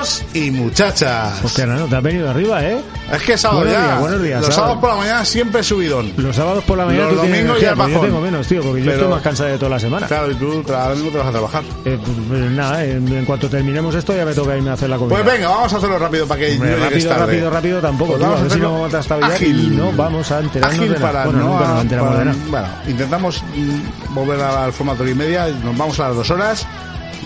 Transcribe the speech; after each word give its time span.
muchachos 0.00 0.24
y 0.34 0.50
muchachas. 0.50 1.44
Hostia, 1.44 1.66
no, 1.66 1.84
te 1.86 1.96
has 1.96 2.02
venido 2.02 2.30
arriba, 2.30 2.64
¿eh? 2.64 2.80
Es 3.12 3.22
que 3.22 3.32
es 3.34 3.40
sábado 3.40 3.60
Buenos 3.60 3.74
ya. 3.80 3.86
días, 3.86 4.00
buenos 4.00 4.22
días, 4.22 4.40
Los 4.40 4.54
sábado. 4.54 4.60
sábados 4.74 4.80
por 4.80 4.90
la 4.90 4.96
mañana 4.96 5.24
siempre 5.24 5.62
subidón. 5.62 6.12
Los 6.16 6.36
sábados 6.36 6.64
por 6.64 6.78
la 6.78 6.86
mañana 6.86 7.04
Los 7.04 7.14
tú 7.14 7.20
tienes 7.20 7.38
domingos 7.40 7.62
energía, 7.62 7.86
ya 7.86 7.92
yo 7.94 8.00
tengo 8.00 8.20
menos, 8.20 8.46
tío, 8.46 8.62
porque 8.62 8.82
yo 8.82 8.92
estoy 8.92 9.08
más 9.08 9.22
cansado 9.22 9.48
de 9.50 9.58
toda 9.58 9.70
la 9.70 9.80
semana. 9.80 10.06
Claro, 10.06 10.30
y 10.30 10.34
tú 10.36 10.64
ahora 10.72 10.94
mismo 10.94 11.10
te 11.10 11.18
vas 11.18 11.26
a 11.26 11.30
trabajar. 11.30 11.62
Eh, 11.84 11.98
pues, 12.04 12.16
pues 12.28 12.40
nada, 12.52 12.84
en, 12.84 13.08
en 13.08 13.24
cuanto 13.24 13.48
terminemos 13.48 13.94
esto 13.94 14.16
ya 14.16 14.24
me 14.24 14.32
toca 14.34 14.56
irme 14.56 14.70
a 14.70 14.74
hacer 14.74 14.88
la 14.88 14.96
comida. 14.96 15.16
Pues 15.22 15.26
venga, 15.34 15.48
vamos 15.48 15.72
a 15.72 15.76
hacerlo 15.76 15.98
rápido 15.98 16.26
para 16.26 16.40
que 16.40 16.52
Hombre, 16.52 16.70
no 16.70 16.84
rápido, 16.84 17.08
tarde. 17.08 17.26
rápido, 17.26 17.50
rápido 17.50 17.80
tampoco, 17.80 18.12
Pues 18.12 18.18
tío, 18.20 18.26
vamos 18.28 18.40
a 18.40 18.42
ver 18.44 18.52
si 18.52 18.58
no 18.60 18.72
vamos 18.72 18.86
a 18.86 18.90
trastabillar 18.90 19.32
ágil. 19.32 19.60
y 19.72 19.76
no 19.76 19.92
vamos 19.92 20.30
a 20.32 20.38
enterarnos 20.40 20.78
Ágil 20.78 20.92
de 20.92 20.98
nada. 20.98 21.12
para 21.12 21.24
Bueno, 21.24 21.38
no, 21.40 21.48
nunca 21.52 21.68
nos 21.68 21.82
enteramos 21.82 22.08
para- 22.10 22.18
de 22.20 22.24
nada. 22.26 22.38
Bueno, 22.50 22.68
intentamos 22.86 23.42
mm, 23.56 24.14
volver 24.14 24.40
al 24.40 24.72
formato 24.72 25.06
y 25.08 25.14
media, 25.14 25.48
nos 25.48 25.76
vamos 25.76 25.98
a 26.00 26.08
las 26.08 26.16
dos 26.16 26.30
horas. 26.30 26.66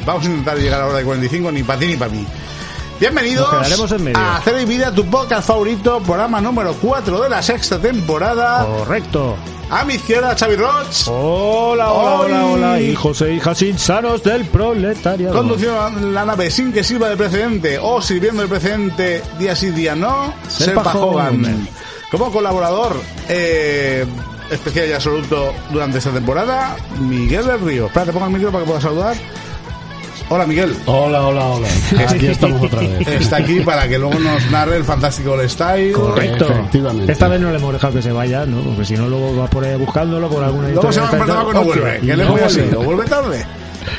Vamos 0.07 0.25
a 0.25 0.29
intentar 0.29 0.59
llegar 0.59 0.81
a 0.81 0.85
la 0.85 0.89
hora 0.91 0.99
de 0.99 1.05
45, 1.05 1.53
ni 1.53 1.63
para 1.63 1.79
ti 1.79 1.87
ni 1.87 1.97
para 1.97 2.11
mí. 2.11 2.27
Bienvenidos 3.01 3.49
en 3.93 4.17
a 4.17 4.37
Hacer 4.37 4.61
y 4.61 4.65
Vida, 4.65 4.93
tu 4.95 5.05
podcast 5.07 5.47
favorito, 5.49 6.01
programa 6.01 6.41
número 6.41 6.75
4 6.81 7.23
de 7.23 7.29
la 7.29 7.43
sexta 7.43 7.79
temporada. 7.79 8.65
Correcto. 8.65 9.37
A 9.71 9.85
mi 9.85 9.95
izquierda, 9.95 10.37
Xavi 10.39 10.57
Roch. 10.57 11.09
Hola, 11.09 11.91
hola, 11.93 12.21
Hoy- 12.21 12.33
hola, 12.33 12.47
hola, 12.47 12.81
hijos 12.81 13.21
e 13.23 13.35
hijas 13.35 13.61
insanos 13.63 14.23
del 14.23 14.45
proletariado. 14.47 15.35
Conduciendo 15.35 15.91
la 16.13 16.25
nave 16.25 16.51
sin 16.51 16.73
que 16.73 16.85
sirva 16.85 17.09
de 17.09 17.17
precedente 17.17 17.79
o 17.81 18.01
sirviendo 18.01 18.43
de 18.43 18.49
precedente 18.49 19.23
día 19.39 19.57
sí 19.57 19.71
día 19.71 19.97
no, 19.97 20.33
Serpa 20.49 20.93
Hogan. 20.97 21.69
Como 22.11 22.31
colaborador 22.31 22.95
eh, 23.29 24.07
especial 24.51 24.89
y 24.89 24.93
absoluto 24.93 25.53
durante 25.71 25.99
esta 25.99 26.11
temporada, 26.11 26.77
Miguel 27.01 27.47
del 27.47 27.61
Río. 27.61 27.87
Espera, 27.87 28.07
te 28.07 28.13
pongo 28.13 28.27
el 28.27 28.33
micro 28.33 28.53
para 28.53 28.63
que 28.63 28.69
puedas 28.69 28.83
saludar. 28.85 29.17
Hola 30.31 30.47
Miguel. 30.47 30.75
Hola, 30.87 31.27
hola, 31.27 31.45
hola. 31.47 31.69
Aquí 32.09 32.27
estamos 32.27 32.63
otra 32.63 32.81
vez. 32.81 33.07
Está 33.07 33.37
aquí 33.37 33.61
para 33.61 33.87
que 33.87 33.99
luego 33.99 34.19
nos 34.19 34.51
narre 34.51 34.77
el 34.79 34.85
fantástico 34.85 35.33
All 35.33 35.49
Style. 35.49 35.93
Correcto. 35.93 36.47
Efectivamente. 36.51 37.13
Esta 37.13 37.29
vez 37.29 37.41
no 37.41 37.51
le 37.51 37.57
hemos 37.59 37.73
dejado 37.75 37.93
que 37.95 38.03
se 38.03 38.11
vaya, 38.11 38.47
¿no? 38.47 38.61
Porque 38.63 38.85
si 38.87 38.95
no, 38.95 39.07
luego 39.09 39.37
va 39.37 39.47
por 39.49 39.65
ahí 39.65 39.77
buscándolo 39.77 40.29
por 40.29 40.43
alguna 40.43 40.69
Luego 40.71 40.91
se 40.93 41.01
va 41.01 41.11
a 41.11 41.13
empezar 41.13 41.47
que 41.47 41.53
no 41.53 41.65
vuelve, 41.65 42.01
que 42.01 42.17
le 42.17 42.25
voy 42.25 42.41
vuelve. 42.41 42.77
o 42.77 42.83
vuelve 42.83 43.05
tarde. 43.05 43.47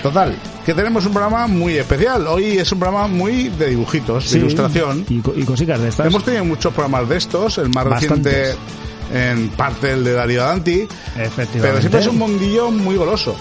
Total, 0.01 0.35
que 0.65 0.73
tenemos 0.73 1.05
un 1.05 1.11
programa 1.13 1.45
muy 1.45 1.77
especial. 1.77 2.25
Hoy 2.25 2.57
es 2.57 2.71
un 2.71 2.79
programa 2.79 3.07
muy 3.07 3.49
de 3.49 3.67
dibujitos, 3.69 4.25
Sí, 4.25 4.33
de 4.33 4.39
ilustración. 4.39 5.05
Y, 5.07 5.19
co- 5.19 5.33
y 5.35 5.43
cositas 5.43 5.79
de 5.79 5.89
estas. 5.89 6.07
Hemos 6.07 6.23
tenido 6.23 6.43
muchos 6.43 6.73
programas 6.73 7.07
de 7.07 7.17
estos, 7.17 7.59
el 7.59 7.69
más 7.69 7.87
Bastantes. 7.87 8.33
reciente 8.33 8.55
en 9.13 9.49
parte 9.49 9.91
el 9.91 10.03
de 10.03 10.13
Darío 10.13 10.41
Danti, 10.43 10.87
Efectivamente. 11.15 11.59
pero 11.61 11.79
siempre 11.79 11.99
es 12.01 12.07
un 12.07 12.17
mundillo 12.17 12.71
muy 12.71 12.95
goloso. 12.95 13.35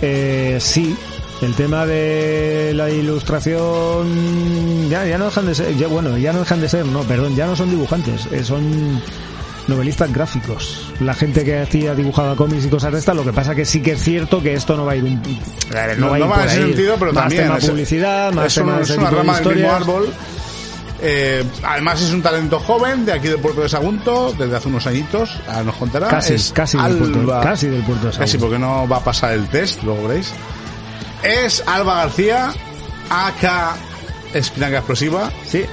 Eh, 0.00 0.56
sí, 0.58 0.96
el 1.44 1.54
tema 1.54 1.84
de 1.86 2.72
la 2.74 2.90
ilustración 2.90 4.88
ya, 4.88 5.04
ya 5.06 5.18
no 5.18 5.26
dejan 5.26 5.46
de 5.46 5.54
ser, 5.54 5.76
ya, 5.76 5.86
bueno, 5.88 6.16
ya 6.18 6.32
no 6.32 6.40
dejan 6.40 6.60
de 6.60 6.68
ser, 6.68 6.86
no, 6.86 7.02
perdón, 7.02 7.36
ya 7.36 7.46
no 7.46 7.56
son 7.56 7.70
dibujantes, 7.70 8.26
eh, 8.32 8.44
son 8.44 9.00
novelistas 9.68 10.12
gráficos. 10.12 10.92
La 11.00 11.14
gente 11.14 11.44
que 11.44 11.60
hacía 11.60 11.94
dibujaba 11.94 12.36
cómics 12.36 12.66
y 12.66 12.68
cosas 12.68 12.92
de 12.92 12.98
estas, 12.98 13.16
lo 13.16 13.24
que 13.24 13.32
pasa 13.32 13.54
que 13.54 13.64
sí 13.64 13.80
que 13.80 13.92
es 13.92 14.02
cierto 14.02 14.42
que 14.42 14.54
esto 14.54 14.76
no 14.76 14.84
va 14.84 14.92
a 14.92 14.96
ir 14.96 15.04
un 15.04 15.20
No, 15.98 16.10
va 16.10 16.16
a 16.16 16.18
ir 16.18 16.24
no 16.24 16.30
va 16.30 16.42
en 16.42 16.48
ese 16.48 16.62
sentido, 16.62 16.96
pero 16.98 17.12
más 17.12 17.24
también 17.24 17.42
tema 17.44 17.58
es- 17.58 17.68
publicidad, 17.68 18.32
más 18.32 18.46
es, 18.46 18.54
tema 18.54 18.66
una, 18.68 18.76
de 18.76 18.82
es 18.82 18.88
de 18.88 18.96
rama 18.96 19.40
del 19.40 19.54
mismo 19.54 19.72
árbol. 19.72 20.08
Eh, 21.06 21.44
además 21.62 22.00
es 22.00 22.12
un 22.12 22.22
talento 22.22 22.58
joven 22.60 23.04
de 23.04 23.12
aquí 23.12 23.28
del 23.28 23.38
puerto 23.38 23.60
de 23.60 23.68
Sagunto, 23.68 24.34
desde 24.38 24.56
hace 24.56 24.68
unos 24.68 24.86
añitos, 24.86 25.30
ahora 25.48 25.64
nos 25.64 25.74
contará. 25.76 26.08
Casi, 26.08 26.34
es 26.34 26.52
casi 26.52 26.78
del 26.78 26.96
puerto, 26.96 27.40
casi 27.42 27.66
del 27.66 27.82
puerto 27.82 28.06
de 28.06 28.12
Casi 28.12 28.32
Sagunto. 28.38 28.46
porque 28.46 28.58
no 28.58 28.88
va 28.88 28.96
a 28.98 29.04
pasar 29.04 29.32
el 29.34 29.46
test, 29.48 29.82
luego 29.82 30.08
veréis. 30.08 30.32
Es 31.24 31.62
Alba 31.66 31.96
García, 31.96 32.52
AK 33.10 33.76
Espinaca 34.34 34.78
Explosiva, 34.78 35.32
Sí, 35.46 35.64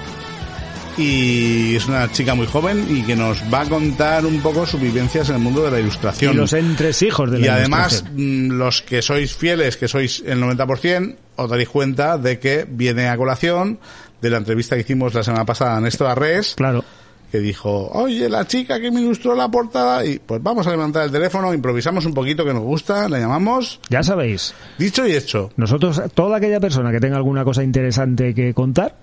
y 0.98 1.76
es 1.76 1.88
una 1.88 2.12
chica 2.12 2.36
muy 2.36 2.48
joven 2.48 2.86
y 2.90 3.02
que 3.04 3.16
nos 3.16 3.42
va 3.52 3.62
a 3.62 3.66
contar 3.70 4.26
un 4.26 4.40
poco 4.42 4.66
sus 4.66 4.80
vivencias 4.80 5.30
en 5.30 5.36
el 5.36 5.42
mundo 5.42 5.64
de 5.64 5.72
la 5.72 5.78
y 5.80 5.82
ilustración. 5.82 6.36
los 6.38 6.54
entresijos 6.54 7.32
de 7.32 7.40
la 7.40 7.46
Y 7.46 7.50
además, 7.50 8.04
mm, 8.14 8.52
los 8.52 8.82
que 8.82 9.02
sois 9.02 9.34
fieles, 9.34 9.78
que 9.78 9.88
sois 9.88 10.22
el 10.26 10.40
90%, 10.40 11.16
os 11.38 11.50
daréis 11.50 11.70
cuenta 11.70 12.18
de 12.18 12.40
que 12.40 12.66
viene 12.70 13.08
a 13.08 13.18
colación 13.18 13.80
de 14.22 14.30
la 14.30 14.38
entrevista 14.38 14.76
que 14.76 14.82
hicimos 14.82 15.14
la 15.14 15.24
semana 15.24 15.46
pasada 15.46 15.78
a 15.78 15.82
Néstor 15.82 16.08
Arrés, 16.08 16.54
Claro. 16.56 16.84
Que 17.32 17.40
dijo, 17.40 17.88
oye, 17.94 18.28
la 18.28 18.46
chica 18.46 18.80
que 18.82 18.92
me 18.92 19.02
ilustró 19.02 19.34
la 19.36 19.50
portada, 19.50 20.06
y 20.06 20.20
pues 20.20 20.44
vamos 20.44 20.68
a 20.68 20.72
levantar 20.72 21.06
el 21.06 21.12
teléfono, 21.12 21.54
improvisamos 21.54 22.06
un 22.06 22.14
poquito 22.14 22.44
que 22.44 22.54
nos 22.54 22.64
gusta, 22.64 23.08
la 23.08 23.20
llamamos, 23.20 23.80
Ya 23.90 24.04
sabéis, 24.04 24.54
dicho 24.78 25.08
y 25.08 25.14
hecho. 25.14 25.50
Nosotros, 25.56 26.02
toda 26.14 26.38
aquella 26.38 26.60
persona 26.60 26.92
que 26.92 27.00
tenga 27.00 27.16
alguna 27.18 27.46
cosa 27.46 27.64
interesante 27.64 28.34
que 28.36 28.54
contar, 28.54 28.96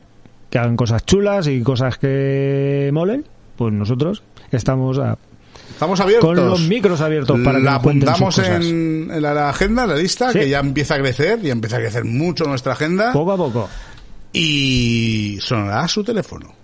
que 0.50 0.59
hagan 0.59 0.77
cosas 0.77 1.05
chulas 1.06 1.47
y 1.47 1.62
cosas 1.62 1.97
que 1.99 2.91
molen, 2.93 3.25
pues 3.56 3.72
nosotros 3.72 4.22
estamos 4.53 4.99
a- 4.99 5.16
Estamos 5.71 6.00
abiertos. 6.00 6.27
con 6.34 6.37
los 6.37 6.60
micros 6.62 7.00
abiertos 7.00 7.39
para 7.45 7.59
que 7.59 7.65
la 7.65 7.72
sus 7.72 7.78
apuntamos 7.81 8.21
cosas. 8.37 8.49
en, 8.65 9.10
en 9.12 9.22
la, 9.22 9.49
agenda, 9.49 9.84
en 9.84 9.91
la 9.91 9.97
lista, 9.97 10.33
Sí. 10.33 10.41
que 10.41 10.49
ya 10.49 10.60
empieza 10.60 10.95
a 10.95 10.99
crecer, 10.99 11.39
y 11.43 11.50
empieza 11.50 11.77
a 11.77 11.81
crecer 11.81 12.05
mucho 12.05 12.45
nuestra 12.45 12.72
agenda, 12.72 13.12
Poco 13.12 13.33
a 13.33 13.37
poco. 13.37 13.69
y 14.33 15.39
sonará 15.41 15.87
su 15.89 16.03
teléfono. 16.05 16.57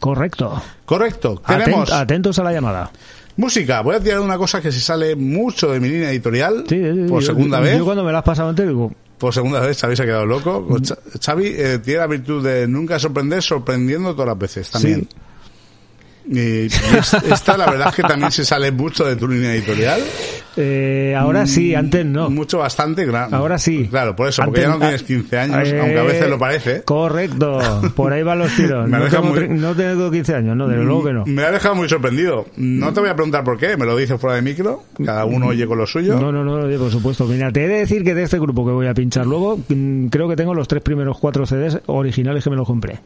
Correcto. 0.00 0.60
Correcto, 0.84 1.40
tenemos 1.46 1.92
atentos 1.92 2.38
a 2.38 2.42
la 2.44 2.52
llamada. 2.52 2.90
música. 3.36 3.80
Voy 3.82 3.94
a 3.96 4.00
tirar 4.00 4.20
una 4.20 4.36
cosa 4.36 4.60
que 4.60 4.72
se 4.72 4.80
sale 4.80 5.14
mucho 5.16 5.70
de 5.70 5.78
mi 5.80 5.88
línea 5.88 6.10
editorial, 6.10 6.64
Sí, 6.68 6.76
sí, 6.82 6.92
sí, 7.04 7.08
por 7.08 7.20
yo- 7.22 7.26
segunda 7.26 7.58
yo, 7.58 7.64
vez. 7.64 7.78
Yo 7.78 7.84
cuando 7.84 8.02
me 8.04 8.12
la 8.12 8.18
has 8.18 8.24
pasado 8.24 8.48
antes 8.48 8.66
digo, 8.66 8.92
Por 9.18 9.32
segunda 9.34 9.60
vez 9.60 9.78
Xavi 9.78 9.94
se 9.96 10.02
ha 10.02 10.06
quedado 10.06 10.24
loco. 10.26 10.66
Mm. 10.68 11.18
Xavi 11.22 11.46
eh, 11.56 11.78
tiene 11.84 12.00
la 12.00 12.06
virtud 12.06 12.42
de 12.42 12.66
nunca 12.66 12.98
sorprender, 12.98 13.42
sorprendiendo 13.42 14.12
todas 14.14 14.28
las 14.28 14.38
veces 14.38 14.70
también. 14.70 15.00
Y, 15.00 15.08
y 16.30 16.66
es- 16.66 17.14
esta 17.28 17.56
la 17.56 17.66
verdad 17.70 17.88
es 17.88 17.94
que 17.96 18.02
también 18.02 18.30
se 18.30 18.44
sale 18.44 18.70
mucho 18.70 19.04
de 19.04 19.16
tu 19.16 19.26
línea 19.26 19.52
editorial. 19.54 20.00
eh, 20.56 21.14
ahora 21.18 21.46
sí, 21.46 21.74
antes 21.74 22.04
no. 22.06 22.30
Mucho, 22.30 22.58
bastante. 22.58 23.06
Claro. 23.06 23.34
Ahora 23.36 23.58
sí. 23.58 23.86
Claro, 23.90 24.14
por 24.14 24.28
eso, 24.28 24.42
porque 24.44 24.60
Antes- 24.60 24.72
ya 24.72 24.78
no 24.78 24.78
tienes 24.80 25.02
15 25.02 25.38
años, 25.38 25.68
Eh, 25.68 25.80
aunque 25.80 25.98
a 25.98 26.02
veces 26.02 26.28
lo 26.30 26.38
parece. 26.38 26.82
Correcto. 26.82 27.58
Por 27.96 28.12
ahí 28.12 28.22
van 28.22 28.38
los 28.40 28.54
tiros. 28.54 28.88
Me 28.88 28.98
no, 28.98 29.08
tengo, 29.08 29.24
muy- 29.24 29.48
no 29.48 29.74
tengo 29.74 30.10
15 30.10 30.34
años, 30.34 30.56
no, 30.56 30.68
desde 30.68 30.84
luego 30.84 31.04
que 31.04 31.12
no. 31.12 31.24
Me 31.26 31.42
ha 31.42 31.50
dejado 31.50 31.74
muy 31.74 31.88
sorprendido. 31.88 32.46
No 32.56 32.92
te 32.92 33.00
voy 33.00 33.08
a 33.10 33.14
preguntar 33.14 33.42
por 33.44 33.58
qué, 33.58 33.76
me 33.76 33.86
lo 33.86 33.96
dices 33.96 34.20
fuera 34.20 34.36
de 34.36 34.42
micro. 34.42 34.84
Cada 35.04 35.24
uno 35.24 35.46
oye 35.48 35.66
con 35.66 35.78
lo 35.78 35.86
suyo. 35.86 36.18
No, 36.20 36.30
no, 36.32 36.44
no, 36.44 36.78
por 36.78 36.90
supuesto. 36.90 37.24
Mira, 37.26 37.50
te 37.52 37.64
he 37.64 37.68
de 37.68 37.78
decir 37.78 38.04
que 38.04 38.14
de 38.14 38.22
este 38.24 38.38
grupo 38.38 38.64
que 38.66 38.72
voy 38.72 38.86
a 38.86 38.94
pinchar 38.94 39.26
luego, 39.26 39.58
mm, 39.68 40.06
creo 40.08 40.28
que 40.28 40.36
tengo 40.36 40.54
los 40.54 40.68
tres 40.68 40.82
primeros 40.82 41.18
cuatro 41.18 41.46
CDs 41.46 41.78
originales 41.86 42.44
que 42.44 42.50
me 42.50 42.56
los 42.56 42.66
compré. 42.66 42.98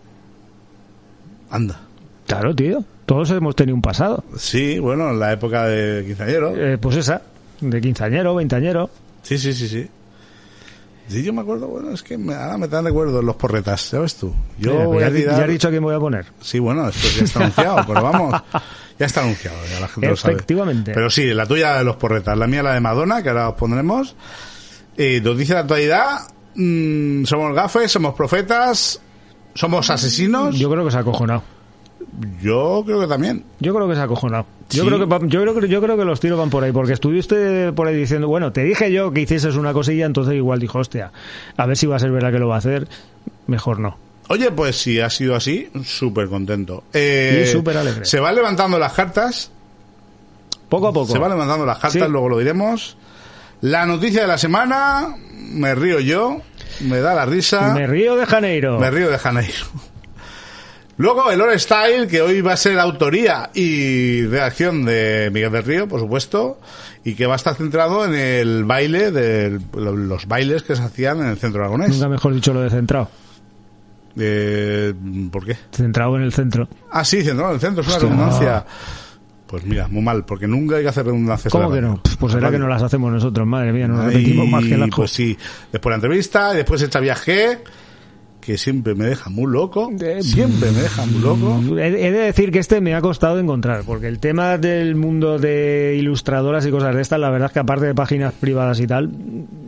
Anda. 1.50 1.80
Claro, 2.26 2.54
tío. 2.54 2.84
Todos 3.06 3.30
hemos 3.30 3.54
tenido 3.54 3.74
un 3.76 3.82
pasado. 3.82 4.24
Sí, 4.36 4.78
bueno, 4.78 5.10
en 5.10 5.20
la 5.20 5.32
época 5.32 5.66
de 5.66 6.04
quinceañero. 6.06 6.56
Eh, 6.56 6.78
pues 6.78 6.96
esa, 6.96 7.20
de 7.60 7.80
quinceañero, 7.80 8.34
veinteañero. 8.34 8.88
Sí, 9.22 9.36
sí, 9.38 9.52
sí, 9.52 9.68
sí. 9.68 9.86
Sí, 11.06 11.22
yo 11.22 11.34
me 11.34 11.42
acuerdo, 11.42 11.68
bueno, 11.68 11.90
es 11.90 12.02
que 12.02 12.16
me, 12.16 12.34
ahora 12.34 12.56
me 12.56 12.66
dan 12.66 12.82
recuerdo 12.86 13.20
los 13.20 13.36
porretas, 13.36 13.82
¿sabes 13.82 14.14
tú? 14.14 14.32
Yo 14.58 14.72
Mira, 14.72 14.84
voy 14.86 14.94
pues 14.94 15.04
a 15.04 15.08
ya, 15.08 15.14
di- 15.14 15.20
tirar... 15.20 15.36
ya 15.38 15.44
he 15.44 15.48
dicho 15.48 15.68
a 15.68 15.70
quién 15.70 15.82
voy 15.82 15.94
a 15.94 15.98
poner. 16.00 16.24
Sí, 16.40 16.58
bueno, 16.58 16.88
esto 16.88 17.06
ya 17.18 17.24
está 17.24 17.40
anunciado, 17.40 17.76
pero 17.86 18.02
vamos, 18.02 18.42
ya 18.98 19.04
está 19.04 19.20
anunciado, 19.22 19.56
ya 19.70 19.80
la 19.80 19.88
gente 19.88 20.08
lo 20.08 20.16
sabe. 20.16 20.34
Efectivamente. 20.34 20.92
Pero 20.94 21.10
sí, 21.10 21.26
la 21.34 21.44
tuya 21.44 21.74
de 21.76 21.84
los 21.84 21.96
porretas, 21.96 22.38
la 22.38 22.46
mía 22.46 22.62
la 22.62 22.72
de 22.72 22.80
Madonna, 22.80 23.22
que 23.22 23.28
ahora 23.28 23.50
os 23.50 23.54
pondremos. 23.54 24.16
Eh, 24.96 25.20
nos 25.22 25.36
dice 25.36 25.52
la 25.52 25.60
actualidad, 25.60 26.20
mm, 26.54 27.24
somos 27.24 27.54
gafes, 27.54 27.92
somos 27.92 28.14
profetas, 28.14 28.98
somos 29.54 29.90
asesinos. 29.90 30.56
Yo 30.56 30.70
creo 30.70 30.86
que 30.86 30.90
se 30.90 30.96
ha 30.96 31.00
acojonado. 31.00 31.42
Yo 32.42 32.82
creo 32.86 33.00
que 33.00 33.06
también. 33.06 33.44
Yo 33.60 33.74
creo 33.74 33.88
que 33.88 33.94
se 33.94 34.00
ha 34.00 34.04
acojonado. 34.04 34.46
Yo 34.70 34.82
Sí. 34.82 34.88
creo 34.88 34.98
que 35.00 35.04
va- 35.06 35.18
yo 35.26 35.42
creo 35.42 35.54
que 35.60 35.68
yo 35.68 35.82
creo 35.82 35.96
que 35.96 36.04
los 36.04 36.20
tiros 36.20 36.38
van 36.38 36.50
por 36.50 36.62
ahí 36.64 36.72
porque 36.72 36.92
estuviste 36.92 37.72
por 37.72 37.86
ahí 37.88 37.96
diciendo, 37.96 38.28
bueno, 38.28 38.52
te 38.52 38.62
dije 38.64 38.92
yo 38.92 39.12
que 39.12 39.20
hicieses 39.22 39.56
una 39.56 39.72
cosilla, 39.72 40.06
entonces 40.06 40.34
igual 40.34 40.58
dijo, 40.60 40.78
hostia, 40.78 41.10
a 41.56 41.66
ver 41.66 41.76
si 41.76 41.86
va 41.86 41.96
a 41.96 41.98
ser 41.98 42.10
verdad 42.12 42.32
que 42.32 42.38
lo 42.38 42.48
va 42.48 42.54
a 42.56 42.58
hacer. 42.58 42.86
Mejor 43.46 43.78
no. 43.80 43.98
Oye, 44.28 44.50
pues 44.52 44.76
si 44.76 45.00
ha 45.00 45.10
sido 45.10 45.34
así, 45.34 45.68
súper 45.84 46.28
contento. 46.28 46.84
Eh, 46.94 47.44
Y 47.46 47.50
súper 47.52 47.76
alegre. 47.76 48.04
Se 48.06 48.20
van 48.20 48.34
levantando 48.34 48.78
las 48.78 48.92
cartas, 48.92 49.50
Poco 50.68 50.88
a 50.88 50.92
poco. 50.92 51.12
Se 51.12 51.18
van 51.18 51.30
levantando 51.30 51.66
las 51.66 51.78
cartas, 51.78 52.02
Sí. 52.06 52.10
luego 52.10 52.28
lo 52.30 52.38
diremos. 52.38 52.96
La 53.60 53.84
noticia 53.86 54.22
de 54.22 54.26
la 54.28 54.38
semana, 54.38 55.14
me 55.52 55.74
río 55.74 56.00
yo, 56.00 56.38
me 56.80 57.00
da 57.00 57.14
la 57.14 57.26
risa, 57.26 57.72
Me 57.74 57.86
río 57.86 58.16
de 58.16 58.26
Janeiro. 58.26 58.78
me 58.80 58.90
río 58.90 59.10
de 59.10 59.18
Janeiro. 59.18 59.66
Luego 60.96 61.30
el 61.30 61.40
All 61.40 61.58
Style, 61.58 62.06
que 62.06 62.22
hoy 62.22 62.40
va 62.40 62.52
a 62.52 62.56
ser 62.56 62.78
autoría 62.78 63.50
y 63.52 64.26
redacción 64.26 64.84
de 64.84 65.30
Miguel 65.32 65.50
del 65.50 65.64
Río, 65.64 65.88
por 65.88 66.00
supuesto, 66.00 66.60
y 67.04 67.14
que 67.14 67.26
va 67.26 67.32
a 67.32 67.36
estar 67.36 67.54
centrado 67.56 68.04
en 68.04 68.14
el 68.14 68.64
baile, 68.64 69.10
de 69.10 69.60
los 69.74 70.26
bailes 70.26 70.62
que 70.62 70.76
se 70.76 70.82
hacían 70.82 71.20
en 71.20 71.26
el 71.26 71.38
centro 71.38 71.62
aragonés. 71.62 71.90
Nunca 71.90 72.08
mejor 72.08 72.34
dicho 72.34 72.54
lo 72.54 72.60
de 72.60 72.70
centrado. 72.70 73.08
Eh, 74.16 74.94
¿Por 75.32 75.44
qué? 75.44 75.56
Centrado 75.72 76.16
en 76.16 76.22
el 76.22 76.32
centro. 76.32 76.68
Ah, 76.90 77.04
sí, 77.04 77.24
centrado 77.24 77.50
en 77.50 77.54
el 77.56 77.60
centro, 77.60 77.82
es 77.82 77.88
una 77.88 77.98
redundancia. 77.98 78.64
Pues 79.46 79.64
mira, 79.64 79.88
muy 79.88 80.02
mal, 80.02 80.24
porque 80.24 80.46
nunca 80.46 80.76
hay 80.76 80.82
que 80.82 80.88
hacer 80.88 81.04
redundancias. 81.04 81.52
¿Cómo 81.52 81.70
que 81.70 81.80
no? 81.80 82.00
Pues 82.18 82.32
será 82.32 82.50
que 82.50 82.58
no 82.58 82.68
las 82.68 82.82
hacemos 82.82 83.12
nosotros, 83.12 83.46
madre 83.46 83.72
mía, 83.72 83.88
nos 83.88 84.04
repetimos 84.04 84.48
más 84.48 84.64
que 84.64 84.76
la 84.76 84.86
Pues 84.86 85.10
sí, 85.10 85.36
después 85.72 85.90
la 85.90 85.96
entrevista, 85.96 86.54
y 86.54 86.58
después 86.58 86.80
esta 86.82 87.00
viaje, 87.00 87.58
que 88.44 88.58
siempre 88.58 88.94
me 88.94 89.06
deja 89.06 89.30
muy 89.30 89.50
loco, 89.50 89.90
siempre 90.20 90.70
me 90.70 90.82
deja 90.82 91.06
muy 91.06 91.20
loco. 91.20 91.78
He, 91.78 91.86
he 92.06 92.10
de 92.12 92.18
decir 92.18 92.50
que 92.52 92.58
este 92.58 92.80
me 92.80 92.94
ha 92.94 93.00
costado 93.00 93.38
encontrar, 93.38 93.82
porque 93.84 94.06
el 94.08 94.18
tema 94.18 94.58
del 94.58 94.94
mundo 94.96 95.38
de 95.38 95.96
ilustradoras 95.98 96.66
y 96.66 96.70
cosas 96.70 96.94
de 96.94 97.02
estas, 97.02 97.18
la 97.18 97.30
verdad 97.30 97.46
es 97.46 97.52
que 97.52 97.58
aparte 97.60 97.86
de 97.86 97.94
páginas 97.94 98.32
privadas 98.34 98.78
y 98.80 98.86
tal, 98.86 99.10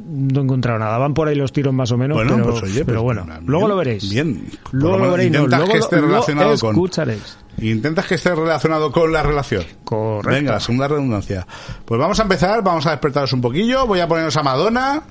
no 0.09 0.41
he 0.41 0.45
encontrado 0.45 0.79
nada. 0.79 0.99
Van 0.99 1.15
por 1.15 1.29
ahí 1.29 1.35
los 1.35 1.53
tiros 1.53 1.73
más 1.75 1.91
o 1.93 1.97
menos, 1.97 2.17
Bueno, 2.17 2.35
pero, 2.37 2.51
pues 2.51 2.63
oye, 2.65 2.85
pero 2.85 3.03
pues, 3.03 3.17
bueno, 3.17 3.25
bien, 3.25 3.47
luego 3.47 3.69
lo 3.69 3.77
veréis. 3.77 4.09
Bien. 4.11 4.47
Luego 4.73 4.99
lo 4.99 5.05
lo 5.07 5.11
veréis, 5.13 5.33
no, 5.33 5.39
intentas 5.45 5.59
luego 5.61 5.73
que 5.73 5.79
lo- 5.79 5.85
esté 5.85 5.97
lo 6.01 6.07
relacionado 6.09 6.59
con... 6.59 6.71
escucharéis. 6.71 7.39
Intentas 7.59 8.07
que 8.07 8.15
esté 8.17 8.35
relacionado 8.35 8.93
con 8.93 9.11
la 9.13 9.23
relación. 9.23 9.65
Correcto. 9.85 10.29
Venga, 10.31 10.61
segunda 10.61 10.89
redundancia. 10.89 11.47
Pues 11.87 11.99
vamos 11.99 12.21
a 12.21 12.23
empezar, 12.25 12.63
vamos 12.63 12.87
a 12.87 12.91
despertaros 12.91 13.33
un 13.33 13.41
poquillo. 13.41 13.87
Voy 13.87 14.01
a 14.01 14.07
poneros 14.07 14.37
a 14.37 14.43
Madonna. 14.43 15.03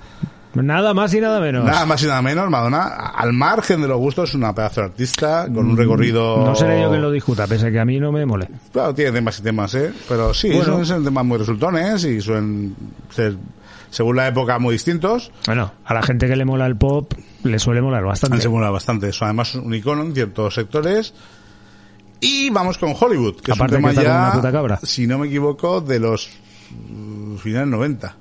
Nada 0.55 0.93
más 0.93 1.13
y 1.13 1.19
nada 1.21 1.39
menos. 1.39 1.65
Nada 1.65 1.85
más 1.85 2.01
y 2.03 2.07
nada 2.07 2.21
menos, 2.21 2.49
Madonna, 2.49 2.83
al 3.15 3.33
margen 3.33 3.81
de 3.81 3.87
los 3.87 3.97
gustos, 3.97 4.29
es 4.29 4.35
una 4.35 4.53
pedazo 4.55 4.81
de 4.81 4.87
artista 4.87 5.45
con 5.53 5.69
un 5.69 5.77
recorrido. 5.77 6.37
Mm, 6.37 6.45
No 6.45 6.55
seré 6.55 6.81
yo 6.81 6.89
quien 6.89 7.01
lo 7.01 7.11
discuta, 7.11 7.45
pese 7.47 7.67
a 7.67 7.71
que 7.71 7.79
a 7.79 7.85
mí 7.85 7.99
no 7.99 8.11
me 8.11 8.25
mole. 8.25 8.47
Claro, 8.71 8.93
tiene 8.93 9.11
temas 9.11 9.39
y 9.39 9.43
temas, 9.43 9.73
¿eh? 9.75 9.91
Pero 10.07 10.33
sí, 10.33 10.49
Bueno. 10.49 10.63
son, 10.65 10.85
son 10.85 11.03
temas 11.03 11.25
muy 11.25 11.37
resultones 11.37 12.03
y 12.05 12.21
suelen 12.21 12.75
ser, 13.09 13.35
según 13.89 14.15
la 14.15 14.27
época, 14.27 14.57
muy 14.59 14.73
distintos. 14.73 15.31
Bueno, 15.45 15.71
a 15.83 15.93
la 15.93 16.01
gente 16.03 16.27
que 16.27 16.35
le 16.35 16.45
mola 16.45 16.65
el 16.65 16.75
pop 16.77 17.13
le 17.43 17.59
suele 17.59 17.81
molar 17.81 18.03
bastante. 18.03 18.41
Se 18.41 18.49
mola 18.49 18.69
bastante. 18.69 19.09
Eso 19.09 19.25
además 19.25 19.49
es 19.49 19.55
un 19.55 19.73
icono 19.73 20.01
en 20.03 20.13
ciertos 20.13 20.53
sectores. 20.55 21.13
Y 22.21 22.49
vamos 22.49 22.77
con 22.77 22.93
Hollywood, 22.99 23.41
que 23.41 23.51
Aparte 23.51 23.75
es 23.75 23.81
que 23.81 23.85
un 23.87 23.93
tema 23.93 24.03
como 24.03 24.03
ya, 24.03 24.23
una 24.23 24.31
puta 24.33 24.51
cabra. 24.51 24.79
si 24.83 25.05
no 25.05 25.17
me 25.19 25.27
equivoco, 25.27 25.81
de 25.81 25.99
los 25.99 26.29
mm, 26.71 27.35
finales 27.35 27.67
90. 27.67 28.15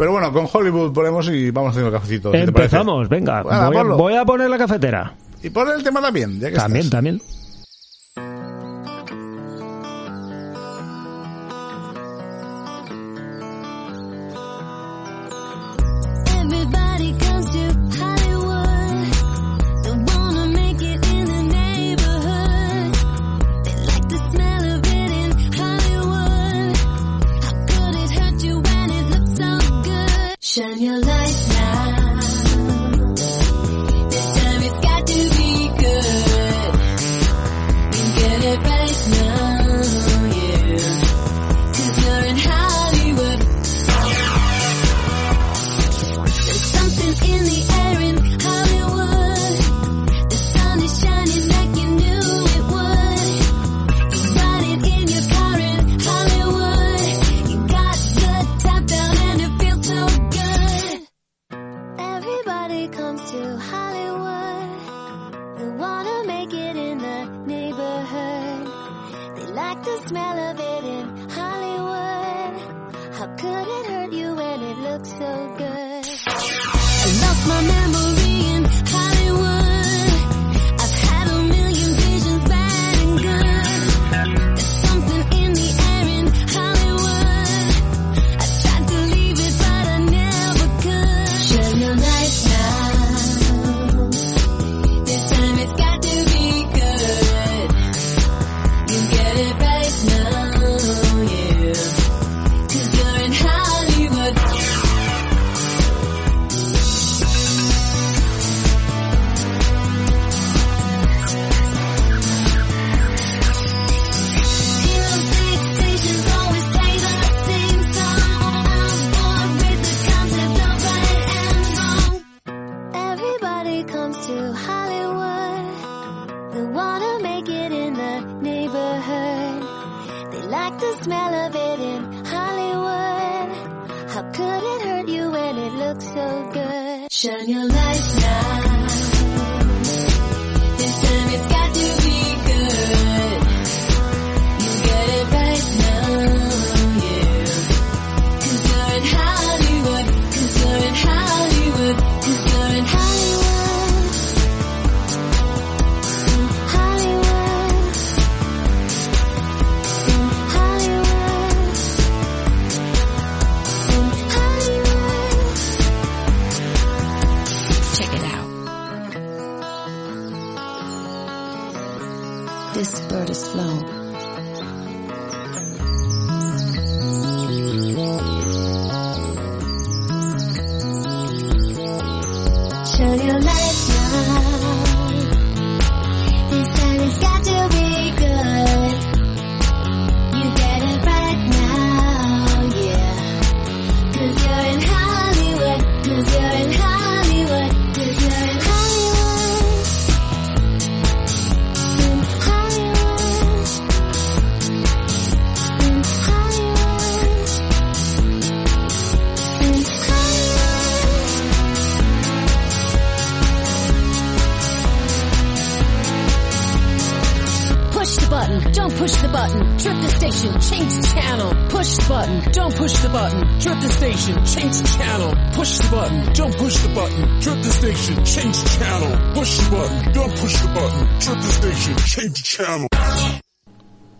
Pero 0.00 0.12
bueno, 0.12 0.32
con 0.32 0.48
Hollywood 0.50 0.94
ponemos 0.94 1.28
y 1.28 1.50
vamos 1.50 1.72
haciendo 1.72 1.92
cafecito. 1.92 2.32
¿qué 2.32 2.46
te 2.46 2.52
parece? 2.52 2.76
Empezamos, 2.76 3.06
venga. 3.10 3.42
Bueno, 3.42 3.66
voy, 3.66 3.76
a, 3.76 3.80
ponlo. 3.80 3.96
voy 3.98 4.14
a 4.14 4.24
poner 4.24 4.48
la 4.48 4.56
cafetera. 4.56 5.12
Y 5.42 5.50
pon 5.50 5.68
el 5.68 5.82
tema 5.82 6.00
también, 6.00 6.40
ya 6.40 6.48
que 6.48 6.56
También, 6.56 6.86
estás. 6.86 6.96
también. 6.96 7.20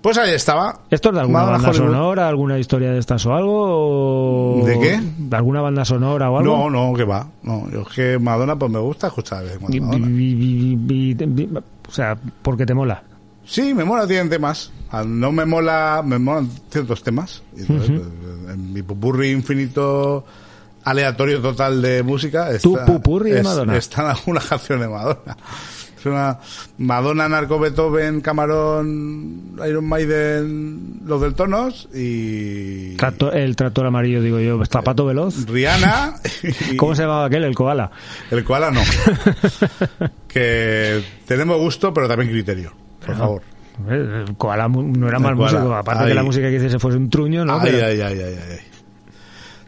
Pues 0.03 0.17
ahí 0.17 0.33
estaba. 0.33 0.81
¿Esto 0.91 1.11
es 1.11 1.15
de 1.17 1.21
alguna 1.21 1.43
banda 1.43 1.69
Hollywood. 1.69 1.87
sonora, 1.89 2.29
alguna 2.29 2.59
historia 2.59 2.91
de 2.91 2.99
estas 2.99 3.25
o 3.27 3.35
algo? 3.35 4.61
o- 4.63 4.65
¿De 4.65 4.79
qué? 4.81 4.99
¿De 5.19 5.37
alguna 5.37 5.61
banda 5.61 5.85
sonora 5.85 6.31
o 6.31 6.39
algo? 6.39 6.57
No, 6.57 6.71
no, 6.71 6.97
que 6.97 7.05
va. 7.05 7.27
No, 7.43 7.69
yo 7.71 7.83
es 7.83 7.89
que 7.89 8.19
Madonna 8.19 8.57
pues 8.57 8.71
me 8.73 8.79
gusta 8.79 9.09
escuchar 9.09 9.45
de 9.45 9.59
vez 9.59 9.59
en 9.93 11.57
o 11.87 11.93
sea, 11.93 12.17
porque 12.43 12.65
te 12.65 12.73
mola. 12.73 13.03
Sí, 13.45 13.75
me 13.75 13.85
mola, 13.85 14.07
tienen 14.07 14.31
temas. 14.31 14.71
Ah, 14.91 15.03
No 15.05 15.33
me 15.33 15.45
mola, 15.45 16.03
me 16.05 16.19
molan 16.19 16.49
ciertos 16.71 17.03
temas. 17.03 17.43
Entonces, 17.57 17.91
pues, 18.01 18.55
en 18.55 18.73
mi 18.73 18.81
pupurri 18.83 19.33
infinito 19.33 20.25
aleatorio 20.85 21.43
total 21.43 21.83
de 21.83 22.03
música 22.03 22.49
Tu 22.63 22.75
está, 22.75 22.87
pupurri 22.87 23.33
de 23.33 23.41
es- 23.41 23.45
Madonna. 23.45 23.77
están 23.77 24.07
algunas 24.07 24.45
canciones 24.49 24.87
de 24.89 24.95
Madonna. 24.95 25.37
Es 26.01 26.07
una 26.07 26.39
Madonna, 26.79 27.29
Narco 27.29 27.59
Beethoven, 27.59 28.23
Camarón, 28.23 29.53
Iron 29.69 29.85
Maiden, 29.87 31.01
los 31.05 31.21
del 31.21 31.35
Tonos 31.35 31.89
y 31.95 32.97
Tractor- 32.97 33.35
el 33.35 33.55
tractor 33.55 33.85
amarillo, 33.87 34.23
digo 34.23 34.41
yo, 34.41 34.65
zapato 34.65 35.05
veloz. 35.05 35.47
Rihanna. 35.47 36.15
y- 36.73 36.77
¿Cómo 36.77 36.95
se 36.95 37.03
llamaba 37.03 37.27
aquel? 37.27 37.45
El 37.45 37.55
koala. 37.55 37.91
El 38.31 38.43
koala 38.45 38.71
no. 38.71 38.81
que 40.29 41.03
tenemos 41.27 41.59
gusto, 41.59 41.93
pero 41.93 42.09
también 42.09 42.31
criterio. 42.31 42.73
Por 43.05 43.17
favor. 43.17 43.43
El 43.89 44.35
koala 44.37 44.69
no 44.69 45.09
era 45.09 45.17
El 45.19 45.23
mal 45.23 45.37
koala. 45.37 45.59
músico, 45.59 45.75
aparte 45.75 46.03
Ahí. 46.05 46.09
que 46.11 46.15
la 46.15 46.23
música 46.23 46.49
que 46.51 46.57
hiciese 46.57 46.79
fuese 46.79 46.99
un 46.99 47.09
truño, 47.11 47.45
¿no? 47.45 47.55
ay, 47.55 47.61
Pero- 47.71 47.87
ay, 47.87 48.01
ay, 48.01 48.21
ay, 48.21 48.39
ay. 48.51 48.57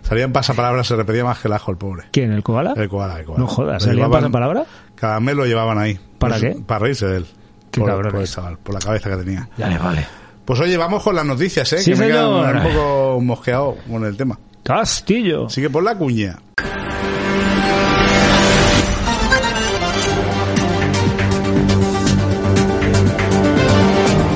Salían 0.03 0.33
pasapalabras, 0.33 0.87
se 0.89 0.97
repetía 0.97 1.25
más 1.25 1.39
que 1.39 1.49
el 1.49 1.55
ajo, 1.55 1.71
el 1.71 1.77
pobre. 1.79 2.05
¿Quién? 2.11 2.33
¿El 2.33 2.43
koala? 2.43 2.75
El 2.77 2.89
koala, 2.89 3.21
el 3.21 3.25
koala. 3.25 3.41
No 3.41 3.47
jodas, 3.47 3.83
¿salían 3.85 3.99
llevaban- 4.09 4.21
pasapalabra? 4.23 4.65
Cada 5.03 5.19
mes 5.19 5.35
lo 5.35 5.45
llevaban 5.45 5.79
ahí. 5.79 5.99
¿Para 6.17 6.39
Pues, 6.39 6.55
qué? 6.55 6.61
Para 6.65 6.79
reírse 6.79 7.07
de 7.09 7.17
él. 7.17 7.27
Qué 7.73 7.81
por, 7.81 8.09
por 8.09 8.21
el 8.21 8.29
chaval, 8.29 8.57
por 8.59 8.73
la 8.73 8.79
cabeza 8.79 9.11
que 9.11 9.17
tenía. 9.17 9.49
Ya 9.59 9.67
le 9.67 9.77
vale. 9.77 10.07
Pues 10.45 10.61
oye, 10.61 10.77
vamos 10.77 11.03
con 11.03 11.17
las 11.17 11.25
noticias, 11.27 11.73
¿eh? 11.73 11.79
Sí, 11.79 11.91
que 11.91 11.97
me 11.99 12.07
quedan 12.07 12.57
un 12.59 12.63
poco 12.63 13.19
mosqueado 13.21 13.77
con 13.91 14.05
el 14.05 14.17
tema. 14.17 14.39
Castillo. 14.63 15.47
Así 15.47 15.61
que 15.61 15.71
por 15.71 15.83
la 15.83 15.97
cuña. 15.97 16.39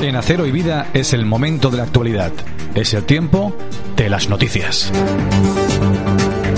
En 0.01 0.15
Acero 0.15 0.45
y 0.45 0.51
Vida 0.51 0.87
es 0.93 1.13
el 1.13 1.25
momento 1.25 1.69
de 1.69 1.77
la 1.77 1.83
actualidad. 1.83 2.31
Es 2.75 2.93
el 2.93 3.03
tiempo 3.03 3.55
de 3.95 4.09
las 4.09 4.29
noticias. 4.29 4.91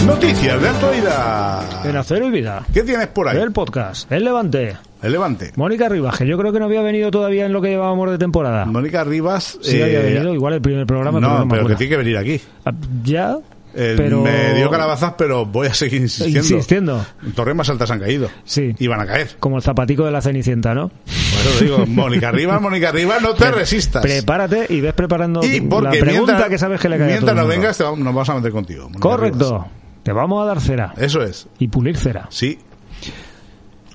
Noticias 0.06 0.62
de 0.62 0.70
actualidad. 0.70 1.86
En 1.86 1.96
Acero 1.96 2.26
y 2.28 2.32
Vida. 2.32 2.64
¿Qué 2.74 2.84
tienes 2.84 3.08
por 3.08 3.28
ahí? 3.28 3.38
El 3.38 3.52
podcast. 3.52 4.12
El 4.12 4.24
Levante. 4.24 4.76
El 5.04 5.12
Levante. 5.12 5.52
Mónica 5.56 5.88
Rivas, 5.88 6.18
que 6.18 6.26
yo 6.28 6.38
creo 6.38 6.52
que 6.52 6.60
no 6.60 6.66
había 6.66 6.82
venido 6.82 7.12
todavía 7.12 7.46
en 7.46 7.54
lo 7.54 7.62
que 7.62 7.70
llevábamos 7.70 8.10
de 8.12 8.18
temporada. 8.18 8.66
Mónica 8.66 9.04
Rivas. 9.04 9.58
Sí 9.62 9.78
eh, 9.78 9.84
había 9.84 10.00
venido, 10.02 10.34
igual 10.34 10.54
el 10.56 10.62
primer 10.62 10.86
programa, 10.88 11.20
pero 11.20 11.40
No, 11.40 11.48
pero 11.48 11.68
que 11.68 11.76
tiene 11.76 11.90
que 11.92 11.98
venir 11.98 12.18
aquí. 12.18 12.42
Ah, 12.66 12.72
Ya, 13.04 13.38
Eh, 13.76 13.94
pero... 13.96 14.22
Me 14.22 14.56
dio 14.56 14.70
calabazas, 14.72 15.14
pero 15.18 15.46
voy 15.46 15.68
a 15.68 15.74
seguir 15.74 16.02
insistiendo. 16.02 16.40
Insistiendo. 16.40 17.06
Torres 17.36 17.56
más 17.56 17.70
altas 17.70 17.92
han 17.92 18.00
caído. 18.00 18.30
Sí. 18.46 18.74
Y 18.80 18.88
van 18.88 19.02
a 19.02 19.06
caer. 19.06 19.36
Como 19.40 19.58
el 19.58 19.62
zapatico 19.64 20.06
de 20.06 20.12
la 20.12 20.22
Cenicienta, 20.22 20.74
¿no? 20.74 20.90
Eso 21.08 21.64
digo, 21.64 21.86
Mónica 21.86 22.32
Rivas, 22.32 22.60
Mónica 22.62 22.92
Rivas, 22.92 23.22
no 23.22 23.34
te 23.36 23.52
resistas. 23.52 24.02
Prepárate 24.02 24.66
y 24.70 24.82
ves 24.82 24.94
preparando 24.94 25.44
y 25.44 25.60
la 25.60 25.70
porque 25.70 26.00
pregunta 26.00 26.34
mientras, 26.34 26.50
que 26.50 26.58
sabes 26.58 26.80
que 26.82 26.90
le 26.90 26.98
cae 26.98 27.14
a 27.14 27.20
todo 27.20 27.28
no 27.36 27.42
mundo. 27.42 27.48
vengas, 27.48 27.78
te 27.78 27.84
vamos- 27.84 28.00
nos 28.00 28.14
vamos 28.14 28.30
a 28.30 28.36
meter 28.36 28.52
contigo. 28.52 28.84
Mónica 28.86 29.00
Correcto. 29.00 29.50
Rivas. 29.50 29.79
Te 30.04 30.12
vamos 30.12 30.42
a 30.42 30.46
dar 30.46 30.62
cera. 30.62 30.94
Eso 30.98 31.22
es. 31.22 31.48
Y 31.60 31.68
pulir 31.68 31.98
cera. 31.98 32.28
Sí. 32.30 32.58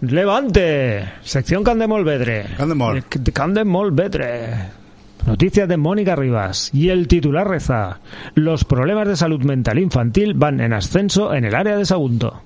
Levante. 0.01 1.05
Sección 1.23 1.65
Candemol 1.65 2.05
Vedre. 2.05 2.47
Candemol. 2.57 2.99
Eh, 2.99 3.33
Candemol 3.33 3.93
Vedre. 3.93 4.85
Noticias 5.27 5.69
de 5.69 5.77
Mónica 5.77 6.15
Rivas. 6.15 6.71
Y 6.75 6.91
el 6.91 7.09
titular 7.09 7.49
reza: 7.49 8.01
Los 8.35 8.65
problemas 8.65 9.09
de 9.09 9.17
salud 9.17 9.43
mental 9.43 9.79
infantil 9.79 10.35
van 10.35 10.61
en 10.61 10.73
ascenso 10.73 11.35
en 11.35 11.45
el 11.45 11.55
área 11.55 11.77
de 11.77 11.87
Sagunto. 11.87 12.43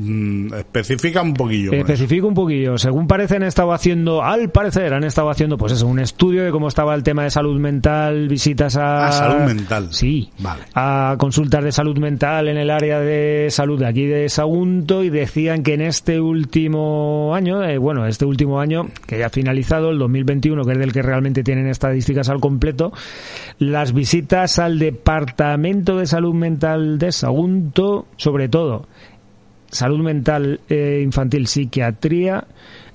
Mm, 0.00 0.54
especifica 0.54 1.22
un 1.22 1.34
poquillo. 1.34 1.72
Especifico 1.72 2.28
un 2.28 2.34
poquillo. 2.34 2.78
Según 2.78 3.08
parece, 3.08 3.34
han 3.34 3.42
estado 3.42 3.72
haciendo, 3.72 4.22
al 4.22 4.50
parecer, 4.50 4.94
han 4.94 5.02
estado 5.02 5.28
haciendo, 5.28 5.58
pues 5.58 5.72
eso, 5.72 5.88
un 5.88 5.98
estudio 5.98 6.44
de 6.44 6.52
cómo 6.52 6.68
estaba 6.68 6.94
el 6.94 7.02
tema 7.02 7.24
de 7.24 7.30
salud 7.30 7.58
mental, 7.58 8.28
visitas 8.28 8.76
a. 8.76 9.08
Ah, 9.08 9.12
salud 9.12 9.44
mental. 9.44 9.88
Sí. 9.90 10.30
Vale. 10.38 10.62
A 10.74 11.16
consultas 11.18 11.64
de 11.64 11.72
salud 11.72 11.98
mental 11.98 12.46
en 12.46 12.58
el 12.58 12.70
área 12.70 13.00
de 13.00 13.48
salud 13.50 13.80
de 13.80 13.86
aquí 13.86 14.06
de 14.06 14.28
Sagunto 14.28 15.02
y 15.02 15.10
decían 15.10 15.64
que 15.64 15.74
en 15.74 15.80
este 15.80 16.20
último 16.20 17.34
año, 17.34 17.64
eh, 17.64 17.78
bueno, 17.78 18.06
este 18.06 18.24
último 18.24 18.60
año, 18.60 18.86
que 19.04 19.18
ya 19.18 19.26
ha 19.26 19.30
finalizado, 19.30 19.90
el 19.90 19.98
2021, 19.98 20.64
que 20.64 20.72
es 20.72 20.78
del 20.78 20.92
que 20.92 21.02
realmente 21.02 21.42
tienen 21.42 21.66
estadísticas 21.66 22.28
al 22.28 22.38
completo, 22.38 22.92
las 23.58 23.92
visitas 23.92 24.60
al 24.60 24.78
Departamento 24.78 25.96
de 25.96 26.06
Salud 26.06 26.34
Mental 26.34 26.98
de 27.00 27.10
Sagunto, 27.10 28.06
sobre 28.16 28.48
todo, 28.48 28.86
salud 29.70 30.00
mental 30.00 30.60
eh, 30.68 31.00
infantil, 31.04 31.46
psiquiatría, 31.46 32.44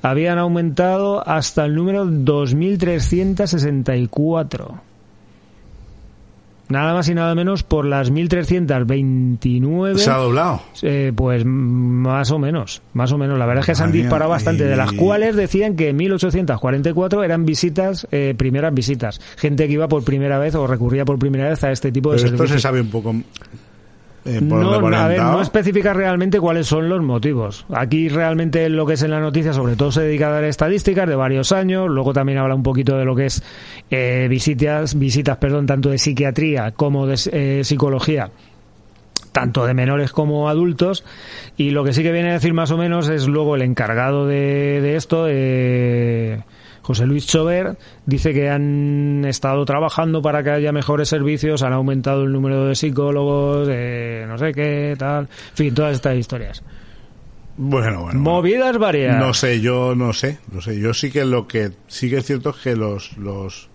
habían 0.02 0.38
aumentado 0.38 1.26
hasta 1.28 1.64
el 1.66 1.76
número 1.76 2.06
2.364. 2.06 4.82
Nada 6.70 6.94
más 6.94 7.08
y 7.10 7.14
nada 7.14 7.36
menos 7.36 7.62
por 7.62 7.86
las 7.86 8.12
1.329. 8.12 9.98
Se 9.98 10.10
ha 10.10 10.16
doblado. 10.16 10.62
Eh, 10.82 11.12
pues 11.16 11.44
más 11.46 12.32
o 12.32 12.40
menos, 12.40 12.82
más 12.94 13.12
o 13.12 13.18
menos. 13.18 13.38
La 13.38 13.46
verdad 13.46 13.60
es 13.62 13.68
que 13.68 13.76
se 13.76 13.84
han 13.84 13.92
disparado 13.92 14.32
bastante, 14.32 14.64
de 14.64 14.76
las 14.76 14.92
cuales 14.94 15.36
decían 15.36 15.76
que 15.76 15.94
1.844 15.94 17.24
eran 17.24 17.46
visitas, 17.46 18.08
eh, 18.12 18.34
primeras 18.36 18.74
visitas. 18.74 19.22
Gente 19.38 19.68
que 19.68 19.74
iba 19.74 19.88
por 19.88 20.04
primera 20.04 20.40
vez 20.40 20.56
o 20.56 20.66
recurría 20.66 21.06
por 21.06 21.20
primera 21.20 21.50
vez 21.50 21.64
a 21.64 21.72
este 21.72 21.92
tipo 21.92 22.12
de 22.12 22.16
Pero 22.18 22.26
esto 22.28 22.38
servicios. 22.38 22.62
se 22.62 22.68
sabe 22.68 22.82
un 22.82 22.90
poco. 22.90 23.14
Eh, 24.26 24.42
por 24.48 24.60
No, 24.60 24.98
a 24.98 25.08
ver, 25.08 25.22
no 25.22 25.42
especifica 25.42 25.94
realmente 25.94 26.40
cuáles 26.40 26.68
son 26.68 26.88
los 26.88 27.02
motivos. 27.02 27.66
Aquí 27.74 28.08
realmente 28.08 28.70
lo 28.70 28.86
que 28.86 28.94
es 28.94 29.04
en 29.04 29.12
la 29.12 29.20
noticia 29.20 29.54
sobre 29.54 29.76
todo 29.76 29.92
se 29.92 30.02
dedica 30.02 30.28
a 30.28 30.32
dar 30.32 30.44
estadísticas 30.46 31.08
de 31.08 31.16
varios 31.16 31.52
años, 31.52 31.90
luego 31.90 32.14
también 32.14 32.38
habla 32.38 32.56
un 32.56 32.64
poquito 32.64 32.98
de 32.98 33.06
lo 33.06 33.16
que 33.16 33.26
es 33.26 33.44
eh, 33.92 34.28
visitas, 34.30 34.98
visitas 34.98 35.38
perdón, 35.38 35.66
tanto 35.66 35.90
de 35.90 35.98
psiquiatría 35.98 36.72
como 36.72 37.06
de 37.06 37.20
eh, 37.32 37.64
psicología 37.64 38.32
tanto 39.34 39.66
de 39.66 39.74
menores 39.74 40.12
como 40.12 40.48
adultos 40.48 41.04
y 41.58 41.72
lo 41.72 41.84
que 41.84 41.92
sí 41.92 42.04
que 42.04 42.12
viene 42.12 42.30
a 42.30 42.34
decir 42.34 42.54
más 42.54 42.70
o 42.70 42.78
menos 42.78 43.10
es 43.10 43.28
luego 43.28 43.56
el 43.56 43.64
encargado 43.64 44.28
de, 44.28 44.80
de 44.80 44.96
esto 44.96 45.26
eh, 45.28 46.44
José 46.84 47.08
Luis 47.08 47.26
Chover 47.26 47.78
dice 48.06 48.34
que 48.34 48.50
han 48.50 49.26
estado 49.26 49.66
trabajando 49.66 50.22
para 50.22 50.44
que 50.44 50.52
haya 50.52 50.72
mejores 50.72 51.10
servicios, 51.10 51.64
han 51.64 51.74
aumentado 51.74 52.24
el 52.24 52.32
número 52.32 52.66
de 52.66 52.76
psicólogos, 52.76 53.68
eh, 53.72 54.26
no 54.28 54.38
sé 54.38 54.52
qué, 54.54 54.96
tal, 55.00 55.24
en 55.24 55.56
fin, 55.56 55.74
todas 55.74 55.94
estas 55.94 56.18
historias. 56.18 56.62
Bueno, 57.56 58.04
bueno. 58.04 58.20
Movidas 58.20 58.78
varias. 58.78 59.18
No 59.18 59.34
sé, 59.34 59.62
yo 59.62 59.96
no 59.96 60.12
sé, 60.12 60.40
no 60.52 60.60
sé. 60.60 60.80
Yo 60.80 60.94
sí 60.94 61.12
que 61.12 61.24
lo 61.24 61.48
que 61.48 61.72
sí 61.88 62.10
que 62.10 62.18
es 62.18 62.26
cierto 62.26 62.50
es 62.50 62.58
que 62.58 62.76
los 62.76 63.16
los 63.18 63.70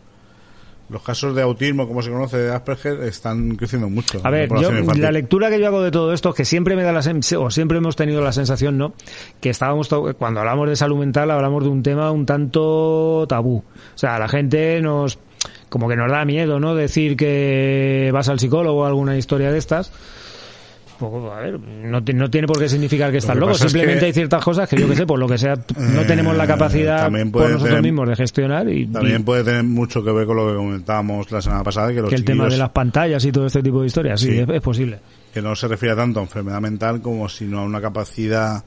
los 0.89 1.03
casos 1.03 1.35
de 1.35 1.43
autismo, 1.43 1.87
como 1.87 2.03
se 2.03 2.11
conoce, 2.11 2.39
de 2.39 2.55
Asperger, 2.55 3.03
están 3.03 3.57
creciendo 3.57 3.91
mucho. 3.91 4.21
A 4.25 4.31
ver, 4.31 4.51
la 4.51 4.61
yo, 4.63 4.71
la 4.71 5.11
lectura 5.11 5.51
que 5.51 5.61
yo 5.61 5.67
hago 5.67 5.83
de 5.83 5.91
todo 5.91 6.13
esto 6.13 6.31
es 6.31 6.35
que 6.35 6.45
siempre 6.45 6.77
me 6.77 6.83
da 6.83 6.93
la 6.93 7.03
o 7.39 7.51
siempre 7.51 7.79
hemos 7.79 7.97
tenido 7.97 8.23
la 8.23 8.33
sensación, 8.33 8.79
¿no? 8.79 8.95
Que 9.41 9.51
estábamos 9.51 9.89
cuando 10.19 10.41
hablamos 10.41 10.69
de 10.69 10.77
salud 10.77 10.99
mental 10.99 11.31
hablamos 11.31 11.65
de 11.65 11.71
un 11.71 11.83
tema 11.83 12.11
un 12.11 12.27
tanto 12.27 13.27
tabú. 13.29 13.59
O 13.59 13.99
sea, 13.99 14.19
la 14.19 14.29
gente 14.29 14.81
nos 14.81 15.19
como 15.69 15.89
que 15.89 15.97
nos 15.97 16.11
da 16.11 16.25
miedo, 16.25 16.59
¿no? 16.61 16.75
Decir 16.75 17.17
que 17.17 18.11
vas 18.13 18.29
al 18.29 18.41
psicólogo 18.41 18.81
o 18.81 18.85
alguna 18.85 19.17
historia 19.17 19.53
de 19.53 19.59
estas. 19.59 19.93
Poco, 20.99 21.33
a 21.33 21.41
ver, 21.41 21.61
no, 21.61 22.03
ti- 22.03 22.13
no 22.13 22.29
tiene 22.29 22.47
por 22.49 22.59
qué 22.59 22.69
significar 22.69 23.13
que 23.13 23.19
estás 23.19 23.35
que 23.35 23.41
loco. 23.41 23.53
es 23.53 23.59
Simplemente 23.59 24.01
que- 24.01 24.07
hay 24.07 24.13
ciertas 24.13 24.45
cosas 24.45 24.69
que 24.69 24.77
yo 24.77 24.89
que 24.89 24.97
sé, 24.97 25.07
por 25.07 25.19
lo 25.19 25.29
que 25.29 25.39
sea, 25.39 25.55
no 25.55 26.01
Eh, 26.01 26.05
tenemos 26.05 26.37
la 26.37 26.47
capacidad 26.47 27.03
también 27.05 27.31
por 27.31 27.43
nosotros 27.43 27.69
tener- 27.69 27.83
mismos 27.83 28.09
de 28.09 28.17
gestionar 28.17 28.69
y, 28.69 28.87
También 28.87 29.21
y 29.21 29.25
puede 29.25 29.45
tener 29.45 29.63
mucho 29.63 30.03
que 30.03 30.11
ver 30.11 30.27
con 30.27 30.37
lo 30.37 30.49
que 30.49 30.55
comentábamos 30.57 31.31
la 31.31 31.41
semana 31.41 31.63
pasada, 31.63 31.93
que 31.95 32.01
los 32.01 32.11
que 32.11 32.17
el 32.17 32.25
tema 32.25 32.49
de 32.49 32.57
las 32.59 32.71
pantallas 32.71 33.25
y 33.25 33.31
todo 33.31 33.47
este 33.47 33.63
tipo 33.63 33.81
de 33.81 33.87
historias. 33.87 34.21
Sí, 34.21 34.33
Sí. 34.33 34.39
es- 34.39 34.49
es 34.49 34.61
posible. 34.61 34.99
que 35.33 35.43
no 35.43 35.55
se 35.55 35.69
refiere 35.69 35.95
tanto 35.95 36.19
a 36.21 36.23
enfermedad 36.25 36.61
mental 36.61 37.01
como 37.03 37.29
sino 37.29 37.61
a 37.61 37.65
una 37.65 37.81
capacidad 37.81 38.65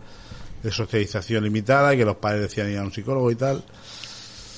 de 0.64 0.72
socialización 0.72 1.44
limitada 1.44 1.94
y 1.94 1.98
que 1.98 2.06
los 2.06 2.16
padres 2.18 2.44
decían 2.44 2.70
ir 2.72 2.78
a 2.78 2.84
un 2.84 2.92
psicólogo 2.94 3.30
y 3.32 3.36
tal. 3.36 3.64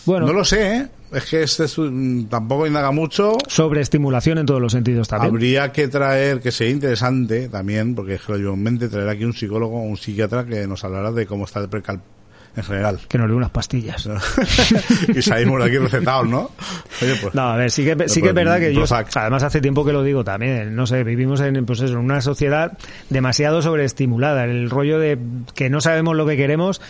Bueno, 0.06 0.26
No 0.28 0.34
lo 0.34 0.44
sé, 0.46 0.78
¿eh? 0.78 0.88
Es 1.14 1.26
que 1.26 1.44
este 1.44 1.66
es 1.66 1.78
un- 1.78 2.28
tampoco 2.30 2.66
indaga 2.66 2.92
mucho. 2.92 3.38
sobreestimulación 3.48 4.40
en 4.40 4.46
todos 4.46 4.60
los 4.62 4.72
sentidos 4.72 5.08
también. 5.08 5.32
Habría 5.34 5.72
que 5.72 5.88
traer, 5.88 6.40
que 6.40 6.52
sería 6.52 6.74
interesante 6.74 7.50
también, 7.50 7.94
porque 7.96 8.16
es 8.16 8.22
que 8.22 8.32
lo 8.34 8.38
llevo 8.40 8.54
en 8.56 8.64
mente, 8.64 8.90
traer 8.90 9.08
aquí 9.10 9.24
un 9.24 9.34
psicólogo 9.34 9.78
o 9.78 9.84
un 9.84 9.98
psiquiatra 9.98 10.46
que 10.46 10.66
nos 10.68 10.84
hablara 10.84 11.12
de 11.12 11.26
cómo 11.28 11.46
está 11.46 11.60
el 11.60 11.70
precal 11.70 12.02
en 12.56 12.64
general. 12.64 13.00
Que 13.08 13.18
nos 13.20 13.28
dé 13.30 13.34
unas 13.36 13.52
pastillas. 13.52 14.10
y 15.16 15.22
salimos 15.22 15.60
de 15.60 15.66
aquí 15.68 15.78
recetados, 15.78 16.28
¿no? 16.28 16.52
Oye, 17.02 17.16
pues, 17.22 17.34
No, 17.36 17.44
a 17.52 17.58
ver, 17.58 17.70
sí 17.72 17.84
que, 17.84 17.92
sí 18.10 18.22
que 18.22 18.28
es 18.28 18.34
Pues, 18.34 18.46
verdad 18.46 18.60
que 18.60 18.74
yo, 18.74 18.84
además 19.16 19.44
hace 19.44 19.62
tiempo 19.62 19.86
que 19.86 19.94
lo 19.94 20.04
digo 20.04 20.24
también, 20.24 20.76
no 20.76 20.86
sé, 20.88 21.04
vivimos 21.04 21.42
en, 21.42 21.64
pues 21.66 21.80
eso, 21.82 21.94
en 21.94 22.00
una 22.00 22.22
sociedad 22.22 22.78
demasiado 23.10 23.62
sobreestimulada, 23.62 24.46
el 24.46 24.70
rollo 24.70 25.00
de 25.00 25.18
que 25.56 25.70
no 25.70 25.80
sabemos 25.82 26.16
lo 26.16 26.26
que 26.26 26.38
queremos, 26.38 26.82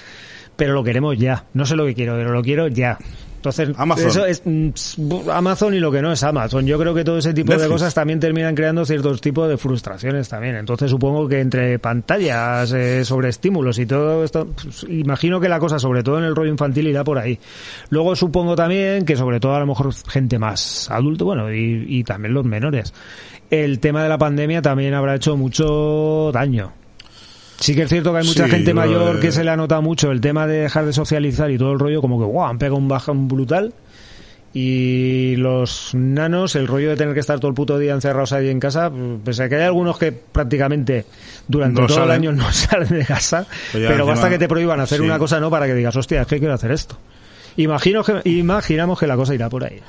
pero 0.55 0.73
lo 0.73 0.83
queremos 0.83 1.17
ya. 1.17 1.45
No 1.53 1.65
sé 1.65 1.75
lo 1.75 1.85
que 1.85 1.93
quiero, 1.93 2.15
pero 2.15 2.31
lo 2.31 2.41
quiero 2.41 2.67
ya. 2.67 2.97
Entonces, 3.43 3.71
Amazon. 3.77 4.07
eso 4.07 4.25
es 4.25 4.41
mm, 4.45 5.29
Amazon 5.29 5.73
y 5.73 5.79
lo 5.81 5.91
que 5.91 6.01
no 6.01 6.13
es 6.13 6.23
Amazon. 6.23 6.65
Yo 6.65 6.79
creo 6.79 6.93
que 6.93 7.03
todo 7.03 7.17
ese 7.17 7.33
tipo 7.33 7.53
de 7.53 7.67
cosas 7.67 7.93
también 7.93 8.17
terminan 8.17 8.55
creando 8.55 8.85
ciertos 8.85 9.19
tipos 9.19 9.49
de 9.49 9.57
frustraciones 9.57 10.29
también. 10.29 10.55
Entonces, 10.55 10.89
supongo 10.89 11.27
que 11.27 11.41
entre 11.41 11.77
pantallas, 11.77 12.71
eh, 12.71 13.03
sobre 13.03 13.27
estímulos 13.27 13.79
y 13.79 13.85
todo 13.85 14.23
esto, 14.23 14.47
pues, 14.47 14.85
imagino 14.87 15.41
que 15.41 15.49
la 15.49 15.59
cosa, 15.59 15.77
sobre 15.77 16.03
todo 16.03 16.19
en 16.19 16.23
el 16.23 16.37
rollo 16.37 16.51
infantil, 16.51 16.87
irá 16.87 17.03
por 17.03 17.17
ahí. 17.17 17.37
Luego, 17.89 18.15
supongo 18.15 18.55
también 18.55 19.03
que, 19.03 19.17
sobre 19.17 19.41
todo, 19.41 19.55
a 19.55 19.59
lo 19.59 19.67
mejor 19.67 19.93
gente 19.93 20.39
más 20.39 20.89
adulto, 20.89 21.25
bueno, 21.25 21.53
y, 21.53 21.85
y 21.85 22.05
también 22.05 22.33
los 22.33 22.45
menores. 22.45 22.93
El 23.49 23.81
tema 23.81 24.03
de 24.03 24.09
la 24.09 24.17
pandemia 24.17 24.61
también 24.61 24.93
habrá 24.93 25.15
hecho 25.15 25.35
mucho 25.35 26.31
daño. 26.31 26.71
Sí 27.59 27.75
que 27.75 27.83
es 27.83 27.89
cierto 27.89 28.11
que 28.11 28.19
hay 28.19 28.25
mucha 28.27 28.45
Sí, 28.45 28.51
gente 28.51 28.71
yo 28.71 28.75
mayor 28.75 29.19
que- 29.19 29.31
se 29.31 29.43
le 29.43 29.51
ha 29.51 29.55
notado 29.55 29.81
mucho 29.81 30.11
el 30.11 30.19
tema 30.21 30.47
de 30.47 30.59
dejar 30.61 30.85
de 30.85 30.93
socializar 30.93 31.49
y 31.51 31.57
todo 31.57 31.71
el 31.71 31.79
rollo, 31.79 32.01
como 32.01 32.19
que 32.19 32.25
guau, 32.25 32.49
han 32.49 32.57
pegado 32.57 32.75
un 32.77 32.87
bajón 32.87 33.27
brutal. 33.27 33.73
Y 34.55 35.35
los 35.37 35.95
nanos, 35.95 36.55
el 36.55 36.67
rollo 36.67 36.89
de 36.91 36.95
tener 36.95 37.15
que 37.15 37.19
estar 37.21 37.39
todo 37.39 37.49
el 37.49 37.55
puto 37.55 37.79
día 37.79 37.93
encerrados 37.93 38.33
ahí 38.33 38.49
en 38.49 38.59
casa, 38.59 38.91
pues 39.23 39.37
que 39.37 39.55
hay 39.55 39.63
algunos 39.63 39.97
que 39.97 40.11
prácticamente 40.11 41.05
durante 41.47 41.81
No 41.81 41.87
todo 41.87 42.03
el 42.03 42.11
año 42.11 42.31
no 42.33 42.51
salen 42.53 42.89
de 42.89 43.03
casa, 43.03 43.47
Pues 43.71 43.83
pero 43.87 44.05
basta 44.05 44.29
que 44.29 44.37
te 44.37 44.47
prohíban 44.47 44.79
hacer 44.79 44.99
sí. 44.99 45.03
una 45.05 45.17
cosa 45.17 45.39
no 45.39 45.49
para 45.49 45.65
que 45.65 45.73
digas, 45.73 45.95
hostia, 45.95 46.21
es 46.21 46.27
que 46.27 46.37
quiero 46.37 46.53
hacer 46.53 46.71
esto. 46.71 46.97
Imagino 47.57 48.03
que, 48.03 48.21
imaginamos 48.29 48.99
que 48.99 49.07
la 49.07 49.15
cosa 49.15 49.33
irá 49.33 49.49
por 49.49 49.63
ahí. 49.63 49.79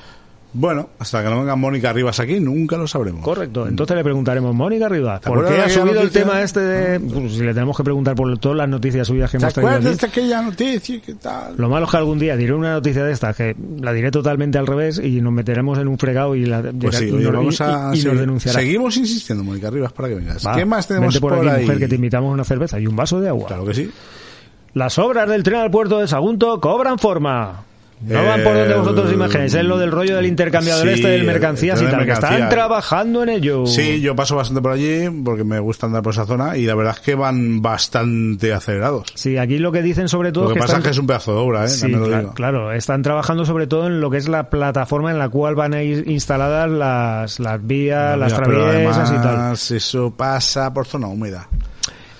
Bueno, 0.57 0.87
hasta 0.99 1.21
que 1.21 1.29
no 1.29 1.39
venga 1.41 1.57
Mónica 1.57 1.91
Rivas 1.91 2.17
aquí, 2.21 2.39
nunca 2.39 2.77
lo 2.77 2.87
sabremos. 2.87 3.21
Correcto. 3.21 3.67
Entonces 3.67 3.93
le 3.97 4.03
preguntaremos, 4.05 4.55
Mónica 4.55 4.87
Rivas, 4.87 5.19
¿Te 5.19 5.29
¿por 5.29 5.45
qué 5.45 5.59
ha 5.59 5.67
subido 5.69 5.99
el 5.99 6.11
tema 6.11 6.41
este 6.41 6.61
de...? 6.61 6.99
Pues, 7.01 7.33
si 7.33 7.39
le 7.43 7.53
tenemos 7.53 7.75
que 7.75 7.83
preguntar 7.83 8.15
por 8.15 8.37
todas 8.39 8.57
las 8.59 8.69
noticias 8.69 9.05
subidas 9.05 9.29
que 9.29 9.37
¿Te 9.37 9.43
hemos 9.43 9.53
traído 9.53 9.69
aquí. 9.71 9.77
acuerdas 9.79 9.99
de 10.01 10.07
aquella 10.07 10.41
noticia? 10.41 11.01
¿Qué 11.05 11.13
tal? 11.15 11.55
Lo 11.57 11.67
malo 11.67 11.85
es 11.85 11.91
que 11.91 11.97
algún 11.97 12.19
día 12.19 12.37
diré 12.37 12.53
una 12.53 12.71
noticia 12.71 13.03
de 13.03 13.11
estas 13.11 13.35
que 13.35 13.53
la 13.81 13.91
diré 13.91 14.11
totalmente 14.11 14.57
al 14.57 14.65
revés 14.65 14.97
y 15.03 15.19
nos 15.19 15.33
meteremos 15.33 15.77
en 15.77 15.89
un 15.89 15.97
fregado 15.97 16.35
y, 16.35 16.45
la, 16.45 16.61
Pues 16.61 16.95
sí, 16.95 17.09
y 17.09 17.11
oye, 17.11 17.23
nos- 17.25 17.33
vamos 17.33 17.59
a 17.61 17.91
y- 17.93 17.99
y 17.99 18.03
nos 18.05 18.17
denunciará. 18.17 18.59
Seguimos 18.61 18.95
insistiendo, 18.95 19.43
Mónica 19.43 19.69
Rivas, 19.69 19.91
para 19.91 20.07
que 20.07 20.15
vengas. 20.15 20.47
Va, 20.47 20.55
¿Qué 20.55 20.63
más 20.65 20.87
tenemos 20.87 21.13
vente 21.13 21.19
por, 21.19 21.33
aquí, 21.37 21.47
ahí? 21.49 21.61
mujer, 21.63 21.79
que 21.79 21.87
te 21.89 21.95
invitamos 21.95 22.33
una 22.33 22.45
cerveza 22.45 22.79
y 22.79 22.87
un 22.87 22.95
vaso 22.95 23.19
de 23.19 23.27
agua. 23.27 23.47
Claro 23.47 23.65
que 23.65 23.73
sí. 23.73 23.91
Las 24.73 24.97
obras 24.99 25.27
del 25.29 25.43
tren 25.43 25.59
al 25.59 25.69
puerto 25.71 25.99
de 25.99 26.07
Sagunto 26.07 26.61
cobran 26.61 26.97
forma. 26.97 27.63
No 28.07 28.23
van 28.25 28.43
por 28.43 28.53
donde 28.55 28.73
Eh, 28.73 28.77
vosotros 28.77 29.11
imagináis, 29.11 29.53
es 29.53 29.63
lo 29.65 29.77
del 29.77 29.91
rollo 29.91 30.15
del 30.15 30.25
intercambiador 30.27 30.85
sí, 30.87 30.93
este 30.93 31.07
del 31.07 31.21
el- 31.21 31.25
mercancías 31.27 31.81
y 31.81 31.85
tal, 31.85 32.05
que 32.05 32.11
están 32.11 32.49
trabajando 32.49 33.23
en 33.23 33.29
ello. 33.29 33.65
Sí, 33.65 33.99
yo 34.01 34.15
paso 34.15 34.35
bastante 34.35 34.61
por 34.61 34.71
allí 34.71 35.09
porque 35.23 35.43
me 35.43 35.59
gusta 35.59 35.87
andar 35.87 36.03
por 36.03 36.13
esa 36.13 36.25
zona 36.25 36.55
y 36.57 36.65
la 36.65 36.75
verdad 36.75 36.93
es 36.97 37.01
que 37.01 37.15
van 37.15 37.61
bastante 37.61 38.53
acelerados. 38.53 39.07
Sí, 39.15 39.37
aquí 39.37 39.57
lo 39.57 39.71
que 39.71 39.81
dicen 39.81 40.07
sobre 40.09 40.31
todo 40.31 40.45
Lo 40.45 40.49
que 40.49 40.53
es 40.53 40.55
que 40.55 40.59
pasa 40.61 40.73
están- 40.73 40.81
es 40.81 40.85
que 40.85 40.91
es 40.91 40.97
un 40.99 41.07
pedazo 41.07 41.33
de 41.33 41.39
obra, 41.39 41.65
¿eh? 41.65 41.67
Sí, 41.69 41.81
También 41.81 42.01
lo 42.01 42.07
cla- 42.09 42.19
digo. 42.19 42.33
claro, 42.33 42.71
están 42.71 43.01
trabajando 43.01 43.45
sobre 43.45 43.67
todo 43.67 43.87
en 43.87 43.99
lo 44.01 44.09
que 44.09 44.17
es 44.17 44.27
la 44.27 44.49
plataforma 44.49 45.11
en 45.11 45.17
la 45.19 45.29
cual 45.29 45.55
van 45.55 45.73
a 45.73 45.81
ir 45.83 46.07
instaladas 46.09 46.69
las, 46.69 47.39
las 47.39 47.65
vías, 47.65 48.17
las 48.17 48.33
pero 48.33 48.65
traviesas 48.67 49.11
y 49.11 49.15
tal. 49.15 49.53
eso 49.77 50.13
pasa 50.15 50.73
por 50.73 50.85
zona 50.85 51.07
húmeda. 51.07 51.47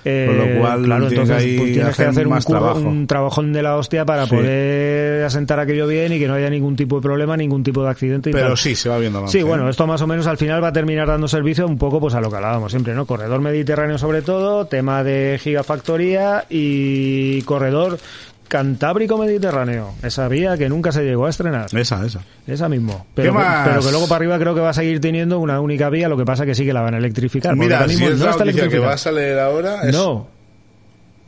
Eh, 0.08 0.26
Con 0.28 0.38
lo 0.38 0.60
cual 0.60 0.84
claro, 0.84 1.08
entonces 1.08 1.44
que 1.44 1.58
pues, 1.58 1.74
tienes 1.74 1.96
que 1.98 2.04
hacer 2.04 2.28
un, 2.28 2.40
trabajo. 2.40 2.80
un 2.80 3.08
trabajón 3.08 3.52
de 3.54 3.64
la 3.64 3.76
hostia 3.76 4.06
para 4.06 4.26
Sí. 4.28 4.36
poder 4.36 5.24
asentar 5.26 5.60
aquello 5.60 5.88
bien 5.88 6.14
y 6.14 6.20
que 6.20 6.28
no 6.28 6.36
haya 6.36 6.48
ningún 6.48 6.76
tipo 6.76 6.98
de 6.98 7.02
problema, 7.02 7.36
ningún 7.36 7.64
tipo 7.64 7.84
de 7.84 7.90
accidente 7.90 8.30
y 8.30 8.34
Pero 8.34 8.50
tal. 8.50 8.58
sí, 8.58 8.76
se 8.76 8.88
va 8.88 9.00
viendo. 9.00 9.18
Sí, 9.28 9.40
avance, 9.40 9.44
bueno, 9.44 9.68
¿eh? 9.68 9.72
esto 9.72 9.88
más 9.88 10.02
o 10.04 10.08
menos 10.08 10.28
al 10.28 10.38
final 10.38 10.64
va 10.64 10.68
a 10.68 10.74
terminar 10.74 11.08
dando 11.08 11.28
servicio 11.28 11.66
un 11.66 11.80
poco 11.80 12.00
pues 12.00 12.14
a 12.14 12.22
lo 12.22 12.30
que 12.30 12.36
hablábamos 12.36 12.72
siempre, 12.72 12.94
¿no? 12.94 13.06
Corredor 13.08 13.42
mediterráneo 13.42 13.98
sobre 13.98 14.22
todo, 14.22 14.66
tema 14.66 15.04
de 15.04 15.40
gigafactoría 15.42 16.46
y 16.52 17.42
corredor 17.42 17.98
cantábrico 18.48 19.18
mediterráneo. 19.18 19.94
Esa 20.04 20.28
vía 20.28 20.58
que 20.58 20.70
nunca 20.70 20.92
se 20.92 21.04
llegó 21.04 21.26
a 21.26 21.30
estrenar. 21.30 21.68
Esa, 21.76 22.06
esa. 22.06 22.22
Esa 22.48 22.70
mismo. 22.70 23.06
Pero, 23.16 23.32
¿Qué 23.34 23.38
que- 23.38 23.44
más? 23.44 23.68
pero 23.68 23.82
que 23.82 23.92
luego 23.92 24.08
para 24.08 24.18
arriba 24.18 24.40
creo 24.40 24.56
que 24.56 24.62
va 24.62 24.70
a 24.70 24.74
seguir 24.74 25.00
teniendo 25.02 25.40
una 25.40 25.60
única 25.62 25.90
vía, 25.90 26.08
lo 26.10 26.18
que 26.18 26.26
pasa 26.26 26.46
que 26.46 26.56
sí 26.56 26.66
que 26.66 26.74
la 26.74 26.82
van 26.82 26.94
a 26.96 26.98
electrificar. 26.98 27.56
Mira, 27.56 27.88
si 27.88 28.04
es 28.04 28.18
no 28.20 28.26
la 28.26 28.32
está 28.32 28.70
que 28.70 28.80
vas 28.80 29.06
a 29.08 29.12
leer 29.12 29.40
ahora... 29.40 29.84
es- 29.88 29.94
No. 29.96 30.28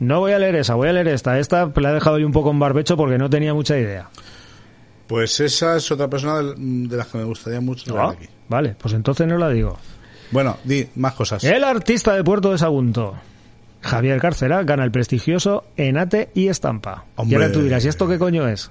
No 0.00 0.20
voy 0.20 0.30
a 0.32 0.38
leer 0.38 0.54
esa, 0.54 0.74
voy 0.76 0.88
a 0.88 0.92
leer 0.92 1.08
esta. 1.08 1.38
Esta 1.40 1.72
la 1.74 1.90
he 1.90 1.94
dejado 1.94 2.18
yo 2.18 2.26
un 2.26 2.32
poco 2.32 2.50
en 2.52 2.58
barbecho 2.60 2.96
porque 2.96 3.18
no 3.18 3.28
tenía 3.28 3.52
mucha 3.52 3.76
idea. 3.76 4.08
Pues 5.08 5.40
esa 5.40 5.76
es 5.76 5.90
otra 5.90 6.06
persona 6.08 6.36
de, 6.56 6.96
las 6.96 7.06
que 7.08 7.18
me 7.18 7.24
gustaría 7.24 7.60
mucho 7.60 7.98
Ah, 7.98 8.10
aquí. 8.12 8.28
Vale, 8.48 8.76
pues 8.80 8.94
entonces 8.94 9.26
no 9.26 9.38
la 9.38 9.48
digo. 9.48 9.76
Bueno, 10.30 10.58
di 10.62 10.86
más 10.96 11.14
cosas. 11.14 11.42
El 11.42 11.64
artista 11.64 12.14
de 12.14 12.22
Puerto 12.22 12.52
de 12.52 12.58
Sagunto, 12.58 13.14
Javier 13.80 14.20
Cárcera, 14.20 14.62
gana 14.64 14.84
el 14.84 14.90
prestigioso 14.90 15.64
Enate 15.76 16.30
y 16.34 16.48
Estampa. 16.48 17.06
Y 17.24 17.34
ahora 17.34 17.52
tú 17.52 17.62
dirás, 17.62 17.84
¿y 17.84 17.88
esto 17.88 18.08
qué 18.08 18.18
coño 18.18 18.48
es? 18.48 18.70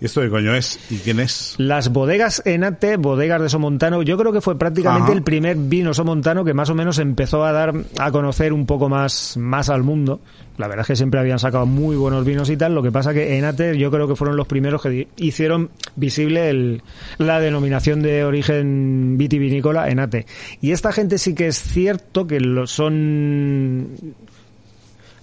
¿Y 0.00 0.04
esto 0.04 0.20
qué 0.20 0.30
coño 0.30 0.54
es? 0.54 0.78
¿Y 0.90 0.98
quién 0.98 1.18
es? 1.18 1.56
Las 1.58 1.92
bodegas 1.92 2.40
Enate, 2.44 2.96
bodegas 2.96 3.42
de 3.42 3.48
Somontano, 3.48 4.02
yo 4.02 4.16
creo 4.16 4.32
que 4.32 4.40
fue 4.40 4.56
prácticamente 4.56 5.06
Ajá. 5.10 5.12
el 5.12 5.22
primer 5.24 5.56
vino 5.56 5.92
somontano 5.92 6.44
que 6.44 6.54
más 6.54 6.70
o 6.70 6.74
menos 6.76 6.98
empezó 7.00 7.44
a 7.44 7.50
dar 7.50 7.74
a 7.98 8.10
conocer 8.12 8.52
un 8.52 8.64
poco 8.64 8.88
más, 8.88 9.36
más 9.36 9.68
al 9.70 9.82
mundo. 9.82 10.20
La 10.56 10.66
verdad 10.68 10.82
es 10.82 10.86
que 10.88 10.96
siempre 10.96 11.18
habían 11.18 11.38
sacado 11.40 11.66
muy 11.66 11.96
buenos 11.96 12.24
vinos 12.24 12.48
y 12.50 12.56
tal. 12.56 12.74
Lo 12.76 12.82
que 12.82 12.92
pasa 12.92 13.12
que 13.12 13.38
Enate 13.38 13.76
yo 13.76 13.90
creo 13.90 14.06
que 14.06 14.14
fueron 14.16 14.36
los 14.36 14.46
primeros 14.46 14.82
que 14.82 15.08
hicieron 15.16 15.70
visible 15.96 16.48
el- 16.50 16.82
la 17.18 17.40
denominación 17.40 18.00
de 18.02 18.24
origen 18.24 19.16
vitivinícola 19.18 19.88
Enate. 19.88 20.26
Y 20.60 20.70
esta 20.72 20.92
gente 20.92 21.18
sí 21.18 21.34
que 21.34 21.48
es 21.48 21.56
cierto 21.60 22.26
que 22.28 22.38
lo 22.40 22.66
son 22.68 23.88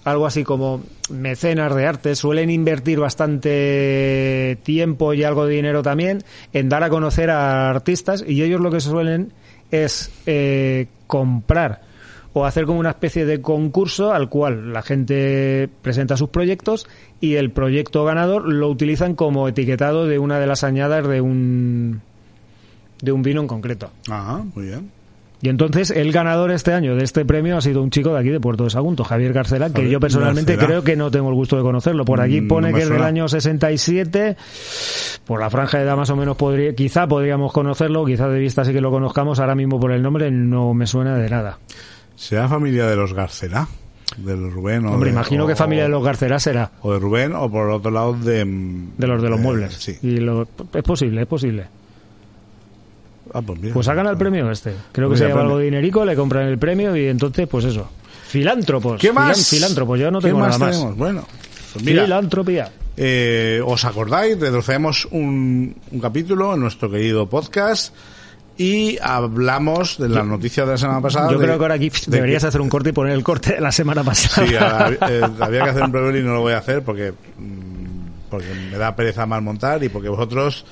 algo 0.06 0.24
así 0.24 0.44
como 0.44 0.84
mecenas 1.10 1.74
de 1.74 1.84
arte, 1.84 2.14
suelen 2.14 2.48
invertir 2.48 3.00
bastante 3.00 4.56
tiempo 4.62 5.12
y 5.14 5.24
algo 5.24 5.46
de 5.46 5.56
dinero 5.56 5.82
también 5.82 6.22
en 6.52 6.68
dar 6.68 6.84
a 6.84 6.90
conocer 6.90 7.28
a 7.28 7.68
artistas 7.68 8.24
y 8.24 8.40
ellos 8.44 8.60
lo 8.60 8.70
que 8.70 8.80
suelen 8.80 9.32
es 9.72 10.12
eh, 10.26 10.86
comprar 11.08 11.82
o 12.34 12.46
hacer 12.46 12.66
como 12.66 12.78
una 12.78 12.90
especie 12.90 13.26
de 13.26 13.40
concurso 13.40 14.12
al 14.12 14.28
cual 14.28 14.72
la 14.72 14.82
gente 14.82 15.68
presenta 15.82 16.16
sus 16.16 16.28
proyectos 16.28 16.86
y 17.20 17.34
el 17.34 17.50
proyecto 17.50 18.04
ganador 18.04 18.46
lo 18.46 18.68
utilizan 18.68 19.16
como 19.16 19.48
etiquetado 19.48 20.06
de 20.06 20.20
una 20.20 20.38
de 20.38 20.46
las 20.46 20.62
añadas 20.62 21.08
de 21.08 21.20
un 21.20 22.00
de 23.02 23.10
un 23.10 23.22
vino 23.22 23.40
en 23.40 23.48
concreto. 23.48 23.90
Ajá, 24.08 24.44
muy 24.54 24.66
bien. 24.66 24.95
Y 25.42 25.50
entonces 25.50 25.90
el 25.90 26.12
ganador 26.12 26.50
este 26.50 26.72
año 26.72 26.96
de 26.96 27.04
este 27.04 27.24
premio 27.26 27.58
ha 27.58 27.60
sido 27.60 27.82
un 27.82 27.90
chico 27.90 28.14
de 28.14 28.20
aquí 28.20 28.30
de 28.30 28.40
Puerto 28.40 28.64
de 28.64 28.70
Sagunto, 28.70 29.04
Javier 29.04 29.34
Garcela, 29.34 29.70
que 29.70 29.88
yo 29.90 30.00
personalmente 30.00 30.52
Garcela. 30.56 30.66
creo 30.66 30.82
que 30.84 30.96
no 30.96 31.10
tengo 31.10 31.28
el 31.28 31.34
gusto 31.34 31.56
de 31.58 31.62
conocerlo. 31.62 32.04
Por 32.06 32.20
aquí 32.22 32.40
Mm, 32.40 32.48
pone 32.48 32.70
no 32.70 32.76
que 32.76 32.82
es 32.84 32.88
del 32.88 33.02
año 33.02 33.28
67. 33.28 34.36
Por 35.26 35.40
la 35.40 35.50
franja 35.50 35.78
de 35.78 35.84
edad 35.84 35.96
más 35.96 36.08
o 36.10 36.16
menos 36.16 36.36
podría, 36.36 36.74
quizá 36.74 37.06
podríamos 37.06 37.52
conocerlo, 37.52 38.04
quizá 38.06 38.28
de 38.28 38.38
vista 38.40 38.64
sí 38.64 38.72
que 38.72 38.80
lo 38.80 38.90
conozcamos. 38.90 39.38
Ahora 39.38 39.54
mismo 39.54 39.78
por 39.78 39.92
el 39.92 40.02
nombre 40.02 40.30
no 40.30 40.72
me 40.72 40.86
suena 40.86 41.16
de 41.18 41.28
nada. 41.28 41.58
¿Será 42.14 42.48
familia 42.48 42.86
de 42.86 42.96
los 42.96 43.12
Garcela? 43.12 43.68
De 44.16 44.36
los 44.36 44.52
Rubén 44.52 44.86
o 44.86 44.92
Hombre, 44.92 45.10
de- 45.10 45.16
imagino 45.16 45.44
o- 45.44 45.46
que 45.46 45.54
familia 45.56 45.84
de 45.84 45.90
los 45.90 46.02
Garcela 46.02 46.38
será 46.38 46.70
O 46.80 46.92
de 46.94 46.98
Rubén 46.98 47.34
o 47.34 47.50
por 47.50 47.68
otro 47.68 47.90
lado 47.90 48.14
de... 48.14 48.44
de 48.96 49.06
los 49.06 49.20
de 49.20 49.28
los 49.28 49.38
muebles. 49.38 49.74
Sí. 49.74 49.98
Y 50.00 50.16
lo- 50.18 50.48
es 50.72 50.82
posible, 50.82 51.20
es 51.22 51.26
posible. 51.26 51.66
Ah, 53.32 53.42
pues 53.42 53.58
mira. 53.60 53.74
Pues 53.74 53.88
hagan 53.88 54.06
el 54.06 54.16
premio 54.16 54.50
este. 54.50 54.72
Creo 54.92 55.08
que 55.08 55.14
Mira, 55.14 55.18
se 55.18 55.24
lleva 55.24 55.34
premio. 55.40 55.46
algo 55.48 55.58
de 55.58 55.64
dinerico, 55.64 56.04
le 56.04 56.14
compran 56.16 56.46
el 56.48 56.58
premio 56.58 56.96
y 56.96 57.06
entonces, 57.06 57.46
pues 57.48 57.64
eso. 57.64 57.88
Filántropos. 58.28 59.00
¿Qué 59.00 59.12
más? 59.12 59.48
Filántropos, 59.48 59.98
yo 59.98 60.10
no 60.10 60.20
¿Qué 60.20 60.28
tengo 60.28 60.40
más 60.40 60.50
nada 60.58 60.66
más. 60.66 60.76
tenemos? 60.76 60.96
Bueno, 60.96 61.26
pues 61.72 61.84
mira, 61.84 62.02
Filantropía. 62.04 62.70
eh, 62.96 63.60
¿os 63.64 63.84
acordáis? 63.84 64.38
Retrocedemos 64.38 65.06
un, 65.10 65.74
un 65.90 66.00
capítulo 66.00 66.54
en 66.54 66.60
nuestro 66.60 66.90
querido 66.90 67.28
podcast 67.28 67.94
y 68.58 68.96
hablamos 69.02 69.98
de 69.98 70.08
las 70.08 70.24
noticias 70.24 70.66
de 70.66 70.72
la 70.72 70.78
semana 70.78 71.00
pasada. 71.02 71.30
Yo 71.30 71.38
de- 71.38 71.44
creo 71.44 71.58
que 71.58 71.64
ahora 71.64 71.74
aquí 71.74 71.90
de 71.90 71.96
deberías 72.06 72.42
que- 72.42 72.48
hacer 72.48 72.60
un 72.60 72.68
corte 72.68 72.90
y 72.90 72.92
poner 72.92 73.12
el 73.12 73.22
corte 73.22 73.54
de 73.56 73.60
la 73.60 73.70
semana 73.70 74.02
pasada. 74.02 74.46
Sí, 74.48 74.54
ahora, 74.56 74.90
eh, 75.10 75.20
había 75.40 75.64
que 75.64 75.70
hacer 75.70 75.82
un 75.82 75.92
preview 75.92 76.16
y 76.16 76.22
no 76.24 76.34
lo 76.34 76.40
voy 76.40 76.54
a 76.54 76.58
hacer 76.58 76.82
porque, 76.82 77.12
mm, 77.12 78.30
porque 78.30 78.46
me 78.72 78.78
da 78.78 78.96
pereza 78.96 79.26
mal 79.26 79.42
montar 79.42 79.82
y 79.84 79.88
porque 79.90 80.08
vosotros 80.08 80.64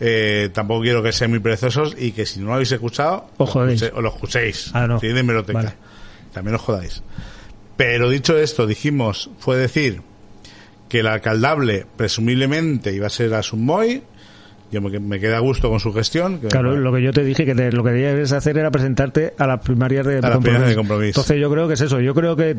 eh, 0.00 0.48
tampoco 0.52 0.80
quiero 0.82 1.02
que 1.02 1.12
sean 1.12 1.30
muy 1.30 1.40
perezosos 1.40 1.94
y 1.98 2.12
que 2.12 2.24
si 2.26 2.40
no 2.40 2.46
lo 2.46 2.54
habéis 2.54 2.72
escuchado, 2.72 3.26
Os 3.36 3.54
lo 3.54 3.66
escuche- 3.80 3.92
o 3.94 4.00
lo 4.00 4.08
escuchéis. 4.08 4.70
Ah, 4.74 4.86
no. 4.86 4.98
De. 5.42 5.52
Vale. 5.52 5.74
También 6.32 6.54
os 6.56 6.62
jodáis. 6.62 7.02
Pero 7.76 8.08
dicho 8.10 8.36
esto, 8.38 8.66
dijimos, 8.66 9.30
fue 9.38 9.56
decir 9.56 10.02
que 10.88 11.00
el 11.00 11.06
alcaldable 11.06 11.86
presumiblemente 11.96 12.92
iba 12.92 13.06
a 13.06 13.10
ser 13.10 13.32
a 13.34 13.42
Sumoy. 13.42 14.02
Yo 14.72 14.80
me, 14.80 15.00
me 15.00 15.18
quedé 15.18 15.34
a 15.34 15.40
gusto 15.40 15.68
con 15.68 15.80
su 15.80 15.92
gestión. 15.92 16.38
que- 16.40 16.46
Claro, 16.48 16.76
lo 16.76 16.92
que 16.92 17.02
yo 17.02 17.12
te 17.12 17.24
dije 17.24 17.44
que 17.44 17.54
te- 17.56 17.72
lo 17.72 17.82
que 17.82 17.90
debías 17.90 18.30
hacer 18.32 18.56
era 18.58 18.70
presentarte 18.70 19.34
a 19.36 19.46
las 19.46 19.60
primarias 19.60 20.06
de, 20.06 20.20
Compromís. 20.76 21.08
Entonces 21.08 21.40
yo 21.40 21.50
creo 21.50 21.66
que 21.68 21.74
es 21.74 21.80
eso. 21.80 22.00
Yo 22.00 22.14
creo 22.14 22.36
que 22.36 22.56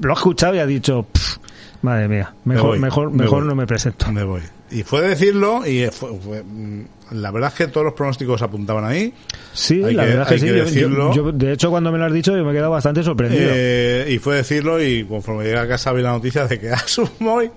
lo 0.00 0.10
ha 0.10 0.14
escuchado 0.14 0.54
y 0.54 0.58
ha 0.60 0.66
dicho, 0.66 1.02
"Pff, 1.12 1.36
madre 1.82 2.08
mía, 2.08 2.32
mejor, 2.46 2.66
voy, 2.70 2.78
mejor, 2.78 3.10
me 3.10 3.24
mejor 3.24 3.44
no 3.44 3.54
me 3.54 3.66
presento. 3.66 4.10
Me 4.10 4.24
voy. 4.24 4.40
Y 4.70 4.82
fue 4.84 5.02
decirlo 5.02 5.66
y 5.66 5.86
fue, 5.90 6.10
fue- 6.20 6.42
mm, 6.44 6.84
la 7.12 7.30
verdad 7.32 7.50
es 7.52 7.56
que 7.58 7.66
todos 7.66 7.84
los 7.84 7.94
pronósticos 7.94 8.40
apuntaban 8.42 8.84
ahí. 8.84 9.12
Sí, 9.52 9.82
Hay 9.82 9.94
la 9.94 10.04
que- 10.04 10.08
verdad 10.10 10.28
que 10.28 10.34
hay 10.34 10.40
sí. 10.40 10.46
que 10.46 10.50
Yo- 10.52 10.56
yo- 10.58 10.64
decirlo. 10.64 11.12
yo, 11.14 11.32
de 11.32 11.52
hecho, 11.52 11.70
cuando 11.70 11.90
me 11.90 11.98
lo 11.98 12.04
has 12.04 12.12
dicho, 12.12 12.36
yo 12.36 12.44
me 12.44 12.50
he 12.50 12.54
quedado 12.54 12.70
bastante 12.70 13.02
sorprendido. 13.02 13.50
Eh, 13.52 14.06
y 14.10 14.18
fue 14.18 14.36
decirlo 14.36 14.80
y 14.82 15.04
conforme 15.04 15.44
llegué 15.44 15.58
a 15.58 15.66
casa 15.68 15.92
vi 15.92 16.02
la 16.02 16.12
noticia 16.12 16.46
de 16.46 16.58
que 16.60 16.70
Asumoy 16.72 17.50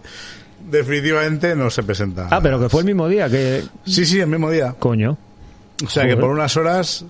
definitivamente 0.70 1.56
no 1.56 1.70
se 1.70 1.84
presenta. 1.84 2.28
Ah, 2.32 2.40
pero 2.42 2.60
que 2.60 2.70
fue 2.70 2.82
el 2.82 2.86
mismo 2.88 3.08
día 3.08 3.30
que... 3.30 3.64
Sí, 3.86 4.06
sí, 4.06 4.20
el 4.20 4.28
mismo 4.28 4.50
día. 4.50 4.74
Coño. 4.80 5.18
O 5.86 5.90
sea 5.90 6.08
que 6.08 6.16
por 6.16 6.30
unas 6.30 6.56
horas. 6.58 7.06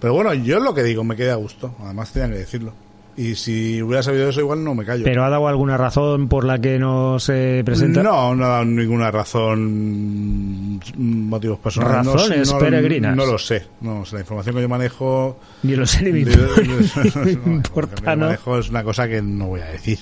Pero 0.00 0.12
bueno, 0.14 0.34
yo 0.34 0.60
lo 0.60 0.74
que 0.74 0.82
digo, 0.82 1.04
me 1.04 1.16
quedé 1.16 1.30
a 1.30 1.36
gusto. 1.36 1.74
Además, 1.82 2.12
tenían 2.12 2.32
que 2.32 2.38
decirlo. 2.38 2.72
Y 3.18 3.34
si 3.34 3.80
hubiera 3.80 4.02
sabido 4.02 4.28
eso, 4.28 4.40
igual 4.40 4.62
no 4.62 4.74
me 4.74 4.84
callo. 4.84 5.02
¿Pero 5.04 5.24
ha 5.24 5.30
dado 5.30 5.48
alguna 5.48 5.78
razón 5.78 6.28
por 6.28 6.44
la 6.44 6.58
que 6.58 6.78
no 6.78 7.18
se 7.18 7.62
presenta? 7.64 8.02
No, 8.02 8.34
no 8.34 8.44
ha 8.44 8.48
dado 8.48 8.64
ninguna 8.66 9.10
razón, 9.10 10.78
motivos 10.98 11.58
personales. 11.58 12.04
No- 12.04 12.12
Razones 12.12 12.52
no, 12.52 12.58
peregrinas. 12.58 13.16
No, 13.16 13.24
lo 13.24 13.38
sé. 13.38 13.66
No, 13.80 14.04
la 14.12 14.20
información 14.20 14.56
que 14.56 14.60
yo 14.62 14.68
manejo. 14.68 15.40
Ni 15.62 15.76
lo 15.76 15.86
sé 15.86 16.02
ni 16.02 16.12
me 16.12 16.20
importa, 17.46 18.02
no, 18.04 18.16
¿no? 18.16 18.26
manejo 18.26 18.58
es 18.58 18.68
una 18.68 18.84
cosa 18.84 19.08
que 19.08 19.22
no 19.22 19.46
voy 19.46 19.60
a 19.62 19.66
decir. 19.66 19.98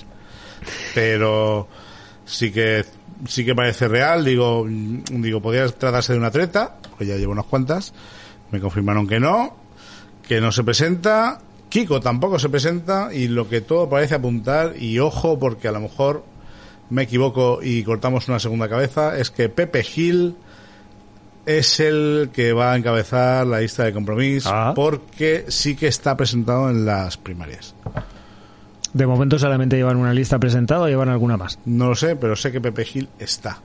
Pero 0.93 1.67
sí 2.25 2.51
que 2.51 2.83
sí 3.27 3.45
que 3.45 3.55
parece 3.55 3.87
real. 3.87 4.25
Digo, 4.25 4.65
digo, 4.67 5.41
podría 5.41 5.67
tratarse 5.69 6.11
de 6.13 6.19
una 6.19 6.31
treta, 6.31 6.75
porque 6.89 7.05
ya 7.05 7.15
llevo 7.15 7.31
unas 7.31 7.45
cuantas. 7.45 7.93
Me 8.51 8.59
confirmaron 8.59 9.07
que 9.07 9.19
no, 9.21 9.55
que 10.27 10.41
no 10.41 10.51
se 10.51 10.63
presenta. 10.65 11.39
Kiko 11.69 11.99
tampoco 11.99 12.39
se 12.39 12.49
presenta 12.49 13.13
y 13.13 13.27
lo 13.27 13.49
que 13.49 13.61
todo 13.61 13.89
parece 13.89 14.15
apuntar, 14.15 14.73
y 14.79 14.99
ojo 14.99 15.37
porque 15.39 15.67
a 15.67 15.71
lo 15.71 15.81
mejor 15.81 16.23
me 16.89 17.03
equivoco 17.03 17.59
y 17.61 17.83
cortamos 17.83 18.27
una 18.29 18.39
segunda 18.39 18.69
cabeza, 18.69 19.17
es 19.17 19.31
que 19.31 19.49
Pepe 19.49 19.83
Gil 19.83 20.35
es 21.45 21.79
el 21.79 22.29
que 22.33 22.53
va 22.53 22.73
a 22.73 22.75
encabezar 22.75 23.45
la 23.45 23.59
lista 23.59 23.83
de 23.83 23.93
compromiso 23.93 24.49
Ah. 24.51 24.73
porque 24.75 25.45
sí 25.49 25.75
que 25.75 25.87
está 25.87 26.15
presentado 26.17 26.69
en 26.69 26.85
las 26.85 27.17
primarias. 27.17 27.75
De 28.93 29.05
momento 29.05 29.37
solamente 29.37 29.75
llevan 29.75 29.97
una 29.97 30.13
lista 30.13 30.39
presentada 30.39 30.81
o 30.83 30.87
llevan 30.87 31.09
alguna 31.09 31.35
más. 31.37 31.59
No 31.65 31.89
lo 31.89 31.95
sé, 31.95 32.15
pero 32.15 32.35
sé 32.35 32.51
que 32.51 32.61
Pepe 32.61 32.85
Gil 32.85 33.09
está. 33.19 33.59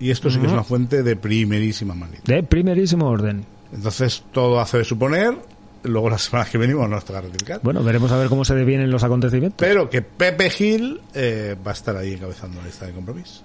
Y 0.00 0.10
esto 0.10 0.28
sí 0.28 0.40
que 0.40 0.46
es 0.46 0.52
una 0.52 0.64
fuente 0.64 1.02
de 1.04 1.14
primerísima 1.16 1.94
magnitud. 1.94 2.24
De 2.24 2.42
primerísimo 2.42 3.06
orden. 3.08 3.44
Entonces 3.72 4.24
todo 4.32 4.60
hace 4.60 4.78
de 4.78 4.84
suponer, 4.84 5.36
luego 5.84 6.10
la 6.10 6.18
semana 6.18 6.48
que 6.50 6.58
venimos 6.58 6.88
nos 6.88 7.04
toca 7.04 7.20
rectificar. 7.20 7.60
Bueno, 7.62 7.82
veremos 7.82 8.10
a 8.12 8.16
ver 8.16 8.28
cómo 8.28 8.44
se 8.44 8.54
devienen 8.54 8.90
los 8.90 9.04
acontecimientos. 9.04 9.56
Pero 9.58 9.88
que 9.88 10.02
Pepe 10.02 10.50
Gil 10.50 11.00
eh, 11.14 11.56
va 11.66 11.70
a 11.70 11.74
estar 11.74 11.96
ahí 11.96 12.14
encabezando 12.14 12.60
la 12.60 12.66
lista 12.66 12.86
de 12.86 12.92
compromiso. 12.92 13.42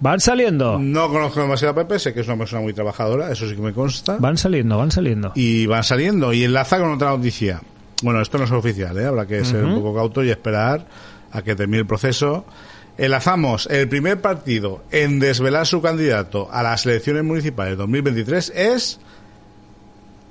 Van 0.00 0.18
saliendo. 0.18 0.78
No 0.78 1.10
conozco 1.10 1.40
demasiado 1.40 1.72
a 1.72 1.74
Pepe, 1.74 1.98
sé 1.98 2.14
que 2.14 2.20
es 2.20 2.26
una 2.26 2.38
persona 2.38 2.62
muy 2.62 2.72
trabajadora, 2.72 3.30
eso 3.30 3.46
sí 3.46 3.54
que 3.54 3.60
me 3.60 3.74
consta. 3.74 4.16
Van 4.18 4.38
saliendo, 4.38 4.78
van 4.78 4.90
saliendo. 4.90 5.32
Y 5.34 5.66
van 5.66 5.84
saliendo. 5.84 6.32
Y 6.32 6.44
enlaza 6.44 6.78
con 6.78 6.92
otra 6.92 7.10
noticia. 7.10 7.60
Bueno, 8.02 8.22
esto 8.22 8.38
no 8.38 8.44
es 8.44 8.50
oficial, 8.50 8.98
¿eh? 8.98 9.04
habrá 9.04 9.26
que 9.26 9.44
ser 9.44 9.62
un 9.62 9.74
poco 9.74 9.94
cauto 9.94 10.24
y 10.24 10.30
esperar 10.30 10.86
a 11.32 11.42
que 11.42 11.54
termine 11.54 11.80
el 11.80 11.86
proceso. 11.86 12.46
Enlazamos 12.96 13.66
el 13.70 13.88
primer 13.88 14.22
partido 14.22 14.82
en 14.90 15.20
desvelar 15.20 15.66
su 15.66 15.82
candidato 15.82 16.48
a 16.50 16.62
las 16.62 16.86
elecciones 16.86 17.24
municipales 17.24 17.76
2023 17.76 18.52
es 18.54 19.00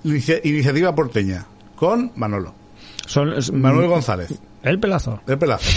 Iniciativa 0.03 0.93
Porteña 0.95 1.45
con 1.75 2.12
Manolo. 2.15 2.53
Son, 3.05 3.33
Manuel 3.53 3.88
González, 3.88 4.29
El 4.63 4.79
pelazo. 4.79 5.21
el 5.27 5.38
pelazo. 5.38 5.69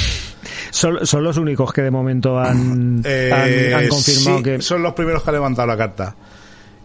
Son, 0.70 1.06
son 1.06 1.24
los 1.24 1.36
únicos 1.36 1.72
que 1.72 1.82
de 1.82 1.90
momento 1.90 2.38
han, 2.38 3.02
Eh, 3.04 3.30
han, 3.74 3.82
han 3.82 3.88
confirmado 3.88 4.38
sí, 4.38 4.42
que... 4.44 4.62
son 4.62 4.82
los 4.82 4.92
primeros 4.94 5.22
que 5.22 5.30
han 5.30 5.34
levantado 5.36 5.66
la 5.68 5.76
carta. 5.76 6.14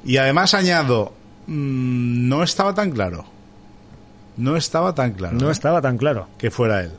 Y 0.05 0.17
además 0.17 0.53
añado, 0.53 1.13
mm, 1.47 2.27
no 2.29 2.43
estaba 2.43 2.73
tan 2.73 2.91
claro. 2.91 3.25
No 4.37 4.55
estaba 4.55 4.93
tan 4.93 5.13
claro 5.13 5.35
No 5.35 5.49
¿eh? 5.49 5.51
estaba 5.51 5.81
tan 5.81 5.97
claro. 5.97 6.27
que 6.37 6.51
fuera 6.51 6.81
él. 6.81 6.91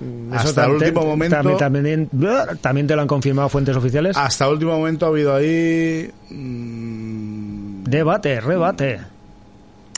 Eso 0.00 0.48
Hasta 0.48 0.64
el 0.66 0.72
último 0.72 1.04
momento, 1.04 1.36
También, 1.36 1.58
también, 2.08 2.58
también 2.60 2.86
te 2.86 2.94
lo 2.96 3.02
han 3.02 3.08
confirmado 3.08 3.48
fuentes 3.48 3.74
oficiales. 3.76 4.16
hasta 4.16 4.46
el 4.46 4.52
último 4.52 4.76
momento 4.78 5.06
ha 5.06 5.08
habido 5.08 5.34
ahí, 5.34 6.10
mm, 6.30 7.84
Debate, 7.84 8.40
rebate. 8.40 9.00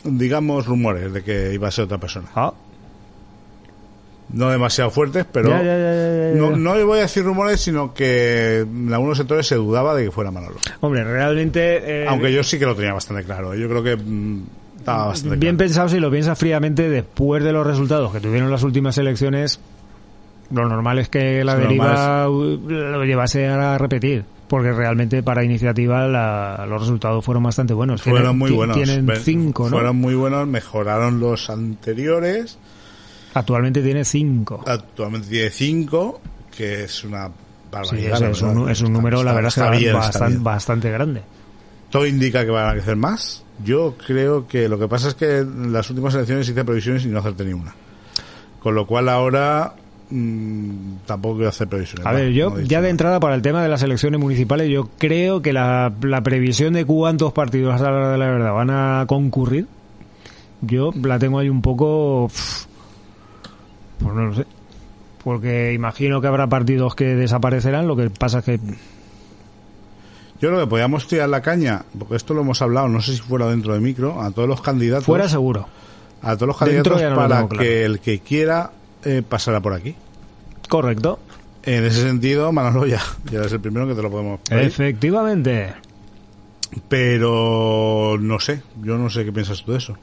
Digamos, 0.04 0.66
rumores 0.66 1.12
de 1.12 1.22
que 1.22 1.52
iba 1.54 1.68
a 1.68 1.70
ser 1.70 1.84
otra 1.84 1.98
persona. 1.98 2.28
Ah, 2.34 2.52
No 4.32 4.50
demasiado 4.50 4.90
fuertes, 4.90 5.24
pero 5.32 5.48
ya, 5.48 5.58
ya, 5.62 5.78
ya, 5.78 5.94
ya, 5.94 6.30
ya. 6.32 6.34
no, 6.36 6.56
no 6.56 6.86
voy 6.86 6.98
a 6.98 7.02
decir 7.02 7.24
rumores, 7.24 7.60
sino 7.60 7.94
que 7.94 8.58
en 8.60 8.92
algunos 8.92 9.16
sectores 9.16 9.46
se 9.46 9.54
dudaba 9.54 9.94
de 9.94 10.04
que 10.04 10.10
fuera 10.10 10.30
Manolo. 10.30 10.56
Hombre, 10.80 11.02
realmente... 11.04 12.02
eh, 12.02 12.06
Aunque 12.08 12.30
yo 12.32 12.42
sí 12.44 12.58
que 12.58 12.66
lo 12.66 12.74
tenía 12.76 12.92
bastante 12.92 13.24
claro. 13.24 13.54
Yo 13.54 13.68
creo 13.68 13.82
que 13.82 13.96
mm, 13.96 14.42
estaba 14.78 15.06
bastante 15.06 15.36
Bien 15.36 15.56
claro. 15.56 15.66
pensado 15.68 15.88
si 15.88 15.98
lo 15.98 16.10
piensas 16.10 16.38
fríamente 16.38 16.88
después 16.90 17.42
de 17.42 17.52
los 17.52 17.66
resultados 17.66 18.12
que 18.12 18.20
tuvieron 18.20 18.50
las 18.50 18.62
últimas 18.62 18.98
elecciones, 18.98 19.60
lo 20.50 20.68
normal 20.68 20.98
es 20.98 21.08
que 21.08 21.42
la 21.42 21.56
deriva 21.56 22.26
lo 22.26 23.04
llevase 23.04 23.46
a 23.48 23.78
repetir. 23.78 24.24
Porque 24.48 24.72
realmente 24.72 25.22
para 25.22 25.44
iniciativa 25.44 26.06
la- 26.08 26.64
los 26.68 26.80
resultados 26.80 27.24
fueron 27.24 27.42
bastante 27.42 27.74
buenos. 27.74 28.00
Fueron 28.02 28.22
Tienen- 28.22 28.38
muy 28.38 28.50
buenos. 28.50 28.76
Tienen 28.76 29.06
cinco, 29.22 29.64
¿no? 29.64 29.70
Fueron 29.70 29.96
muy 29.96 30.14
buenos, 30.14 30.46
mejoraron 30.48 31.20
los 31.20 31.50
anteriores. 31.50 32.58
Actualmente 33.34 33.82
tiene 33.82 34.04
cinco. 34.04 34.64
Actualmente 34.66 35.28
tiene 35.28 35.50
cinco, 35.50 36.20
que 36.56 36.84
es 36.84 37.04
una 37.04 37.26
Sí, 37.26 37.32
barbaridad. 37.70 38.14
es, 38.14 38.20
la 38.20 38.28
es 38.30 38.42
un, 38.42 38.48
es 38.50 38.56
un 38.56 38.70
Está- 38.70 38.88
número, 38.88 39.22
la 39.22 39.32
verdad, 39.34 39.48
está 39.48 39.70
bien, 39.70 39.84
está 39.88 39.98
bastante, 39.98 40.28
bien. 40.32 40.44
bastante 40.44 40.90
grande. 40.90 41.22
Todo 41.90 42.06
indica 42.06 42.44
que 42.44 42.50
van 42.50 42.68
a 42.68 42.72
crecer 42.72 42.96
más. 42.96 43.44
Yo 43.64 43.96
creo 44.06 44.46
que 44.46 44.68
lo 44.68 44.78
que 44.78 44.88
pasa 44.88 45.08
es 45.08 45.14
que 45.14 45.38
en 45.38 45.72
las 45.72 45.88
últimas 45.90 46.14
elecciones 46.14 46.48
hice 46.48 46.64
previsiones 46.64 47.04
y 47.04 47.08
no 47.08 47.18
acerté 47.18 47.44
ni 47.44 47.52
una. 47.52 47.74
Con 48.60 48.74
lo 48.74 48.86
cual 48.86 49.08
ahora 49.08 49.74
tampoco 51.06 51.36
quiero 51.36 51.50
hacer 51.50 51.68
previsiones. 51.68 52.06
A 52.06 52.12
ver, 52.12 52.32
yo 52.32 52.50
no 52.50 52.60
ya 52.60 52.80
de 52.80 52.88
entrada 52.88 53.20
para 53.20 53.34
el 53.34 53.42
tema 53.42 53.62
de 53.62 53.68
las 53.68 53.82
elecciones 53.82 54.20
municipales, 54.20 54.70
yo 54.70 54.88
creo 54.98 55.42
que 55.42 55.52
la, 55.52 55.92
la 56.02 56.22
previsión 56.22 56.72
de 56.72 56.84
cuántos 56.84 57.32
partidos 57.32 57.80
a 57.80 57.84
la 57.84 57.90
hora 57.90 58.12
de 58.12 58.18
la 58.18 58.26
verdad 58.26 58.52
van 58.52 58.70
a 58.70 59.04
concurrir, 59.06 59.66
yo 60.62 60.92
la 61.02 61.18
tengo 61.18 61.38
ahí 61.38 61.48
un 61.48 61.62
poco... 61.62 62.30
Pues 63.98 64.14
no 64.14 64.26
lo 64.26 64.34
sé. 64.34 64.46
Porque 65.22 65.72
imagino 65.74 66.20
que 66.20 66.26
habrá 66.26 66.46
partidos 66.46 66.94
que 66.94 67.04
desaparecerán, 67.16 67.86
lo 67.86 67.96
que 67.96 68.08
pasa 68.10 68.38
es 68.38 68.44
que... 68.44 68.60
Yo 70.40 70.50
creo 70.50 70.60
que 70.60 70.66
podíamos 70.68 71.08
tirar 71.08 71.28
la 71.28 71.42
caña, 71.42 71.82
porque 71.98 72.14
esto 72.14 72.32
lo 72.32 72.42
hemos 72.42 72.62
hablado, 72.62 72.88
no 72.88 73.00
sé 73.02 73.12
si 73.14 73.20
fuera 73.20 73.46
dentro 73.48 73.74
de 73.74 73.80
micro, 73.80 74.22
a 74.22 74.30
todos 74.30 74.48
los 74.48 74.62
candidatos. 74.62 75.04
Fuera 75.04 75.28
seguro. 75.28 75.66
a 76.22 76.36
todos 76.36 76.46
los 76.46 76.56
candidatos 76.56 77.02
no 77.02 77.16
para 77.16 77.48
claro. 77.48 77.48
que 77.48 77.84
el 77.84 77.98
que 77.98 78.20
quiera 78.20 78.70
eh, 79.04 79.22
pasara 79.28 79.60
por 79.60 79.72
aquí. 79.74 79.94
Correcto. 80.68 81.18
En 81.64 81.84
ese 81.84 82.02
sentido, 82.02 82.50
Manolo 82.52 82.86
ya, 82.86 83.00
ya 83.30 83.40
es 83.42 83.52
el 83.52 83.60
primero 83.60 83.86
que 83.88 83.94
te 83.94 84.02
lo 84.02 84.10
podemos 84.10 84.40
pedir. 84.40 84.64
Efectivamente. 84.64 85.74
Pero 86.88 88.16
no 88.20 88.38
sé, 88.40 88.62
yo 88.82 88.96
no 88.98 89.10
sé 89.10 89.24
qué 89.24 89.32
piensas 89.32 89.62
tú 89.64 89.72
de 89.72 89.78
eso. 89.78 89.96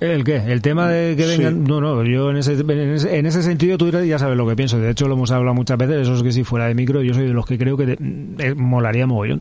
¿El 0.00 0.24
qué? 0.24 0.36
¿El 0.36 0.60
tema 0.60 0.88
de 0.88 1.14
que 1.16 1.22
Sí. 1.24 1.36
vengan? 1.38 1.64
No, 1.64 1.80
no, 1.80 2.04
yo 2.04 2.30
en 2.30 2.36
ese, 2.38 2.54
en, 2.54 2.70
ese, 2.94 3.16
en 3.18 3.26
ese 3.26 3.42
sentido 3.42 3.78
tú 3.78 3.88
ya 3.90 4.18
sabes 4.18 4.36
lo 4.36 4.46
que 4.46 4.56
pienso. 4.56 4.78
De 4.78 4.90
hecho, 4.90 5.06
lo 5.08 5.14
hemos 5.14 5.30
hablado 5.30 5.54
muchas 5.54 5.78
veces. 5.78 6.02
Eso 6.02 6.14
es 6.14 6.22
que 6.22 6.32
si 6.32 6.44
fuera 6.44 6.66
de 6.66 6.74
micro, 6.74 7.02
yo 7.02 7.14
soy 7.14 7.26
de 7.28 7.32
los 7.32 7.46
que 7.46 7.56
creo 7.58 7.76
que 7.76 7.86
te- 7.96 7.98
eh, 8.48 8.54
molaría 8.54 9.06
mogollón. 9.06 9.40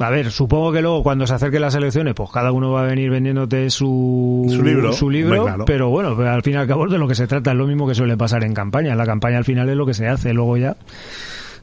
A 0.00 0.10
ver, 0.10 0.30
supongo 0.30 0.72
que 0.72 0.80
luego 0.80 1.02
cuando 1.02 1.26
se 1.26 1.34
acerquen 1.34 1.60
las 1.60 1.74
elecciones, 1.74 2.14
pues 2.14 2.30
cada 2.30 2.52
uno 2.52 2.72
va 2.72 2.82
a 2.82 2.86
venir 2.86 3.10
vendiéndote 3.10 3.68
su, 3.68 4.46
Su 4.48 4.62
libro, 4.62 4.92
libro, 5.10 5.36
hombre, 5.38 5.40
claro. 5.42 5.64
pero 5.66 5.90
bueno, 5.90 6.16
pues 6.16 6.26
al 6.26 6.42
fin 6.42 6.54
y 6.54 6.56
al 6.56 6.66
cabo 6.66 6.88
de 6.88 6.98
lo 6.98 7.06
que 7.06 7.14
se 7.14 7.26
trata 7.26 7.50
es 7.52 7.56
lo 7.56 7.66
mismo 7.66 7.86
que 7.86 7.94
suele 7.94 8.16
pasar 8.16 8.42
en 8.44 8.54
campaña. 8.54 8.94
La 8.94 9.04
campaña 9.04 9.36
al 9.38 9.44
final 9.44 9.68
es 9.68 9.76
lo 9.76 9.84
que 9.84 9.94
se 9.94 10.08
hace, 10.08 10.32
luego 10.32 10.56
ya 10.56 10.76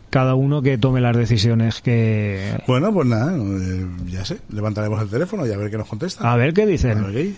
cada 0.10 0.36
uno 0.36 0.62
que 0.62 0.78
tome 0.78 1.02
las 1.02 1.18
decisiones 1.18 1.82
que... 1.82 2.62
Bueno, 2.68 2.94
pues 2.94 3.08
nada, 3.08 3.36
eh, 3.36 3.86
ya 4.08 4.24
sé, 4.24 4.38
levantaremos 4.54 5.02
el 5.02 5.10
teléfono 5.10 5.46
y 5.46 5.52
a 5.52 5.58
ver 5.58 5.70
qué 5.70 5.78
nos 5.78 5.88
contesta. 5.88 6.32
A 6.32 6.36
ver 6.38 6.54
qué 6.54 6.62
A 6.62 6.66
ver 6.66 6.72
dicen. 6.72 7.06
qué. 7.12 7.34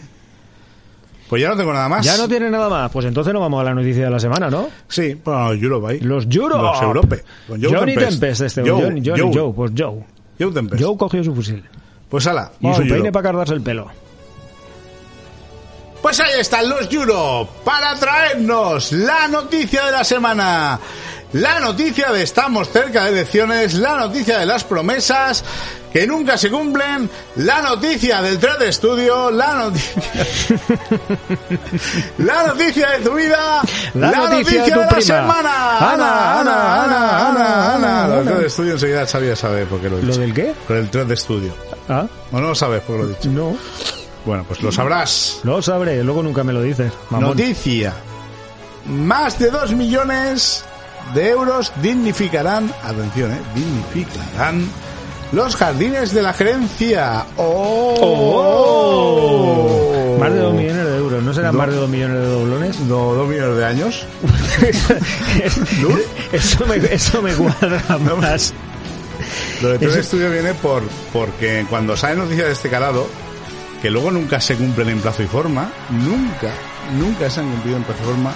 Pues 1.29 1.41
ya 1.41 1.49
no 1.49 1.57
tengo 1.57 1.71
nada 1.71 1.88
más. 1.88 2.05
Ya 2.05 2.17
no 2.17 2.27
tiene 2.27 2.49
nada 2.49 2.69
más, 2.69 2.91
pues 2.91 3.05
entonces 3.05 3.31
no 3.33 3.39
vamos 3.39 3.62
a 3.62 3.63
la 3.63 3.73
noticia 3.73 4.05
de 4.05 4.09
la 4.09 4.19
semana, 4.19 4.49
¿no? 4.49 4.67
Sí, 4.88 5.15
los 5.25 5.62
Europe 5.62 5.88
ahí. 5.88 5.99
Los 5.99 6.25
Europe. 6.25 6.62
Los 6.62 6.81
Europe. 6.81 7.23
Con 7.47 7.62
Joe 7.62 7.73
Johnny 7.73 7.93
Tempest. 7.93 8.19
Tempest, 8.19 8.41
este. 8.41 8.62
Joe, 8.62 8.81
Johnny, 8.83 9.01
Johnny, 9.05 9.21
Joe. 9.21 9.31
Joe, 9.33 9.53
pues 9.53 9.71
Joe. 9.77 10.03
Joe 10.39 10.52
Tempest. 10.52 10.82
Joe 10.84 10.97
cogió 10.97 11.23
su 11.23 11.36
fusil. 11.36 11.63
Pues 12.10 12.25
ala, 12.25 12.52
Y 12.60 12.73
su 12.73 12.82
peine 12.88 13.12
para 13.12 13.23
cargarse 13.23 13.54
el 13.54 13.62
pelo. 13.62 13.88
Pues 16.02 16.19
ahí 16.21 16.39
están 16.39 16.69
los 16.69 16.91
Europe 16.91 17.52
para 17.63 17.93
traernos 17.95 18.91
la 18.93 19.28
noticia 19.28 19.86
de 19.86 19.91
la 19.91 20.04
semana. 20.04 20.80
La 21.34 21.60
noticia 21.60 22.12
de 22.12 22.24
estamos 22.24 22.70
cerca 22.70 23.04
de 23.06 23.12
elecciones, 23.12 23.76
la 23.76 23.98
noticia 23.98 24.39
de 24.39 24.48
las 24.48 24.63
promesas 24.63 25.44
que 25.94 26.08
nunca 26.08 26.38
se 26.39 26.50
cumplen, 26.50 27.08
la 27.36 27.62
noticia 27.62 28.20
del 28.24 28.39
3 28.39 28.58
de 28.60 28.70
estudio, 28.70 29.30
la 29.30 29.54
noticia 29.54 30.02
La 32.18 32.48
noticia 32.48 32.89
de 32.92 33.00
tu 33.00 33.13
vida, 33.13 33.62
La 33.94 34.12
noticia 34.12 34.63
de 34.63 34.72
tu 34.72 34.80
la 34.80 34.88
prima. 34.88 35.02
semana. 35.02 35.78
Ana, 35.78 36.39
Ana, 36.39 36.84
Ana, 36.84 37.30
Ana, 37.30 37.76
Ana, 37.76 38.08
Lo 38.08 38.13
del 38.15 38.22
Ana. 38.22 38.32
3 38.32 38.39
de 38.42 38.48
estudio 38.48 38.74
enseguida 38.74 39.06
Xavi 39.06 39.28
ya 39.28 39.36
sabe 39.36 39.65
por 39.68 39.80
qué 39.82 39.89
lo 39.89 40.00
he 40.00 40.02
¿Lo 40.02 40.08
dicho. 40.08 40.20
del 40.22 40.34
qué? 40.34 40.54
Por 40.68 40.78
el 40.78 40.89
3 40.89 41.08
de 41.08 41.13
estudio. 41.13 41.54
Ah, 41.88 42.08
¿O 42.32 42.39
no 42.39 42.48
lo 42.48 42.56
sabes 42.56 42.82
por 42.82 42.96
qué 42.98 43.04
lo 43.04 43.10
he 43.10 43.13
dicho? 43.15 43.30
no. 43.30 43.56
Bueno, 44.26 44.44
pues 44.48 44.62
lo 44.62 44.72
sabrás. 44.72 45.39
Lo 45.44 45.62
sabré, 45.62 46.04
luego 46.04 46.22
nunca 46.22 46.44
me 46.44 46.54
lo 46.54 46.62
dices. 46.62 46.92
mamón. 47.10 47.30
Noticia. 47.30 47.94
Más 48.86 49.39
de 49.39 49.50
2 49.50 49.72
millones 49.74 50.63
de 51.13 51.30
euros 51.30 51.72
dignificarán, 51.82 52.72
atención, 52.84 53.32
eh, 53.32 53.39
dignificarán 53.56 54.67
los 55.32 55.56
jardines 55.56 56.13
de 56.13 56.22
la 56.24 56.34
gerencia. 56.34 57.24
¡Oh! 58.39 60.17
Más 60.19 60.32
de 60.34 60.39
2 60.39 60.54
millones 60.54 60.86
de 60.86 60.98
euros. 60.98 61.24
¿No 61.24 61.34
serán 61.34 61.54
No. 61.54 61.60
más 61.60 61.69
de 61.69 61.76
2 61.76 61.89
millones 61.89 62.17
de 62.19 62.26
doblones? 62.26 62.80
No, 62.82 63.13
dos 63.13 63.28
millones 63.30 63.58
de 63.58 63.65
años. 63.65 64.06
eso, 66.32 66.65
me, 66.65 66.76
eso 66.78 67.22
me 67.22 67.34
cuadra 67.34 67.82
más. 68.19 68.54
Lo 69.62 69.69
de 69.69 69.80
todo 69.80 69.93
el 69.93 70.00
estudio 70.00 70.32
viene 70.32 70.54
por 70.56 70.84
porque 71.13 71.65
cuando 71.69 71.95
sale 71.98 72.15
noticias 72.15 72.48
de 72.48 72.54
este 72.54 72.69
calado, 72.69 73.08
que 73.82 73.89
luego 73.89 74.12
nunca 74.12 74.39
se 74.41 74.56
cumplen 74.56 74.89
en 74.89 75.00
plazo 75.00 75.24
y 75.24 75.28
forma, 75.28 75.72
nunca, 75.89 76.52
nunca 76.98 77.30
se 77.30 77.39
han 77.41 77.50
cumplido 77.52 77.78
en 77.78 77.84
plazo 77.84 78.02
y 78.04 78.06
forma, 78.06 78.32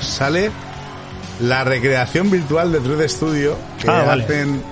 sale 0.00 0.50
la 1.40 1.64
recreación 1.64 2.30
virtual 2.30 2.72
de 2.72 2.80
3D 2.80 3.08
Studio 3.08 3.56
que 3.80 3.88
Ah, 3.90 4.04
vale. 4.06 4.24
hacen 4.24 4.62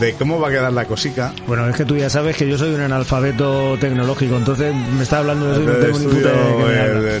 de 0.00 0.12
cómo 0.14 0.38
va 0.38 0.46
a 0.48 0.50
quedar 0.52 0.72
la 0.72 0.84
cosica. 0.84 1.32
Bueno, 1.48 1.68
es 1.68 1.74
que 1.74 1.84
tú 1.84 1.96
ya 1.96 2.08
sabes 2.08 2.36
que 2.36 2.48
yo 2.48 2.56
soy 2.56 2.72
un 2.72 2.80
analfabeto 2.82 3.76
tecnológico, 3.80 4.36
entonces 4.36 4.72
me 4.96 5.02
está 5.02 5.18
hablando 5.18 5.46
de 5.46 5.52
eso 5.54 5.62
y 5.62 5.66
no 5.66 5.72
3D 5.72 5.80
tengo 5.86 5.98
ni 5.98 6.04
puta 6.06 6.18
idea 6.28 6.84
de 6.86 7.16
eh, 7.16 7.20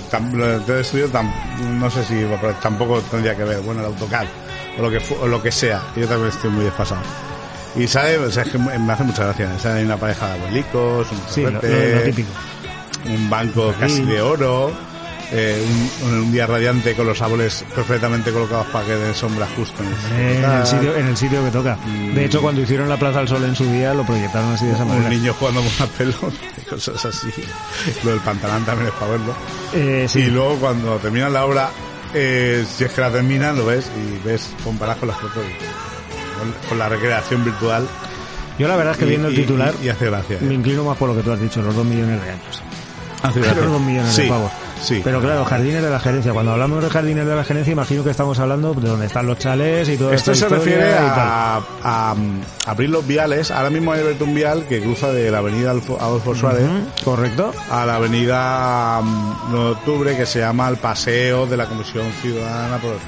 3D 0.60 0.84
Studio 0.84 1.08
tam- 1.10 1.32
no 1.80 1.90
sé 1.90 2.04
si 2.04 2.14
pero 2.40 2.54
tampoco 2.62 3.00
tendría 3.10 3.34
que 3.36 3.42
ver, 3.44 3.60
bueno, 3.62 3.80
el 3.80 3.86
AutoCAD 3.86 4.26
o 4.78 4.82
lo 4.82 4.90
que 4.90 5.00
o 5.20 5.26
lo 5.26 5.42
que 5.42 5.50
sea. 5.50 5.82
Yo 5.96 6.06
también 6.06 6.28
estoy 6.28 6.50
muy 6.50 6.64
desfasado. 6.64 7.00
Y 7.76 7.86
sale, 7.88 8.16
o 8.18 8.30
sea, 8.30 8.44
es 8.44 8.48
que 8.50 8.58
me 8.58 8.92
hace 8.92 9.02
mucha 9.04 9.24
gracia. 9.24 9.58
Sale 9.58 9.84
una 9.84 9.96
pareja 9.96 10.28
de 10.28 10.32
abuelicos, 10.34 11.10
un 11.10 11.18
Sí, 11.28 11.42
lo, 11.42 11.60
perrete, 11.60 11.90
lo- 11.90 11.96
lo 11.96 12.02
típico. 12.02 12.28
un 13.06 13.28
banco 13.30 13.74
casi 13.78 14.02
de 14.02 14.20
oro, 14.22 14.70
eh, 15.32 15.62
un, 16.04 16.12
un 16.14 16.32
día 16.32 16.46
radiante 16.46 16.94
con 16.94 17.06
los 17.06 17.20
árboles 17.20 17.64
perfectamente 17.74 18.30
colocados 18.32 18.66
para 18.68 18.86
que 18.86 18.92
den 18.96 19.14
sombra 19.14 19.46
justo 19.56 19.82
en 19.82 19.88
el 19.88 20.66
sitio 20.66 20.96
En 20.96 21.06
el, 21.08 21.16
sitio, 21.16 21.44
que 21.44 21.50
toca. 21.50 21.78
De 22.14 22.24
hecho, 22.24 22.40
cuando 22.40 22.62
hicieron 22.62 22.88
la 22.88 22.96
Plaza 22.96 23.18
del 23.18 23.28
Sol 23.28 23.44
en 23.44 23.54
su 23.54 23.64
día, 23.70 23.92
lo 23.94 24.04
proyectaron 24.06 24.52
así 24.52 24.64
de 24.66 24.72
esa 24.72 24.82
un 24.84 24.88
manera. 24.90 25.08
niño 25.10 25.34
jugando 25.34 25.60
con 25.60 25.70
una 25.78 25.86
pelota 25.98 26.36
y 26.56 26.60
cosas 26.68 27.04
así. 27.04 27.28
Lo 28.04 28.10
del 28.12 28.20
pantalón 28.20 28.64
también 28.64 28.88
es 28.88 28.94
para 28.94 29.10
verlo. 29.12 29.34
Eh, 29.74 30.06
sí. 30.08 30.20
Y 30.20 30.26
luego 30.26 30.56
cuando 30.56 30.96
terminan 30.96 31.32
la 31.32 31.44
obra, 31.44 31.70
eh, 32.14 32.64
si 32.76 32.84
es 32.84 32.92
que 32.92 33.00
la 33.00 33.10
terminan, 33.10 33.56
lo 33.56 33.66
ves 33.66 33.90
y 33.96 34.26
ves, 34.26 34.48
comparas 34.64 34.96
con 34.96 35.08
las 35.08 35.18
fotos, 35.18 35.44
con, 36.38 36.68
con 36.70 36.78
la 36.78 36.88
recreación 36.88 37.44
virtual. 37.44 37.86
Yo 38.58 38.66
la 38.66 38.76
verdad 38.76 38.92
es 38.94 38.98
que 38.98 39.04
y- 39.04 39.08
viendo 39.10 39.28
el 39.28 39.34
titular, 39.36 39.74
Y, 39.82 39.86
y 39.86 39.88
hace 39.90 40.06
gracia. 40.06 40.38
me 40.40 40.54
inclino 40.54 40.84
más 40.84 40.96
por 40.96 41.08
lo 41.10 41.14
que 41.16 41.22
tú 41.22 41.32
has 41.32 41.40
dicho, 41.40 41.60
los 41.62 41.74
dos 41.76 41.84
millones 41.84 42.20
de 42.24 42.30
años. 42.30 42.62
Hace 43.22 43.40
Los 43.40 43.56
dos 43.72 43.80
millones 43.80 44.12
sí, 44.14 44.22
de 44.22 44.28
pavos. 44.28 44.50
Sí. 44.82 45.00
Pero 45.02 45.20
claro, 45.20 45.44
jardines 45.44 45.82
de 45.82 45.90
la 45.90 46.00
gerencia. 46.00 46.32
Cuando 46.32 46.52
hablamos 46.52 46.82
de 46.82 46.90
jardines 46.90 47.26
de 47.26 47.34
la 47.34 47.44
gerencia, 47.44 47.72
imagino 47.72 48.04
que 48.04 48.10
estamos 48.10 48.38
hablando 48.38 48.74
de 48.74 48.88
donde 48.88 49.06
están 49.06 49.26
los 49.26 49.38
chales 49.38 49.88
y 49.88 49.96
todo 49.96 50.12
Esto 50.12 50.34
se 50.34 50.48
refiere 50.48 50.94
a... 50.94 51.56
a, 51.56 52.10
a, 52.10 52.14
mm, 52.14 52.40
abrir 52.66 52.90
los 52.90 53.06
viales. 53.06 53.50
Ahora 53.50 53.70
mismo 53.70 53.92
hay 53.92 54.02
un 54.18 54.34
vial 54.34 54.66
que 54.68 54.80
cruza 54.80 55.12
de 55.12 55.30
la 55.30 55.38
avenida 55.38 55.70
Adolfo 55.70 56.34
Suárez 56.34 56.68
¿Correcto? 57.04 57.52
a 57.70 57.84
la 57.86 57.96
avenida 57.96 59.00
mm, 59.02 59.34
9 59.50 59.64
de 59.64 59.70
octubre 59.72 60.16
que 60.16 60.26
se 60.26 60.40
llama 60.40 60.68
el 60.68 60.76
Paseo 60.76 61.46
de 61.46 61.56
la 61.56 61.66
Comisión 61.66 62.06
Ciudadana 62.22 62.78
por 62.78 62.92
el. 62.92 62.98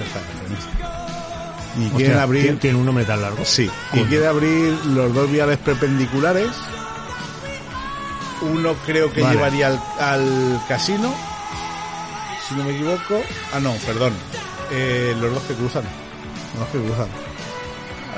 Y 1.79 1.85
Hostia, 1.85 1.97
quieren 1.97 2.19
abrir... 2.19 2.43
tiene, 2.43 2.59
tiene 2.59 2.79
un 2.79 2.87
nombre 2.87 3.05
tan 3.05 3.23
largo. 3.23 3.45
Sí, 3.45 3.71
y 3.93 4.01
quiere 4.05 4.27
abrir 4.27 4.75
los 4.87 5.15
dos 5.15 5.31
viales 5.31 5.59
perpendiculares. 5.59 6.49
Uno 8.43 8.75
creo 8.87 9.13
que 9.13 9.23
Vale. 9.23 9.37
llevaría 9.37 9.67
al, 9.69 9.81
al 10.01 10.61
casino, 10.67 11.15
si 12.51 12.55
no 12.57 12.65
me 12.65 12.73
equivoco. 12.73 13.23
Ah, 13.55 13.61
no, 13.61 13.73
perdón. 13.87 14.13
Eh, 14.71 15.17
los 15.19 15.33
dos 15.33 15.43
que 15.45 15.55
cruzan. 15.55 15.85
Los 16.53 16.61
dos 16.61 16.69
que 16.73 16.79
cruzan. 16.87 17.07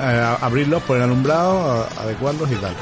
Eh, 0.01 0.37
abrirlos, 0.41 0.83
poner 0.83 1.03
alumbrado, 1.05 1.87
adecuarlos 2.01 2.51
y 2.51 2.57
tal. 2.57 2.75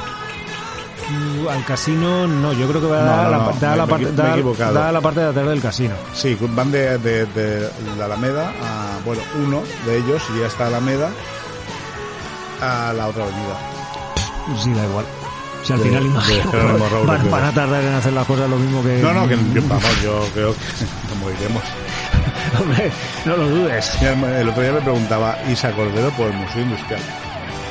Uh, 1.10 1.48
Al 1.48 1.64
casino, 1.64 2.28
no, 2.28 2.52
yo 2.52 2.68
creo 2.68 2.80
que 2.80 2.86
va 2.86 3.00
a 3.00 3.02
No, 3.02 3.06
dar 3.16 3.24
no, 3.24 3.30
la, 3.30 3.36
no, 3.38 3.52
da 3.60 3.70
me- 3.70 3.76
la 3.76 3.86
me 3.86 3.90
parte, 3.90 4.12
da 4.72 4.92
la 4.92 5.00
parte 5.00 5.20
de 5.20 5.26
atrás 5.26 5.46
del 5.48 5.60
casino. 5.60 5.94
Sí, 6.14 6.38
van 6.40 6.70
de, 6.70 6.98
de, 6.98 7.26
de 7.26 7.68
la 7.98 8.04
Alameda 8.04 8.48
a, 8.62 9.00
bueno, 9.04 9.20
uno 9.44 9.60
de 9.86 9.98
ellos 9.98 10.22
y 10.34 10.38
ya 10.40 10.46
está 10.46 10.68
Alameda 10.68 11.10
a 12.62 12.92
la 12.92 13.08
otra 13.08 13.24
avenida. 13.24 13.58
Sí, 14.62 14.72
da 14.72 14.84
igual. 14.84 15.04
Si 15.62 15.73
al 15.73 15.79
De- 15.79 15.85
final 15.85 16.03
de 16.03 16.09
imagino 16.11 16.53
van, 17.31 17.44
a 17.44 17.53
tardar 17.53 17.83
en 17.85 17.94
hacer 17.94 18.12
las 18.12 18.27
cosas 18.27 18.49
lo 18.49 18.57
mismo 18.57 18.83
que... 18.83 18.99
No, 19.03 19.12
no, 19.12 19.29
que 19.29 19.37
vamos, 19.68 20.03
yo 20.03 20.27
creo 20.35 20.53
que 20.55 20.59
como 21.11 21.31
iremos. 21.31 21.62
Hombre, 22.59 22.90
no 23.27 23.37
lo 23.37 23.49
dudes. 23.49 23.96
Mira, 24.01 24.40
El 24.40 24.49
otro 24.49 24.62
día 24.62 24.73
me 24.73 24.81
preguntaba 24.81 25.38
Isa 25.51 25.70
Cordero 25.73 26.11
por 26.11 26.27
el 26.29 26.33
Museo 26.35 26.62
Industrial. 26.62 27.01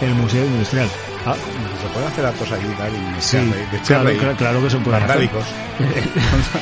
El 0.01 0.13
Museo 0.15 0.45
Industrial. 0.45 0.87
Ah, 1.25 1.35
¿Se 1.35 1.87
pueden 1.89 2.07
hacer 2.07 2.25
actos 2.25 2.49
allí 2.51 2.65
y 2.65 2.75
tal? 2.77 2.89
Y 2.95 2.97
me 3.15 3.21
sí, 3.21 3.37
echan 3.37 3.83
claro, 4.03 4.09
claro, 4.17 4.35
claro 4.37 4.61
que 4.63 4.69
se 4.69 4.77
puede 4.77 4.97
hacer. 4.97 5.29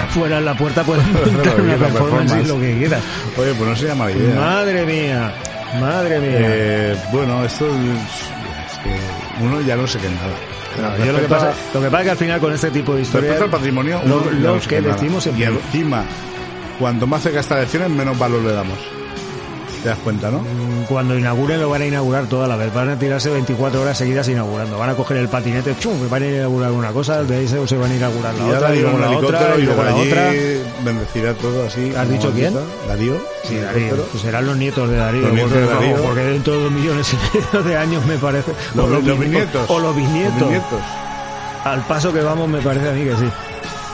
Fuera 0.10 0.38
en 0.40 0.46
la 0.46 0.58
puerta 0.58 0.84
pueden 0.84 1.14
montar 1.14 1.62
una 1.62 1.76
performance 1.76 2.36
y 2.44 2.48
lo 2.48 2.60
que 2.60 2.78
quieras. 2.80 3.02
Oye, 3.38 3.54
pues 3.54 3.70
no 3.70 3.76
sería 3.76 3.94
mala 3.96 4.12
idea. 4.12 4.36
Madre 4.36 4.86
mía, 4.86 5.32
madre 5.80 6.20
mía. 6.20 6.30
Eh, 6.42 6.98
bueno, 7.12 7.46
esto 7.46 7.68
es, 7.68 7.74
es 7.76 8.80
que 8.80 9.44
uno 9.44 9.62
ya 9.62 9.76
no 9.76 9.86
se 9.86 10.00
qué 10.00 10.10
nada. 10.10 10.34
No, 10.82 11.06
yo 11.06 11.12
lo, 11.12 11.20
que 11.20 11.28
pasa, 11.28 11.50
a- 11.52 11.74
lo 11.74 11.82
que 11.82 11.88
pasa 11.88 11.98
es 12.00 12.04
que 12.06 12.12
al 12.12 12.18
final 12.18 12.40
con 12.40 12.54
este 12.54 12.72
tipo 12.72 12.96
de 12.96 13.02
historias... 13.02 13.42
Al 13.42 13.50
patrimonio, 13.50 14.02
lo, 14.06 14.32
lo 14.32 14.60
que 14.62 14.82
decimos 14.82 15.26
Y 15.28 15.32
siempre... 15.32 15.48
encima, 15.66 16.04
cuanto 16.80 17.08
más 17.08 17.24
cerca 17.24 17.40
está 17.40 17.56
la 17.56 17.62
elecciones, 17.62 17.90
menos 17.90 18.18
valor 18.18 18.42
le 18.44 18.52
damos. 18.54 18.78
¿Te 19.84 19.90
das 19.90 19.98
cuenta, 20.00 20.30
no? 20.32 20.42
Cuando 20.90 21.18
inauguren 21.18 21.60
lo 21.62 21.70
van 21.70 21.82
a 21.82 21.86
inaugurar 21.86 22.26
toda 22.28 22.48
la 22.48 22.56
vez. 22.56 22.74
Van 22.74 22.90
a 22.90 22.98
tirarse 22.98 23.30
24 23.30 23.82
horas 23.82 23.98
seguidas 23.98 24.28
inaugurando. 24.28 24.78
Van 24.78 24.90
a 24.90 24.96
coger 24.96 25.18
el 25.18 25.30
patinete, 25.30 25.76
chum, 25.80 25.94
van 26.10 26.24
a 26.24 26.28
inaugurar 26.28 26.72
una 26.72 26.92
cosa, 26.92 27.24
de 27.24 27.36
ahí 27.38 27.48
se, 27.48 27.58
van 27.78 27.92
a 27.92 27.96
inaugurar 27.96 28.34
la 28.36 28.48
y 28.48 28.52
otra, 28.52 28.76
y 28.76 28.80
luego 28.82 28.98
la 28.98 29.10
otra, 29.12 29.56
y 29.58 29.62
luego 29.64 29.84
la 29.84 29.96
otra. 29.96 30.32
bendecirá 30.84 31.34
todo 31.36 31.66
así. 31.68 31.94
¿Has 31.96 32.10
dicho 32.10 32.32
quién? 32.32 32.54
Darío. 32.88 33.16
Sí, 33.44 33.58
Darío. 33.58 33.96
Pues 34.12 34.24
serán 34.24 34.46
los 34.46 34.58
nietos 34.58 34.90
de 34.90 34.98
Darío. 34.98 35.22
Los 35.22 35.34
nietos 35.34 35.52
porque, 35.52 35.66
de 35.68 35.74
Darío. 35.74 35.96
porque 36.04 36.24
dentro 36.24 36.54
de 36.54 36.64
dos 36.64 36.72
millones 36.72 37.14
y 37.14 37.38
medio 37.38 37.64
de 37.64 37.78
años 37.78 38.06
me 38.06 38.18
parece. 38.18 38.52
Los, 38.76 38.86
o 38.86 38.90
los 38.90 39.04
bis- 39.04 39.20
bisnietos. 39.20 39.70
O 39.70 39.80
los 39.80 39.96
bisnietos. 39.96 40.40
Los 40.40 40.50
bisnietos. 40.50 40.82
Al 41.64 41.86
paso 41.86 42.14
que 42.14 42.22
vamos 42.22 42.48
me 42.50 42.60
parece 42.62 42.90
a 42.90 42.94
mí 42.94 43.04
que 43.04 43.16
sí. 43.16 43.30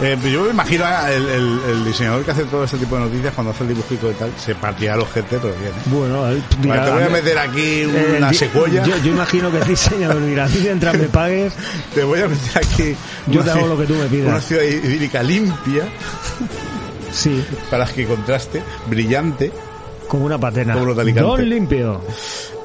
Eh, 0.02 0.18
yo 0.32 0.44
me 0.44 0.50
imagino 0.50 0.84
el, 1.08 1.26
el, 1.30 1.60
el 1.70 1.86
diseñador 1.86 2.26
que 2.26 2.32
hace 2.32 2.44
todo 2.46 2.64
este 2.64 2.78
tipo 2.78 2.96
de 2.96 3.02
noticias 3.02 3.32
cuando 3.34 3.52
hace 3.52 3.64
el 3.64 3.70
dibujito 3.70 4.10
y 4.10 4.14
tal, 4.16 4.32
se 4.38 4.56
partirá 4.56 4.96
los 4.98 5.08
gente, 5.12 5.38
pero 5.40 5.54
bien. 5.56 5.72
¿eh? 5.72 5.82
Bueno, 5.86 6.22
Vale, 6.22 6.42
dirá, 6.62 6.86
te 6.86 6.92
voy 6.92 7.04
a 7.04 7.06
mí- 7.08 7.14
meter 7.14 7.38
aquí 7.38 7.62
eh, 7.82 8.16
una 8.18 8.34
secuoya, 8.34 8.84
Yo, 8.84 8.98
yo 8.98 9.12
imagino 9.12 9.52
que 9.52 9.58
el 9.60 9.68
diseñador 9.68 10.26
dirá, 10.26 10.46
a 10.46 10.48
mí 10.50 10.58
mientras 10.64 10.98
me 10.98 11.04
pagues, 11.10 11.54
te 11.94 12.04
voy 12.04 12.22
a 12.22 12.28
meter 12.28 12.58
aquí 12.58 12.96
Yo 13.28 13.42
una 13.42 13.54
te 13.54 13.60
hago 13.60 13.68
lo 13.68 13.78
que 13.78 13.86
tú 13.86 13.94
me 13.94 14.06
pidas. 14.08 14.28
Una 14.30 14.42
ciudad 14.42 14.64
idílica 14.64 15.22
limpia, 15.22 15.84
sí, 17.12 17.44
para 17.70 17.86
que 17.86 18.06
contraste, 18.06 18.64
brillante. 18.90 19.52
como 20.08 20.26
una 20.26 20.40
patena. 20.40 20.74
Como 20.74 20.94
de 20.96 21.02
Alicante. 21.02 21.30
Don 21.30 21.50
limpio. 21.50 22.02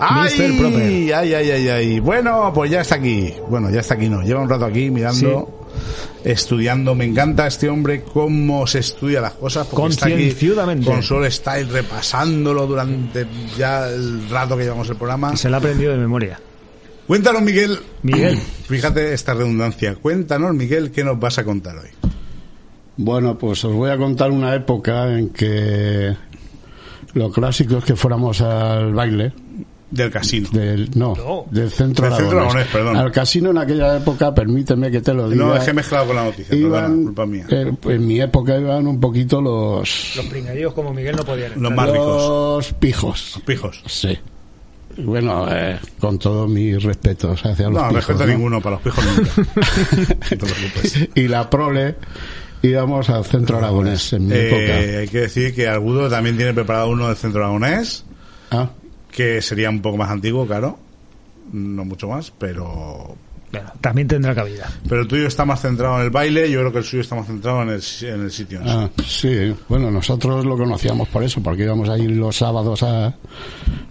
¡Ay! 0.01 1.11
¡Ay, 1.15 1.35
ay, 1.35 1.51
ay, 1.51 1.69
ay! 1.69 2.01
Bueno, 2.01 2.53
pues 2.55 2.71
ya 2.71 2.81
está 2.83 2.95
aquí. 2.97 3.35
Bueno, 3.49 3.69
ya 3.71 3.81
está 3.81 3.95
aquí, 3.95 4.09
no. 4.09 4.23
Lleva 4.23 4.41
un 4.41 4.49
rato 4.49 4.65
aquí 4.65 4.91
mirando, 4.91 5.51
estudiando. 6.25 6.95
Me 6.95 7.05
encanta 7.05 7.47
este 7.47 7.69
hombre, 7.69 8.03
cómo 8.03 8.67
se 8.67 8.81
estudia 8.81 9.21
las 9.21 9.35
cosas. 9.35 9.67
Porque 9.67 9.89
está 9.89 10.07
aquí 10.07 10.35
con 10.85 11.03
Sol 11.03 11.31
Style 11.31 11.69
repasándolo 11.69 12.67
durante 12.67 13.27
ya 13.57 13.89
el 13.89 14.29
rato 14.29 14.57
que 14.57 14.65
llevamos 14.65 14.89
el 14.89 14.97
programa. 14.97 15.37
Se 15.37 15.49
la 15.49 15.57
ha 15.57 15.61
aprendido 15.61 15.93
de 15.93 15.99
memoria. 15.99 16.41
Cuéntanos, 17.07 17.43
Miguel. 17.43 17.79
Miguel. 18.03 18.39
Fíjate 18.69 19.15
esta 19.15 19.35
redundancia. 19.35 19.95
Cuéntanos, 19.97 20.55
Miguel, 20.55 20.91
qué 20.91 21.05
nos 21.05 21.19
vas 21.19 21.39
a 21.39 21.45
contar 21.45 21.77
hoy. 21.79 21.89
Bueno, 22.97 23.39
pues 23.39 23.65
os 23.65 23.73
voy 23.73 23.91
a 23.91 23.97
contar 23.97 24.31
una 24.31 24.55
época 24.55 25.17
en 25.17 25.31
que 25.31 26.17
lo 27.15 27.31
clásico 27.31 27.79
es 27.79 27.85
que 27.85 27.97
fuéramos 27.97 28.41
al 28.41 28.93
baile 28.93 29.33
Del 29.91 30.11
casino. 30.11 30.49
del 30.53 30.91
no, 30.97 31.15
No. 31.17 31.47
del 31.51 31.71
centro 31.71 32.05
Del 32.07 32.15
Centro 32.17 32.39
Aragonés. 32.41 32.67
Aragonés, 32.67 32.67
perdón. 32.73 32.97
Al 32.99 33.11
casino 33.13 33.51
en 33.51 33.59
aquella 33.59 33.97
época, 33.97 34.35
permíteme 34.35 34.91
que 34.91 35.01
te 35.01 35.15
lo 35.15 35.29
diga. 35.31 35.45
No, 35.47 35.57
es 35.57 35.65
que 35.65 35.71
he 35.71 35.75
mezclado 35.75 36.07
con 36.09 36.17
la 36.17 36.25
noticia. 36.25 36.51
Perdona, 36.51 36.67
iban, 36.89 37.03
culpa 37.05 37.27
mía. 37.27 37.47
eh, 37.49 37.73
en 37.85 38.07
mi 38.07 38.21
época 38.21 38.59
iban 38.59 38.87
un 38.87 39.01
poquito 39.01 39.41
los 39.41 40.13
Los 40.17 40.27
pringadillos 40.27 40.75
como 40.75 40.93
Miguel 40.93 41.17
no 41.17 41.25
podían 41.25 41.53
Los 41.57 41.73
más 41.73 41.91
ricos. 41.91 42.07
los 42.69 42.73
pijos. 42.75 43.33
Los 43.37 43.45
pijos. 43.45 43.83
Sí. 43.87 44.19
Y 44.97 45.03
Bueno, 45.03 45.47
eh, 45.51 45.79
con 46.01 46.19
todos 46.19 46.51
mis 46.51 46.83
respetos 46.83 47.41
hacia 47.47 47.67
los 47.71 47.75
No, 47.83 47.89
pijos. 47.89 47.95
respeto 47.95 48.23
a 48.25 48.27
¿no? 48.27 48.33
ninguno, 48.33 48.61
para 48.61 48.75
los 48.77 48.83
pijos 48.83 49.05
nunca. 49.07 49.31
no 50.09 50.17
te 50.29 50.37
preocupes. 50.37 51.09
Y 51.15 51.29
la 51.29 51.49
prole 51.49 51.95
íbamos 52.63 53.09
al 53.09 53.25
centro 53.25 53.59
aragonés 53.59 54.13
en 54.13 54.27
mi 54.27 54.35
Eh, 54.35 54.99
hay 55.03 55.09
que 55.09 55.21
decir 55.21 55.55
que 55.55 55.69
Argudo 55.69 56.09
también 56.11 56.37
tiene 56.37 56.53
preparado 56.53 56.89
uno 56.91 57.07
del 57.09 57.17
centro 57.17 57.43
aragonés, 57.45 58.05
época. 58.51 58.63
Ah, 58.63 58.71
que 59.19 59.43
sería 59.43 59.69
un 59.69 59.83
poco 59.83 59.97
más 59.97 60.11
antiguo, 60.11 60.47
claro. 60.47 60.79
No 61.53 61.85
mucho 61.85 62.09
más, 62.09 62.31
pero. 62.39 63.17
Bueno, 63.51 63.73
también 63.81 64.07
tendrá 64.07 64.33
cabida. 64.33 64.71
Pero 64.89 65.01
el 65.01 65.09
tuyo 65.09 65.27
está 65.27 65.45
más 65.45 65.61
centrado 65.63 65.97
en 65.99 66.05
el 66.05 66.11
baile, 66.11 66.49
yo 66.49 66.61
creo 66.61 66.71
que 66.71 66.79
el 66.79 66.85
suyo 66.85 67.01
está 67.01 67.17
más 67.17 67.27
centrado 67.27 67.63
en 67.63 67.71
el, 67.71 67.83
en 68.03 68.21
el 68.23 68.31
sitio. 68.31 68.61
en 68.61 68.69
ah, 68.69 68.91
sí. 69.05 69.53
Bueno, 69.69 69.91
nosotros 69.91 70.45
lo 70.45 70.57
conocíamos 70.57 71.09
por 71.09 71.25
eso, 71.25 71.43
porque 71.43 71.65
íbamos 71.65 71.89
a 71.89 71.99
ir 71.99 72.11
los 72.13 72.37
sábados 72.37 72.83
a 72.85 73.17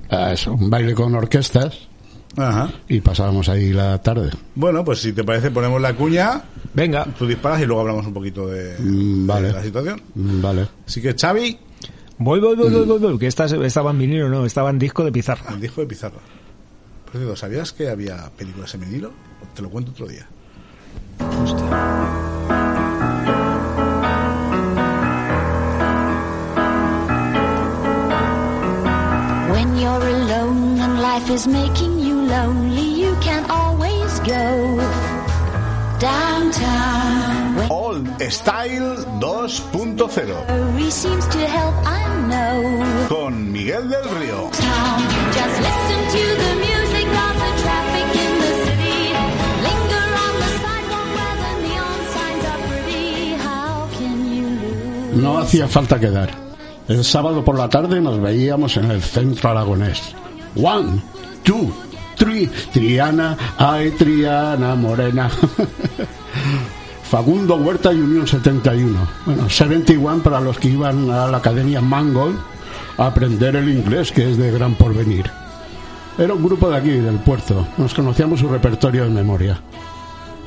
a 0.09 0.31
eso, 0.31 0.53
un 0.53 0.69
baile 0.69 0.93
con 0.93 1.13
orquestas 1.15 1.77
Ajá. 2.37 2.69
y 2.87 3.01
pasábamos 3.01 3.49
ahí 3.49 3.73
la 3.73 4.01
tarde. 4.01 4.29
Bueno, 4.55 4.85
pues 4.85 4.99
si 4.99 5.11
te 5.11 5.23
parece, 5.25 5.51
ponemos 5.51 5.81
la 5.81 5.93
cuña, 5.93 6.41
Venga. 6.73 7.05
tú 7.17 7.27
disparas 7.27 7.59
y 7.61 7.65
luego 7.65 7.81
hablamos 7.81 8.05
un 8.05 8.13
poquito 8.13 8.47
de, 8.47 8.77
Mm, 8.79 9.27
vale. 9.27 9.47
de 9.47 9.53
la 9.53 9.63
situación. 9.63 10.01
Mm, 10.15 10.41
Vale. 10.41 10.67
Así 10.87 11.01
que 11.01 11.13
Xavi, 11.13 11.57
Voy, 12.19 12.39
voy, 12.39 12.55
voy, 12.55 12.71
voy, 12.71 12.85
voy, 12.85 12.99
voy, 12.99 13.19
que 13.19 13.27
esta, 13.27 13.45
estaba 13.45 13.91
en 13.91 13.99
vinilo, 13.99 14.27
no, 14.27 14.43
estaba 14.45 14.71
en 14.71 14.79
disco 14.79 15.03
de 15.03 15.11
pizarra. 15.11 15.53
el 15.53 15.61
disco 15.61 15.81
de 15.81 15.87
Pizarra. 15.87 16.17
Por 17.05 17.15
cierto, 17.15 17.35
¿sabías 17.35 17.71
que 17.73 17.89
había 17.89 18.31
películas 18.35 18.73
en 18.73 18.81
vinilo? 18.81 19.11
Te 19.55 19.61
lo 19.61 19.69
cuento 19.69 19.91
otro 19.91 20.07
día. 20.07 20.27
When 29.51 29.77
you're 29.77 30.07
alone 30.07 30.81
and 30.81 30.99
life 30.99 31.29
is 31.31 31.47
making 31.47 31.99
you 31.99 32.15
lonely, 32.27 32.99
you 32.99 33.15
can 33.21 33.45
always 33.49 34.19
go 34.21 35.16
Old 37.69 38.07
Style 38.29 38.95
2.0 39.19 40.67
worry 40.77 40.91
seems 40.91 41.25
to 41.27 41.39
help, 41.39 41.75
I 41.85 42.05
know. 42.27 43.07
con 43.07 43.51
Miguel 43.51 43.89
del 43.89 44.03
Río. 44.19 44.49
No 55.15 55.39
hacía 55.39 55.67
falta 55.67 55.99
quedar. 55.99 56.29
El 56.87 57.03
sábado 57.03 57.43
por 57.43 57.57
la 57.57 57.69
tarde 57.69 57.99
nos 57.99 58.21
veíamos 58.21 58.77
en 58.77 58.91
el 58.91 59.01
centro 59.01 59.49
aragonés. 59.49 60.13
One, 60.55 61.01
two, 61.43 61.73
three, 62.17 62.47
Triana, 62.73 63.37
ay 63.57 63.91
Triana 63.91 64.75
Morena. 64.75 65.29
Fagundo 67.03 67.55
Huerta 67.55 67.93
y 67.93 68.01
Unión 68.01 68.27
71. 68.27 68.99
Bueno, 69.25 69.49
71 69.49 70.23
para 70.23 70.41
los 70.41 70.59
que 70.59 70.69
iban 70.69 71.09
a 71.09 71.27
la 71.27 71.37
Academia 71.37 71.79
Mangold 71.79 72.37
a 72.97 73.07
aprender 73.07 73.55
el 73.55 73.69
inglés, 73.69 74.11
que 74.11 74.29
es 74.29 74.37
de 74.37 74.51
gran 74.51 74.75
porvenir. 74.75 75.31
Era 76.17 76.33
un 76.33 76.43
grupo 76.43 76.69
de 76.69 76.77
aquí, 76.77 76.89
del 76.89 77.19
puerto. 77.19 77.65
Nos 77.77 77.93
conocíamos 77.93 78.39
su 78.39 78.49
repertorio 78.49 79.03
de 79.05 79.11
memoria. 79.11 79.59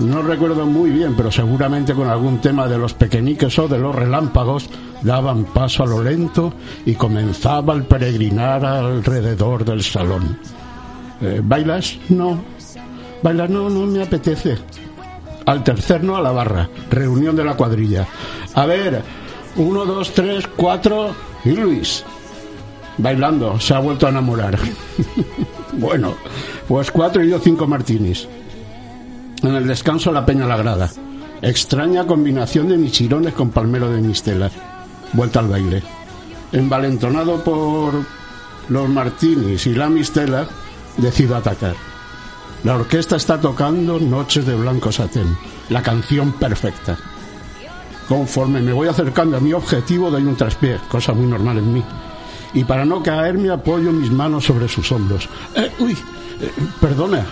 No 0.01 0.23
recuerdo 0.23 0.67
muy 0.67 0.91
bien, 0.91 1.15
pero 1.15 1.31
seguramente 1.31 1.95
con 1.95 2.09
algún 2.09 2.41
tema 2.41 2.67
de 2.67 2.79
los 2.79 2.95
pequeñiques 2.95 3.59
o 3.59 3.69
de 3.69 3.79
los 3.79 3.95
relámpagos 3.95 4.69
daban 5.03 5.45
paso 5.45 5.83
a 5.83 5.87
lo 5.87 6.03
lento 6.03 6.53
y 6.87 6.95
comenzaba 6.95 7.75
el 7.75 7.85
peregrinar 7.85 8.65
alrededor 8.65 9.65
del 9.65 9.83
salón. 9.83 10.39
Eh, 11.21 11.41
¿Bailas? 11.43 11.99
No. 12.09 12.43
¿Bailas? 13.23 13.51
No, 13.51 13.69
no 13.69 13.87
me 13.87 14.03
apetece. 14.03 14.57
Al 15.47 15.65
tercer 15.65 16.03
no 16.05 16.17
a 16.17 16.23
la 16.23 16.33
barra. 16.33 16.69
Reunión 16.91 17.37
de 17.37 17.45
la 17.45 17.57
cuadrilla. 17.57 18.07
A 18.55 18.67
ver, 18.67 19.03
uno, 19.57 19.85
dos, 19.85 20.13
tres, 20.13 20.47
cuatro 20.57 21.15
y 21.45 21.51
Luis. 21.51 22.05
Bailando, 22.99 23.59
se 23.59 23.75
ha 23.75 23.79
vuelto 23.79 24.07
a 24.07 24.11
enamorar. 24.11 24.59
bueno, 25.73 26.15
pues 26.69 26.91
cuatro 26.91 27.25
y 27.25 27.31
yo 27.31 27.39
cinco 27.39 27.67
martinis. 27.67 28.29
En 29.43 29.55
el 29.55 29.67
descanso 29.67 30.13
la 30.13 30.27
peña 30.27 30.47
la 30.47 30.57
grada. 30.57 30.91
Extraña 31.41 32.07
combinación 32.07 32.69
de 32.69 32.77
michirones 32.77 33.33
con 33.33 33.51
palmero 33.51 33.91
de 33.91 34.03
mistelas. 34.03 34.53
Vuelta 35.15 35.41
al 35.41 35.49
baile. 35.49 35.83
Envalentonado 36.53 37.43
por 37.43 37.95
los 38.69 38.89
martinis 38.89 39.67
y 39.67 39.75
la 39.75 39.89
mistela, 39.89 40.47
decido 41.01 41.37
atacar. 41.37 41.75
La 42.65 42.75
orquesta 42.75 43.17
está 43.17 43.41
tocando 43.41 43.99
Noches 43.99 44.45
de 44.45 44.55
Blanco 44.55 44.93
Satén, 44.93 45.37
la 45.71 45.83
canción 45.83 46.33
perfecta. 46.33 46.99
Conforme 48.09 48.61
me 48.61 48.73
voy 48.73 48.89
acercando 48.89 49.37
a 49.37 49.41
mi 49.41 49.53
objetivo, 49.53 50.11
doy 50.11 50.25
un 50.25 50.37
traspié, 50.37 50.79
cosa 50.89 51.13
muy 51.13 51.27
normal 51.27 51.59
en 51.59 51.73
mí. 51.73 51.85
Y 52.53 52.65
para 52.65 52.85
no 52.85 53.03
caerme, 53.03 53.51
apoyo 53.51 53.93
mis 53.93 54.11
manos 54.11 54.45
sobre 54.45 54.69
sus 54.69 54.91
hombros. 54.93 55.29
Eh, 55.55 55.71
uy, 55.79 55.93
eh, 56.41 56.53
perdona. 56.81 57.25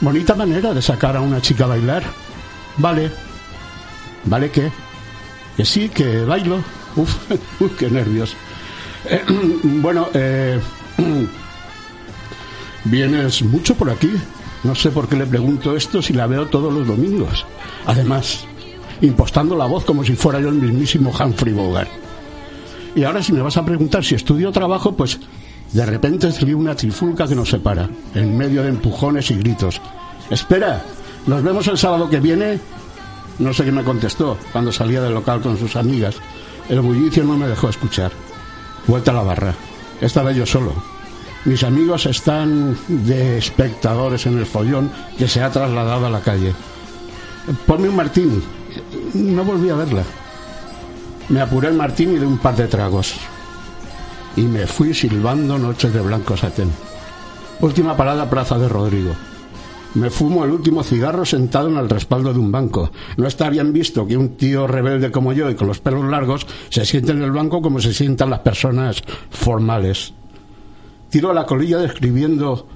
Bonita 0.00 0.34
manera 0.34 0.74
de 0.74 0.82
sacar 0.82 1.16
a 1.16 1.20
una 1.20 1.40
chica 1.40 1.64
a 1.64 1.68
bailar. 1.68 2.02
Vale. 2.76 3.10
¿Vale 4.24 4.50
qué? 4.50 4.70
Que 5.56 5.64
sí, 5.64 5.88
que 5.88 6.24
bailo. 6.24 6.62
Uf, 6.96 7.14
uf 7.60 7.76
qué 7.78 7.88
nervios. 7.88 8.34
Eh, 9.04 9.22
bueno, 9.62 10.08
eh, 10.12 10.60
vienes 12.84 13.42
mucho 13.42 13.74
por 13.74 13.90
aquí. 13.90 14.10
No 14.62 14.74
sé 14.74 14.90
por 14.90 15.08
qué 15.08 15.16
le 15.16 15.26
pregunto 15.26 15.76
esto 15.76 16.02
si 16.02 16.12
la 16.12 16.26
veo 16.26 16.46
todos 16.46 16.72
los 16.72 16.86
domingos. 16.86 17.46
Además, 17.86 18.44
impostando 19.00 19.56
la 19.56 19.66
voz 19.66 19.84
como 19.84 20.04
si 20.04 20.14
fuera 20.14 20.40
yo 20.40 20.48
el 20.48 20.56
mismísimo 20.56 21.10
Humphrey 21.10 21.54
Bogart. 21.54 21.90
Y 22.94 23.04
ahora 23.04 23.22
si 23.22 23.32
me 23.32 23.42
vas 23.42 23.56
a 23.56 23.64
preguntar 23.64 24.04
si 24.04 24.14
estudio 24.14 24.48
o 24.48 24.52
trabajo, 24.52 24.94
pues 24.96 25.18
de 25.72 25.86
repente 25.86 26.32
salió 26.32 26.58
una 26.58 26.74
trifulca 26.74 27.26
que 27.28 27.36
nos 27.36 27.50
separa, 27.50 27.88
en 28.14 28.36
medio 28.36 28.62
de 28.62 28.70
empujones 28.70 29.30
y 29.30 29.36
gritos. 29.36 29.80
Espera, 30.28 30.82
nos 31.26 31.42
vemos 31.42 31.66
el 31.68 31.78
sábado 31.78 32.10
que 32.10 32.20
viene. 32.20 32.58
No 33.38 33.54
sé 33.54 33.64
qué 33.64 33.72
me 33.72 33.84
contestó 33.84 34.36
cuando 34.52 34.72
salía 34.72 35.00
del 35.00 35.14
local 35.14 35.40
con 35.40 35.56
sus 35.56 35.76
amigas. 35.76 36.16
El 36.68 36.80
bullicio 36.80 37.24
no 37.24 37.36
me 37.36 37.46
dejó 37.46 37.68
escuchar. 37.68 38.12
Vuelta 38.86 39.12
a 39.12 39.14
la 39.14 39.22
barra. 39.22 39.54
Esta 40.00 40.22
vez 40.22 40.36
yo 40.36 40.44
solo. 40.44 40.99
Mis 41.44 41.64
amigos 41.64 42.04
están 42.04 42.76
de 42.86 43.38
espectadores 43.38 44.26
en 44.26 44.38
el 44.38 44.44
follón 44.44 44.90
que 45.16 45.26
se 45.26 45.42
ha 45.42 45.50
trasladado 45.50 46.06
a 46.06 46.10
la 46.10 46.20
calle. 46.20 46.52
Ponme 47.66 47.88
un 47.88 47.96
martini. 47.96 48.42
No 49.14 49.42
volví 49.44 49.70
a 49.70 49.74
verla. 49.74 50.02
Me 51.30 51.40
apuré 51.40 51.68
el 51.68 51.74
martini 51.74 52.18
de 52.18 52.26
un 52.26 52.36
par 52.38 52.56
de 52.56 52.68
tragos. 52.68 53.14
Y 54.36 54.42
me 54.42 54.66
fui 54.66 54.92
silbando 54.92 55.58
noches 55.58 55.92
de 55.94 56.00
blanco 56.00 56.36
satén. 56.36 56.70
Última 57.60 57.96
parada, 57.96 58.28
Plaza 58.28 58.58
de 58.58 58.68
Rodrigo. 58.68 59.14
Me 59.94 60.10
fumo 60.10 60.44
el 60.44 60.50
último 60.50 60.82
cigarro 60.82 61.24
sentado 61.24 61.68
en 61.68 61.78
el 61.78 61.88
respaldo 61.88 62.32
de 62.32 62.38
un 62.38 62.52
banco. 62.52 62.92
No 63.16 63.26
está 63.26 63.48
bien 63.48 63.72
visto 63.72 64.06
que 64.06 64.16
un 64.16 64.36
tío 64.36 64.66
rebelde 64.66 65.10
como 65.10 65.32
yo 65.32 65.50
y 65.50 65.54
con 65.54 65.66
los 65.66 65.80
pelos 65.80 66.04
largos 66.04 66.46
se 66.68 66.84
siente 66.84 67.12
en 67.12 67.22
el 67.22 67.32
banco 67.32 67.62
como 67.62 67.80
se 67.80 67.94
sientan 67.94 68.30
las 68.30 68.40
personas 68.40 69.02
formales. 69.30 70.12
Tiro 71.10 71.32
la 71.32 71.44
colilla 71.44 71.78
describiendo 71.78 72.66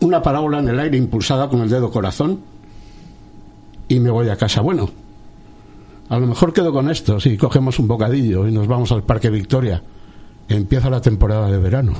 una 0.00 0.22
parábola 0.22 0.58
en 0.60 0.68
el 0.68 0.80
aire 0.80 0.96
impulsada 0.96 1.48
con 1.48 1.60
el 1.60 1.68
dedo 1.68 1.90
corazón 1.90 2.40
y 3.88 4.00
me 4.00 4.10
voy 4.10 4.28
a 4.30 4.36
casa. 4.36 4.62
Bueno, 4.62 4.88
a 6.08 6.18
lo 6.18 6.26
mejor 6.26 6.52
quedo 6.52 6.72
con 6.72 6.90
esto 6.90 7.20
si 7.20 7.36
cogemos 7.36 7.78
un 7.78 7.88
bocadillo 7.88 8.48
y 8.48 8.52
nos 8.52 8.66
vamos 8.66 8.90
al 8.92 9.02
Parque 9.02 9.28
Victoria. 9.30 9.82
Empieza 10.48 10.88
la 10.88 11.02
temporada 11.02 11.50
de 11.50 11.58
verano. 11.58 11.92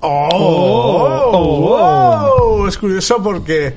¡Oh! 0.00 1.30
¡Oh! 1.32 2.66
Es 2.66 2.78
curioso 2.78 3.22
porque... 3.22 3.74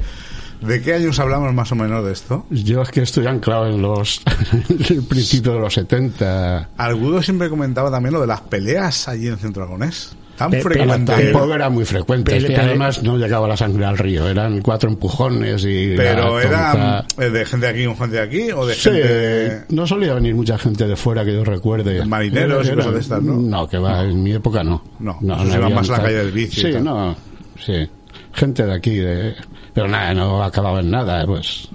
¿De 0.68 0.82
qué 0.82 0.94
años 0.94 1.20
hablamos 1.20 1.54
más 1.54 1.72
o 1.72 1.76
menos 1.76 2.06
de 2.06 2.12
esto? 2.14 2.46
Yo 2.50 2.82
es 2.82 2.90
que 2.90 3.02
estoy 3.02 3.28
anclado 3.28 3.68
en 3.68 3.82
los 3.82 4.22
el 4.90 5.04
principio 5.04 5.54
de 5.54 5.60
los 5.60 5.74
70. 5.74 6.70
Alguno 6.78 7.22
siempre 7.22 7.50
comentaba 7.50 7.92
también 7.92 8.14
lo 8.14 8.22
de 8.22 8.28
las 8.28 8.42
peleas 8.42 9.08
allí 9.08 9.28
en 9.28 9.38
Centro 9.38 9.64
Aragonés. 9.64 10.16
Tan 10.38 10.50
Pe- 10.50 10.62
frecuente. 10.62 11.12
tampoco 11.14 11.54
era 11.54 11.70
muy 11.70 11.86
frecuente. 11.86 12.36
Es 12.36 12.46
que 12.46 12.56
además 12.58 13.04
no 13.04 13.18
llegaba 13.20 13.48
la 13.48 13.56
sangre 13.56 13.86
al 13.86 14.00
río. 14.00 14.28
Eran 14.28 14.62
cuatro 14.62 14.90
empujones 14.90 15.64
y. 15.64 15.94
Pero 15.96 16.40
era 16.40 17.06
eh, 17.20 17.30
de 17.30 17.46
gente 17.46 17.68
de 17.68 17.72
aquí 17.72 17.86
con 17.86 17.96
gente 17.98 18.16
de 18.16 18.22
aquí 18.24 18.52
o 18.52 18.66
de 18.66 18.74
Sí, 18.74 18.90
gente... 18.90 19.66
no 19.70 19.86
solía 19.86 20.16
venir 20.16 20.34
mucha 20.34 20.58
gente 20.58 20.88
de 20.88 20.96
fuera 20.96 21.24
que 21.24 21.34
yo 21.34 21.44
recuerde. 21.44 22.04
Marineros 22.06 22.68
y 22.68 22.72
cosas 22.74 22.94
de 22.96 23.00
estas, 23.00 23.22
¿no? 23.22 23.34
No, 23.36 23.68
que 23.68 23.78
va, 23.78 24.04
en 24.06 24.24
mi 24.24 24.32
época 24.34 24.64
no. 24.64 24.84
No, 25.00 25.20
esos 25.22 25.50
iban 25.50 25.64
había 25.66 25.76
más 25.76 25.90
a 25.90 25.98
la 25.98 26.02
calle 26.04 26.16
del 26.16 26.32
vicio 26.32 26.68
y 26.68 26.74
Sí, 26.74 26.80
no, 26.82 27.16
sí. 27.64 27.88
Gente 28.34 28.66
de 28.66 28.74
aquí, 28.74 28.96
de... 28.98 29.36
pero 29.74 29.88
nada, 29.88 30.14
no 30.14 30.44
acababa 30.44 30.80
en 30.80 30.92
nada, 30.92 31.26
pues 31.26 31.70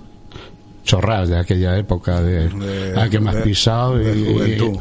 chorras 0.84 1.28
de 1.28 1.38
aquella 1.38 1.76
época 1.76 2.20
de, 2.22 2.48
De- 2.48 3.00
a 3.00 3.09
que 3.09 3.20
me 3.20 3.30
has 3.30 3.36
de- 3.36 3.42
pisado 3.42 3.98
de 3.98 4.18
y, 4.18 4.24
juventud. 4.32 4.78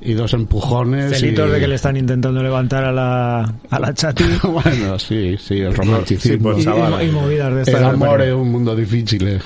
y 0.00 0.12
dos 0.14 0.32
empujones. 0.34 1.18
Celitos 1.18 1.48
y- 1.48 1.52
de 1.52 1.60
que 1.60 1.66
le 1.68 1.74
están 1.74 1.96
intentando 1.96 2.42
levantar 2.42 2.84
a 2.84 2.92
la, 2.92 3.54
a 3.68 3.78
la 3.78 3.92
chati. 3.94 4.24
bueno, 4.44 4.98
sí, 4.98 5.36
sí, 5.38 5.58
el 5.58 5.74
romanticismo. 5.74 6.32
Sí, 6.36 6.42
pues, 6.42 6.58
y, 6.60 6.64
chaval. 6.64 7.06
y 7.06 7.10
movidas 7.10 7.54
de 7.54 7.60
estas. 7.62 7.74
el 7.74 7.84
amor 7.84 8.22
es 8.22 8.32
un 8.34 8.50
mundo 8.52 8.74
difícil. 8.76 9.26
eh. 9.28 9.38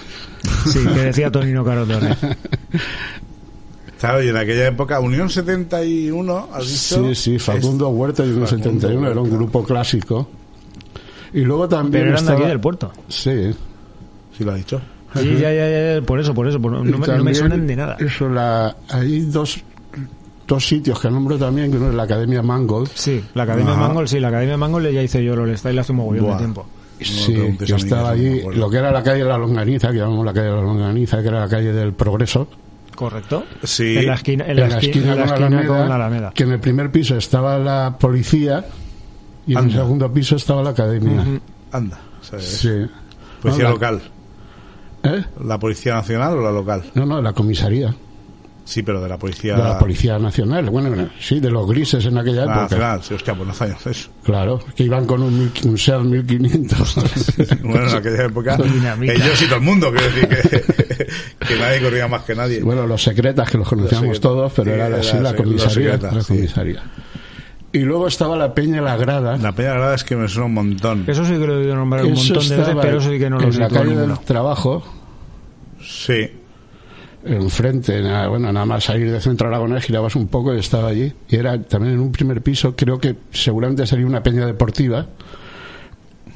Sí, 0.70 0.80
que 0.84 1.00
decía 1.00 1.30
Tonino 1.30 1.64
Carotone. 1.64 2.16
Claro, 3.98 4.20
y 4.20 4.28
en 4.30 4.36
aquella 4.36 4.66
época, 4.66 4.98
Unión 4.98 5.30
71, 5.30 6.48
¿has 6.52 6.66
dicho? 6.66 7.06
Sí, 7.08 7.14
sí, 7.14 7.38
Facundo 7.38 7.88
Huerta 7.90 8.24
y 8.24 8.30
uno 8.30 8.46
Facundo 8.46 8.72
71 8.80 9.10
era 9.12 9.20
un 9.20 9.30
grupo 9.30 9.62
clásico. 9.62 10.28
Y 11.32 11.40
luego 11.42 11.68
también 11.68 12.04
Pero 12.04 12.12
eran 12.14 12.24
de 12.24 12.30
aquí 12.30 12.36
estaba- 12.36 12.48
del 12.50 12.60
puerto. 12.60 12.92
Sí. 13.08 13.50
Sí, 14.36 14.44
lo 14.44 14.52
ha 14.52 14.54
dicho. 14.56 14.80
Sí, 15.14 15.36
ya, 15.38 15.52
ya, 15.52 15.94
ya, 15.96 16.02
por 16.06 16.20
eso, 16.20 16.32
por 16.34 16.48
eso. 16.48 16.60
por- 16.60 16.72
no, 16.72 16.82
me, 16.84 16.90
no 17.06 17.24
me 17.24 17.34
suenan 17.34 17.66
de 17.66 17.76
nada. 17.76 17.96
Eso, 18.00 18.28
la, 18.30 18.74
hay 18.88 19.20
dos, 19.20 19.58
dos 20.46 20.66
sitios 20.66 20.98
que 21.00 21.10
nombro 21.10 21.36
también, 21.36 21.70
que 21.70 21.76
uno 21.76 21.90
es 21.90 21.94
la 21.94 22.04
Academia 22.04 22.42
Mangold. 22.42 22.88
Sí, 22.94 23.22
la 23.34 23.42
Academia 23.42 23.72
Ajá. 23.74 23.88
Mangol, 23.88 24.08
sí, 24.08 24.18
la 24.20 24.28
Academia 24.28 24.56
Mangol 24.56 24.90
ya 24.90 25.02
hice 25.02 25.22
yo 25.22 25.34
el 25.34 25.56
style 25.58 25.78
hace 25.78 25.92
un 25.92 25.98
mogollón 25.98 26.24
Buah. 26.24 26.32
de 26.34 26.38
tiempo. 26.38 26.66
me 26.98 27.04
Sí, 27.04 27.56
yo 27.66 27.76
estaba 27.76 28.02
no 28.02 28.08
allí, 28.08 28.42
lo 28.54 28.70
que 28.70 28.76
era 28.78 28.90
la 28.90 29.02
calle 29.02 29.22
de 29.24 29.28
la 29.28 29.36
Longaniza, 29.36 29.90
que 29.90 29.98
llamamos 29.98 30.24
la 30.24 30.32
calle 30.32 30.46
de 30.46 30.54
la 30.54 30.62
Longaniza, 30.62 31.20
que 31.20 31.28
era 31.28 31.40
la 31.40 31.48
calle 31.48 31.72
del 31.72 31.92
Progreso. 31.92 32.48
¿Correcto? 32.94 33.44
Sí. 33.64 33.98
En 33.98 34.06
la 34.06 34.14
esquina, 34.14 34.44
en 34.46 34.56
la 34.56 34.66
esquina, 34.78 35.12
en 35.12 35.18
la 35.18 35.24
esquina 35.24 35.66
con 35.66 35.88
la 35.88 35.94
Alameda. 35.96 36.30
que 36.34 36.44
en 36.44 36.52
el 36.52 36.60
primer 36.60 36.90
piso 36.90 37.16
estaba 37.16 37.58
la 37.58 37.96
policía 37.98 38.64
y 39.46 39.52
en 39.56 39.64
el 39.64 39.72
segundo 39.72 40.12
piso 40.12 40.36
estaba 40.36 40.62
la 40.62 40.70
academia. 40.70 41.24
Anda. 41.72 41.98
¿sabes? 42.20 42.44
Sí. 42.46 42.68
Policía 43.40 43.64
No, 43.64 43.68
la- 43.70 43.74
local. 43.74 44.02
¿Eh? 45.04 45.24
¿La 45.44 45.58
Policía 45.58 45.94
Nacional 45.94 46.38
o 46.38 46.42
la 46.42 46.52
local? 46.52 46.84
No, 46.94 47.04
no, 47.04 47.20
la 47.20 47.32
comisaría 47.32 47.94
Sí, 48.64 48.84
pero 48.84 49.00
de 49.02 49.08
la 49.08 49.18
Policía, 49.18 49.56
de 49.56 49.62
la 49.64 49.76
Policía 49.76 50.16
Nacional. 50.20 50.70
Bueno, 50.70 50.88
bueno, 50.88 51.08
sí, 51.18 51.40
de 51.40 51.50
los 51.50 51.66
grises 51.68 52.06
en 52.06 52.16
aquella 52.16 52.44
la 52.46 52.52
época. 52.52 52.62
Nacional. 52.62 53.02
Sí, 53.02 53.14
hostia, 53.14 53.34
pues 53.34 53.48
no 53.58 53.64
años 53.66 53.86
eso. 53.88 54.10
Claro, 54.22 54.60
que 54.76 54.84
iban 54.84 55.04
con 55.04 55.20
un, 55.24 55.36
mil- 55.36 55.52
un 55.64 55.76
SEAT 55.76 56.02
1500. 56.02 56.94
Bueno, 57.64 57.88
en 57.90 57.96
aquella 57.96 58.24
época, 58.26 58.56
Dinamita. 58.62 59.12
ellos 59.14 59.42
y 59.42 59.46
todo 59.46 59.56
el 59.56 59.62
mundo, 59.62 59.90
quiero 59.92 60.06
decir 60.14 60.28
que, 60.28 61.46
que 61.48 61.56
nadie 61.58 61.80
corría 61.82 62.06
más 62.06 62.22
que 62.22 62.36
nadie. 62.36 62.62
bueno, 62.62 62.86
los 62.86 63.02
secretas 63.02 63.50
que 63.50 63.58
los 63.58 63.68
conocíamos 63.68 64.06
Los 64.10 64.20
todos, 64.20 64.52
pero 64.54 64.70
Sí, 64.72 64.80
era 64.80 64.96
así 64.96 65.16
la 65.18 65.34
comisaría. 65.34 65.70
secretas, 65.98 66.14
la 66.14 66.22
sí. 66.22 66.34
Y 67.72 67.78
luego 67.80 68.06
estaba 68.06 68.36
la 68.36 68.52
Peña 68.54 68.82
La 68.82 68.96
Grada. 68.96 69.36
La 69.38 69.52
Peña 69.52 69.72
Grada 69.74 69.94
es 69.94 70.04
que 70.04 70.14
me 70.14 70.28
suena 70.28 70.46
un 70.46 70.54
montón. 70.54 71.04
Eso 71.06 71.24
sí 71.24 71.32
que 71.32 71.46
lo 71.46 71.54
he 71.54 71.56
oído 71.62 71.74
nombrar 71.74 72.04
un 72.04 72.12
montón 72.12 72.48
de 72.48 72.56
veces, 72.56 72.76
pero 72.80 72.98
eso 72.98 73.10
sí 73.10 73.18
que 73.18 73.30
no 73.30 73.38
lo 73.38 73.48
en 73.48 73.58
la 73.58 73.68
calle 73.68 73.96
del 73.96 74.18
trabajo, 74.20 74.82
Sí. 75.80 76.30
enfrente, 77.24 78.02
nada, 78.02 78.28
bueno, 78.28 78.52
nada 78.52 78.66
más 78.66 78.84
salir 78.84 79.10
de 79.10 79.20
Centro 79.20 79.48
Aragonés, 79.48 79.84
girabas 79.84 80.14
un 80.16 80.28
poco 80.28 80.54
y 80.54 80.58
estaba 80.58 80.88
allí. 80.88 81.12
Y 81.28 81.36
era 81.36 81.60
también 81.62 81.94
en 81.94 82.00
un 82.00 82.12
primer 82.12 82.42
piso, 82.42 82.74
creo 82.76 82.98
que 82.98 83.16
seguramente 83.30 83.86
sería 83.86 84.06
una 84.06 84.22
peña 84.22 84.44
deportiva, 84.46 85.06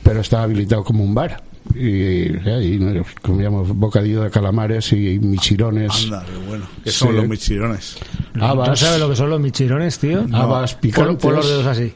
pero 0.03 0.21
estaba 0.21 0.45
habilitado 0.45 0.85
como 0.85 1.05
un 1.05 1.15
bar. 1.15 1.43
Y, 1.75 1.89
y 1.89 2.49
ahí 2.51 2.79
¿no? 2.79 3.03
comíamos 3.23 3.69
bocadillo 3.77 4.23
de 4.23 4.31
calamares 4.31 4.93
y 4.93 5.19
michirones, 5.19 6.05
Anda, 6.05 6.25
qué 6.25 6.47
bueno. 6.49 6.67
Que 6.85 6.91
Sí. 6.91 6.99
son 6.99 7.17
los 7.17 7.29
michirones. 7.29 7.97
¿Tú 8.33 8.45
habas, 8.45 8.79
sabes 8.79 9.01
lo 9.01 9.09
que 9.11 9.17
son 9.17 9.31
los 9.31 9.41
michirones, 9.41 9.99
tío? 9.99 10.25
habas 10.33 10.73
Pon, 10.75 10.81
picantes. 10.81 11.17
pon 11.23 11.35
los 11.35 11.49
dedos 11.49 11.67
así. 11.67 11.93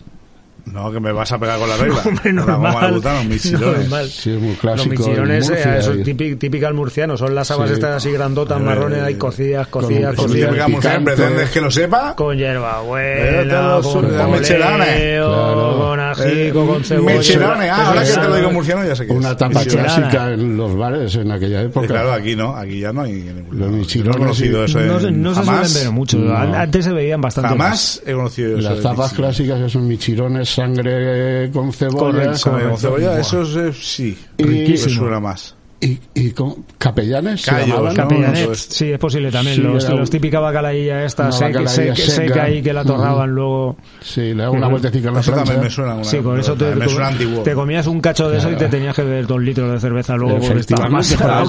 No, 0.66 0.90
que 0.92 1.00
me 1.00 1.12
vas 1.12 1.30
a 1.32 1.38
pegar 1.38 1.58
con 1.58 1.68
la 1.68 1.76
regla. 1.76 2.00
Hombre, 2.04 2.32
La 2.32 2.42
goma 2.42 2.56
de 2.56 2.72
normal. 2.72 2.92
butano, 2.94 3.24
michirones. 3.24 3.78
normal. 3.80 4.08
Sí, 4.08 4.30
es 4.32 4.40
muy 4.40 4.48
Los 4.50 4.58
clásico. 4.58 4.90
michirones, 4.90 5.48
en 5.48 5.54
eh, 5.54 5.56
Murcia, 5.56 5.78
eso 5.78 5.94
y- 5.94 5.98
es 5.98 6.04
típico, 6.04 6.38
típica 6.38 6.68
al 6.68 6.74
murciano. 6.74 7.16
Son 7.16 7.34
las 7.34 7.50
habas 7.50 7.68
Sí. 7.68 7.74
estas 7.74 7.96
así 7.96 8.12
grandotas, 8.12 8.60
Eh, 8.60 8.64
marrones, 8.64 9.02
ahí 9.02 9.14
cocidas, 9.16 9.66
cocidas, 9.68 10.14
con- 10.14 10.26
cocidas. 10.26 10.50
pegamos, 10.52 10.80
picante. 10.80 11.12
¿pretendes 11.12 11.50
que 11.50 11.60
lo 11.60 11.70
sepa? 11.70 12.14
Con 12.16 12.34
Eh, 12.36 12.38
hierbabuena, 12.38 13.76
lo 13.76 13.82
con 13.82 14.02
poleo, 14.08 14.40
Claro. 14.40 15.78
con 15.78 16.00
ajico, 16.00 16.28
Eh, 16.62 16.66
con 16.66 16.84
cebolla. 16.84 17.14
Michirones, 17.16 17.70
ah, 17.70 17.86
ahora 17.88 18.04
que 18.04 18.10
te 18.12 18.28
lo 18.28 18.36
digo 18.36 18.50
murciano 18.52 18.84
ya 18.84 18.96
sé 18.96 19.06
que 19.06 19.12
Una 19.12 19.36
tapa 19.36 19.60
Michirones. 19.60 19.92
clásica 19.94 20.32
en 20.32 20.56
los 20.56 20.76
bares 20.76 21.14
en 21.16 21.30
aquella 21.30 21.62
Eh, 21.62 21.66
época. 21.66 21.86
Claro, 21.86 22.12
aquí 22.12 22.36
no, 22.36 22.56
aquí 22.56 22.80
ya 22.80 22.92
no 22.92 23.02
hay. 23.02 23.44
Los 23.50 23.70
michirones 23.70 24.16
no 24.16 24.22
he 24.22 24.26
conocido 24.26 24.62
y- 24.62 24.64
eso. 24.66 24.78
No, 24.80 25.00
se- 25.34 25.44
suelen 25.44 25.74
ver 25.74 25.90
mucho. 25.92 26.18
Antes 26.36 26.84
se 26.84 26.92
veían 26.92 27.20
bastante 27.20 27.54
más. 27.54 27.58
Jamás 27.58 28.02
he 28.06 28.12
conocido 28.12 28.58
eso. 28.58 28.70
Las 28.70 28.80
tapas 28.82 29.10
michirones. 29.12 29.36
clásicas 29.36 29.60
que 29.62 29.68
son 29.68 29.88
michirones, 29.88 30.48
sangre 30.60 31.50
con 31.52 31.72
cebolla 31.72 32.32
con 32.42 32.78
cebolla, 32.78 33.18
eso 33.20 33.42
es, 33.42 33.56
eh, 33.56 33.72
sí. 33.72 34.18
Y- 34.36 34.42
Riquísimo. 34.44 34.94
suena 35.02 35.20
más. 35.20 35.54
y, 35.82 35.98
y 36.14 36.32
con 36.32 36.56
capellanes 36.76 37.46
Callos, 37.46 37.94
llamaban, 37.96 38.32
¿no? 38.34 38.54
Sí, 38.54 38.92
es 38.92 38.98
posible 38.98 39.30
también. 39.30 39.56
Sí, 39.56 39.62
los, 39.62 39.88
los 39.88 40.10
típica 40.10 40.38
bacalailla 40.38 41.06
esta 41.06 41.32
seca, 41.32 41.66
seca, 41.66 41.96
seca 41.96 42.12
seca. 42.12 42.42
ahí 42.44 42.60
que 42.62 42.72
la 42.74 42.84
torraban 42.84 43.30
luego. 43.30 43.78
Sí, 44.02 44.20
le 44.34 44.42
daba 44.42 44.50
una 44.50 44.68
vueltecita 44.68 45.08
en 45.08 45.14
la 45.14 45.20
Eso 45.20 45.30
también 45.32 45.46
plancha. 45.60 45.64
me 45.64 45.70
suena. 45.70 45.94
Una, 45.94 46.04
Sí, 46.04 46.18
con 46.18 46.38
eso 46.38 46.54
te, 46.54 46.66
antiguo. 47.02 47.42
te 47.42 47.54
comías 47.54 47.86
un 47.86 47.98
cacho 48.02 48.28
de 48.28 48.36
eso 48.36 48.50
y 48.50 48.56
te 48.56 48.68
tenías 48.68 48.94
que 48.94 49.04
beber 49.04 49.26
dos 49.26 49.40
litros 49.40 49.72
de 49.72 49.80
cerveza 49.80 50.16
luego 50.16 50.38
porque 50.38 50.60
estaba 50.60 50.88
más 50.90 51.08
pensaba 51.14 51.44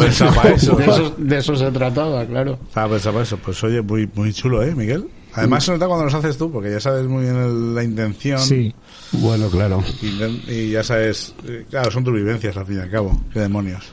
eso. 0.49 0.76
de, 0.78 0.86
eso, 0.86 1.16
de 1.18 1.38
eso 1.38 1.55
se 1.57 1.70
trataba, 1.72 2.26
claro. 2.26 2.57
Estaba 2.70 2.93
pensando 2.93 3.22
eso. 3.22 3.38
Pues 3.38 3.62
oye, 3.66 3.82
muy, 3.82 4.09
muy 4.16 4.32
chulo, 4.32 4.64
¿eh, 4.64 4.74
Miguel? 4.74 5.07
Además 5.34 5.64
se 5.64 5.72
nota 5.72 5.88
cuando 5.88 6.05
los 6.05 6.14
haces 6.14 6.38
tú, 6.38 6.51
porque 6.51 6.72
ya 6.72 6.80
sabes 6.82 7.05
muy 7.07 7.24
bien 7.24 7.36
el- 7.38 7.74
la 7.76 7.84
intención. 7.84 8.39
Sí. 8.39 8.74
Bueno, 9.14 9.49
claro, 9.49 9.84
Y, 10.01 10.51
y 10.51 10.70
ya 10.72 10.84
sabes, 10.84 11.34
eh, 11.47 11.66
claro, 11.70 11.91
son 11.91 12.03
tus 12.03 12.14
vivencias 12.14 12.55
al 12.57 12.66
fin 12.66 12.78
y 12.78 12.80
al 12.80 12.89
cabo. 12.89 13.22
Qué 13.34 13.39
demonios. 13.41 13.84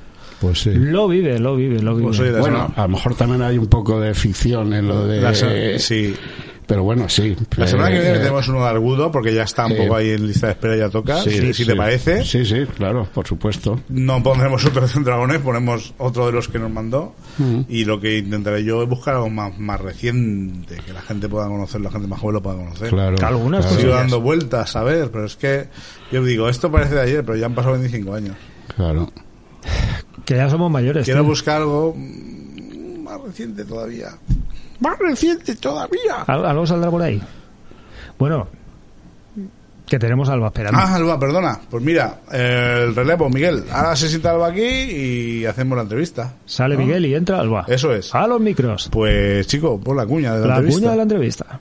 pues 0.41 0.61
sí. 0.61 0.71
Lo 0.73 1.09
vive, 1.09 1.39
lo 1.41 1.57
vive, 1.57 1.83
lo 1.83 1.95
vive. 1.97 2.07
Pues 2.07 2.21
oye, 2.21 2.31
la 2.33 2.39
Bueno, 2.41 2.57
semana- 2.59 2.75
a 2.77 2.83
lo 2.83 2.89
mejor 2.89 3.15
también 3.17 3.43
hay 3.43 3.59
un 3.59 3.67
poco 3.67 4.01
de 4.01 4.15
ficción 4.15 4.73
en 4.73 4.87
lo 4.87 5.07
de... 5.07 5.21
la 5.21 5.35
sí. 5.79 6.15
Pero 6.69 6.83
bueno, 6.85 7.09
sí. 7.09 7.35
La 7.57 7.67
semana 7.67 7.89
que 7.89 7.97
Eh, 7.97 8.01
viene 8.03 8.19
tenemos 8.19 8.47
uno 8.49 8.61
de 8.63 8.69
Argudo, 8.69 9.11
porque 9.11 9.33
ya 9.35 9.45
está 9.45 9.65
un 9.65 9.73
sí. 9.73 9.79
poco 9.79 9.97
ahí 9.97 10.11
en 10.11 10.27
lista 10.27 10.49
de 10.49 10.53
espera, 10.53 10.77
ya 10.77 10.91
toca. 10.91 11.23
sí, 11.23 11.31
si 11.31 11.41
si 11.55 11.55
sí. 11.55 11.65
te 11.67 11.75
parece. 11.75 12.23
Sí, 12.27 12.45
sí, 12.45 12.67
claro, 12.77 13.09
por 13.15 13.27
supuesto. 13.27 13.81
No 13.89 14.23
pondremos 14.23 14.63
otro 14.67 14.87
de 14.87 15.01
Dragones, 15.01 15.39
ponemos 15.41 15.95
otro 15.97 16.27
de 16.27 16.33
los 16.33 16.47
que 16.49 16.59
nos 16.59 16.71
mandó. 16.71 17.15
Mm. 17.39 17.61
Y 17.71 17.87
lo 17.87 17.99
que 17.99 18.19
intentaré 18.19 18.63
yo 18.65 18.83
es 18.83 18.89
buscar 18.89 19.15
algo 19.15 19.31
más, 19.31 19.59
más 19.59 19.81
reciente, 19.81 20.77
que 20.85 20.93
la 20.93 21.01
gente 21.01 21.27
pueda 21.29 21.47
conocer, 21.49 21.81
la 21.81 21.91
gente 21.91 22.07
más 22.07 22.21
joven 22.21 22.35
lo 22.35 22.43
pueda 22.43 22.57
conocer. 22.59 22.91
Claro. 22.91 23.17
Algunas 23.27 23.65
claro, 23.65 23.81
Sigo 23.81 23.93
dando 23.95 24.21
vueltas, 24.21 24.77
a 24.77 24.85
ver, 24.85 25.11
pero 25.11 25.25
es 25.25 25.37
que 25.37 25.69
yo 26.13 26.23
digo, 26.23 26.51
esto 26.51 26.71
parece 26.71 26.97
de 26.97 27.01
ayer, 27.01 27.25
pero 27.25 27.39
ya 27.39 27.47
han 27.47 27.55
pasado 27.55 27.73
25 27.79 28.13
años. 28.15 28.37
claro. 28.77 29.11
Que 30.27 30.37
ya 30.37 30.51
somos 30.51 30.71
mayores. 30.71 31.07
Quiero 31.07 31.21
tío. 31.23 31.31
buscar 31.31 31.57
algo 31.63 31.95
mm, 31.97 33.03
más 33.03 33.19
reciente 33.23 33.65
todavía. 33.65 34.11
Más 34.81 34.99
reciente 34.99 35.57
todavía. 35.57 36.23
Al- 36.27 36.47
Algo 36.47 36.67
saldrá 36.67 36.91
por 36.91 37.03
ahí. 37.03 37.21
Bueno, 38.19 38.49
que 39.87 39.99
tenemos 39.99 40.29
a 40.29 40.35
Alba 40.35 40.49
esperando. 40.49 40.79
Ah, 40.79 40.95
Alba, 40.95 41.19
perdona. 41.19 41.59
Pues 41.71 41.83
mira, 41.83 42.21
eh, 42.33 42.85
el 42.89 42.95
relevo, 42.95 43.29
Miguel. 43.31 43.65
Ahora 43.73 43.97
se 43.97 44.09
sienta 44.09 44.31
Alba 44.31 44.49
aquí 44.49 44.63
y 44.63 45.45
hacemos 45.47 45.77
la 45.77 45.83
entrevista. 45.83 46.35
Sale 46.45 46.77
¿no? 46.77 46.83
Miguel 46.83 47.07
y 47.07 47.15
entra 47.15 47.41
Alba. 47.41 47.65
Eso 47.69 47.93
es. 47.93 48.15
A 48.15 48.27
los 48.27 48.41
micros. 48.41 48.89
Pues 48.93 49.47
chico, 49.47 49.81
pon 49.81 49.97
la 49.97 50.07
cuña 50.07 50.35
de 50.35 50.41
la, 50.43 50.47
La 50.47 50.55
entrevista. 50.57 50.81
cuña 50.81 50.91
de 50.91 50.97
la 50.97 51.03
entrevista. 51.03 51.61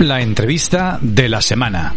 La 0.00 0.20
entrevista 0.20 0.98
de 1.00 1.28
la 1.28 1.40
semana. 1.40 1.94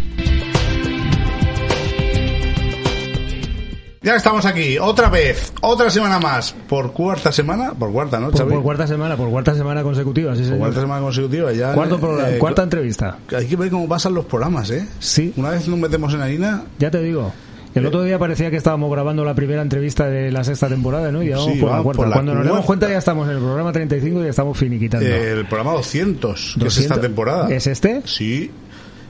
Ya 4.08 4.16
estamos 4.16 4.46
aquí, 4.46 4.78
otra 4.80 5.10
vez, 5.10 5.52
otra 5.62 5.90
semana 5.90 6.18
más. 6.18 6.56
Por 6.70 6.94
cuarta 6.94 7.30
semana, 7.30 7.74
por 7.74 7.92
cuarta, 7.92 8.22
¿no, 8.22 8.30
Por, 8.30 8.38
Xavi? 8.40 8.54
por 8.54 8.64
cuarta 8.64 8.88
semana, 8.88 9.18
por 9.18 9.30
cuarta 9.30 9.54
semana 9.54 9.84
consecutiva, 9.84 10.34
sí, 10.34 10.44
Por 10.48 10.60
cuarta 10.60 10.80
semana 10.80 11.02
consecutiva 11.02 11.52
ya. 11.52 11.74
Cuarto 11.74 12.00
programa, 12.00 12.30
eh, 12.30 12.38
cuarta 12.40 12.64
entrevista. 12.64 13.18
Hay 13.38 13.46
que 13.48 13.58
ver 13.58 13.70
cómo 13.70 13.86
pasan 13.90 14.14
los 14.14 14.24
programas, 14.24 14.70
¿eh? 14.72 14.88
Sí, 15.00 15.34
Una 15.36 15.50
vez 15.50 15.68
nos 15.68 15.78
metemos 15.78 16.14
en 16.14 16.22
harina, 16.22 16.64
ya 16.80 16.90
te 16.90 17.02
digo. 17.02 17.34
El 17.76 17.86
otro 17.86 18.02
día 18.04 18.18
parecía 18.18 18.50
que 18.50 18.56
estábamos 18.56 18.90
grabando 18.90 19.26
la 19.26 19.36
primera 19.36 19.62
entrevista 19.62 20.08
de 20.08 20.32
la 20.32 20.46
sexta 20.46 20.70
temporada, 20.70 21.12
¿no? 21.12 21.22
Y 21.22 21.28
ya 21.28 21.36
vamos 21.38 21.54
Sí, 21.54 21.60
por 21.60 21.70
la 21.70 21.76
vamos 21.76 21.84
cuarta. 21.84 21.98
por 22.02 22.08
la 22.08 22.14
Cuando 22.16 22.34
nos 22.36 22.48
cuarta. 22.48 22.66
cuenta 22.66 22.90
ya 22.90 22.98
estamos 22.98 23.28
en 23.28 23.34
el 23.36 23.40
programa 23.42 23.72
35 23.74 24.22
y 24.22 24.24
ya 24.24 24.30
estamos 24.30 24.58
finiquitando. 24.58 25.06
eh, 25.06 25.32
el 25.34 25.46
programa 25.48 25.74
200, 25.74 26.56
que 26.60 26.68
es 26.68 26.78
esta 26.78 26.96
200. 26.96 27.02
temporada. 27.02 27.50
¿Es 27.54 27.68
este? 27.68 28.02
Sí. 28.06 28.50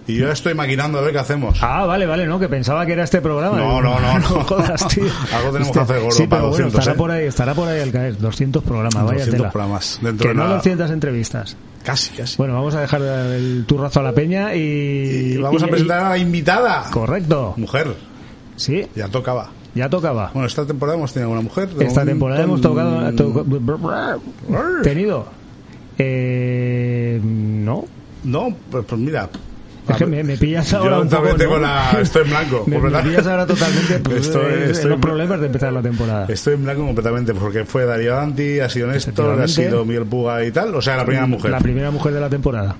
Y 0.07 0.15
yo 0.15 0.31
estoy 0.31 0.53
maquinando 0.53 0.99
a 0.99 1.01
ver 1.01 1.11
qué 1.11 1.19
hacemos. 1.19 1.59
Ah, 1.61 1.85
vale, 1.85 2.05
vale, 2.05 2.25
no, 2.25 2.39
que 2.39 2.47
pensaba 2.47 2.85
que 2.85 2.93
era 2.93 3.03
este 3.03 3.19
programa. 3.21 3.57
No, 3.57 3.63
Digo, 3.67 3.81
no, 3.81 3.99
no, 3.99 4.19
no. 4.19 4.25
jodas, 4.45 4.87
tío. 4.87 5.03
Algo 5.35 5.51
tenemos 5.51 5.67
Este- 5.67 5.73
que 5.73 5.79
hacer 5.79 5.99
gordo 6.01 6.11
Sí, 6.15 6.27
para 6.27 6.41
pero 6.43 6.49
bueno, 6.49 6.65
200, 6.65 6.79
estará 6.79 6.93
¿eh? 6.93 6.97
por 6.97 7.11
ahí, 7.11 7.25
estará 7.25 7.53
por 7.53 7.67
ahí 7.67 7.81
al 7.81 7.91
caer. 7.91 8.17
200 8.17 8.63
programas, 8.63 8.93
vaya 9.03 9.11
200 9.19 9.31
tela. 9.37 9.51
programas. 9.51 9.99
Dentro 10.01 10.23
Que 10.23 10.27
de 10.29 10.33
no 10.35 10.43
nada. 10.43 10.55
200 10.55 10.91
entrevistas. 10.91 11.57
Casi, 11.83 12.11
casi. 12.15 12.37
Bueno, 12.37 12.53
vamos 12.53 12.73
a 12.75 12.81
dejar 12.81 13.01
el 13.01 13.65
turrazo 13.67 13.99
a 13.99 14.03
la 14.03 14.13
peña 14.13 14.55
y... 14.55 14.59
y 14.59 15.37
vamos 15.37 15.61
a 15.61 15.67
y- 15.67 15.69
presentar 15.69 16.05
a 16.05 16.09
la 16.09 16.17
invitada. 16.17 16.83
Correcto. 16.91 17.53
Mujer. 17.57 17.93
Sí, 18.55 18.87
Ya 18.95 19.07
tocaba. 19.09 19.49
ya 19.75 19.89
tocaba. 19.89 20.31
Bueno, 20.33 20.47
esta 20.47 20.65
temporada 20.65 20.97
hemos 20.97 21.13
tenido 21.13 21.31
una 21.31 21.41
mujer. 21.41 21.69
Esta 21.79 22.05
temporada 22.05 22.43
hemos 22.43 22.61
tocado... 22.61 23.13
to- 23.13 23.43
Brr. 23.43 24.81
tenido... 24.83 25.25
Eh, 25.97 27.19
no. 27.23 27.85
No, 28.23 28.55
pues, 28.71 28.85
pues 28.87 29.01
mira. 29.01 29.29
Es 29.89 29.95
que 29.97 30.05
me, 30.07 30.23
me 30.23 30.38
pillas 30.38 30.73
ahora 30.73 30.97
Yo 30.97 31.01
un 31.01 31.09
poco... 31.09 31.15
también 31.15 31.38
tengo 31.38 31.55
¿no? 31.55 31.61
la- 31.61 31.91
estoy 32.01 32.23
en 32.23 32.29
blanco. 32.29 32.63
me, 32.67 32.79
pillas 32.79 33.27
ahora 33.27 33.45
totalmente 33.45 33.99
pues, 34.03 34.27
Estoy- 34.27 34.45
eh, 34.53 34.67
estoy 34.71 34.89
los 34.91 34.99
problemas 34.99 35.39
de 35.39 35.45
empezar 35.47 35.73
la 35.73 35.81
temporada. 35.81 36.25
Estoy 36.29 36.53
en 36.55 36.63
blanco 36.63 36.85
completamente 36.85 37.33
porque 37.33 37.65
fue 37.65 37.85
Darío 37.85 38.13
Danti, 38.15 38.59
ha 38.59 38.69
sido 38.69 38.88
Néstor, 38.88 39.41
ha 39.41 39.47
sido 39.47 39.85
Miguel 39.85 40.05
Puga 40.05 40.43
y 40.45 40.51
tal. 40.51 40.73
O 40.75 40.81
sea, 40.81 40.97
la 40.97 41.05
primera 41.05 41.25
mujer. 41.27 41.51
La 41.51 41.59
primera 41.59 41.91
mujer 41.91 42.13
de 42.13 42.19
la 42.19 42.29
temporada. 42.29 42.75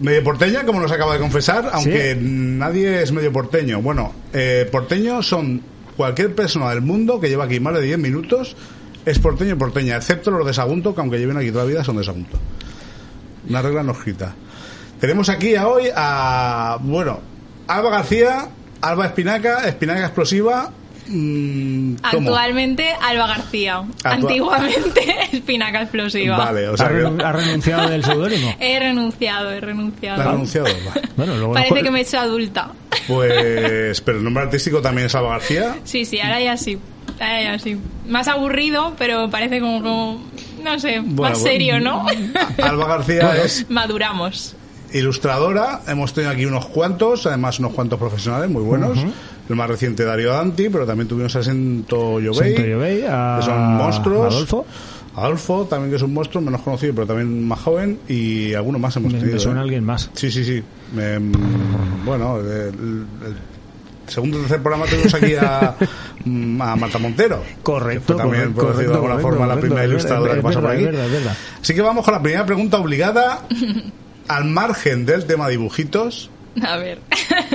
Medio 0.00 0.22
porteña, 0.22 0.64
como 0.64 0.80
nos 0.80 0.92
acaba 0.92 1.14
de 1.14 1.18
confesar, 1.18 1.70
aunque 1.72 2.16
nadie 2.20 3.02
es 3.02 3.10
medio 3.10 3.32
porteño. 3.32 3.82
Bueno, 3.82 4.12
eh, 4.32 4.68
porteño 4.70 5.22
son 5.22 5.60
cualquier 5.96 6.34
persona 6.36 6.70
del 6.70 6.82
mundo 6.82 7.18
que 7.18 7.28
lleva 7.28 7.44
aquí 7.46 7.58
más 7.58 7.74
de 7.74 7.82
10 7.82 7.98
minutos, 7.98 8.54
es 9.04 9.18
porteño 9.18 9.54
y 9.54 9.56
porteña, 9.56 9.96
excepto 9.96 10.30
los 10.30 10.46
de 10.46 10.54
Sagunto, 10.54 10.94
que 10.94 11.00
aunque 11.00 11.18
lleven 11.18 11.36
aquí 11.36 11.50
toda 11.50 11.64
la 11.64 11.70
vida 11.70 11.82
son 11.82 11.96
de 11.96 12.04
Sagunto. 12.04 12.38
Una 13.48 13.60
regla 13.62 13.82
no 13.82 13.90
escrita. 13.92 14.34
Tenemos 15.00 15.28
aquí 15.28 15.54
a 15.54 15.68
hoy 15.68 15.84
a, 15.94 16.78
bueno, 16.80 17.20
Alba 17.68 17.90
García, 17.90 18.48
Alba 18.80 19.06
Espinaca, 19.06 19.66
Espinaca 19.68 20.04
Explosiva. 20.06 20.70
¿cómo? 21.06 21.96
Actualmente 22.02 22.86
Alba 23.00 23.28
García. 23.28 23.78
Actua- 23.78 24.12
Antiguamente 24.12 25.16
Espinaca 25.32 25.82
Explosiva. 25.82 26.36
Vale, 26.36 26.68
o 26.68 26.74
¿Ha, 26.74 26.76
sea 26.76 26.86
ha 26.86 27.32
renunciado 27.32 27.88
del 27.88 28.04
seudónimo? 28.04 28.54
He 28.60 28.78
renunciado, 28.78 29.50
he 29.52 29.60
renunciado. 29.60 30.18
¿La 30.22 30.30
ha 30.30 30.32
anunciado? 30.34 30.66
Vale. 30.66 31.08
Bueno, 31.16 31.36
luego 31.36 31.54
Parece 31.54 31.82
que 31.82 31.90
me 31.90 32.00
he 32.00 32.02
hecho 32.02 32.18
adulta. 32.18 32.70
Pues. 33.06 34.00
Pero 34.02 34.18
el 34.18 34.24
nombre 34.24 34.44
artístico 34.44 34.80
también 34.82 35.06
es 35.06 35.14
Alba 35.14 35.30
García. 35.30 35.76
Sí, 35.84 36.04
sí, 36.04 36.20
ahora 36.20 36.40
ya 36.40 36.56
sí. 36.56 36.78
Ahora 37.20 37.42
ya 37.42 37.58
sí. 37.58 37.78
Más 38.08 38.28
aburrido, 38.28 38.94
pero 38.98 39.30
parece 39.30 39.60
como, 39.60 39.82
como 39.82 40.22
no 40.62 40.78
sé, 40.78 41.00
Bueno, 41.00 41.22
más 41.22 41.38
pues- 41.38 41.42
serio, 41.52 41.80
¿no? 41.80 42.04
Alba 42.62 42.86
García 42.88 43.36
es 43.44 43.64
Maduramos. 43.70 44.54
Ilustradora. 44.92 45.82
Hemos 45.86 46.12
tenido 46.12 46.32
aquí 46.32 46.46
unos 46.46 46.66
cuantos, 46.66 47.26
además 47.26 47.58
unos 47.58 47.72
cuantos 47.72 47.98
profesionales 47.98 48.50
muy 48.50 48.62
buenos. 48.62 48.98
El 49.48 49.56
más 49.56 49.68
reciente 49.68 50.04
Darío 50.04 50.32
Danti, 50.32 50.68
pero 50.68 50.84
también 50.86 51.08
tuvimos 51.08 51.34
a 51.36 51.42
Sento 51.42 52.18
a 52.18 52.20
que 52.20 53.42
son 53.42 53.76
monstruos. 53.76 54.34
Adolfo. 54.34 54.66
Adolfo, 55.16 55.66
también 55.68 55.90
que 55.90 55.96
es 55.96 56.02
un 56.02 56.14
monstruo, 56.14 56.40
menos 56.42 56.60
conocido, 56.60 56.94
pero 56.94 57.06
también 57.06 57.46
más 57.46 57.58
joven. 57.60 57.98
Y 58.08 58.54
algunos 58.54 58.80
más 58.80 58.96
hemos 58.96 59.12
Me, 59.12 59.18
tenido. 59.18 59.34
me 59.36 59.40
suena 59.40 59.60
¿eh? 59.60 59.62
alguien 59.64 59.84
más. 59.84 60.10
Sí, 60.14 60.30
sí, 60.30 60.44
sí. 60.44 60.62
Mm, 60.92 62.04
bueno, 62.04 62.38
el, 62.38 62.46
el 62.46 63.06
segundo 64.06 64.36
o 64.36 64.40
tercer 64.40 64.62
programa 64.62 64.86
tuvimos 64.86 65.14
aquí 65.14 65.34
a, 65.34 65.74
a 66.60 66.76
Marta 66.76 66.98
Montero. 66.98 67.42
Correcto, 67.62 68.00
que 68.06 68.12
fue 68.12 68.16
también 68.22 68.52
correcto, 68.52 68.60
conocida 68.62 68.88
de 68.90 68.94
alguna 68.94 69.14
correcto, 69.14 69.28
forma 69.30 69.46
la 69.46 69.54
correcto, 69.54 69.60
primera 69.60 69.84
es 69.84 69.90
ilustradora 69.90 70.34
que 70.34 70.40
pasó 70.42 70.60
por 70.60 70.70
aquí. 70.70 70.84
verdad, 70.84 71.04
es 71.04 71.10
verdad, 71.10 71.18
es 71.18 71.24
verdad. 71.24 71.38
Así 71.62 71.74
que 71.74 71.82
vamos 71.82 72.04
con 72.04 72.14
la 72.14 72.22
primera 72.22 72.46
pregunta 72.46 72.78
obligada. 72.78 73.40
Al 74.28 74.44
margen 74.44 75.06
del 75.06 75.26
tema 75.26 75.48
dibujitos, 75.48 76.30
A 76.62 76.76
ver. 76.76 77.00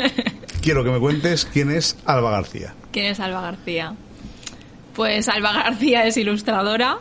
quiero 0.61 0.83
que 0.83 0.89
me 0.91 0.99
cuentes 0.99 1.45
quién 1.45 1.71
es 1.71 1.97
Alba 2.05 2.31
García. 2.31 2.73
¿Quién 2.91 3.05
es 3.07 3.19
Alba 3.19 3.41
García? 3.41 3.93
Pues 4.95 5.27
Alba 5.29 5.53
García 5.53 6.05
es 6.05 6.17
ilustradora, 6.17 6.97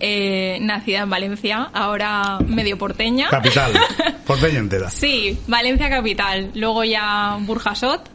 eh, 0.00 0.58
nacida 0.60 1.00
en 1.00 1.10
Valencia, 1.10 1.70
ahora 1.72 2.38
medio 2.46 2.76
porteña. 2.78 3.28
Capital, 3.30 3.72
porteña 4.26 4.58
entera. 4.58 4.90
Sí, 4.90 5.38
Valencia 5.46 5.88
capital, 5.90 6.50
luego 6.54 6.82
ya 6.84 7.36
Burjasot, 7.40 8.08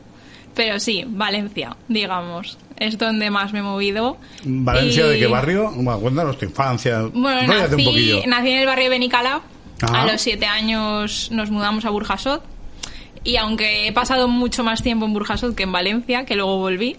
pero 0.53 0.79
sí, 0.79 1.03
Valencia, 1.07 1.75
digamos. 1.87 2.57
Es 2.77 2.97
donde 2.97 3.29
más 3.31 3.53
me 3.53 3.59
he 3.59 3.61
movido. 3.61 4.17
¿Valencia 4.43 5.05
Y- 5.05 5.09
de 5.11 5.19
qué 5.19 5.27
barrio? 5.27 5.71
Bueno, 5.75 5.99
cuéntanos 5.99 6.37
tu 6.37 6.43
infancia. 6.45 7.03
Bueno, 7.13 7.41
Róllate 7.47 7.75
un 7.75 7.85
poquillo. 7.85 8.15
nací, 8.17 8.27
nací 8.29 8.49
en 8.51 8.59
el 8.59 8.65
barrio 8.65 8.83
de 8.85 8.89
Benicalap. 8.89 9.41
A 9.82 10.05
los 10.05 10.21
siete 10.21 10.45
años 10.45 11.30
nos 11.32 11.51
mudamos 11.51 11.86
a 11.86 11.89
Burjasot. 11.89 12.43
Y 13.23 13.38
aunque 13.38 13.88
he 13.88 13.91
pasado 13.91 14.28
mucho 14.28 14.63
más 14.63 14.84
tiempo 14.84 15.05
en 15.05 15.13
Burjasot 15.13 15.55
que 15.55 15.63
en 15.63 15.71
Valencia, 15.71 16.26
que 16.26 16.36
luego 16.36 16.57
volví, 16.57 16.95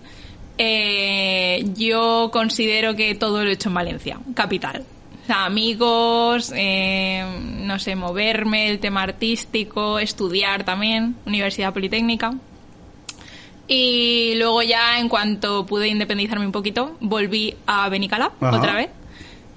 eh, 0.58 1.64
yo 1.74 2.30
considero 2.32 2.96
que 2.96 3.14
todo 3.14 3.44
lo 3.44 3.50
he 3.50 3.52
hecho 3.52 3.68
en 3.68 3.74
Valencia, 3.74 4.18
capital. 4.34 4.84
O 5.22 5.26
sea, 5.26 5.44
amigos, 5.44 6.52
eh, 6.54 7.24
no 7.40 7.78
sé, 7.78 7.96
moverme, 7.96 8.70
el 8.70 8.78
tema 8.78 9.02
artístico, 9.02 9.98
estudiar 9.98 10.64
también, 10.64 11.16
Universidad 11.26 11.72
Politécnica. 11.72 12.34
Y 13.68 14.34
luego 14.36 14.62
ya, 14.62 15.00
en 15.00 15.08
cuanto 15.08 15.66
pude 15.66 15.88
independizarme 15.88 16.46
un 16.46 16.52
poquito, 16.52 16.96
volví 17.00 17.54
a 17.66 17.88
Benicalap 17.88 18.40
Ajá. 18.42 18.56
otra 18.56 18.74
vez. 18.74 18.90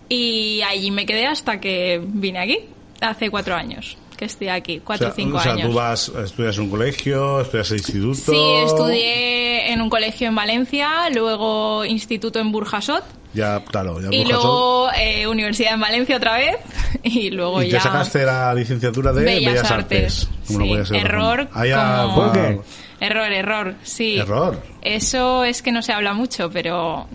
Y 0.10 0.62
allí 0.64 0.90
me 0.90 1.06
quedé 1.06 1.28
hasta 1.28 1.60
que 1.60 2.02
vine 2.04 2.40
aquí, 2.40 2.60
hace 3.02 3.30
cuatro 3.30 3.56
años 3.56 3.98
que 4.18 4.26
estoy 4.26 4.50
aquí, 4.50 4.82
cuatro 4.84 5.08
o 5.08 5.12
o 5.12 5.14
sea, 5.14 5.24
cinco 5.24 5.38
o 5.38 5.40
sea, 5.40 5.54
años. 5.54 5.70
tú 5.70 5.74
vas, 5.74 6.10
estudias 6.26 6.58
en 6.58 6.64
un 6.64 6.70
colegio, 6.70 7.40
estudias 7.40 7.72
en 7.72 7.78
instituto. 7.78 8.32
Sí, 8.34 8.54
estudié 8.66 9.72
en 9.72 9.82
un 9.82 9.90
colegio 9.90 10.28
en 10.28 10.36
Valencia, 10.36 11.10
luego 11.14 11.86
instituto 11.86 12.40
en 12.40 12.52
Burjasot 12.52 13.04
Ya, 13.34 13.64
claro, 13.64 14.02
ya 14.02 14.08
y 14.12 14.24
Burjasot. 14.24 14.30
luego 14.44 14.90
eh, 14.98 15.26
universidad 15.28 15.74
en 15.76 15.80
Valencia 15.80 16.18
otra 16.18 16.38
vez 16.38 16.58
y 17.04 17.30
luego 17.32 17.64
Y 17.64 17.70
ya 17.70 17.78
te 17.78 17.84
sacaste 17.86 18.26
la 18.26 18.54
licenciatura 18.54 19.14
de 19.14 19.24
Bellas, 19.24 19.72
Artes. 19.72 20.28
¿Cómo 20.48 20.60
no 20.66 20.66
Sí, 20.66 20.86
ser 20.86 20.98
error 20.98 21.48
como- 21.50 22.16
¿Por 22.16 22.32
qué? 22.34 22.60
Error, 23.00 23.32
error, 23.32 23.76
sí. 23.84 24.18
Error. 24.18 24.62
Eso 24.82 25.46
es 25.46 25.62
que 25.62 25.72
no 25.72 25.82
se 25.82 25.94
habla 25.94 26.12
mucho, 26.14 26.50
pero 26.52 27.08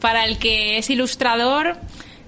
para 0.00 0.24
el 0.26 0.38
que 0.38 0.78
es 0.78 0.88
ilustrador, 0.90 1.76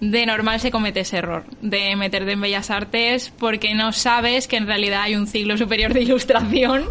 de 0.00 0.26
normal 0.26 0.60
se 0.60 0.70
comete 0.70 1.00
ese 1.00 1.18
error 1.18 1.44
de 1.62 1.94
meterte 1.96 2.32
en 2.32 2.40
Bellas 2.40 2.70
Artes 2.70 3.32
porque 3.38 3.74
no 3.74 3.92
sabes 3.92 4.46
que 4.48 4.56
en 4.56 4.66
realidad 4.66 5.02
hay 5.02 5.16
un 5.16 5.26
ciclo 5.26 5.56
superior 5.56 5.92
de 5.94 6.02
ilustración 6.02 6.84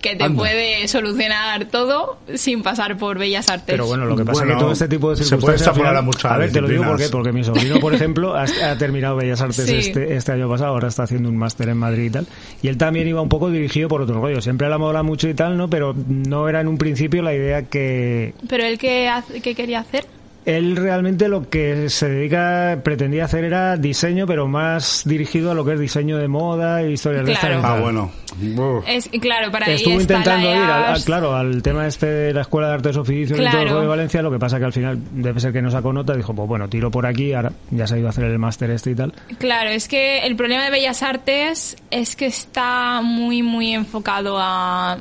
que 0.00 0.16
te 0.16 0.24
Anda. 0.24 0.38
puede 0.38 0.86
solucionar 0.88 1.66
todo 1.66 2.18
sin 2.34 2.62
pasar 2.62 2.96
por 2.96 3.18
Bellas 3.18 3.48
Artes. 3.50 3.66
Pero 3.66 3.86
bueno, 3.86 4.06
lo 4.06 4.16
que 4.16 4.24
pasa 4.24 4.40
es 4.42 4.46
Bueno, 4.46 4.54
que 4.58 4.62
todo 4.62 4.72
este 4.72 4.88
tipo 4.88 5.10
de 5.10 5.16
se 5.16 5.36
puede 5.36 5.58
circunstancias... 5.58 5.68
al 5.68 5.72
extrapolar 5.72 5.90
final- 5.92 5.96
a 5.96 6.02
muchas 6.02 6.32
a 6.32 6.36
ver, 6.38 6.52
te 6.52 6.60
lo 6.60 6.68
digo 6.68 6.84
porque, 6.84 7.08
porque 7.08 7.32
mi 7.32 7.44
sobrino, 7.44 7.80
por 7.80 7.94
ejemplo, 7.96 8.34
ha, 8.34 8.42
ha 8.44 8.78
terminado 8.78 9.16
Bellas 9.16 9.40
Artes 9.40 9.66
Sí. 9.66 9.76
este, 9.76 10.14
este 10.16 10.32
año 10.32 10.48
pasado, 10.48 10.70
ahora 10.72 10.88
está 10.88 11.02
haciendo 11.04 11.28
un 11.28 11.36
máster 11.36 11.68
en 11.68 11.76
Madrid 11.76 12.04
y 12.04 12.10
tal. 12.10 12.26
Y 12.62 12.68
él 12.68 12.76
también 12.78 13.06
iba 13.08 13.20
un 13.20 13.28
poco 13.28 13.50
dirigido 13.50 13.88
por 13.88 14.02
otro 14.02 14.20
rollo. 14.20 14.40
Siempre 14.40 14.68
la 14.68 14.78
mola 14.78 15.02
mucho 15.02 15.28
y 15.28 15.34
tal, 15.34 15.56
¿no? 15.56 15.68
Pero 15.68 15.94
no 16.08 16.48
era 16.48 16.60
en 16.60 16.68
un 16.68 16.78
principio 16.78 17.22
la 17.22 17.34
idea 17.34 17.62
que... 17.62 18.34
¿Pero 18.48 18.64
él 18.64 18.78
qué, 18.78 19.10
qué 19.42 19.54
quería 19.54 19.80
hacer? 19.80 20.06
Él 20.48 20.76
realmente 20.76 21.28
lo 21.28 21.50
que 21.50 21.90
se 21.90 22.08
dedica, 22.08 22.80
pretendía 22.82 23.26
hacer 23.26 23.44
era 23.44 23.76
diseño, 23.76 24.26
pero 24.26 24.48
más 24.48 25.02
dirigido 25.04 25.50
a 25.50 25.54
lo 25.54 25.62
que 25.64 25.74
es 25.74 25.80
diseño 25.80 26.16
de 26.16 26.26
moda 26.26 26.82
y 26.82 26.92
historias 26.94 27.26
de 27.26 27.32
Claro. 27.32 27.56
estas 27.56 27.70
y 27.70 27.74
Ah, 27.76 27.80
bueno. 27.82 28.10
Uf. 28.56 28.84
Es, 28.88 29.08
claro, 29.20 29.50
para 29.50 29.66
ahí 29.66 29.74
Estuvo 29.74 29.98
está 30.00 30.14
intentando 30.14 30.50
ir, 30.50 30.56
al- 30.56 31.04
claro, 31.04 31.34
al 31.36 31.62
tema 31.62 31.86
este 31.86 32.06
de 32.06 32.32
la 32.32 32.40
Escuela 32.42 32.68
de 32.68 32.74
Artes 32.74 32.96
Oficios 32.96 33.38
y 33.38 33.42
todo 33.42 33.50
Claro. 33.50 33.80
de 33.82 33.86
Valencia, 33.86 34.22
lo 34.22 34.30
que 34.30 34.38
pasa 34.38 34.58
que 34.58 34.64
al 34.64 34.72
final 34.72 34.98
debe 35.12 35.38
ser 35.38 35.52
que 35.52 35.60
no 35.60 35.70
sacó 35.70 35.92
nota, 35.92 36.14
dijo, 36.14 36.34
pues 36.34 36.48
bueno, 36.48 36.66
tiro 36.68 36.90
por 36.90 37.04
aquí, 37.06 37.34
ahora 37.34 37.52
ya 37.70 37.86
se 37.86 37.96
ha 37.96 37.98
ido 37.98 38.06
a 38.06 38.10
hacer 38.10 38.24
el 38.24 38.38
máster 38.38 38.70
este 38.70 38.92
y 38.92 38.94
tal. 38.94 39.12
Claro, 39.38 39.68
es 39.68 39.86
que 39.86 40.20
el 40.20 40.34
problema 40.34 40.64
de 40.64 40.70
Bellas 40.70 41.02
Artes 41.02 41.76
es 41.90 42.16
que 42.16 42.24
está 42.26 43.02
muy, 43.02 43.42
muy 43.42 43.74
enfocado 43.74 44.38
a 44.40 44.96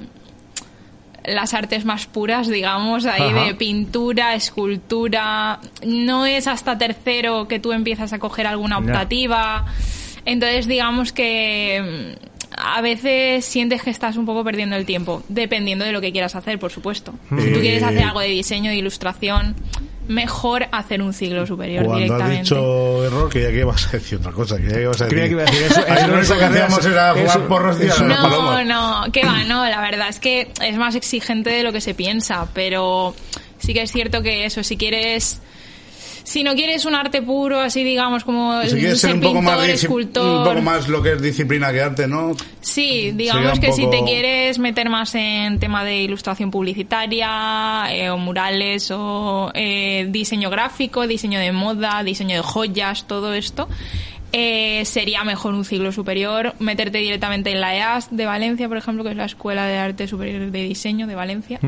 las 1.27 1.53
artes 1.53 1.85
más 1.85 2.05
puras, 2.07 2.47
digamos, 2.47 3.05
ahí 3.05 3.21
Ajá. 3.21 3.45
de 3.45 3.55
pintura, 3.55 4.33
escultura. 4.33 5.59
No 5.85 6.25
es 6.25 6.47
hasta 6.47 6.77
tercero 6.77 7.47
que 7.47 7.59
tú 7.59 7.73
empiezas 7.73 8.13
a 8.13 8.19
coger 8.19 8.47
alguna 8.47 8.77
optativa. 8.77 9.65
Entonces, 10.25 10.67
digamos 10.67 11.11
que 11.11 12.15
mm, 12.15 12.27
a 12.57 12.81
veces 12.81 13.45
sientes 13.45 13.81
que 13.83 13.89
estás 13.89 14.17
un 14.17 14.25
poco 14.25 14.43
perdiendo 14.43 14.75
el 14.75 14.85
tiempo, 14.85 15.23
dependiendo 15.27 15.85
de 15.85 15.91
lo 15.91 16.01
que 16.01 16.11
quieras 16.11 16.35
hacer, 16.35 16.59
por 16.59 16.71
supuesto. 16.71 17.13
Si 17.29 17.53
tú 17.53 17.59
quieres 17.59 17.83
hacer 17.83 18.03
algo 18.03 18.21
de 18.21 18.27
diseño, 18.27 18.71
de 18.71 18.77
ilustración, 18.77 19.55
mejor 20.07 20.67
hacer 20.71 21.01
un 21.01 21.13
ciclo 21.13 21.45
superior 21.45 21.85
Cuando 21.85 22.03
has 22.03 22.03
directamente. 22.03 22.41
dicho 22.43 23.05
error, 23.05 23.29
que 23.29 23.41
ya 23.43 23.49
que 23.49 23.59
ibas 23.59 23.87
a 23.87 23.91
decir 23.91 24.17
otra 24.19 24.31
cosa. 24.31 24.57
Que 24.57 24.67
ya 24.67 24.73
que 24.75 24.81
ibas 24.83 25.01
a 25.01 25.05
decir. 25.05 25.17
Creía 25.17 25.25
que 25.27 25.31
iba 25.33 25.41
a 25.43 25.45
decir 25.45 25.61
eso, 25.63 25.79
no 26.33 26.39
que 26.39 26.45
hacíamos 26.45 26.85
era 26.85 27.11
jugar 27.13 27.25
eso- 27.27 27.47
porros 27.47 27.79
días 27.79 28.01
No, 28.01 28.63
no, 28.63 29.11
que 29.11 29.23
va, 29.25 29.43
no, 29.43 29.65
la 29.65 29.81
verdad 29.81 30.09
es 30.09 30.19
que 30.19 30.51
es 30.61 30.77
más 30.77 30.95
exigente 30.95 31.49
de 31.49 31.63
lo 31.63 31.71
que 31.71 31.81
se 31.81 31.93
piensa, 31.93 32.47
pero 32.53 33.15
sí 33.59 33.73
que 33.73 33.81
es 33.81 33.91
cierto 33.91 34.21
que 34.21 34.45
eso, 34.45 34.63
si 34.63 34.77
quieres, 34.77 35.41
si 36.27 36.43
no 36.43 36.55
quieres 36.55 36.83
un 36.83 36.93
arte 36.93 37.21
puro, 37.21 37.57
así 37.61 37.85
digamos, 37.85 38.25
como 38.25 38.61
Si 38.63 38.75
quieres 38.75 38.99
ser 38.99 39.13
un 39.13 39.21
pintor, 39.21 39.31
poco, 39.37 39.41
más 39.43 39.59
disci- 39.65 39.73
escultor, 39.75 40.37
un 40.39 40.43
poco 40.43 40.61
más 40.61 40.87
lo 40.89 41.01
que 41.01 41.13
es 41.13 41.21
disciplina 41.21 41.71
que 41.71 41.81
arte, 41.81 42.05
¿no? 42.05 42.35
sí, 42.59 43.11
digamos 43.15 43.53
un 43.53 43.59
que 43.61 43.71
si 43.71 43.89
te 43.89 44.03
quieres 44.03 44.59
meter 44.59 44.89
más 44.89 45.15
en 45.15 45.57
tema 45.57 45.85
de 45.85 46.01
ilustración 46.01 46.51
publicitaria, 46.51 47.85
eh, 47.91 48.09
o 48.09 48.17
murales, 48.17 48.91
o 48.91 49.51
eh, 49.53 50.05
diseño 50.09 50.49
gráfico, 50.49 51.07
diseño 51.07 51.39
de 51.39 51.53
moda, 51.53 52.03
diseño 52.03 52.35
de 52.35 52.41
joyas, 52.41 53.07
todo 53.07 53.33
esto, 53.33 53.69
eh, 54.33 54.83
sería 54.85 55.23
mejor 55.23 55.53
un 55.53 55.63
ciclo 55.63 55.91
superior, 55.91 56.53
meterte 56.59 56.97
directamente 56.97 57.51
en 57.51 57.61
la 57.61 57.75
EAS 57.75 58.09
de 58.11 58.25
Valencia, 58.25 58.67
por 58.67 58.77
ejemplo, 58.77 59.03
que 59.03 59.11
es 59.11 59.15
la 59.15 59.25
Escuela 59.25 59.65
de 59.65 59.77
Arte 59.77 60.07
Superior 60.07 60.51
de 60.51 60.63
Diseño 60.63 61.07
de 61.07 61.15
Valencia. 61.15 61.59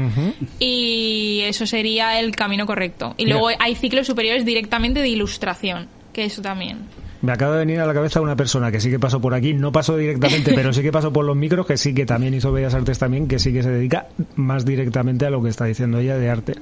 Y 0.60 1.42
eso 1.46 1.66
sería 1.66 2.20
el 2.20 2.36
camino 2.36 2.66
correcto. 2.66 3.16
Y 3.18 3.26
Mira. 3.26 3.38
luego 3.38 3.58
hay 3.60 3.76
ciclos 3.76 4.08
superiores 4.08 4.46
directamente 4.46 5.02
de 5.02 5.08
ilustración, 5.08 5.88
que 6.12 6.26
eso 6.26 6.42
también. 6.42 6.80
Me 7.22 7.34
acaba 7.34 7.54
de 7.54 7.60
venir 7.60 7.80
a 7.80 7.86
la 7.86 7.94
cabeza 7.94 8.22
una 8.22 8.36
persona 8.36 8.72
que 8.72 8.80
sí 8.80 8.90
que 8.90 9.00
pasó 9.00 9.20
por 9.20 9.34
aquí, 9.34 9.54
no 9.54 9.72
pasó 9.72 9.98
directamente, 9.98 10.52
pero 10.56 10.74
sí 10.74 10.82
que 10.82 10.92
pasó 10.92 11.12
por 11.12 11.26
los 11.26 11.36
micros, 11.36 11.66
que 11.66 11.78
sí 11.78 11.94
que 11.94 12.06
también 12.06 12.34
hizo 12.34 12.52
Bellas 12.52 12.74
Artes 12.74 13.00
también, 13.00 13.28
que 13.28 13.40
sí 13.40 13.52
que 13.54 13.64
se 13.64 13.70
dedica 13.72 14.08
más 14.36 14.66
directamente 14.66 15.26
a 15.26 15.30
lo 15.30 15.42
que 15.42 15.50
está 15.50 15.66
diciendo 15.66 16.00
ella 16.00 16.18
de 16.18 16.30
arte. 16.30 16.56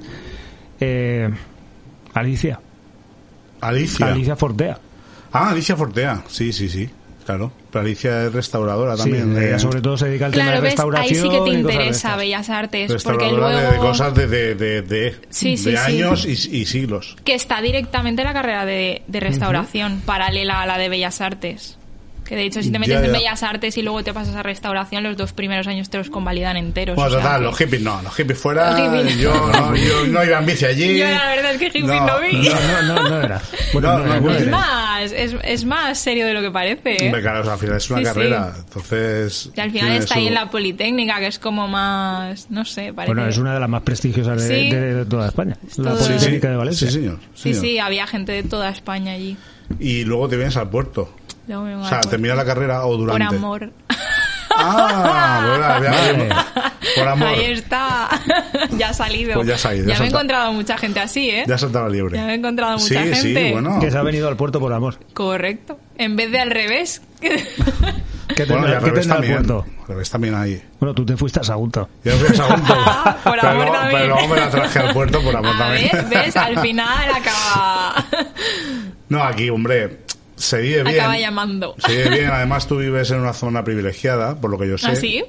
Eh, 0.80 1.28
Alicia, 2.14 2.60
Alicia. 3.60 4.06
Alicia 4.06 4.36
Fortea. 4.36 4.78
Ah, 5.32 5.50
Alicia 5.50 5.76
Fortea. 5.76 6.22
Sí, 6.28 6.52
sí, 6.52 6.68
sí. 6.68 6.88
Claro. 7.26 7.52
Pero 7.70 7.84
Alicia 7.84 8.24
es 8.24 8.32
restauradora 8.32 8.96
Sí, 8.96 9.02
también. 9.02 9.34
de- 9.34 9.48
ella 9.48 9.58
sobre 9.58 9.82
todo 9.82 9.98
se 9.98 10.06
dedica 10.06 10.24
al 10.26 10.32
tema 10.32 10.44
Claro, 10.46 10.56
de 10.56 10.62
ves, 10.62 10.70
ahí 10.70 10.76
restauración. 10.76 11.22
sí 11.22 11.28
que 11.28 11.40
te 11.50 11.56
interesa. 11.58 12.16
Bellas 12.16 12.48
Artes, 12.48 12.86
porque 12.86 12.94
restauradora 12.94 13.48
de- 13.48 13.62
luego... 13.68 13.72
de, 13.72 13.78
cosas 13.90 14.14
de, 14.14 14.26
de, 14.26 14.54
de, 14.54 14.82
de- 14.82 15.16
Sí, 15.28 15.50
de 15.50 15.56
sí, 15.58 15.64
sí. 15.70 15.76
años 15.76 16.24
y, 16.24 16.30
y 16.60 16.64
siglos. 16.64 17.16
que 17.24 17.34
está 17.34 17.60
directamente 17.60 18.24
la 18.24 18.32
carrera 18.32 18.64
de, 18.64 19.02
de 19.06 19.20
restauración 19.20 20.00
paralela 20.06 20.62
a 20.62 20.66
la 20.66 20.78
de 20.78 20.88
Bellas 20.88 21.20
Artes. 21.20 21.76
Que 22.28 22.36
de 22.36 22.44
hecho, 22.44 22.62
si 22.62 22.68
te 22.68 22.74
Ya, 22.74 22.78
metes 22.80 23.04
en. 23.04 23.12
Bellas 23.12 23.42
Artes 23.42 23.78
y 23.78 23.82
luego 23.82 24.04
te 24.04 24.12
pasas 24.12 24.34
a 24.34 24.42
restauración, 24.42 25.02
los 25.02 25.16
dos 25.16 25.32
primeros 25.32 25.66
años 25.66 25.88
te 25.88 25.96
los 25.96 26.10
convalidan 26.10 26.58
enteros. 26.58 26.94
Bueno, 26.94 27.08
o 27.08 27.12
sea 27.12 27.20
total, 27.22 27.38
que- 27.40 27.44
los 27.46 27.56
hippies 27.56 27.82
no, 27.82 28.02
los 28.02 28.14
hippies 28.14 28.38
fuera. 28.38 28.78
Los 28.78 28.80
hippies. 29.02 29.18
Yo, 29.18 29.32
no, 29.50 29.74
yo 29.76 30.06
no 30.08 30.24
iba 30.24 30.38
en 30.38 30.44
bici 30.46 30.64
allí. 30.66 30.98
Yo 30.98 31.06
la 31.06 31.26
verdad 31.30 31.52
es 31.52 31.58
que 31.58 31.66
hippie 31.68 31.82
no, 31.82 32.20
vi. 32.20 32.36
No, 32.48 32.82
no, 32.82 33.02
no, 33.02 33.08
no 33.08 33.22
era. 33.22 33.40
Bueno, 33.72 33.88
No, 33.92 33.98
no, 33.98 34.04
no, 34.06 34.12
era, 34.14 34.20
no 34.20 34.26
no 34.28 34.34
Es 34.36 34.46
más, 34.48 35.12
es, 35.12 35.34
es 35.42 35.64
más 35.64 35.98
serio 35.98 36.26
de 36.26 36.34
lo 36.34 36.40
que 36.42 36.50
parece. 36.50 36.92
¿eh? 37.02 37.06
Hombre, 37.06 37.22
claro, 37.22 37.40
o 37.40 37.44
sea, 37.44 37.52
al 37.54 37.58
final 37.58 37.76
es 37.76 37.90
una 37.90 37.98
Sí, 38.00 38.04
sí. 38.04 38.12
carrera. 38.12 38.52
Entonces. 38.58 39.50
Y 39.56 39.60
al 39.60 39.70
final 39.70 39.92
está 39.92 40.14
ahí 40.16 40.26
en 40.28 40.34
la 40.34 40.50
Politécnica, 40.50 41.18
que 41.20 41.26
es 41.28 41.38
como 41.38 41.66
más, 41.68 42.50
no 42.50 42.64
sé, 42.64 42.92
parece. 42.92 43.14
Bueno, 43.14 43.28
es 43.28 43.38
una 43.38 43.54
de 43.54 43.60
las 43.60 43.68
más 43.68 43.82
prestigiosas 43.82 44.42
de, 44.46 44.48
Sí. 44.64 44.70
de 44.70 45.04
toda 45.06 45.28
España. 45.28 45.56
La 45.76 45.90
todo- 45.94 45.98
Politécnica 46.06 46.50
de 46.50 46.56
Valencia. 46.56 46.88
Sí, 46.88 46.94
señor. 46.94 47.18
Sí, 47.34 47.54
señor. 47.54 47.60
sí, 47.62 47.78
había 47.78 48.06
gente 48.06 48.32
de 48.32 48.42
toda 48.42 48.68
España 48.70 49.12
allí. 49.12 49.36
Y 49.78 50.04
luego 50.04 50.28
te 50.28 50.36
vienes 50.36 50.56
al 50.56 50.70
puerto. 50.70 51.12
Me 51.48 51.74
O 51.76 51.88
sea, 51.88 52.00
por- 52.00 52.10
termina 52.10 52.34
la 52.34 52.44
carrera 52.44 52.84
o 52.84 52.90
Por 52.90 52.98
durante. 52.98 53.36
amor. 53.36 53.70
Ah, 54.60 55.80
bueno, 56.12 56.34
por 56.96 57.08
amor. 57.08 57.28
Ahí 57.28 57.44
está. 57.52 58.08
ya 58.76 58.88
ha 58.90 58.94
salido. 58.94 59.34
Pues 59.34 59.46
ya 59.48 59.54
ha 59.54 59.58
salido, 59.58 59.86
ya 59.86 59.94
Ya 59.94 60.00
me 60.00 60.06
he 60.06 60.08
encontrado 60.08 60.52
mucha 60.52 60.76
gente 60.78 61.00
así, 61.00 61.30
¿eh? 61.30 61.44
Ya 61.46 61.56
saltaba 61.58 61.88
liebre. 61.88 62.16
Ya 62.18 62.24
me 62.24 62.32
he 62.32 62.36
encontrado 62.36 62.72
mucha 62.72 62.86
sí, 62.86 62.94
gente. 62.96 63.20
Sí, 63.46 63.52
bueno. 63.52 63.78
Que 63.80 63.90
se 63.90 63.98
ha 63.98 64.02
venido 64.02 64.26
al 64.28 64.36
puerto 64.36 64.58
por 64.60 64.72
amor. 64.72 64.98
Correcto. 65.14 65.78
En 65.96 66.16
vez 66.16 66.30
de 66.32 66.40
al 66.40 66.50
revés. 66.50 67.02
¿Qué 67.20 68.44
Bueno, 68.44 68.66
y 68.68 68.70
tendrá, 68.70 68.78
al 68.78 68.84
qué 68.84 68.90
revés 68.90 69.08
también. 69.08 69.32
puerto? 69.34 69.64
Al 69.82 69.86
revés 69.88 70.10
también 70.10 70.34
ahí. 70.34 70.62
Bueno, 70.80 70.94
tú 70.94 71.06
te 71.06 71.16
fuiste 71.16 71.40
a 71.40 71.44
Sagunto. 71.44 71.88
Yo 72.04 72.12
fui 72.12 72.28
a 72.28 72.34
Sagunto. 72.34 72.74
Por 73.24 73.32
pero, 73.40 73.48
amor 73.48 73.54
luego- 73.66 73.72
también. 73.72 74.00
pero 74.02 74.14
luego 74.14 74.28
me 74.28 74.36
la 74.40 74.50
traje 74.50 74.78
al 74.80 74.92
puerto 74.92 75.20
por 75.22 75.36
amor 75.36 75.54
A 75.54 75.58
también. 75.58 75.90
ver, 75.92 76.04
¿ves? 76.24 76.36
Al 76.36 76.58
final 76.60 77.10
acaba, 77.10 78.04
No, 79.08 79.22
aquí, 79.22 79.48
hombre, 79.50 80.00
se 80.38 80.58
vive 80.60 80.82
bien. 80.84 80.98
acaba 81.00 81.18
llamando. 81.18 81.74
Se 81.78 81.92
vive 81.96 82.10
bien. 82.18 82.30
Además, 82.30 82.66
tú 82.66 82.78
vives 82.78 83.10
en 83.10 83.20
una 83.20 83.32
zona 83.32 83.62
privilegiada, 83.64 84.40
por 84.40 84.50
lo 84.50 84.58
que 84.58 84.68
yo 84.68 84.78
sé. 84.78 84.88
¿Ah, 84.88 84.96
sí? 84.96 85.24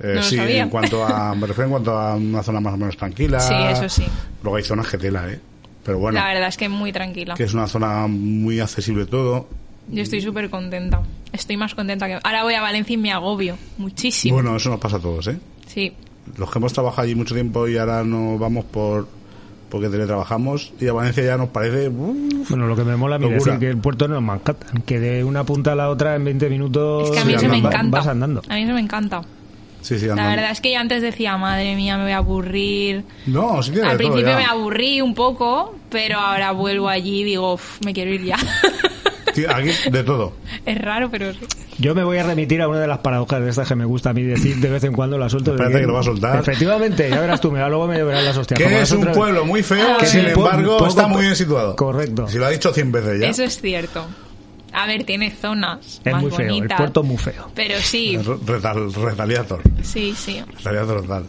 Eh, 0.00 0.12
No 0.16 0.22
sí, 0.22 0.38
en 0.38 0.68
cuanto 0.70 1.04
a, 1.04 1.34
me 1.34 1.46
refiero 1.46 1.64
en 1.64 1.70
cuanto 1.70 1.96
a 1.96 2.14
una 2.16 2.42
zona 2.42 2.60
más 2.60 2.74
o 2.74 2.76
menos 2.76 2.96
tranquila. 2.96 3.40
Sí, 3.40 3.54
eso 3.70 3.88
sí. 3.88 4.04
Luego 4.42 4.56
hay 4.56 4.64
zonas 4.64 4.88
que 4.88 4.98
tela, 4.98 5.28
¿eh? 5.30 5.40
Pero 5.84 5.98
bueno, 5.98 6.18
La 6.18 6.26
verdad 6.28 6.48
es 6.48 6.56
que 6.56 6.68
muy 6.68 6.92
tranquila. 6.92 7.34
que 7.34 7.44
es 7.44 7.54
una 7.54 7.66
zona 7.68 8.06
muy 8.06 8.58
accesible 8.60 9.06
todo. 9.06 9.48
Yo 9.88 10.02
estoy 10.02 10.20
súper 10.22 10.48
contenta. 10.48 11.02
Estoy 11.32 11.56
más 11.58 11.74
contenta 11.74 12.06
que... 12.06 12.18
Ahora 12.22 12.42
voy 12.42 12.54
a 12.54 12.60
Valencia 12.62 12.94
y 12.94 12.96
me 12.96 13.12
agobio. 13.12 13.58
Muchísimo. 13.76 14.36
Bueno, 14.36 14.56
eso 14.56 14.70
nos 14.70 14.80
pasa 14.80 14.96
a 14.96 15.00
todos, 15.00 15.26
¿eh? 15.28 15.36
Sí. 15.66 15.92
Los 16.38 16.50
que 16.50 16.58
hemos 16.58 16.72
trabajado 16.72 17.02
allí 17.02 17.14
mucho 17.14 17.34
tiempo 17.34 17.68
y 17.68 17.76
ahora 17.76 18.02
nos 18.02 18.38
vamos 18.40 18.64
por 18.64 19.06
porque 19.74 19.88
teletrabajamos 19.88 20.72
y 20.80 20.86
a 20.86 20.92
Valencia 20.92 21.24
ya 21.24 21.36
nos 21.36 21.48
parece 21.48 21.88
uf, 21.88 22.48
Bueno, 22.48 22.68
lo 22.68 22.76
que 22.76 22.84
me 22.84 22.94
mola 22.94 23.16
a 23.16 23.18
mí 23.18 23.28
decir 23.28 23.58
que 23.58 23.68
el 23.70 23.78
puerto 23.78 24.06
no 24.06 24.14
es 24.16 24.22
Manhattan, 24.22 24.82
que 24.86 25.00
de 25.00 25.24
una 25.24 25.42
punta 25.42 25.72
a 25.72 25.74
la 25.74 25.90
otra 25.90 26.14
en 26.14 26.24
20 26.24 26.48
minutos 26.48 27.08
Es 27.08 27.14
que 27.16 27.18
a 27.18 27.24
mí 27.24 27.32
Sí, 27.32 27.36
eso 27.38 27.48
me 27.48 27.58
encanta. 27.58 27.98
vas 27.98 28.06
andando. 28.06 28.40
A 28.48 28.54
mí 28.54 28.62
eso 28.62 28.72
me 28.72 28.80
encanta. 28.80 29.22
sí 29.80 29.98
sí 29.98 30.06
La 30.06 30.28
verdad 30.28 30.52
es 30.52 30.60
que 30.60 30.72
yo 30.72 30.78
antes 30.78 31.02
decía, 31.02 31.36
madre 31.38 31.74
mía, 31.74 31.96
me 31.96 32.04
voy 32.04 32.12
a 32.12 32.18
aburrir. 32.18 33.02
no 33.26 33.60
sí 33.64 33.72
tiene 33.72 33.88
Al 33.88 33.98
todo 33.98 34.12
principio 34.12 34.36
me 34.36 34.44
aburrí 34.44 35.00
un 35.00 35.12
poco, 35.12 35.74
pero 35.90 36.20
ahora 36.20 36.52
vuelvo 36.52 36.88
allí 36.88 37.22
y 37.22 37.24
digo, 37.24 37.54
"Uf, 37.54 37.80
me 37.84 37.92
quiero 37.92 38.12
ir 38.12 38.22
ya. 38.24 38.36
Sí, 39.34 39.44
aquí 39.48 39.70
de 39.90 40.04
todo 40.04 40.32
es 40.64 40.80
raro, 40.80 41.10
pero 41.10 41.32
sí. 41.32 41.40
Yo 41.78 41.94
me 41.94 42.04
voy 42.04 42.18
a 42.18 42.22
remitir 42.22 42.62
a 42.62 42.68
una 42.68 42.78
de 42.80 42.86
las 42.86 42.98
paradojas 42.98 43.42
de 43.42 43.50
estas 43.50 43.66
que 43.68 43.74
me 43.74 43.84
gusta 43.84 44.10
a 44.10 44.12
mí 44.12 44.22
decir 44.22 44.56
de 44.56 44.68
vez 44.70 44.84
en 44.84 44.92
cuando 44.92 45.18
la 45.18 45.28
suelto. 45.28 45.50
de 45.50 45.56
Espérate 45.56 45.80
que 45.80 45.86
lo 45.88 45.94
va 45.94 46.00
a 46.00 46.04
soltar. 46.04 46.38
Efectivamente, 46.40 47.10
ya 47.10 47.20
verás 47.20 47.40
tú, 47.40 47.50
mira, 47.50 47.68
luego 47.68 47.86
me 47.88 47.96
llevarás 47.96 48.22
las 48.24 48.36
hostias. 48.36 48.58
que 48.58 48.64
es 48.64 48.90
un 48.92 48.98
nosotros- 49.00 49.16
pueblo 49.16 49.44
muy 49.44 49.62
feo 49.62 49.98
Que 49.98 50.06
sin 50.06 50.20
es 50.20 50.26
un 50.28 50.32
po- 50.42 50.48
embargo 50.50 50.76
poco- 50.78 50.88
está 50.90 51.06
muy 51.08 51.22
bien 51.22 51.34
situado 51.36 51.74
Correcto. 51.76 52.28
si 52.28 52.38
lo 52.38 52.46
ha 52.46 52.50
dicho 52.50 52.72
100 52.72 52.92
veces 52.92 53.20
ya 53.20 53.26
Eso 53.28 53.42
es 53.42 53.60
cierto. 53.60 54.06
A 54.72 54.86
ver, 54.86 55.04
tiene 55.04 55.30
zonas 55.30 56.00
Es 56.04 56.12
más 56.12 56.22
muy 56.22 56.30
feo, 56.32 56.46
el 56.46 56.52
bonitas. 56.54 56.78
puerto 56.78 57.00
es 57.00 57.06
muy 57.06 57.16
feo. 57.18 57.50
Pero 57.54 57.74
sí, 57.80 58.18
Retal, 58.46 58.92
retaliator 58.92 59.60
sí, 59.82 60.14
sí. 60.16 60.42
retaliator 60.56 61.02
total 61.02 61.24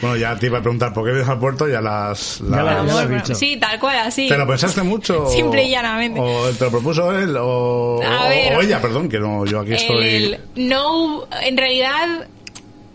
bueno 0.00 0.16
ya 0.16 0.36
te 0.36 0.46
iba 0.46 0.58
a 0.58 0.62
preguntar 0.62 0.92
por 0.92 1.04
qué 1.04 1.10
vienes 1.12 1.28
al 1.28 1.38
puerto 1.38 1.68
ya 1.68 1.80
las, 1.80 2.38
Ya 2.40 2.62
la- 2.62 2.82
las- 2.82 3.28
ya. 3.28 3.34
Sí, 3.34 3.56
tal 3.58 3.78
cual, 3.78 3.98
así. 3.98 4.28
¿Te 4.28 4.36
lo 4.38 4.46
pensaste 4.46 4.82
mucho? 4.82 5.26
Simple 5.30 5.64
y 5.64 5.70
llanamente. 5.70 6.20
¿O 6.20 6.50
te 6.50 6.64
lo 6.64 6.70
propuso 6.70 7.16
él? 7.18 7.36
¿O, 7.36 8.00
A 8.02 8.26
o- 8.26 8.28
ver. 8.28 8.56
o 8.56 8.60
ella? 8.62 8.80
Perdón, 8.80 9.08
que 9.08 9.18
no, 9.18 9.44
yo 9.46 9.60
aquí 9.60 9.74
estoy... 9.74 10.04
El- 10.06 10.40
no, 10.56 10.92
hubo- 10.96 11.28
en 11.42 11.56
realidad 11.56 12.26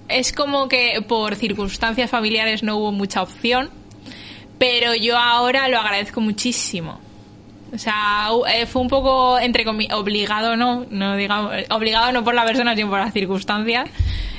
es 0.10 0.32
como 0.34 0.68
que 0.70 1.04
por 1.08 1.36
circunstancias 1.36 2.10
familiares 2.10 2.64
no 2.64 2.78
hubo 2.78 2.92
mucha 2.92 3.22
opción, 3.22 3.70
pero 4.58 4.96
yo 4.96 5.18
ahora 5.18 5.68
lo 5.68 5.78
agradezco 5.80 6.22
muchísimo. 6.22 7.00
O 7.74 7.78
sea, 7.78 8.30
eh, 8.56 8.66
fue 8.66 8.82
un 8.82 8.88
poco 8.88 9.38
entre 9.40 9.66
obligado, 9.94 10.56
no, 10.56 10.86
no 10.90 11.18
digamos, 11.18 11.52
obligado 11.70 12.14
no 12.14 12.24
por 12.24 12.34
la 12.34 12.46
persona, 12.46 12.74
sino 12.76 12.90
por 12.90 13.00
las 13.00 13.12
circunstancias, 13.14 13.90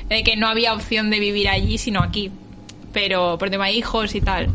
de 0.09 0.23
que 0.23 0.37
no 0.37 0.49
había 0.49 0.75
opción 0.75 1.11
de 1.11 1.21
vivir 1.21 1.49
allí 1.49 1.79
sino 1.79 2.03
aquí, 2.03 2.31
pero 2.93 3.39
por 3.39 3.51
tema 3.51 3.67
de 3.67 3.73
hijos 3.73 4.15
y 4.15 4.21
tal. 4.21 4.49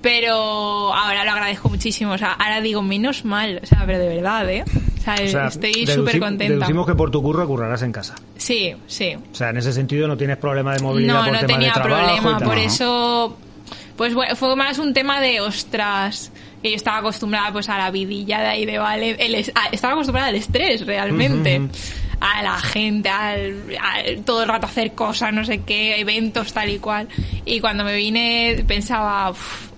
Pero 0.00 0.92
ahora 0.92 1.24
lo 1.24 1.30
agradezco 1.30 1.68
muchísimo, 1.68 2.12
o 2.12 2.18
sea, 2.18 2.32
ahora 2.32 2.60
digo 2.60 2.82
menos 2.82 3.24
mal, 3.24 3.60
o 3.62 3.66
sea, 3.66 3.84
pero 3.86 4.00
de 4.00 4.08
verdad, 4.08 4.50
¿eh? 4.50 4.64
O 4.66 5.02
sea, 5.02 5.14
O 5.14 5.28
sea, 5.28 5.46
estoy 5.46 5.86
súper 5.86 6.18
contenta. 6.20 6.54
Deducimos 6.54 6.86
que 6.86 6.94
por 6.94 7.10
tu 7.10 7.22
curro 7.22 7.46
currarás 7.46 7.82
en 7.82 7.92
casa. 7.92 8.16
Sí, 8.36 8.74
sí. 8.86 9.14
O 9.14 9.34
sea, 9.34 9.50
en 9.50 9.58
ese 9.58 9.72
sentido 9.72 10.08
no 10.08 10.16
tienes 10.16 10.36
problema 10.38 10.74
de 10.74 10.80
movilidad 10.80 11.14
No, 11.14 11.24
por 11.24 11.32
no 11.32 11.38
tema 11.40 11.52
tenía 11.52 11.68
de 11.68 11.80
trabajo 11.80 12.16
problema, 12.22 12.38
y 12.40 12.44
por 12.44 12.58
eso 12.58 13.36
pues 13.96 14.14
bueno, 14.14 14.34
fue 14.36 14.56
más 14.56 14.78
un 14.78 14.94
tema 14.94 15.20
de 15.20 15.40
ostras, 15.40 16.32
que 16.62 16.70
yo 16.70 16.76
estaba 16.76 16.98
acostumbrada 16.98 17.52
pues 17.52 17.68
a 17.68 17.78
la 17.78 17.90
vidilla 17.90 18.40
de 18.40 18.46
ahí 18.46 18.66
de 18.66 18.78
vale, 18.78 19.16
el 19.18 19.34
estaba 19.34 19.92
acostumbrada 19.92 20.28
al 20.28 20.34
estrés 20.34 20.86
realmente. 20.86 21.58
Ujú, 21.58 21.66
ujú. 21.66 21.72
A 22.24 22.40
la 22.42 22.58
gente, 22.60 23.08
al, 23.08 23.56
al- 23.80 24.22
todo 24.24 24.42
el 24.44 24.48
rato 24.48 24.66
hacer 24.66 24.92
cosas, 24.92 25.32
no 25.32 25.44
sé 25.44 25.62
qué, 25.62 25.98
eventos 26.00 26.52
tal 26.52 26.70
y 26.70 26.78
cual. 26.78 27.08
Y 27.44 27.58
cuando 27.60 27.82
me 27.82 27.96
vine 27.96 28.64
pensaba, 28.68 29.30
"Uf, 29.30 29.68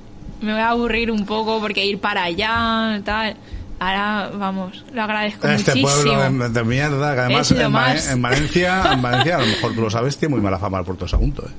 me 0.43 0.53
voy 0.53 0.61
a 0.61 0.69
aburrir 0.69 1.11
un 1.11 1.25
poco 1.25 1.59
porque 1.61 1.87
ir 1.87 1.99
para 2.01 2.25
allá, 2.25 3.01
tal. 3.03 3.35
Ahora, 3.81 4.31
vamos, 4.35 4.85
lo 4.93 5.03
agradezco 5.03 5.49
Este 5.49 5.75
muchísimo. 5.75 6.05
pueblo 6.05 6.45
de, 6.45 6.49
de 6.51 6.65
mierda, 6.65 7.15
que 7.15 7.21
además 7.23 7.51
Es 7.51 7.57
lo 7.59 7.65
en, 7.65 7.73
más. 7.73 8.09
en 8.11 8.23
Valencia, 8.23 8.83
en 8.93 9.03
Valencia, 9.03 9.37
a 9.37 9.41
lo 9.41 9.47
mejor 9.47 9.75
tú 9.75 9.81
lo 9.81 9.91
sabes, 9.91 10.17
tiene 10.17 10.35
muy 10.35 10.43
mala 10.43 10.59
fama 10.59 10.79
el 10.81 10.85
puerto 10.85 11.07
de 11.07 11.11
Sagunto, 11.11 11.43
¿eh? 11.47 11.51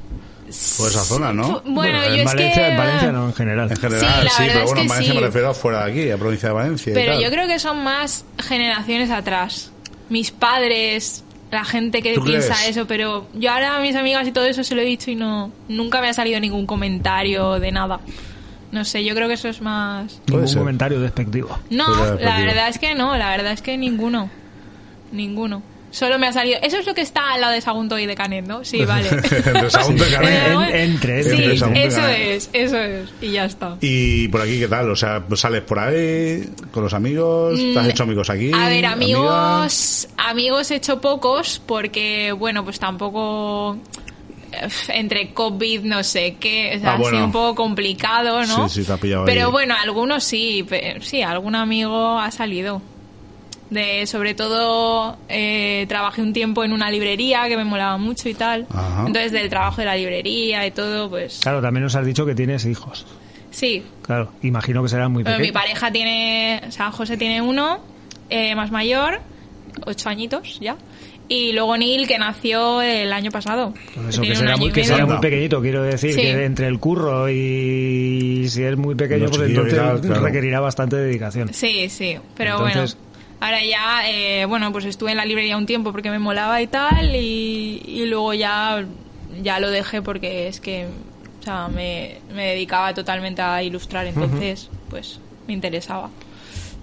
Por 0.77 0.87
esa 0.89 1.03
zona, 1.03 1.33
¿no? 1.33 1.61
Bueno, 1.65 1.97
yo 2.05 2.13
en 2.13 2.19
es 2.19 2.25
Valencia, 2.25 2.63
que... 2.67 2.71
en 2.71 2.77
Valencia 2.77 3.11
no, 3.11 3.25
en 3.25 3.33
general. 3.33 3.71
En 3.71 3.77
general, 3.77 4.21
Sí, 4.23 4.29
sí, 4.37 4.43
pero 4.47 4.65
bueno, 4.65 4.81
en 4.81 4.87
Valencia 4.87 5.13
sí. 5.13 5.19
me 5.19 5.25
refiero 5.25 5.53
fuera 5.55 5.85
de 5.85 5.91
aquí, 5.91 6.11
a 6.11 6.17
provincia 6.17 6.49
de 6.49 6.55
Valencia. 6.55 6.91
y 6.91 6.93
Pero 6.93 7.13
tal. 7.13 7.23
yo 7.23 7.29
creo 7.31 7.47
que 7.47 7.59
son 7.59 7.83
más 7.83 8.23
generaciones 8.37 9.09
atrás. 9.09 9.71
Mis 10.09 10.31
padres, 10.31 11.23
la 11.51 11.63
gente 11.65 12.01
que 12.01 12.15
¿Tú 12.15 12.23
piensa 12.23 12.55
crees? 12.55 12.69
eso, 12.77 12.87
pero 12.87 13.27
yo 13.33 13.51
ahora 13.51 13.77
a 13.77 13.79
mis 13.79 13.95
amigas 13.95 14.27
y 14.27 14.31
todo 14.31 14.45
eso 14.45 14.63
se 14.63 14.75
lo 14.75 14.81
he 14.81 14.85
dicho 14.85 15.11
y 15.11 15.15
no 15.15 15.51
nunca 15.67 16.01
me 16.01 16.09
ha 16.09 16.13
salido 16.13 16.39
ningún 16.39 16.65
comentario 16.65 17.59
de 17.59 17.71
nada. 17.71 17.99
No 18.71 18.83
sé, 18.83 19.05
yo 19.05 19.15
creo 19.15 19.27
que 19.27 19.35
eso 19.35 19.47
es 19.47 19.61
más... 19.61 20.21
Ningún 20.27 20.47
ser. 20.47 20.57
comentario 20.57 20.99
despectivo. 20.99 21.57
No, 21.69 21.85
Pues 21.85 22.21
la 22.21 22.39
verdad 22.39 22.67
es 22.67 22.77
que 22.77 22.93
no, 22.93 23.15
la 23.15 23.29
verdad 23.29 23.53
es 23.53 23.61
que 23.61 23.77
ninguno. 23.77 24.29
Ninguno. 25.11 25.61
Solo 25.95 26.19
me 26.19 26.27
ha 26.27 26.33
salido... 26.33 26.59
Eso 26.61 26.77
es 26.77 26.85
lo 26.85 26.93
que 26.93 26.99
está 26.99 27.31
al 27.31 27.39
lado 27.39 27.53
de 27.53 27.61
Sagunto 27.61 27.97
y 27.97 28.05
de 28.05 28.15
Canet, 28.15 28.45
¿no? 28.45 28.65
Sí, 28.65 28.83
vale. 28.83 29.07
Entre 29.13 29.69
Sagunto 29.69 30.03
y 30.05 30.11
Canet. 30.11 30.47
En- 30.49 30.75
entre, 30.91 31.23
Sí, 31.23 31.29
entre 31.29 31.57
Sagunto 31.57 31.79
eso 31.79 31.97
Canet. 32.01 32.27
es, 32.31 32.49
eso 32.51 32.77
es. 32.77 33.09
Y 33.21 33.31
ya 33.31 33.45
está. 33.45 33.77
Y 33.79 34.27
por 34.27 34.41
aquí, 34.41 34.59
¿qué 34.59 34.67
tal? 34.67 34.89
O 34.91 34.95
sea, 34.97 35.21
pues 35.25 35.39
sales 35.39 35.61
por 35.61 35.79
ahí 35.79 36.49
con 36.71 36.83
los 36.83 36.93
amigos, 36.93 37.57
¿te 37.57 37.79
has 37.79 37.85
Mm, 37.85 37.89
hecho 37.91 38.03
amigos 38.03 38.29
aquí? 38.29 38.51
A 38.53 38.67
ver, 38.67 38.85
amigas? 38.85 38.89
amigos, 39.21 40.07
amigos 40.17 40.71
he 40.71 40.75
hecho 40.75 40.99
pocos 40.99 41.61
porque, 41.65 42.33
bueno, 42.33 42.65
pues 42.65 42.77
tampoco 42.77 43.77
eh, 44.51 44.67
entre 44.89 45.33
COVID, 45.33 45.81
no 45.83 46.03
sé 46.03 46.35
qué, 46.39 46.73
o 46.75 46.79
sea, 46.81 46.91
Ah, 46.91 46.97
ha 46.99 47.09
sido 47.09 47.23
un 47.25 47.31
poco 47.31 47.55
complicado, 47.55 48.43
¿no? 48.45 48.67
Sí, 48.67 48.81
sí, 48.81 48.85
te 48.85 48.91
ha 48.93 48.97
pillado 48.97 49.23
Pero 49.25 49.45
ahí. 49.45 49.51
bueno, 49.51 49.75
algunos 49.81 50.25
sí, 50.25 50.65
sí, 51.01 51.21
algún 51.21 51.55
amigo 51.55 52.19
ha 52.19 52.31
salido. 52.31 52.81
De, 53.69 54.05
sobre 54.05 54.35
todo, 54.35 55.17
eh, 55.27 55.85
trabajé 55.89 56.21
un 56.21 56.33
tiempo 56.33 56.63
en 56.63 56.71
una 56.71 56.91
librería 56.91 57.47
que 57.47 57.57
me 57.57 57.63
molaba 57.63 57.97
mucho 57.97 58.29
y 58.29 58.35
tal. 58.35 58.67
Ajá. 58.69 59.05
Entonces, 59.07 59.31
del 59.31 59.49
trabajo 59.49 59.77
de 59.81 59.85
la 59.85 59.95
librería 59.95 60.65
y 60.67 60.71
todo, 60.71 61.09
pues 61.09 61.39
Claro, 61.41 61.61
también 61.61 61.83
nos 61.83 61.95
has 61.95 62.05
dicho 62.05 62.25
que 62.27 62.35
tienes 62.35 62.63
hijos. 62.65 63.05
sí, 63.49 63.83
Claro, 64.03 64.31
imagino 64.43 64.83
que 64.83 64.89
serán 64.89 65.11
muy 65.11 65.23
Bueno, 65.23 65.39
mi 65.39 65.47
pequeños. 65.47 65.63
pareja 65.63 65.91
tiene, 65.91 66.61
o 66.67 66.71
sea, 66.71 66.91
José 66.91 67.17
tiene 67.17 67.41
uno, 67.41 67.79
eh, 68.29 68.53
más 68.55 68.69
mayor, 68.71 69.21
ocho 69.85 70.09
añitos 70.09 70.59
ya. 70.59 70.77
Y 71.27 71.53
luego 71.53 71.75
Neil, 71.75 72.07
que 72.07 72.19
nació 72.19 72.83
el 72.83 73.11
año 73.11 73.31
pasado. 73.31 73.73
Pues 73.95 74.09
eso, 74.09 74.21
que 74.21 74.35
será, 74.35 74.51
año 74.53 74.59
muy, 74.59 74.71
que 74.71 74.83
será 74.83 75.07
muy 75.07 75.17
pequeñito, 75.17 75.59
quiero 75.59 75.81
decir, 75.81 76.13
Sí. 76.13 76.21
que 76.21 76.45
entre 76.45 76.67
el 76.67 76.77
curro 76.77 77.27
y 77.31 78.45
si 78.47 78.61
es 78.61 78.77
muy 78.77 78.93
pequeño, 78.93 79.25
pues 79.29 79.41
entonces 79.49 79.73
claro. 79.73 80.21
requerirá 80.23 80.59
bastante 80.59 80.97
dedicación. 80.97 81.51
Sí, 81.51 81.89
sí, 81.89 82.15
pero 82.37 82.51
Entonces- 82.67 82.95
bueno. 82.95 83.14
Ahora 83.45 83.59
ya, 83.63 84.09
eh, 84.09 84.45
bueno, 84.45 84.71
pues 84.71 84.85
estuve 84.85 85.11
en 85.11 85.17
la 85.17 85.25
librería 85.25 85.55
un 85.57 85.65
tiempo 85.67 85.91
porque 85.91 86.09
me 86.09 86.17
molaba 86.19 86.61
y 86.61 86.67
tal, 86.67 87.15
y, 87.15 87.81
y 87.85 88.05
luego 88.07 88.33
ya, 88.33 88.83
ya 89.43 89.59
lo 89.59 89.69
dejé 89.69 90.01
porque 90.01 90.47
es 90.47 90.59
que, 90.59 90.87
o 91.41 91.43
sea, 91.43 91.67
me, 91.67 92.15
me 92.33 92.47
dedicaba 92.47 92.93
totalmente 92.95 93.41
a 93.43 93.61
ilustrar, 93.61 94.07
entonces, 94.07 94.69
pues, 94.89 95.19
me 95.47 95.53
interesaba. 95.53 96.09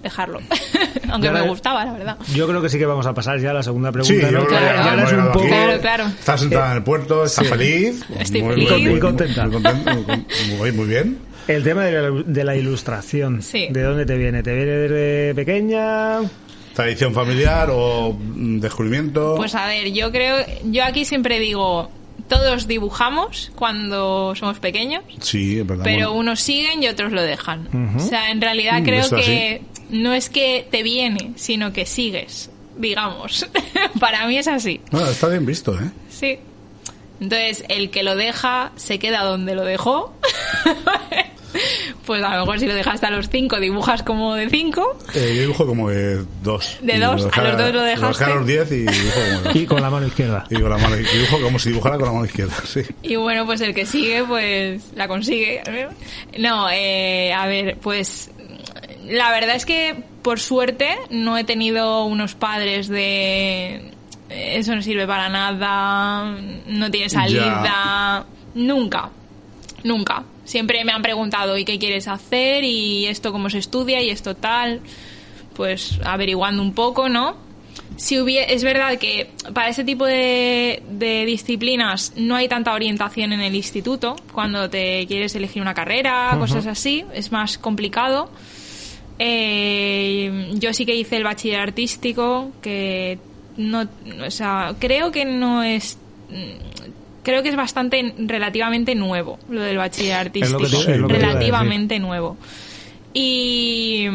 dejarlo. 0.01 0.39
Aunque 1.11 1.27
ahora- 1.27 1.41
me 1.43 1.49
gustaba, 1.49 1.83
la 1.85 1.93
verdad. 1.93 2.17
Yo 2.33 2.47
creo 2.47 2.61
que 2.61 2.69
sí 2.69 2.77
que 2.77 2.85
vamos 2.85 3.05
a 3.07 3.13
pasar 3.13 3.39
ya 3.39 3.49
a 3.51 3.53
la 3.53 3.63
segunda 3.63 3.91
pregunta. 3.91 4.27
Sí, 4.27 4.33
¿no? 4.33 4.49
ya 4.49 4.59
ya 4.95 5.03
es 5.03 5.11
un 5.13 5.25
poco... 5.27 5.39
aquí. 5.39 5.47
Claro, 5.49 5.81
claro. 5.81 6.05
Estás 6.07 6.39
sentada 6.41 6.71
en 6.71 6.77
el 6.77 6.83
puerto, 6.83 7.23
estás 7.25 7.47
feliz. 7.47 8.03
Estoy 8.19 8.41
muy, 8.41 8.65
feliz. 8.67 8.89
Muy, 8.89 8.99
contenta. 8.99 9.43
Muy, 9.47 9.53
contenta, 9.53 9.93
muy, 9.95 10.03
con- 10.03 10.25
muy- 10.59 10.71
muy 10.71 10.85
bien. 10.87 11.19
El 11.47 11.61
tema 11.63 11.83
de 11.83 11.91
la, 12.01 12.09
de 12.25 12.43
la 12.45 12.55
ilustración. 12.55 13.41
Sí. 13.41 13.67
¿De 13.69 13.81
dónde 13.81 14.05
te 14.05 14.15
viene? 14.17 14.41
¿Te 14.43 14.53
viene 14.55 14.71
desde 14.71 15.35
pequeña? 15.35 16.19
Tradición 16.73 17.13
familiar 17.13 17.69
o 17.71 18.13
mm, 18.17 18.59
descubrimiento. 18.59 19.35
Pues 19.37 19.55
a 19.55 19.67
ver, 19.67 19.91
yo 19.93 20.11
creo, 20.11 20.37
yo 20.65 20.83
aquí 20.83 21.05
siempre 21.05 21.39
digo, 21.39 21.89
todos 22.27 22.67
dibujamos 22.67 23.51
cuando 23.55 24.33
somos 24.35 24.59
pequeños, 24.59 25.03
sí, 25.19 25.59
es 25.59 25.67
verdad. 25.67 25.83
pero 25.83 26.07
bueno. 26.09 26.19
unos 26.19 26.39
siguen 26.41 26.81
y 26.81 26.87
otros 26.87 27.11
lo 27.11 27.21
dejan. 27.21 27.95
O 27.95 27.99
sea, 27.99 28.31
en 28.31 28.41
realidad 28.41 28.81
Mm, 28.81 28.83
creo 28.85 29.09
que 29.09 29.61
no 29.89 30.13
es 30.13 30.29
que 30.29 30.67
te 30.71 30.81
viene, 30.83 31.33
sino 31.35 31.71
que 31.73 31.85
sigues, 31.85 32.49
digamos. 32.77 33.47
Para 33.99 34.25
mí 34.27 34.37
es 34.37 34.47
así. 34.47 34.81
Bueno, 34.91 35.07
está 35.07 35.27
bien 35.27 35.45
visto, 35.45 35.73
¿eh? 35.79 35.91
Sí. 36.09 36.39
Entonces, 37.21 37.63
el 37.69 37.89
que 37.91 38.03
lo 38.03 38.15
deja 38.15 38.71
se 38.75 38.97
queda 38.99 39.23
donde 39.23 39.53
lo 39.55 39.63
dejó. 39.63 40.13
pues 42.05 42.23
a 42.23 42.33
lo 42.35 42.39
mejor 42.41 42.59
si 42.59 42.67
lo 42.67 42.73
dejaste 42.75 43.05
a 43.05 43.11
los 43.11 43.29
5, 43.29 43.59
dibujas 43.59 44.03
como 44.03 44.35
de 44.35 44.49
5. 44.49 44.97
Eh, 45.15 45.33
yo 45.35 45.41
dibujo 45.41 45.65
como 45.65 45.89
de 45.89 46.23
dos. 46.43 46.77
¿De 46.81 46.95
Y 46.95 46.99
dos? 46.99 47.23
dejé 47.25 47.39
¿A 47.39 47.43
los 47.43 47.57
dos 47.57 47.67
lo 47.67 47.79
Lo 47.79 47.81
dejaste? 47.83 48.19
dejé 48.23 48.31
a 48.31 48.35
los 48.35 48.47
diez 48.47 48.71
y 48.71 48.75
dibujo 48.85 49.13
como 49.19 49.25
de 49.25 49.43
dos. 49.43 49.55
Y 49.55 49.65
con 49.65 49.81
la 49.81 49.89
mano 49.89 50.07
izquierda. 50.07 50.45
Y 50.49 50.55
con 50.59 50.69
la 50.69 50.77
mano, 50.77 50.95
dibujo 50.95 51.41
como 51.41 51.59
si 51.59 51.69
dibujara 51.69 51.97
con 51.97 52.05
la 52.07 52.13
mano 52.13 52.25
izquierda, 52.25 52.55
sí. 52.65 52.81
Y 53.01 53.15
bueno, 53.15 53.45
pues 53.45 53.61
el 53.61 53.73
que 53.73 53.85
sigue, 53.85 54.23
pues 54.23 54.91
la 54.95 55.07
consigue. 55.07 55.61
No, 56.39 56.69
eh, 56.71 57.33
a 57.33 57.45
ver, 57.47 57.77
pues 57.81 58.31
la 59.05 59.31
verdad 59.31 59.55
es 59.55 59.65
que 59.65 59.95
por 60.21 60.39
suerte 60.39 60.87
no 61.09 61.37
he 61.37 61.43
tenido 61.43 62.05
unos 62.05 62.35
padres 62.35 62.87
de 62.87 63.91
eso 64.29 64.73
no 64.75 64.81
sirve 64.81 65.05
para 65.05 65.29
nada, 65.29 66.35
no 66.67 66.89
tiene 66.89 67.09
salida, 67.09 68.25
nunca, 68.55 69.09
nunca. 69.83 70.23
Siempre 70.45 70.83
me 70.83 70.91
han 70.91 71.01
preguntado, 71.01 71.57
¿y 71.57 71.65
qué 71.65 71.79
quieres 71.79 72.07
hacer? 72.07 72.63
¿Y 72.63 73.05
esto 73.05 73.31
cómo 73.31 73.49
se 73.49 73.59
estudia? 73.59 74.01
¿Y 74.01 74.09
esto 74.09 74.35
tal? 74.35 74.81
Pues 75.55 75.99
averiguando 76.03 76.61
un 76.61 76.73
poco, 76.73 77.07
¿no? 77.09 77.35
Si 77.95 78.15
hubie- 78.17 78.45
es 78.49 78.63
verdad 78.63 78.97
que 78.97 79.29
para 79.53 79.69
ese 79.69 79.83
tipo 79.83 80.05
de, 80.05 80.81
de 80.89 81.25
disciplinas 81.25 82.11
no 82.15 82.35
hay 82.35 82.47
tanta 82.47 82.73
orientación 82.73 83.31
en 83.33 83.41
el 83.41 83.53
instituto. 83.55 84.15
Cuando 84.33 84.69
te 84.69 85.05
quieres 85.07 85.35
elegir 85.35 85.61
una 85.61 85.73
carrera, 85.73 86.35
cosas 86.39 86.65
así, 86.67 87.05
es 87.13 87.31
más 87.31 87.57
complicado. 87.57 88.29
Eh, 89.19 90.49
yo 90.55 90.73
sí 90.73 90.85
que 90.85 90.95
hice 90.95 91.17
el 91.17 91.23
bachiller 91.23 91.59
artístico, 91.59 92.51
que 92.61 93.19
no, 93.57 93.87
o 94.25 94.31
sea, 94.31 94.73
creo 94.79 95.11
que 95.11 95.23
no 95.25 95.61
es, 95.63 95.97
creo 97.23 97.41
que 97.43 97.49
es 97.49 97.55
bastante 97.55 98.13
relativamente 98.17 98.93
nuevo 98.95 99.39
lo 99.49 99.61
del 99.61 99.77
bachiller 99.77 100.13
artístico, 100.17 100.59
te- 100.69 100.93
es 100.93 100.97
lo 100.99 101.07
que 101.07 101.13
te 101.15 101.19
iba 101.19 101.29
a 101.29 101.31
relativamente 101.31 101.99
nuevo. 101.99 102.37
Y 103.13 104.07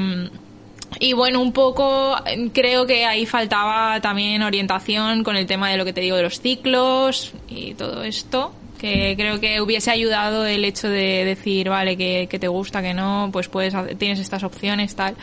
y 1.01 1.13
bueno, 1.13 1.41
un 1.41 1.53
poco 1.53 2.17
eh, 2.27 2.49
creo 2.53 2.87
que 2.87 3.05
ahí 3.05 3.27
faltaba 3.27 4.01
también 4.01 4.43
orientación 4.43 5.23
con 5.23 5.37
el 5.37 5.47
tema 5.47 5.71
de 5.71 5.77
lo 5.77 5.85
que 5.85 5.93
te 5.93 6.01
digo 6.01 6.17
de 6.17 6.23
los 6.23 6.41
ciclos 6.41 7.33
y 7.49 7.75
todo 7.75 8.03
esto, 8.03 8.53
que 8.81 9.15
creo 9.17 9.39
que 9.39 9.61
hubiese 9.61 9.91
ayudado 9.91 10.47
el 10.47 10.65
hecho 10.65 10.89
de 10.89 11.25
decir, 11.25 11.69
vale, 11.69 11.97
que, 11.97 12.27
que 12.31 12.39
te 12.39 12.49
gusta, 12.49 12.81
que 12.83 12.95
no, 12.95 13.29
pues 13.33 13.49
puedes 13.49 13.75
tienes 13.99 14.19
estas 14.19 14.43
opciones, 14.43 14.95
tal. 14.97 15.15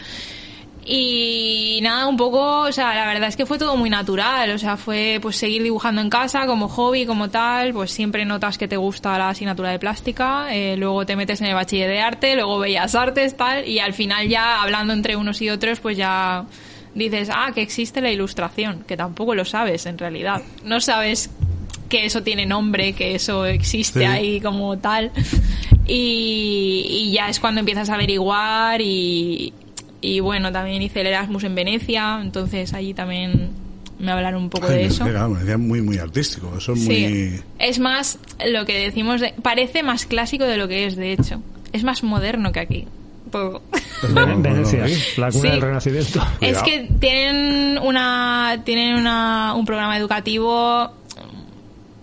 Y 0.88 1.80
nada, 1.82 2.06
un 2.06 2.16
poco, 2.16 2.60
o 2.62 2.72
sea, 2.72 2.94
la 2.94 3.08
verdad 3.08 3.28
es 3.28 3.36
que 3.36 3.48
fue 3.48 3.58
todo 3.58 3.76
muy 3.76 3.90
natural, 3.90 4.52
o 4.52 4.58
sea, 4.60 4.78
fue 4.78 5.18
pues 5.20 5.36
seguir 5.36 5.64
dibujando 5.64 6.00
en 6.00 6.12
casa 6.12 6.46
como 6.46 6.68
hobby, 6.68 7.08
como 7.08 7.30
tal, 7.30 7.74
pues 7.74 7.90
siempre 7.90 8.24
notas 8.24 8.60
que 8.60 8.68
te 8.68 8.78
gusta 8.78 9.18
la 9.18 9.30
asignatura 9.30 9.72
de 9.72 9.80
plástica, 9.80 10.54
eh, 10.56 10.76
luego 10.78 11.04
te 11.06 11.16
metes 11.16 11.42
en 11.42 11.48
el 11.48 11.56
bachiller 11.56 11.90
de 11.90 12.02
arte, 12.02 12.36
luego 12.36 12.60
bellas 12.60 12.94
artes, 12.94 13.36
tal, 13.36 13.68
y 13.68 13.80
al 13.80 13.94
final 13.94 14.28
ya 14.28 14.62
hablando 14.62 14.94
entre 14.94 15.16
unos 15.16 15.42
y 15.42 15.50
otros, 15.50 15.80
pues 15.80 15.98
ya 15.98 16.46
dices, 16.94 17.30
ah, 17.34 17.52
que 17.56 17.64
existe 17.64 18.00
la 18.00 18.12
ilustración, 18.12 18.84
que 18.88 18.96
tampoco 18.96 19.34
lo 19.34 19.44
sabes 19.44 19.88
en 19.88 19.98
realidad, 19.98 20.44
no 20.64 20.80
sabes 20.80 21.32
que 21.90 22.06
eso 22.06 22.22
tiene 22.22 22.46
nombre, 22.46 22.94
que 22.94 23.16
eso 23.16 23.46
existe 23.48 24.02
Sí. 24.02 24.06
ahí 24.06 24.40
como 24.40 24.78
tal. 24.78 25.12
Y, 25.88 26.86
y 26.90 27.12
ya 27.12 27.30
es 27.30 27.40
cuando 27.40 27.60
empiezas 27.60 27.90
a 27.90 27.94
averiguar 27.96 28.82
y, 28.82 29.54
y 30.06 30.20
bueno, 30.20 30.52
también 30.52 30.82
hice 30.82 31.02
el 31.02 31.08
Erasmus 31.08 31.44
en 31.46 31.56
Venecia, 31.56 32.20
entonces 32.22 32.74
allí 32.74 32.94
también 32.94 33.50
me 34.00 34.12
hablaron 34.12 34.44
un 34.44 34.50
poco 34.50 34.68
de 34.68 34.86
eso. 34.86 35.06
muy, 35.58 35.82
muy 35.82 35.98
artístico. 35.98 36.54
Eso 36.58 36.74
es 36.74 36.82
Sí, 36.84 36.88
muy. 36.90 37.42
es 37.60 37.80
más 37.80 38.20
lo 38.46 38.66
que 38.66 38.78
decimos, 38.78 39.22
de- 39.22 39.34
parece 39.42 39.84
más 39.84 40.06
clásico 40.06 40.44
de 40.46 40.58
lo 40.58 40.68
que 40.68 40.86
es, 40.86 40.96
de 40.96 41.14
hecho. 41.14 41.42
Es 41.74 41.84
más 41.84 42.04
moderno 42.04 42.52
que 42.52 42.60
aquí. 42.60 42.88
Ven- 44.14 44.42
Venecia, 44.42 44.86
no, 44.86 44.88
la 45.26 45.32
cuna 45.32 45.42
Sí. 45.42 45.48
del 45.50 45.62
Renacimiento. 45.62 46.20
Es 46.42 46.60
Cuidado. 46.60 46.64
que 46.66 46.90
tienen 47.00 47.78
una 47.80 48.62
tienen 48.64 48.96
una, 48.96 49.54
un 49.56 49.66
programa 49.66 49.98
educativo 49.98 50.92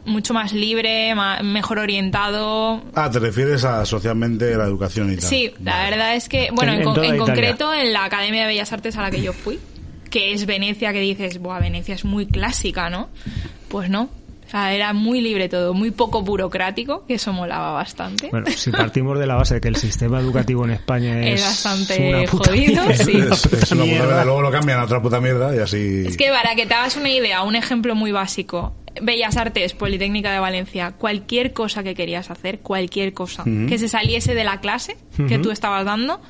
mucho 0.04 0.34
más 0.34 0.52
libre, 0.52 1.14
ma- 1.14 1.42
mejor 1.42 1.78
orientado. 1.78 2.82
Ah, 2.94 3.10
te 3.10 3.18
refieres 3.18 3.64
a 3.64 3.84
socialmente 3.86 4.54
la 4.56 4.64
educación 4.64 5.12
y 5.12 5.16
tal. 5.16 5.24
Sí, 5.28 5.52
la 5.62 5.72
Vale. 5.76 5.90
verdad 5.90 6.16
es 6.16 6.28
que, 6.28 6.48
bueno, 6.52 6.72
En- 6.72 6.82
en, 6.82 6.88
en 7.04 7.16
con- 7.18 7.26
concreto 7.26 7.72
en 7.72 7.92
la 7.92 8.04
Academia 8.04 8.42
de 8.42 8.48
Bellas 8.48 8.72
Artes 8.72 8.96
a 8.96 9.02
la 9.02 9.10
que 9.10 9.22
yo 9.22 9.32
fui, 9.32 9.58
que 10.10 10.32
es 10.32 10.44
Venecia, 10.46 10.92
que 10.92 11.00
dices, 11.00 11.38
buah, 11.38 11.60
Venecia 11.60 11.94
es 11.94 12.04
muy 12.04 12.26
clásica, 12.26 12.90
¿no? 12.90 13.08
Pues 13.68 13.88
no. 13.88 14.10
Sea, 14.52 14.74
era 14.74 14.92
muy 14.92 15.22
libre 15.22 15.48
todo, 15.48 15.72
muy 15.72 15.92
poco 15.92 16.20
burocrático, 16.20 17.06
que 17.06 17.14
eso 17.14 17.32
molaba 17.32 17.72
bastante. 17.72 18.28
Bueno, 18.28 18.50
si 18.54 18.70
partimos 18.70 19.18
de 19.18 19.26
la 19.26 19.36
base 19.36 19.54
de 19.54 19.60
que 19.62 19.68
el 19.68 19.76
sistema 19.76 20.20
educativo 20.20 20.66
en 20.66 20.72
España 20.72 21.20
es, 21.26 21.40
Es 21.40 21.46
bastante 21.46 22.10
una 22.10 22.30
puta 22.30 22.50
jodido, 22.50 22.84
mierda, 22.84 23.04
sí. 23.04 23.12
Es, 23.16 23.46
es 23.46 23.72
una 23.72 23.84
puta 23.84 23.94
mierda. 23.94 24.24
Luego 24.26 24.42
lo 24.42 24.50
cambian 24.50 24.78
a 24.78 24.84
otra 24.84 25.00
puta 25.00 25.22
mierda 25.22 25.56
y 25.56 25.58
así. 25.58 26.04
Es 26.06 26.18
que 26.18 26.28
para 26.28 26.54
que 26.54 26.66
te 26.66 26.74
hagas 26.74 26.96
una 26.96 27.08
idea, 27.08 27.42
un 27.44 27.56
ejemplo 27.56 27.94
muy 27.94 28.12
básico. 28.12 28.74
Bellas 29.00 29.38
Artes, 29.38 29.72
Politécnica 29.72 30.30
de 30.34 30.38
Valencia, 30.38 30.92
cualquier 30.92 31.54
cosa 31.54 31.82
que 31.82 31.94
querías 31.94 32.30
hacer, 32.30 32.58
cualquier 32.58 33.14
cosa, 33.14 33.42
que 33.44 33.78
se 33.78 33.88
saliese 33.88 34.34
de 34.34 34.44
la 34.44 34.60
clase 34.60 34.98
que 35.28 35.38
tú 35.38 35.50
estabas 35.50 35.86
dando, 35.86 36.20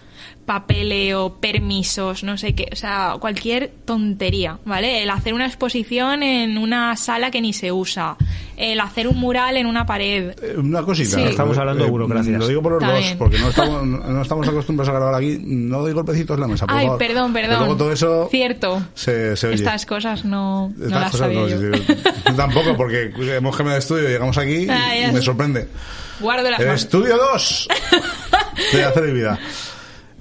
papeleo, 0.47 1.37
permisos, 1.41 2.25
no 2.25 2.37
sé 2.37 2.55
qué, 2.55 2.69
o 2.73 2.77
sea, 2.77 3.15
cualquier 3.21 3.71
tontería, 3.85 4.59
¿vale? 4.65 5.03
El 5.03 5.11
hacer 5.11 5.35
una 5.35 5.47
exposición 5.47 6.23
en 6.23 6.59
una 6.59 6.97
sala 6.97 7.31
que 7.31 7.41
ni 7.41 7.53
se 7.53 7.71
usa, 7.73 8.17
el 8.57 8.81
hacer 8.81 9.07
un 9.09 9.19
mural 9.19 9.57
en 9.57 9.67
una 9.67 9.87
pared. 9.87 10.31
Eh, 10.43 10.55
Una 10.59 10.83
cosita. 10.83 11.17
Sí. 11.17 11.23
Estamos 11.23 11.57
hablando 11.59 11.85
de 11.85 11.91
burocracias. 11.91 12.39
Lo 12.39 12.49
digo 12.49 12.63
por 12.63 12.73
los 12.73 12.83
dos, 12.83 13.15
porque 13.19 13.39
no 13.39 13.49
estamos, 13.49 13.85
no 13.87 14.23
estamos 14.23 14.49
acostumbrados 14.49 14.89
a 14.95 14.99
grabar 14.99 15.15
aquí. 15.15 15.39
No 15.43 15.81
doy 15.81 15.93
golpecitos 15.93 16.35
en 16.35 16.41
la 16.41 16.49
mesa, 16.49 16.67
por 16.67 16.77
Ay, 16.77 16.87
favor. 16.87 16.99
perdón, 16.99 17.33
perdón. 17.33 17.59
Luego 17.61 17.77
todo 17.77 17.93
eso 17.93 18.29
Cierto. 18.31 18.83
se, 18.95 19.37
se 19.37 19.47
oye. 19.47 19.55
Estas 19.57 19.87
cosas 19.87 20.25
no, 20.25 20.73
las 20.77 21.11
cosas 21.13 21.21
sabía 21.21 21.41
no, 21.41 21.49
yo. 21.49 21.59
sí, 21.77 21.83
sí. 21.87 21.95
Yo 22.27 22.35
tampoco, 22.35 22.77
porque 22.77 23.13
hemos 23.37 23.57
cambiado 23.57 23.75
de 23.75 23.79
estudio, 23.81 24.09
llegamos 24.09 24.37
aquí 24.39 24.67
Ah, 24.69 24.97
y 24.97 25.07
me 25.07 25.13
sé. 25.19 25.23
sorprende. 25.23 25.69
Guardo 26.21 26.51
las 26.51 26.61
El 26.61 26.67
manos. 26.67 26.83
estudio 26.83 27.17
2 27.17 27.69
de 28.73 28.85
hacer 28.85 29.03
mi 29.05 29.13
vida. 29.13 29.39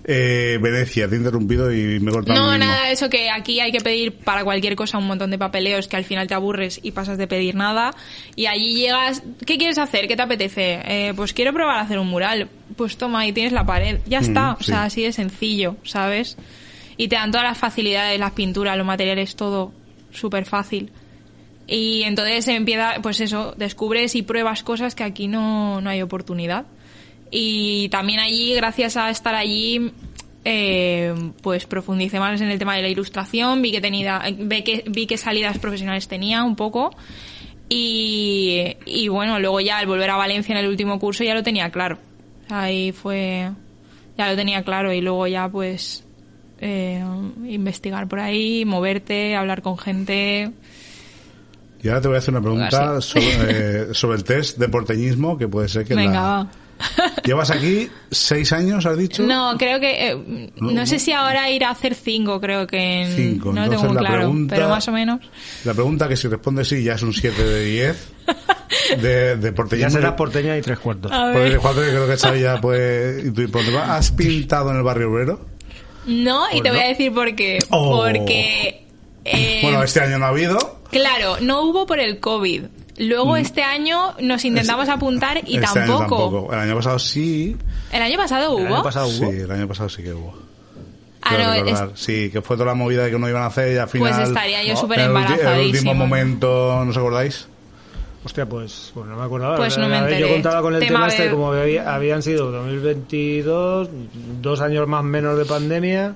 Eh, 0.03 0.57
Venecia, 0.59 1.07
te 1.07 1.15
he 1.15 1.17
interrumpido 1.19 1.71
y 1.71 1.99
me 1.99 2.09
he 2.09 2.13
cortado. 2.13 2.39
No, 2.39 2.57
nada, 2.57 2.89
eso 2.89 3.09
que 3.09 3.29
aquí 3.29 3.59
hay 3.59 3.71
que 3.71 3.81
pedir 3.81 4.13
para 4.17 4.43
cualquier 4.43 4.75
cosa 4.75 4.97
un 4.97 5.05
montón 5.05 5.29
de 5.29 5.37
papeleos 5.37 5.87
que 5.87 5.95
al 5.95 6.05
final 6.05 6.27
te 6.27 6.33
aburres 6.33 6.79
y 6.81 6.91
pasas 6.91 7.17
de 7.17 7.27
pedir 7.27 7.55
nada. 7.55 7.93
Y 8.35 8.47
allí 8.47 8.73
llegas, 8.75 9.21
¿qué 9.45 9.57
quieres 9.57 9.77
hacer? 9.77 10.07
¿Qué 10.07 10.15
te 10.15 10.21
apetece? 10.23 10.81
Eh, 10.85 11.13
pues 11.15 11.33
quiero 11.33 11.53
probar 11.53 11.77
a 11.77 11.81
hacer 11.81 11.99
un 11.99 12.07
mural. 12.07 12.49
Pues 12.75 12.97
toma, 12.97 13.19
ahí 13.19 13.31
tienes 13.31 13.53
la 13.53 13.65
pared. 13.65 13.99
Ya 14.07 14.19
está, 14.19 14.53
o 14.53 14.63
sí. 14.63 14.71
sea, 14.71 14.83
así 14.85 15.03
de 15.03 15.11
sencillo, 15.11 15.75
¿sabes? 15.83 16.37
Y 16.97 17.07
te 17.07 17.15
dan 17.15 17.31
todas 17.31 17.45
las 17.45 17.57
facilidades, 17.57 18.19
las 18.19 18.31
pinturas, 18.31 18.77
los 18.77 18.85
materiales, 18.87 19.35
todo 19.35 19.71
súper 20.11 20.45
fácil. 20.45 20.91
Y 21.67 22.03
entonces 22.03 22.47
empieza, 22.47 22.95
pues 23.01 23.21
eso, 23.21 23.53
descubres 23.55 24.15
y 24.15 24.23
pruebas 24.23 24.63
cosas 24.63 24.95
que 24.95 25.03
aquí 25.03 25.27
no, 25.27 25.79
no 25.79 25.89
hay 25.89 26.01
oportunidad. 26.01 26.65
Y 27.31 27.89
también 27.89 28.19
allí, 28.19 28.53
gracias 28.53 28.97
a 28.97 29.09
estar 29.09 29.33
allí, 29.33 29.91
eh, 30.43 31.13
pues 31.41 31.65
profundicé 31.65 32.19
más 32.19 32.41
en 32.41 32.51
el 32.51 32.59
tema 32.59 32.75
de 32.75 32.81
la 32.81 32.89
ilustración, 32.89 33.61
vi 33.61 33.71
que 33.71 33.81
tenía, 33.81 34.21
vi 34.37 34.63
que, 34.63 34.83
vi 34.87 35.07
que 35.07 35.17
salidas 35.17 35.57
profesionales 35.57 36.07
tenía 36.07 36.43
un 36.43 36.55
poco. 36.55 36.95
Y, 37.69 38.75
y 38.85 39.07
bueno, 39.07 39.39
luego 39.39 39.61
ya 39.61 39.77
al 39.77 39.87
volver 39.87 40.09
a 40.09 40.17
Valencia 40.17 40.51
en 40.51 40.59
el 40.59 40.67
último 40.69 40.99
curso 40.99 41.23
ya 41.23 41.33
lo 41.33 41.41
tenía 41.41 41.69
claro. 41.71 41.97
Ahí 42.49 42.91
fue, 42.91 43.49
ya 44.17 44.29
lo 44.29 44.35
tenía 44.35 44.63
claro 44.63 44.91
y 44.91 44.99
luego 44.99 45.25
ya 45.25 45.47
pues 45.47 46.03
eh, 46.59 47.03
investigar 47.47 48.07
por 48.07 48.19
ahí, 48.19 48.65
moverte, 48.65 49.35
hablar 49.35 49.61
con 49.61 49.77
gente. 49.77 50.51
Y 51.81 51.87
ahora 51.87 52.01
te 52.01 52.07
voy 52.07 52.15
a 52.15 52.19
hacer 52.19 52.33
una 52.33 52.41
pregunta 52.41 53.01
sobre, 53.01 53.25
eh, 53.49 53.87
sobre 53.93 54.17
el 54.17 54.23
test 54.23 54.57
de 54.57 54.69
porteñismo, 54.69 55.37
que 55.37 55.47
puede 55.47 55.67
ser 55.67 55.85
que 55.85 55.95
Venga, 55.95 56.13
la, 56.13 56.21
va. 56.21 56.51
Llevas 57.23 57.51
aquí 57.51 57.89
seis 58.09 58.51
años, 58.53 58.85
has 58.85 58.97
dicho. 58.97 59.23
No, 59.23 59.55
creo 59.57 59.79
que. 59.79 60.09
eh, 60.09 60.51
no, 60.57 60.71
No, 60.71 60.85
sé 60.85 60.99
si 60.99 61.11
ahora 61.11 61.49
ir 61.49 61.63
a 61.63 61.69
hacer 61.71 61.95
cinco, 61.95 62.39
creo 62.41 62.67
que. 62.67 63.03
en- 63.03 63.15
Cinco. 63.15 63.53
No 63.53 63.63
lo 63.65 63.69
tengo 63.69 63.83
muy 63.85 63.93
la 63.95 63.99
claro, 64.01 64.17
pregunta- 64.17 64.55
pero 64.55 64.69
más 64.69 64.87
o 64.87 64.91
menos. 64.91 65.19
La 65.65 65.73
pregunta 65.73 66.07
que 66.07 66.15
si 66.17 66.27
responde 66.27 66.65
sí 66.65 66.83
ya 66.83 66.93
es 66.93 67.01
un 67.01 67.13
7 67.13 67.43
de 67.43 67.63
10 67.65 68.09
de, 69.01 69.35
de 69.37 69.51
porteñismo. 69.53 69.89
Ya 69.89 69.95
serás 69.95 70.13
porteña 70.13 70.57
y 70.57 70.61
tres 70.61 70.79
cuartos. 70.79 71.11
Cuatro 71.61 71.81
creo 71.83 72.07
que 72.07 72.17
Xavi 72.17 72.41
ya 72.41 72.59
puede 72.61 73.21
intuir 73.27 73.51
por 73.51 73.63
dónde 73.63 73.77
va. 73.77 73.95
¿Has 73.97 74.11
pintado 74.11 74.71
en 74.71 74.77
el 74.77 74.83
barrio 74.83 75.11
obrero? 75.11 75.45
No, 76.05 76.47
y 76.47 76.51
Pues 76.59 76.63
te 76.63 76.69
voy 76.69 76.79
no. 76.79 76.85
a 76.85 76.87
decir 76.87 77.13
por 77.13 77.35
qué. 77.35 77.59
Oh. 77.69 77.97
Porque. 78.03 78.85
eh, 79.25 79.59
Bueno, 79.63 79.83
este 79.83 79.99
año 80.01 80.17
no 80.17 80.25
ha 80.25 80.29
habido. 80.29 80.79
Claro, 80.89 81.37
no 81.41 81.61
hubo 81.63 81.85
por 81.85 81.99
el 81.99 82.19
COVID. 82.19 82.63
Luego 83.07 83.35
este 83.37 83.63
año 83.63 84.13
nos 84.19 84.43
intentamos 84.45 84.87
apuntar 84.89 85.37
y 85.45 85.57
Mm. 85.57 85.63
Este 85.63 85.79
año 85.79 85.97
tampoco. 85.97 86.23
tampoco. 86.23 86.53
El 86.53 86.59
año 86.59 86.75
pasado 86.75 86.99
sí. 86.99 87.57
¿El 87.91 88.01
año 88.01 88.17
pasado 88.17 88.51
hubo? 88.53 88.59
El 88.59 88.67
año 88.73 88.83
pasado 88.83 89.07
Sí, 89.07 89.23
hubo. 89.23 89.31
el 89.31 89.51
año 89.51 89.67
pasado 89.67 89.89
sí 89.89 90.03
que 90.03 90.13
hubo. 90.13 90.33
Ah, 91.23 91.37
no, 91.37 91.53
recordar. 91.53 91.91
Sí, 91.95 92.29
que 92.31 92.41
fue 92.41 92.55
toda 92.57 92.67
la 92.67 92.73
movida 92.73 93.03
de 93.05 93.11
que 93.11 93.19
no 93.19 93.29
iban 93.29 93.43
a 93.43 93.47
hacer 93.47 93.73
y 93.73 93.77
al 93.77 93.87
final... 93.87 94.11
Pues 94.15 94.27
estaría 94.29 94.63
yo 94.63 94.73
¿no? 94.73 94.79
súper 94.79 94.99
ulti- 94.99 95.03
En 95.03 95.09
el 95.11 95.15
último 95.17 95.37
embarazadísima. 95.39 95.93
momento, 95.93 96.81
¿no 96.83 96.89
os 96.91 96.97
acordáis? 96.97 97.47
Hostia, 98.23 98.45
pues, 98.47 98.91
pues 98.93 99.07
no 99.07 99.15
me 99.17 99.23
acordaba. 99.23 99.55
Pues 99.57 99.77
no 99.77 99.87
me 99.87 99.97
enteré. 99.97 100.19
Yo 100.19 100.29
contaba 100.29 100.61
con 100.61 100.73
el 100.75 100.79
Tema 100.79 100.93
tema 100.99 101.07
este, 101.07 101.23
de- 101.23 101.31
como 101.31 101.51
había- 101.53 101.93
habían 101.93 102.21
sido 102.23 102.51
2022, 102.51 103.89
dos 104.41 104.61
años 104.61 104.87
más 104.87 105.03
menos 105.03 105.37
de 105.37 105.45
pandemia, 105.45 106.15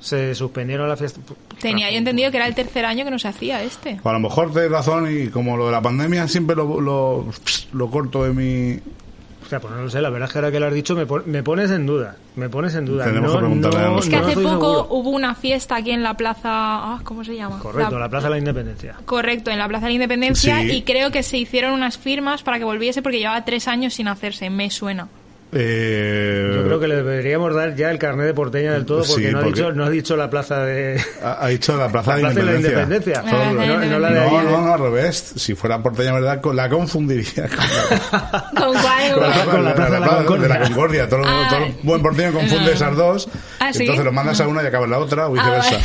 se 0.00 0.34
suspendieron 0.34 0.88
las 0.88 0.98
fiestas. 0.98 1.22
Tenía 1.62 1.90
yo 1.90 1.98
entendido 1.98 2.30
que 2.30 2.36
era 2.36 2.46
el 2.46 2.54
tercer 2.54 2.84
año 2.84 3.04
que 3.04 3.10
no 3.10 3.18
se 3.18 3.28
hacía 3.28 3.62
este. 3.62 4.00
A 4.04 4.12
lo 4.12 4.20
mejor 4.20 4.52
tenéis 4.52 4.70
razón 4.72 5.08
y 5.10 5.28
como 5.28 5.56
lo 5.56 5.66
de 5.66 5.72
la 5.72 5.80
pandemia 5.82 6.26
siempre 6.28 6.54
lo, 6.56 6.80
lo, 6.80 7.26
lo 7.72 7.90
corto 7.90 8.24
de 8.24 8.32
mi... 8.32 8.80
O 9.44 9.48
sea, 9.52 9.60
pues 9.60 9.74
no 9.74 9.82
lo 9.82 9.90
sé, 9.90 10.00
la 10.00 10.08
verdad 10.08 10.28
es 10.28 10.32
que 10.32 10.38
ahora 10.38 10.50
que 10.50 10.58
lo 10.60 10.66
has 10.66 10.72
dicho 10.72 10.94
me, 10.94 11.04
pon- 11.04 11.24
me 11.26 11.42
pones 11.42 11.70
en 11.70 11.84
duda. 11.84 12.16
Me 12.36 12.48
pones 12.48 12.74
en 12.74 12.86
duda. 12.86 13.04
Tenemos 13.04 13.32
no, 13.32 13.34
que 13.34 13.38
preguntarle 13.40 13.78
a 13.80 13.82
no- 13.82 13.90
nuestro- 13.92 14.16
Es 14.16 14.24
que 14.24 14.30
hace 14.30 14.40
poco 14.40 14.50
seguro. 14.72 14.86
hubo 14.90 15.10
una 15.10 15.34
fiesta 15.34 15.76
aquí 15.76 15.90
en 15.90 16.02
la 16.02 16.14
plaza. 16.14 16.40
ah, 16.44 17.00
¿Cómo 17.04 17.22
se 17.22 17.34
llama? 17.36 17.58
Correcto, 17.58 17.98
la 17.98 18.08
Plaza 18.08 18.28
de 18.28 18.30
la 18.30 18.38
Independencia. 18.38 18.94
Correcto, 19.04 19.50
en 19.50 19.58
la 19.58 19.68
Plaza 19.68 19.84
de 19.86 19.90
la 19.90 19.94
Independencia. 19.94 20.58
Sí. 20.60 20.70
Y 20.70 20.82
creo 20.82 21.10
que 21.10 21.22
se 21.22 21.36
hicieron 21.36 21.74
unas 21.74 21.98
firmas 21.98 22.42
para 22.42 22.58
que 22.58 22.64
volviese 22.64 23.02
porque 23.02 23.18
llevaba 23.18 23.44
tres 23.44 23.68
años 23.68 23.92
sin 23.92 24.08
hacerse. 24.08 24.48
Me 24.48 24.70
suena. 24.70 25.08
Eh, 25.54 26.50
Yo 26.54 26.64
creo 26.64 26.80
que 26.80 26.88
le 26.88 26.96
deberíamos 26.96 27.54
dar 27.54 27.74
ya 27.74 27.90
el 27.90 27.98
carnet 27.98 28.24
de 28.26 28.32
porteña 28.32 28.72
del 28.72 28.86
todo 28.86 29.04
porque, 29.04 29.26
Sí, 29.26 29.30
no, 29.32 29.38
ha 29.38 29.42
porque- 29.42 29.60
dicho, 29.60 29.72
no 29.72 29.84
ha 29.84 29.90
dicho 29.90 30.16
la 30.16 30.30
plaza 30.30 30.64
de 30.64 30.98
Ha, 31.22 31.44
ha 31.44 31.48
dicho 31.48 31.76
la 31.76 31.88
Plaza, 31.90 32.12
la 32.12 32.16
de, 32.16 32.22
plaza 32.22 32.40
de 32.40 32.44
la 32.46 32.52
Independencia. 32.56 33.22
Independencia. 33.22 33.22
La 33.22 33.52
la 33.52 33.66
No, 33.66 33.84
no 33.90 33.98
la 33.98 34.08
de 34.08 34.14
No, 34.14 34.38
allí. 34.38 34.46
no, 34.48 34.60
no, 34.66 34.72
al 34.74 34.80
revés. 34.80 35.32
Si 35.36 35.54
fuera 35.54 35.82
porteña, 35.82 36.14
¿verdad? 36.14 36.40
Con- 36.40 36.56
La 36.56 36.70
confundiría 36.70 37.48
con 37.48 37.58
la, 37.58 38.50
¿Con 38.56 38.72
cuál? 38.80 39.12
con 39.12 39.22
la- 39.28 39.44
Con 39.44 39.64
la 39.64 39.74
Plaza 39.74 39.90
de 39.94 40.00
la 40.00 40.06
Concordia. 40.06 40.42
de 40.42 40.48
la 40.48 40.60
Concordia. 40.62 41.08
Todo, 41.10 41.22
Ah. 41.26 41.46
todo 41.50 41.60
buen 41.82 42.00
porteño 42.02 42.32
confunde 42.32 42.64
No. 42.64 42.70
esas 42.70 42.96
dos. 42.96 43.28
Ah, 43.60 43.72
¿sí? 43.74 43.80
Entonces 43.82 44.04
lo 44.06 44.12
mandas 44.12 44.40
a 44.40 44.48
una 44.48 44.62
y 44.62 44.66
acabas 44.66 44.88
la 44.88 44.98
otra 45.00 45.26
o 45.28 45.36
Ah, 45.38 45.60
viceversa. 45.60 45.78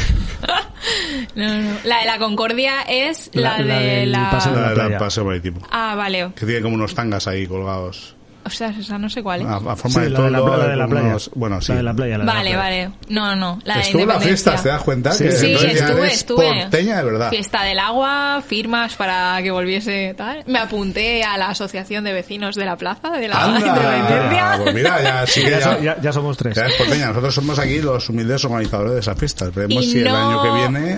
no, 1.35 1.61
no. 1.61 1.69
La 1.83 1.99
de 1.99 2.05
la 2.05 2.17
Concordia 2.19 2.83
es 2.83 3.29
la, 3.33 3.57
La- 3.59 3.65
la 3.65 3.79
de 3.79 3.85
del 3.99 4.11
la. 4.13 4.97
paseo 4.99 5.25
marítimo. 5.25 5.59
Ah, 5.71 5.93
vale. 5.95 6.31
Que 6.35 6.45
tiene 6.45 6.61
como 6.61 6.75
unos 6.75 6.95
tangas 6.95 7.27
ahí 7.27 7.45
colgados. 7.47 8.15
O 8.47 8.49
sea, 8.49 8.69
esa 8.69 8.97
no 8.97 9.09
sé 9.09 9.21
cuál 9.21 9.41
es. 9.41 9.47
A, 9.47 9.55
a 9.57 9.75
forma 9.75 9.89
Sí, 9.89 9.99
de 10.01 10.09
la 10.09 10.21
de 10.21 10.31
la, 10.31 10.67
de 10.69 10.75
la 10.75 10.87
playa. 10.87 11.07
unos- 11.09 11.31
Bueno, 11.35 11.61
sí. 11.61 11.71
La 11.73 11.77
de 11.77 11.83
la 11.83 11.93
playa. 11.93 12.17
la 12.17 12.23
de 12.23 12.25
la 12.25 12.33
Vale, 12.33 12.49
playa. 12.51 12.57
vale. 12.87 12.91
No, 13.09 13.35
no. 13.35 13.59
La 13.65 13.75
de 13.75 13.81
Estuvo 13.81 14.01
en 14.01 14.07
la 14.07 14.19
fiesta, 14.19 14.55
¿te 14.55 14.69
das 14.69 14.81
cuenta? 14.83 15.11
Sí, 15.11 15.23
que 15.25 15.31
Sí, 15.33 15.53
estuve, 15.53 16.07
estuve. 16.07 16.61
porteña 16.63 16.97
de 16.97 17.03
verdad. 17.03 17.29
Fiesta 17.29 17.63
del 17.63 17.79
agua, 17.79 18.41
firmas 18.47 18.95
para 18.95 19.41
que 19.43 19.51
volviese 19.51 20.13
tal. 20.17 20.43
Me 20.47 20.59
apunté 20.59 21.23
a 21.23 21.37
la 21.37 21.49
asociación 21.49 22.03
de 22.03 22.13
vecinos 22.13 22.55
de 22.55 22.65
la 22.65 22.75
plaza 22.77 23.11
de 23.11 23.27
la 23.27 23.43
Anda, 23.43 23.59
Independencia. 23.67 24.59
pues 24.63 24.73
mira, 24.75 25.01
ya 25.03 25.27
sí 25.27 25.41
que 25.43 25.51
Ya, 25.51 25.59
ya, 25.59 25.63
so- 25.75 25.81
ya- 25.83 26.01
ya 26.01 26.13
somos 26.13 26.37
tres. 26.37 26.55
ya 26.55 26.65
es 26.65 26.73
porteña. 26.75 27.07
Nosotros 27.07 27.35
somos 27.35 27.59
aquí 27.59 27.79
los 27.81 28.09
humildes 28.09 28.43
organizadores 28.45 28.93
de 28.93 28.99
esas 28.99 29.17
fiestas. 29.17 29.53
Veremos 29.53 29.83
Y 29.83 29.91
si 29.91 29.99
el 29.99 30.07
año 30.07 30.41
que 30.41 30.51
viene... 30.51 30.97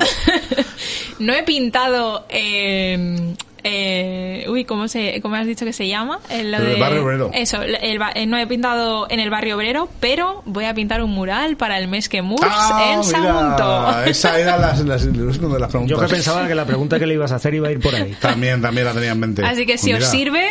no 1.20 1.34
he 1.34 1.44
pintado 1.44 2.26
en... 2.30 3.38
eh, 3.64 4.46
uy, 4.50 4.66
¿cómo, 4.66 4.88
se, 4.88 5.20
¿cómo 5.22 5.36
has 5.36 5.46
dicho 5.46 5.66
que 5.66 5.74
se 5.74 5.88
llama? 5.88 6.20
Lo 6.30 6.36
En 6.36 6.54
el 6.54 6.66
de- 6.66 6.76
barrio 6.80 7.04
obrero. 7.04 7.32
Eso, 7.34 7.62
el 7.62 7.76
eh, 8.16 8.26
no 8.26 8.38
he 8.38 8.48
pintado 8.48 9.08
en 9.10 9.20
el 9.20 9.30
barrio 9.30 9.56
obrero, 9.56 9.90
pero 10.00 10.42
voy 10.46 10.66
a 10.66 10.74
pintar 10.74 11.02
un 11.04 11.12
mural 11.12 11.58
para 11.58 11.78
el 11.78 11.88
mes 11.88 12.10
que 12.10 12.22
moves 12.22 12.50
Ah, 12.50 12.92
en 12.94 13.00
mira, 13.00 13.20
Sagunto. 13.22 14.02
Esa 14.06 14.40
era 14.40 14.58
las, 14.58 14.80
las, 14.82 15.04
una 15.04 15.54
de 15.54 15.60
las 15.60 15.70
preguntas. 15.70 15.86
Yo 15.88 16.00
que 16.00 16.08
pensaba 16.08 16.48
que 16.48 16.56
la 16.56 16.66
pregunta 16.66 16.98
que 17.00 17.06
le 17.08 17.14
ibas 17.16 17.32
a 17.32 17.36
hacer 17.36 17.54
iba 17.54 17.68
a 17.68 17.72
ir 17.72 17.80
por 17.80 17.94
ahí. 17.96 18.16
También, 18.22 18.62
también 18.62 18.86
la 18.86 18.94
tenía 18.94 19.12
en 19.12 19.20
mente. 19.20 19.46
Así 19.46 19.66
que 19.66 19.78
si 19.78 19.92
Pues 19.92 20.04
os 20.06 20.10
sirve, 20.12 20.48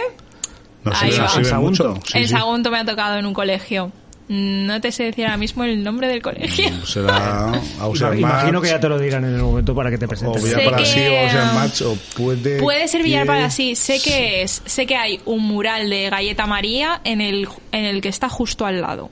Nos 0.84 1.02
ahí 1.02 1.10
sirve, 1.10 1.22
nos 1.22 1.30
va. 1.30 1.34
sirve 1.34 1.48
Sagunto. 1.50 1.88
mucho. 1.94 2.00
Sí, 2.06 2.18
en 2.18 2.24
sí. 2.28 2.30
Sagunto 2.34 2.70
me 2.70 2.78
ha 2.78 2.84
tocado 2.84 3.16
en 3.18 3.26
un 3.26 3.34
colegio. 3.34 3.90
No 4.28 4.78
te 4.80 4.92
sé 4.92 5.04
decir 5.04 5.24
ahora 5.24 5.38
mismo 5.38 5.64
el 5.64 5.82
nombre 5.82 6.06
del 6.06 6.20
colegio. 6.20 6.66
Será 6.86 7.52
Auxerre 7.80 8.18
Imagino 8.20 8.60
que 8.60 8.68
ya 8.68 8.78
te 8.78 8.88
lo 8.88 8.98
dirán 8.98 9.24
en 9.24 9.34
el 9.36 9.42
momento 9.42 9.74
para 9.74 9.90
que 9.90 9.96
te 9.96 10.04
o 10.04 10.08
presentes. 10.08 10.42
Sé 10.42 10.48
Villar 10.56 10.70
para 10.70 10.84
sí 10.84 10.94
que- 10.94 11.08
o 11.08 11.20
Auxerre 11.22 11.52
Match 11.54 11.82
o 11.82 11.96
puede 12.16 12.58
Puede 12.58 12.88
ser 12.88 13.02
Villar 13.02 13.22
que- 13.22 13.26
para 13.28 13.50
sí. 13.50 13.74
Sé 13.74 14.00
que 14.02 14.42
es, 14.42 14.60
sé 14.66 14.84
que 14.86 14.96
hay 14.96 15.20
un 15.24 15.44
mural 15.46 15.88
de 15.88 16.10
Galleta 16.10 16.46
María 16.46 17.00
en 17.04 17.20
el, 17.22 17.48
en 17.72 17.84
el 17.86 18.00
que 18.02 18.08
está 18.10 18.28
justo 18.28 18.66
al 18.66 18.82
lado. 18.82 19.10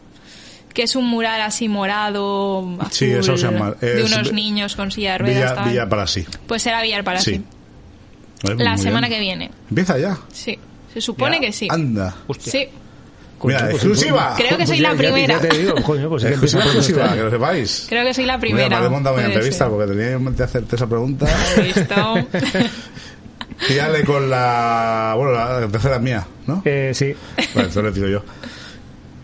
Que 0.75 0.83
es 0.83 0.95
un 0.95 1.07
mural 1.07 1.41
así 1.41 1.69
morado, 1.71 2.77
azul, 2.81 2.93
Sí, 2.93 3.07
eso 3.07 3.39
se 3.39 3.45
llama- 3.51 3.71
de 3.81 4.03
es 4.03 4.13
unos 4.13 4.33
niños 4.35 4.77
con 4.77 4.91
silla 4.91 5.13
de 5.13 5.19
ruedas. 5.19 5.37
Villa, 5.37 5.55
tal. 5.55 5.69
Villar 5.71 5.89
para 5.89 6.07
sí. 6.07 6.27
Pues 6.47 6.61
será 6.63 6.83
Villar 6.83 7.03
para 7.05 7.21
Sí. 7.21 7.43
Oye, 8.45 8.63
La 8.63 8.77
semana 8.77 9.09
bien. 9.09 9.19
que 9.19 9.25
viene. 9.25 9.51
Empieza 9.71 9.99
ya. 9.99 10.19
Sí. 10.31 10.59
Se 10.93 11.01
supone 11.01 11.37
Ya. 11.37 11.41
que 11.41 11.53
sí. 11.53 11.69
Anda. 11.71 12.15
Sí. 12.39 12.69
Coño, 13.47 13.59
Mira, 13.59 13.71
pues, 13.71 13.75
exclusiva. 13.85 14.35
Creo 14.37 14.49
que 14.51 14.57
pues 14.57 14.69
soy 14.71 14.79
la 14.81 14.95
primera. 14.95 15.41
Ya 15.41 15.49
te 15.49 15.57
digo, 15.59 15.75
coño, 15.83 16.09
pues 16.09 16.23
que 16.25 16.29
Exclusiva, 16.31 16.65
exclusiva, 16.65 17.15
que 17.15 17.21
lo 17.23 17.31
sepáis. 17.31 17.87
Creo 17.89 18.05
que 18.05 18.15
soy 18.15 18.27
la 18.27 18.41
primera. 18.41 18.81
Mira, 18.81 18.91
me 18.91 18.97
una 18.97 19.25
entrevista 19.25 19.65
ser. 19.67 19.73
porque 19.73 19.93
tenía 19.93 20.11
en 20.13 20.25
mente 20.25 20.43
hacerte 20.43 20.75
esa 20.75 20.89
pregunta. 20.89 21.27
Listo. 21.63 22.15
Tírale 23.69 24.05
con 24.05 24.29
la. 24.29 25.15
Bueno, 25.17 25.33
la 25.33 25.69
tercera 25.69 25.97
es 25.97 26.03
mía, 26.03 26.27
¿no? 26.49 26.63
Eh, 26.65 26.91
sí. 26.93 27.15
Vale, 27.37 27.69
entonces 27.69 27.85
le 27.85 27.93
tiro 27.93 28.09
yo. 28.09 28.23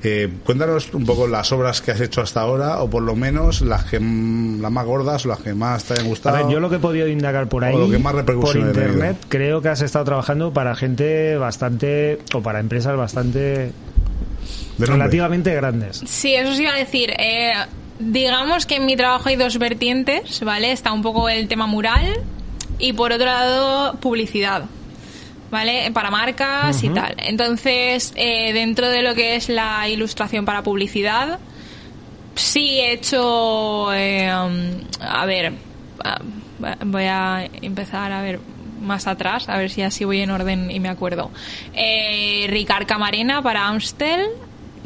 Eh, 0.04 0.28
cuéntanos 0.44 0.92
un 0.94 1.06
poco 1.06 1.28
las 1.28 1.52
obras 1.52 1.80
que 1.80 1.92
has 1.92 2.00
hecho 2.00 2.22
hasta 2.22 2.40
ahora, 2.40 2.82
o 2.82 2.90
por 2.90 3.04
lo 3.04 3.14
menos 3.14 3.60
las 3.60 3.84
que 3.84 4.00
mm, 4.00 4.60
las 4.60 4.72
más 4.72 4.84
gordas 4.84 5.24
o 5.24 5.28
las 5.28 5.38
que 5.38 5.54
más 5.54 5.84
te 5.84 5.92
hayan 5.94 6.06
A 6.06 6.08
gustado. 6.08 6.36
ver, 6.38 6.48
yo 6.48 6.58
lo 6.58 6.68
que 6.68 6.76
he 6.76 6.80
podido 6.80 7.06
indagar 7.06 7.48
por 7.48 7.62
ahí, 7.62 7.72
O 7.74 7.78
lo 7.78 7.88
que 7.88 7.98
más 7.98 8.12
por 8.24 8.56
internet, 8.56 9.16
creo 9.28 9.62
que 9.62 9.68
has 9.68 9.80
estado 9.80 10.04
trabajando 10.04 10.52
para 10.52 10.74
gente 10.74 11.36
bastante, 11.36 12.18
o 12.34 12.42
para 12.42 12.58
empresas 12.58 12.96
bastante. 12.96 13.70
Relativamente 14.78 15.54
grandes. 15.54 16.02
Sí, 16.06 16.34
eso 16.34 16.54
sí 16.54 16.62
iba 16.62 16.72
a 16.72 16.78
decir. 16.78 17.12
Eh, 17.18 17.52
digamos 17.98 18.66
que 18.66 18.76
en 18.76 18.86
mi 18.86 18.96
trabajo 18.96 19.28
hay 19.28 19.36
dos 19.36 19.58
vertientes, 19.58 20.40
¿vale? 20.44 20.72
Está 20.72 20.92
un 20.92 21.02
poco 21.02 21.28
el 21.28 21.48
tema 21.48 21.66
mural 21.66 22.20
y 22.78 22.92
por 22.92 23.12
otro 23.12 23.26
lado 23.26 23.94
publicidad, 24.00 24.64
¿vale? 25.50 25.90
Para 25.92 26.10
marcas 26.10 26.82
y 26.82 26.88
tal. 26.88 27.14
Entonces, 27.18 28.12
eh, 28.16 28.52
dentro 28.52 28.88
de 28.88 29.02
lo 29.02 29.14
que 29.14 29.36
es 29.36 29.48
la 29.48 29.88
ilustración 29.88 30.44
para 30.44 30.62
publicidad, 30.62 31.38
sí 32.34 32.80
he 32.80 32.92
hecho, 32.92 33.92
eh, 33.92 34.32
um, 34.34 34.84
a 35.00 35.26
ver, 35.26 35.52
ah, 36.04 36.20
voy 36.84 37.04
a 37.04 37.48
empezar 37.60 38.12
a 38.12 38.22
ver 38.22 38.40
más 38.80 39.06
atrás, 39.06 39.48
a 39.48 39.56
ver 39.58 39.70
si 39.70 39.82
así 39.82 40.04
voy 40.04 40.20
en 40.20 40.30
orden 40.30 40.70
y 40.70 40.80
me 40.80 40.88
acuerdo. 40.88 41.30
Eh, 41.72 42.46
Ricard 42.48 42.86
Camarena 42.86 43.42
para 43.42 43.68
Amstel, 43.68 44.26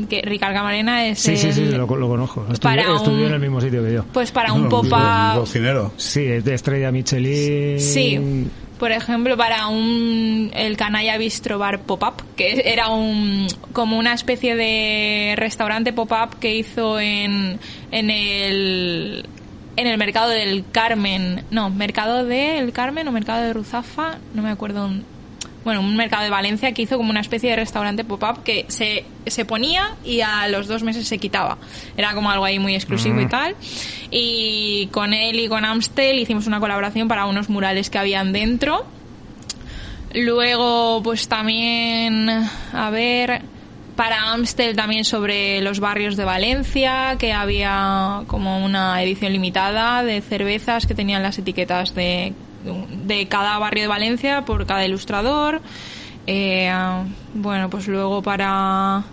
que 0.08 0.20
Ricard 0.22 0.52
Camarena 0.54 1.06
es 1.06 1.18
Sí, 1.18 1.36
sí, 1.36 1.52
sí, 1.52 1.64
lo, 1.66 1.86
lo 1.86 2.08
conozco. 2.08 2.46
Estudió, 2.52 3.02
un- 3.02 3.20
en 3.26 3.32
el 3.32 3.40
mismo 3.40 3.60
sitio 3.60 3.82
que 3.84 3.92
yo. 3.94 4.04
pues 4.12 4.30
para 4.30 4.52
un 4.52 4.64
No, 4.64 4.68
pop-up 4.68 5.34
cocinero. 5.40 5.92
Sí, 5.96 6.24
es 6.24 6.44
de 6.44 6.54
estrella 6.54 6.92
Michelin. 6.92 7.80
Sí, 7.80 8.46
por 8.78 8.92
ejemplo, 8.92 9.38
para 9.38 9.68
un 9.68 10.50
el 10.54 10.76
Canalla 10.76 11.16
Bistro 11.16 11.58
Bar 11.58 11.80
Pop-Up, 11.80 12.22
que 12.36 12.62
era 12.66 12.90
un 12.90 13.46
como 13.72 13.98
una 13.98 14.12
especie 14.12 14.54
de 14.54 15.32
restaurante 15.36 15.94
pop-up 15.94 16.38
que 16.38 16.54
hizo 16.54 17.00
en, 17.00 17.58
en 17.90 18.10
el 18.10 19.26
en 19.78 19.86
el 19.86 19.98
mercado 19.98 20.28
del 20.30 20.64
Carmen, 20.72 21.44
no, 21.50 21.68
mercado 21.70 22.24
del 22.24 22.72
Carmen 22.72 23.08
o 23.08 23.12
mercado 23.12 23.42
de 23.46 23.52
Ruzafa, 23.54 24.18
no 24.34 24.42
me 24.42 24.50
acuerdo. 24.50 24.90
Bueno, 25.66 25.80
un 25.80 25.96
mercado 25.96 26.22
de 26.22 26.30
Valencia 26.30 26.70
que 26.70 26.82
hizo 26.82 26.96
como 26.96 27.10
una 27.10 27.18
especie 27.18 27.50
de 27.50 27.56
restaurante 27.56 28.04
pop-up 28.04 28.44
que 28.44 28.66
se, 28.68 29.04
se 29.26 29.44
ponía 29.44 29.96
y 30.04 30.20
a 30.20 30.46
los 30.46 30.68
dos 30.68 30.84
meses 30.84 31.08
se 31.08 31.18
quitaba. 31.18 31.58
Era 31.96 32.14
como 32.14 32.30
algo 32.30 32.44
ahí 32.44 32.60
muy 32.60 32.76
exclusivo 32.76 33.20
y 33.20 33.26
tal. 33.26 33.56
Y 34.12 34.86
con 34.92 35.12
él 35.12 35.40
y 35.40 35.48
con 35.48 35.64
Amstel 35.64 36.20
hicimos 36.20 36.46
una 36.46 36.60
colaboración 36.60 37.08
para 37.08 37.26
unos 37.26 37.48
murales 37.48 37.90
que 37.90 37.98
habían 37.98 38.32
dentro. 38.32 38.86
Luego, 40.14 41.02
pues 41.02 41.26
también, 41.26 42.30
a 42.72 42.90
ver, 42.90 43.42
para 43.96 44.30
Amstel 44.34 44.76
también 44.76 45.04
sobre 45.04 45.60
los 45.62 45.80
barrios 45.80 46.16
de 46.16 46.24
Valencia, 46.24 47.16
que 47.18 47.32
había 47.32 48.22
como 48.28 48.64
una 48.64 49.02
edición 49.02 49.32
limitada 49.32 50.04
de 50.04 50.20
cervezas 50.20 50.86
que 50.86 50.94
tenían 50.94 51.24
las 51.24 51.38
etiquetas 51.38 51.92
de, 51.96 52.34
de 53.04 53.28
cada 53.28 53.58
barrio 53.58 53.84
de 53.84 53.88
Valencia 53.88 54.44
por 54.44 54.66
cada 54.66 54.84
ilustrador. 54.84 55.60
Eh, 56.26 56.72
bueno, 57.34 57.70
pues 57.70 57.86
luego 57.88 58.22
para 58.22 59.04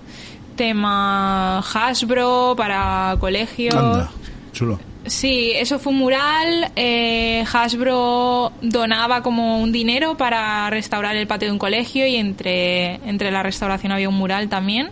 tema 0.55 1.59
Hasbro 1.59 2.53
para 2.57 3.15
colegio. 3.19 3.77
Anda, 3.77 4.11
chulo. 4.51 4.79
Sí, 5.05 5.51
eso 5.55 5.79
fue 5.79 5.91
un 5.91 5.99
mural. 5.99 6.71
eh, 6.75 7.43
Hasbro 7.51 8.53
donaba 8.61 9.21
como 9.21 9.61
un 9.61 9.71
dinero 9.71 10.15
para 10.15 10.69
restaurar 10.69 11.15
el 11.17 11.27
patio 11.27 11.49
de 11.49 11.51
un 11.51 11.59
colegio 11.59 12.07
y 12.07 12.15
entre, 12.15 12.95
entre 13.07 13.29
la 13.29 13.43
restauración 13.43 13.91
había 13.91 14.07
un 14.07 14.15
mural 14.15 14.47
también. 14.47 14.91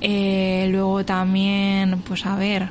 Eh, 0.00 0.66
luego 0.70 1.04
también, 1.04 2.02
pues 2.02 2.24
a 2.26 2.36
ver, 2.36 2.68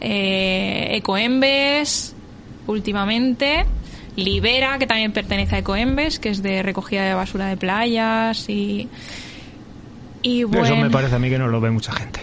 eh, 0.00 0.88
Ecoembes, 0.92 2.14
últimamente. 2.66 3.64
Libera, 4.16 4.78
que 4.78 4.86
también 4.86 5.12
pertenece 5.12 5.56
a 5.56 5.58
Ecoembes, 5.58 6.18
que 6.18 6.30
es 6.30 6.42
de 6.42 6.62
recogida 6.62 7.04
de 7.04 7.14
basura 7.14 7.46
de 7.46 7.56
playas 7.56 8.48
y... 8.48 8.88
Y 10.22 10.42
bueno, 10.42 10.64
Eso 10.64 10.76
me 10.76 10.90
parece 10.90 11.14
a 11.14 11.18
mí 11.20 11.28
que 11.28 11.38
no 11.38 11.46
lo 11.46 11.60
ve 11.60 11.70
mucha 11.70 11.92
gente. 11.92 12.20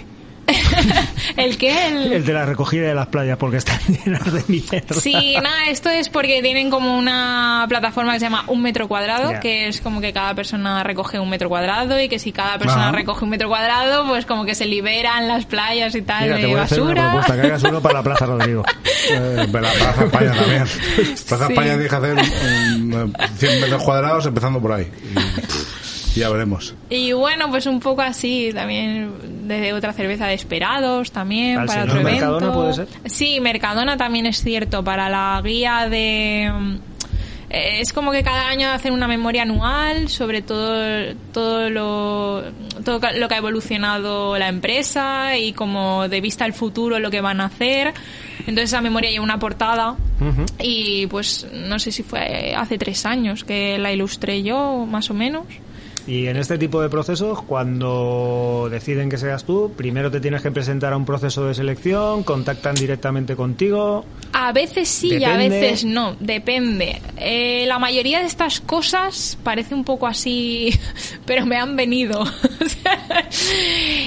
¿El 1.38 1.58
qué? 1.58 1.88
El- 1.88 2.14
El 2.14 2.26
de 2.26 2.34
la 2.34 2.46
recogida 2.46 2.88
de 2.88 2.94
las 2.94 3.08
playas, 3.08 3.38
porque 3.38 3.58
están 3.58 3.80
llenas 4.06 4.32
de 4.34 4.44
mierda. 4.48 4.96
Sí, 5.02 5.36
nada, 5.42 5.66
esto 5.70 5.90
es 5.90 6.10
porque 6.10 6.42
tienen 6.42 6.70
como 6.70 6.98
una 6.98 7.66
plataforma 7.70 8.14
que 8.14 8.20
se 8.20 8.26
llama 8.26 8.44
Un 8.48 8.62
Metro 8.62 8.88
Cuadrado, 8.88 9.40
que 9.40 9.68
es 9.68 9.82
como 9.82 10.02
que 10.02 10.12
cada 10.14 10.34
persona 10.36 10.84
recoge 10.84 11.20
un 11.20 11.30
metro 11.30 11.50
cuadrado 11.50 12.00
y 12.00 12.10
que 12.10 12.20
si 12.20 12.32
cada 12.32 12.58
persona 12.58 12.90
Ah. 12.90 12.92
recoge 12.92 13.24
un 13.24 13.30
metro 13.32 13.48
cuadrado, 13.48 14.06
pues 14.08 14.26
como 14.26 14.46
que 14.46 14.56
se 14.56 14.66
liberan 14.66 15.28
las 15.28 15.46
playas 15.46 15.96
y 15.96 16.02
tal 16.02 16.24
Mira, 16.24 16.36
te 16.36 16.42
de 16.42 16.48
voy 16.48 16.60
a 16.60 16.64
hacer 16.64 16.82
una 16.82 16.90
basura. 16.94 17.12
propuesta, 17.12 17.36
que 17.42 17.48
hagas 17.48 17.64
uno 17.64 17.82
para 17.82 17.94
la 17.96 18.04
Plaza 18.04 18.26
Rodrigo. 18.26 18.64
Eh, 19.10 19.36
la 19.52 19.60
Plaza 19.60 20.06
España 20.06 20.34
también. 20.34 20.64
Plaza 21.28 21.48
Sí. 21.48 21.54
España 21.54 21.78
que 21.78 21.86
hacer 21.94 22.14
un, 22.14 23.14
eh, 23.20 23.28
100 23.38 23.60
metros 23.62 23.84
cuadrados 23.84 24.26
empezando 24.26 24.62
por 24.62 24.72
ahí. 24.72 24.84
Y, 25.14 25.18
ya 26.16 26.30
veremos. 26.30 26.76
Y 26.90 27.12
bueno, 27.14 27.50
pues 27.50 27.66
un 27.66 27.80
poco 27.80 28.02
así, 28.02 28.52
también 28.54 29.48
de 29.48 29.74
otra 29.74 29.94
cerveza 29.94 30.28
de 30.28 30.34
esperados 30.36 31.12
también 31.12 31.60
Al 31.60 31.68
para 31.68 31.82
señor 31.84 31.98
otro 31.98 32.10
evento. 32.10 32.26
Mercadona, 32.32 32.54
¿puede 32.54 32.74
ser? 32.74 32.88
Sí, 33.06 33.40
Mercadona 33.40 33.98
también 33.98 34.26
es 34.26 34.42
cierto, 34.44 34.84
para 34.84 35.10
la 35.10 35.42
guía 35.44 35.88
de... 35.90 36.52
eh, 37.50 37.80
Es 37.82 37.92
como 37.94 38.12
que 38.12 38.24
cada 38.24 38.48
año 38.48 38.70
hacen 38.70 38.94
una 38.94 39.08
memoria 39.08 39.42
anual 39.44 40.08
sobre 40.10 40.42
todo, 40.42 41.14
todo, 41.34 41.70
lo, 41.70 42.44
todo 42.86 43.00
lo 43.18 43.28
que 43.28 43.36
ha 43.36 43.38
evolucionado 43.38 44.38
la 44.38 44.48
empresa 44.50 45.38
y 45.38 45.54
como 45.54 46.08
de 46.08 46.22
vista 46.22 46.46
al 46.46 46.54
futuro 46.54 47.00
lo 47.00 47.12
que 47.12 47.22
van 47.22 47.42
a 47.42 47.46
hacer. 47.46 47.94
Entonces 48.40 48.66
esa 48.72 48.82
memoria 48.82 49.10
lleva 49.10 49.24
una 49.24 49.40
portada 49.40 49.96
y 50.60 51.08
pues 51.08 51.48
no 51.54 51.80
sé 51.80 51.92
si 51.92 52.04
fue 52.04 52.54
hace 52.56 52.78
tres 52.78 53.06
años 53.06 53.44
que 53.44 53.78
la 53.78 53.92
ilustré 53.92 54.42
yo, 54.44 54.86
más 54.90 55.10
o 55.10 55.14
menos. 55.14 55.46
Y 56.06 56.28
en 56.28 56.36
este 56.36 56.58
tipo 56.58 56.82
de 56.82 56.90
procesos, 56.90 57.42
cuando 57.44 58.68
deciden 58.70 59.10
que 59.10 59.18
seas 59.18 59.46
tú, 59.46 59.72
primero 59.76 60.12
te 60.12 60.20
tienes 60.20 60.42
que 60.42 60.52
presentar 60.52 60.92
a 60.92 60.98
un 60.98 61.06
proceso 61.06 61.46
de 61.46 61.54
selección, 61.54 62.24
contactan 62.24 62.76
directamente 62.76 63.38
contigo. 63.38 64.04
A 64.34 64.52
veces 64.52 64.90
sí 64.90 65.16
y 65.16 65.24
a 65.24 65.38
veces 65.38 65.86
no, 65.86 66.18
depende. 66.20 67.02
Eh, 67.18 67.64
la 67.68 67.80
mayoría 67.80 68.20
de 68.20 68.26
estas 68.26 68.60
cosas 68.60 69.38
parece 69.44 69.76
un 69.76 69.86
poco 69.86 70.06
así, 70.06 70.78
pero 71.26 71.46
me 71.46 71.58
han 71.58 71.76
venido. 71.76 72.24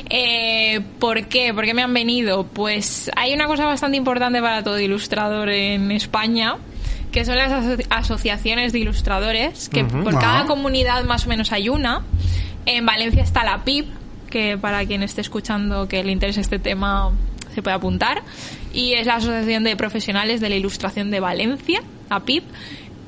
Eh, 0.08 0.80
¿Por 0.98 1.26
qué? 1.26 1.52
¿Por 1.52 1.64
qué 1.64 1.74
me 1.74 1.82
han 1.82 1.92
venido? 1.92 2.46
Pues 2.46 3.10
hay 3.16 3.34
una 3.34 3.46
cosa 3.46 3.66
bastante 3.66 3.96
importante 3.96 4.40
para 4.40 4.62
todo 4.62 4.78
ilustrador 4.78 5.48
en 5.50 5.90
España, 5.90 6.56
que 7.16 7.24
son 7.24 7.36
las 7.36 7.50
aso- 7.50 7.82
asociaciones 7.88 8.74
de 8.74 8.80
ilustradores, 8.80 9.70
que 9.70 9.84
por 9.84 10.18
cada 10.18 10.44
comunidad 10.44 11.02
más 11.04 11.24
o 11.24 11.30
menos 11.30 11.50
hay 11.50 11.70
una. 11.70 12.02
En 12.66 12.84
Valencia 12.84 13.22
está 13.22 13.42
la 13.42 13.64
PIB, 13.64 13.86
que 14.28 14.58
para 14.58 14.84
quien 14.84 15.02
esté 15.02 15.22
escuchando 15.22 15.88
que 15.88 16.04
le 16.04 16.12
interese 16.12 16.42
este 16.42 16.58
tema 16.58 17.12
se 17.54 17.62
puede 17.62 17.74
apuntar. 17.74 18.22
Y 18.74 18.92
es 18.92 19.06
la 19.06 19.14
Asociación 19.14 19.64
de 19.64 19.76
Profesionales 19.76 20.42
de 20.42 20.50
la 20.50 20.56
Ilustración 20.56 21.10
de 21.10 21.20
Valencia, 21.20 21.80
APIP. 22.10 22.44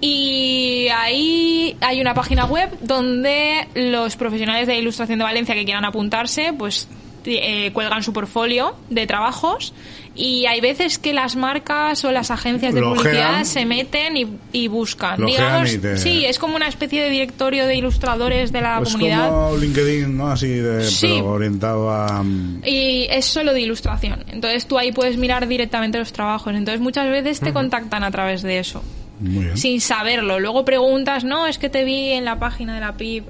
Y 0.00 0.86
ahí 0.96 1.76
hay 1.82 2.00
una 2.00 2.14
página 2.14 2.46
web 2.46 2.70
donde 2.80 3.68
los 3.74 4.16
profesionales 4.16 4.66
de 4.66 4.72
la 4.72 4.78
Ilustración 4.78 5.18
de 5.18 5.24
Valencia 5.26 5.54
que 5.54 5.66
quieran 5.66 5.84
apuntarse, 5.84 6.54
pues 6.56 6.88
eh, 7.28 7.70
cuelgan 7.72 8.02
su 8.02 8.12
portfolio 8.12 8.74
de 8.90 9.06
trabajos 9.06 9.72
y 10.14 10.46
hay 10.46 10.60
veces 10.60 10.98
que 10.98 11.12
las 11.12 11.36
marcas 11.36 12.04
o 12.04 12.10
las 12.10 12.30
agencias 12.32 12.74
de 12.74 12.82
publicidad 12.82 13.44
se 13.44 13.64
meten 13.66 14.16
y, 14.16 14.26
y 14.52 14.66
buscan. 14.68 15.24
Digamos, 15.24 15.72
y 15.74 15.78
te- 15.78 15.96
sí, 15.96 16.24
es 16.24 16.38
como 16.38 16.56
una 16.56 16.66
especie 16.66 17.02
de 17.02 17.10
directorio 17.10 17.66
de 17.66 17.76
ilustradores 17.76 18.50
de 18.50 18.60
la 18.60 18.80
comunidad. 18.82 19.28
como 19.30 19.56
LinkedIn, 19.56 20.16
¿no? 20.16 20.28
Así 20.30 20.48
de, 20.48 20.84
Sí. 20.84 21.06
pero 21.16 21.26
orientado 21.30 21.90
a... 21.90 22.22
mm, 22.22 22.62
Y 22.64 23.06
es 23.10 23.26
solo 23.26 23.52
de 23.52 23.60
ilustración. 23.60 24.24
Entonces 24.28 24.66
tú 24.66 24.76
ahí 24.78 24.90
puedes 24.92 25.16
mirar 25.16 25.46
directamente 25.46 25.98
los 25.98 26.12
trabajos. 26.12 26.52
Entonces 26.54 26.80
muchas 26.80 27.08
veces 27.10 27.38
te 27.40 27.52
contactan 27.52 28.02
a 28.02 28.10
través 28.10 28.42
de 28.42 28.58
eso, 28.58 28.82
Muy 29.20 29.44
bien. 29.44 29.56
sin 29.56 29.80
saberlo. 29.80 30.40
Luego 30.40 30.64
preguntas, 30.64 31.22
no, 31.22 31.46
es 31.46 31.58
que 31.58 31.68
te 31.68 31.84
vi 31.84 32.10
en 32.12 32.24
la 32.24 32.38
página 32.40 32.74
de 32.74 32.80
la 32.80 32.94
PIB. 32.96 33.22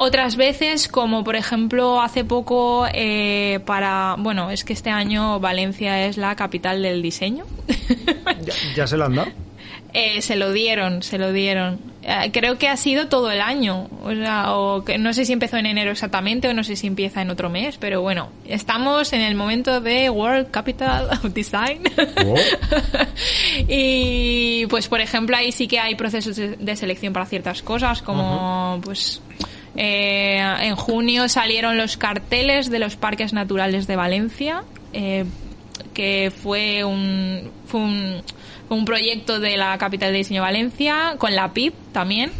Otras 0.00 0.36
veces, 0.36 0.86
como 0.86 1.24
por 1.24 1.34
ejemplo 1.34 2.00
hace 2.00 2.24
poco 2.24 2.86
eh, 2.94 3.58
para... 3.66 4.14
Bueno, 4.16 4.48
es 4.50 4.64
que 4.64 4.72
este 4.72 4.90
año 4.90 5.40
Valencia 5.40 6.06
es 6.06 6.16
la 6.16 6.36
capital 6.36 6.82
del 6.82 7.02
diseño. 7.02 7.44
¿Ya, 8.44 8.54
ya 8.76 8.86
se 8.86 8.96
lo 8.96 9.06
han 9.06 9.16
dado? 9.16 9.30
Eh, 9.94 10.20
se 10.20 10.36
lo 10.36 10.52
dieron, 10.52 11.02
se 11.02 11.16
lo 11.16 11.32
dieron. 11.32 11.80
Eh, 12.02 12.30
creo 12.30 12.58
que 12.58 12.68
ha 12.68 12.76
sido 12.76 13.08
todo 13.08 13.30
el 13.30 13.40
año. 13.40 13.88
O 14.02 14.14
sea, 14.14 14.54
o 14.54 14.84
que 14.84 14.98
no 14.98 15.14
sé 15.14 15.24
si 15.24 15.32
empezó 15.32 15.56
en 15.56 15.64
enero 15.64 15.90
exactamente 15.90 16.46
o 16.46 16.52
no 16.52 16.62
sé 16.62 16.76
si 16.76 16.86
empieza 16.86 17.22
en 17.22 17.30
otro 17.30 17.48
mes, 17.48 17.78
pero 17.78 18.02
bueno, 18.02 18.28
estamos 18.46 19.14
en 19.14 19.22
el 19.22 19.34
momento 19.34 19.80
de 19.80 20.10
World 20.10 20.50
Capital 20.50 21.08
of 21.10 21.32
Design. 21.32 21.84
Oh. 22.26 22.34
y 23.66 24.66
pues, 24.66 24.88
por 24.88 25.00
ejemplo, 25.00 25.36
ahí 25.36 25.52
sí 25.52 25.66
que 25.66 25.80
hay 25.80 25.94
procesos 25.94 26.36
de, 26.36 26.56
de 26.56 26.76
selección 26.76 27.14
para 27.14 27.24
ciertas 27.24 27.62
cosas, 27.62 28.02
como 28.02 28.80
pues. 28.84 29.22
Eh, 29.80 30.40
en 30.62 30.74
junio 30.74 31.28
salieron 31.28 31.78
los 31.78 31.96
carteles 31.96 32.68
de 32.68 32.80
los 32.80 32.96
parques 32.96 33.32
naturales 33.32 33.86
de 33.86 33.94
Valencia, 33.94 34.64
eh, 34.92 35.24
que 35.94 36.32
fue 36.36 36.82
un, 36.82 37.48
fue 37.68 37.80
un, 38.70 38.84
proyecto 38.84 39.38
de 39.38 39.56
la 39.56 39.78
capital 39.78 40.10
de 40.10 40.18
diseño 40.18 40.42
Valencia, 40.42 41.14
con 41.18 41.36
la 41.36 41.52
PIB 41.52 41.72
también. 41.92 42.32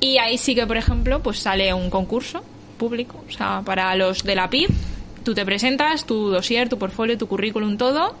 Y 0.00 0.18
ahí 0.18 0.36
sí 0.38 0.56
que, 0.56 0.66
por 0.66 0.76
ejemplo, 0.76 1.22
pues 1.22 1.38
sale 1.38 1.72
un 1.72 1.88
concurso 1.88 2.42
público, 2.78 3.24
o 3.28 3.30
sea, 3.30 3.62
para 3.64 3.94
los 3.94 4.24
de 4.24 4.34
la 4.34 4.50
PIB, 4.50 4.68
tú 5.22 5.34
te 5.34 5.44
presentas, 5.44 6.04
tu 6.04 6.30
dossier, 6.30 6.68
tu 6.68 6.78
portfolio, 6.78 7.16
tu 7.16 7.28
currículum, 7.28 7.76
todo, 7.76 8.16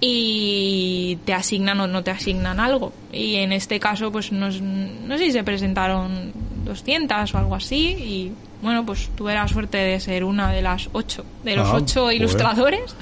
y 0.00 1.16
te 1.24 1.32
asignan 1.32 1.80
o 1.80 1.86
no 1.86 2.02
te 2.02 2.10
asignan 2.10 2.60
algo. 2.60 2.92
Y 3.12 3.36
en 3.36 3.52
este 3.52 3.80
caso, 3.80 4.12
pues 4.12 4.32
no, 4.32 4.48
no 4.50 5.18
sé 5.18 5.24
si 5.26 5.32
se 5.32 5.44
presentaron 5.44 6.32
200 6.64 7.34
o 7.34 7.38
algo 7.38 7.54
así, 7.54 7.76
y 7.88 8.32
bueno, 8.62 8.84
pues 8.84 9.08
tuve 9.16 9.34
la 9.34 9.46
suerte 9.48 9.78
de 9.78 10.00
ser 10.00 10.24
una 10.24 10.50
de 10.52 10.62
las 10.62 10.88
ocho, 10.92 11.24
de 11.44 11.56
los 11.56 11.68
Ah, 11.68 11.74
ocho 11.76 12.00
joder. 12.02 12.16
ilustradores. 12.16 12.96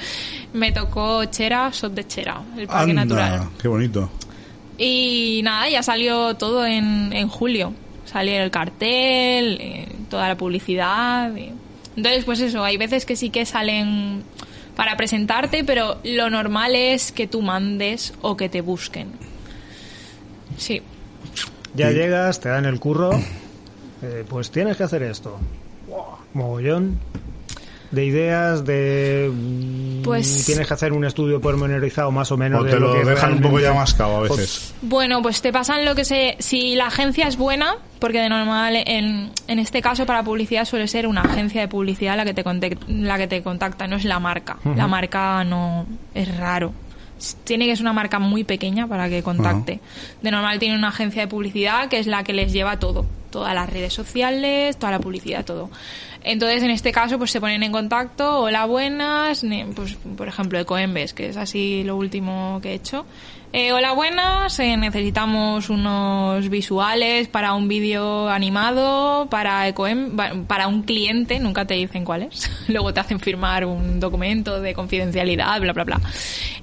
Me 0.52 0.70
tocó 0.72 1.24
Chera, 1.26 1.72
Sot 1.72 1.94
de 1.94 2.06
Chera, 2.06 2.40
el 2.56 2.66
parque 2.66 2.90
Anda, 2.92 3.04
natural. 3.04 3.48
qué 3.60 3.68
bonito. 3.68 4.10
Y 4.78 5.40
nada, 5.44 5.68
ya 5.68 5.82
salió 5.82 6.34
todo 6.34 6.66
en, 6.66 7.12
en 7.12 7.28
julio. 7.28 7.72
Salió 8.04 8.42
el 8.42 8.50
cartel, 8.50 9.58
eh, 9.60 9.88
toda 10.10 10.28
la 10.28 10.36
publicidad. 10.36 11.34
y- 11.34 11.50
Entonces, 11.96 12.24
pues 12.24 12.40
eso, 12.40 12.62
hay 12.62 12.76
veces 12.76 13.04
que 13.06 13.16
sí 13.16 13.30
que 13.30 13.46
salen 13.46 14.22
para 14.76 14.96
presentarte, 14.96 15.64
pero 15.64 15.98
lo 16.04 16.30
normal 16.30 16.74
es 16.74 17.12
que 17.12 17.26
tú 17.26 17.42
mandes 17.42 18.14
o 18.22 18.36
que 18.36 18.48
te 18.48 18.60
busquen. 18.60 19.08
Sí. 20.56 20.82
Ya 21.74 21.90
llegas, 21.90 22.40
te 22.40 22.48
dan 22.48 22.64
el 22.66 22.78
curro, 22.78 23.10
eh, 24.02 24.24
pues 24.28 24.50
tienes 24.50 24.76
que 24.76 24.84
hacer 24.84 25.02
esto. 25.02 25.38
Mogollón 26.32 26.98
de 27.90 28.04
ideas, 28.04 28.64
de... 28.64 29.30
mm, 29.32 30.02
Pues- 30.02 30.44
Tienes 30.46 30.66
que 30.66 30.74
hacer 30.74 30.92
un 30.92 31.04
estudio 31.04 31.40
pormenorizado 31.40 32.10
más 32.10 32.30
o 32.32 32.36
menos 32.36 32.60
O 32.60 32.64
de 32.64 32.72
te 32.72 32.80
lo, 32.80 32.88
lo 32.94 33.00
que 33.00 33.08
dejan 33.10 33.34
un 33.34 33.40
poco 33.40 33.60
ya 33.60 33.72
mascado 33.72 34.16
a 34.16 34.26
Pues- 34.26 34.40
veces. 34.40 34.74
Bueno, 34.82 35.22
pues 35.22 35.40
te 35.42 35.52
pasan 35.52 35.84
lo 35.84 35.94
que 35.94 36.04
se... 36.04 36.36
Si 36.40 36.74
la 36.74 36.86
agencia 36.86 37.26
es 37.28 37.36
buena, 37.36 37.76
porque 38.00 38.20
de 38.20 38.28
normal 38.28 38.76
en, 38.76 39.30
en 39.48 39.58
este 39.58 39.80
caso 39.80 40.04
para 40.06 40.22
publicidad 40.22 40.64
suele 40.64 40.88
ser 40.88 41.06
una 41.06 41.22
agencia 41.22 41.60
de 41.60 41.68
publicidad 41.68 42.16
la 42.16 42.24
que 42.24 42.34
te, 42.34 42.44
contac- 42.44 42.78
la 42.88 43.16
que 43.18 43.26
te 43.28 43.42
contacta, 43.42 43.86
no 43.86 43.96
es 43.96 44.04
la 44.04 44.18
marca. 44.18 44.56
La 44.76 44.86
marca 44.86 45.42
no... 45.44 45.86
es 46.14 46.36
raro. 46.36 46.72
Tiene 47.44 47.66
que 47.66 47.74
ser 47.76 47.84
una 47.84 47.92
marca 47.94 48.18
muy 48.18 48.44
pequeña 48.44 48.86
para 48.86 49.08
que 49.08 49.22
contacte. 49.22 49.80
De 50.20 50.30
normal 50.30 50.58
tiene 50.58 50.76
una 50.76 50.88
agencia 50.88 51.22
de 51.22 51.28
publicidad 51.28 51.88
que 51.88 51.98
es 51.98 52.06
la 52.06 52.24
que 52.24 52.32
les 52.34 52.52
lleva 52.52 52.78
todo. 52.78 53.06
Todas 53.34 53.52
las 53.52 53.68
redes 53.68 53.92
sociales, 53.92 54.76
toda 54.76 54.92
la 54.92 55.00
publicidad, 55.00 55.44
todo. 55.44 55.68
Entonces, 56.22 56.62
en 56.62 56.70
este 56.70 56.92
caso, 56.92 57.18
pues 57.18 57.32
se 57.32 57.40
ponen 57.40 57.64
en 57.64 57.72
contacto, 57.72 58.38
hola, 58.38 58.64
buenas, 58.64 59.44
pues 59.74 59.96
por 60.16 60.28
ejemplo, 60.28 60.56
Ecoembes, 60.60 61.14
que 61.14 61.30
es 61.30 61.36
así 61.36 61.82
lo 61.82 61.96
último 61.96 62.60
que 62.62 62.70
he 62.70 62.74
hecho. 62.74 63.06
Eh, 63.56 63.72
hola 63.72 63.92
buenas, 63.92 64.58
eh, 64.58 64.76
necesitamos 64.76 65.70
unos 65.70 66.48
visuales 66.48 67.28
para 67.28 67.54
un 67.54 67.68
vídeo 67.68 68.28
animado, 68.28 69.28
para 69.30 69.68
Ecoem, 69.68 70.16
para 70.48 70.66
un 70.66 70.82
cliente, 70.82 71.38
nunca 71.38 71.64
te 71.64 71.74
dicen 71.74 72.04
cuál 72.04 72.24
es. 72.24 72.50
Luego 72.68 72.92
te 72.92 72.98
hacen 72.98 73.20
firmar 73.20 73.64
un 73.64 74.00
documento 74.00 74.60
de 74.60 74.74
confidencialidad, 74.74 75.60
bla, 75.60 75.72
bla, 75.72 75.84
bla. 75.84 76.00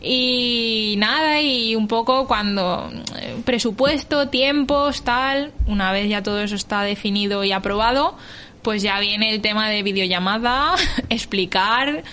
Y 0.01 0.95
nada, 0.97 1.39
y 1.39 1.77
un 1.77 1.87
poco 1.87 2.27
cuando 2.27 2.91
eh, 3.17 3.37
presupuesto, 3.45 4.27
tiempos, 4.27 5.03
tal, 5.03 5.53
una 5.67 5.93
vez 5.93 6.09
ya 6.09 6.21
todo 6.21 6.41
eso 6.41 6.55
está 6.55 6.81
definido 6.81 7.45
y 7.45 7.53
aprobado, 7.53 8.17
pues 8.63 8.81
ya 8.81 8.99
viene 8.99 9.33
el 9.33 9.39
tema 9.39 9.69
de 9.69 9.81
videollamada, 9.81 10.75
explicar 11.09 12.03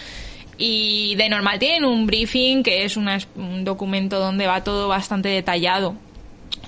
y 0.59 1.15
de 1.15 1.29
normal 1.29 1.59
tienen 1.59 1.85
un 1.85 2.05
briefing 2.07 2.63
que 2.65 2.85
es 2.85 2.97
una- 2.97 3.19
un 3.37 3.65
documento 3.65 4.19
donde 4.19 4.47
va 4.47 4.65
todo 4.65 4.89
bastante 4.89 5.29
detallado 5.29 5.95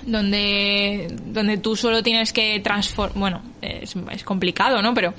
donde 0.05 1.07
donde 1.27 1.57
tú 1.57 1.75
solo 1.75 2.01
tienes 2.01 2.33
que 2.33 2.59
transformar 2.59 3.17
bueno 3.19 3.41
es, 3.61 3.95
es 4.11 4.23
complicado 4.23 4.81
no 4.81 4.93
pero 4.93 5.13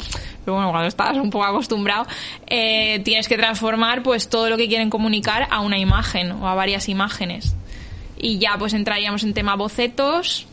pero 0.45 0.57
bueno 0.57 0.71
cuando 0.71 0.89
estás 0.89 1.17
un 1.17 1.31
poco 1.31 1.45
acostumbrado 1.45 2.07
eh, 2.47 3.01
tienes 3.05 3.29
que 3.29 3.37
transformar 3.37 4.03
pues 4.03 4.29
todo 4.29 4.49
lo 4.51 4.57
que 4.57 4.69
quieren 4.69 4.91
comunicar 4.91 5.47
a 5.51 5.61
una 5.61 5.79
imagen 5.79 6.33
o 6.33 6.49
a 6.49 6.55
varias 6.55 6.89
imágenes 6.89 7.55
y 8.19 8.39
ya 8.39 8.57
pues 8.59 8.73
entraríamos 8.75 9.23
en 9.25 9.35
tema 9.35 9.55
bocetos 9.55 10.47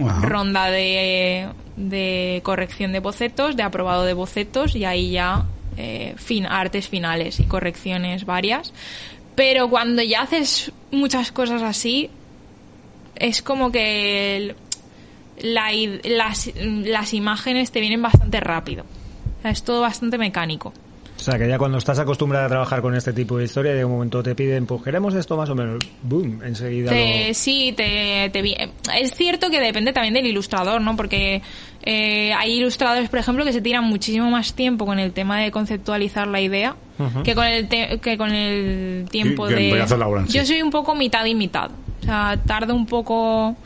Ajá. 0.00 0.20
ronda 0.26 0.66
de, 0.70 1.48
de 1.76 2.40
corrección 2.44 2.92
de 2.92 3.00
bocetos, 3.00 3.56
de 3.56 3.62
aprobado 3.62 4.04
de 4.04 4.14
bocetos 4.14 4.74
y 4.74 4.84
ahí 4.86 5.10
ya 5.12 5.44
eh, 5.76 6.14
fin, 6.16 6.46
artes 6.46 6.88
finales 6.88 7.40
y 7.40 7.44
correcciones 7.44 8.24
varias. 8.24 8.72
Pero 9.34 9.68
cuando 9.70 10.02
ya 10.02 10.22
haces 10.22 10.72
muchas 10.90 11.32
cosas 11.32 11.62
así, 11.62 12.10
es 13.16 13.42
como 13.42 13.72
que 13.72 14.54
las, 15.40 16.50
las 16.54 17.14
imágenes 17.14 17.70
te 17.72 17.80
vienen 17.80 18.02
bastante 18.02 18.40
rápido. 18.40 18.84
Es 19.44 19.62
todo 19.64 19.80
bastante 19.80 20.18
mecánico. 20.18 20.72
O 21.22 21.24
sea, 21.24 21.38
que 21.38 21.46
ya 21.48 21.56
cuando 21.56 21.78
estás 21.78 22.00
acostumbrada 22.00 22.46
a 22.46 22.48
trabajar 22.48 22.82
con 22.82 22.96
este 22.96 23.12
tipo 23.12 23.38
de 23.38 23.44
historia, 23.44 23.72
de 23.74 23.84
un 23.84 23.92
momento 23.92 24.24
te 24.24 24.34
piden, 24.34 24.66
pues 24.66 24.82
queremos 24.82 25.14
esto 25.14 25.36
más 25.36 25.48
o 25.50 25.54
menos, 25.54 25.78
boom, 26.02 26.40
enseguida 26.44 26.90
Te- 26.90 27.28
lo... 27.28 27.34
sí, 27.34 27.72
te, 27.76 28.28
te 28.32 28.42
vi- 28.42 28.56
es 28.98 29.14
cierto 29.14 29.48
que 29.48 29.60
depende 29.60 29.92
también 29.92 30.14
del 30.14 30.26
ilustrador, 30.26 30.80
¿no? 30.80 30.96
Porque 30.96 31.40
eh, 31.84 32.32
hay 32.32 32.54
ilustradores, 32.58 33.08
por 33.08 33.20
ejemplo, 33.20 33.44
que 33.44 33.52
se 33.52 33.60
tiran 33.62 33.84
muchísimo 33.84 34.30
más 34.30 34.54
tiempo 34.54 34.84
con 34.84 34.98
el 34.98 35.12
tema 35.12 35.38
de 35.40 35.52
conceptualizar 35.52 36.26
la 36.26 36.40
idea 36.40 36.74
que 37.24 37.34
con 37.34 37.46
el 37.46 37.68
te- 37.68 37.98
que 38.00 38.16
con 38.18 38.32
el 38.32 39.06
tiempo 39.10 39.46
que 39.46 39.54
de. 39.54 39.70
voy 39.70 39.78
a 39.80 39.84
hacer 39.84 39.98
la 39.98 40.08
obra 40.08 40.20
en 40.22 40.28
sí. 40.28 40.38
Yo 40.38 40.44
soy 40.44 40.60
un 40.62 40.70
poco 40.70 40.94
mitad 40.96 41.24
y 41.24 41.34
mitad. 41.36 41.70
O 42.00 42.04
sea, 42.04 42.36
tardo 42.46 42.74
un 42.74 42.86
poco. 42.86 43.56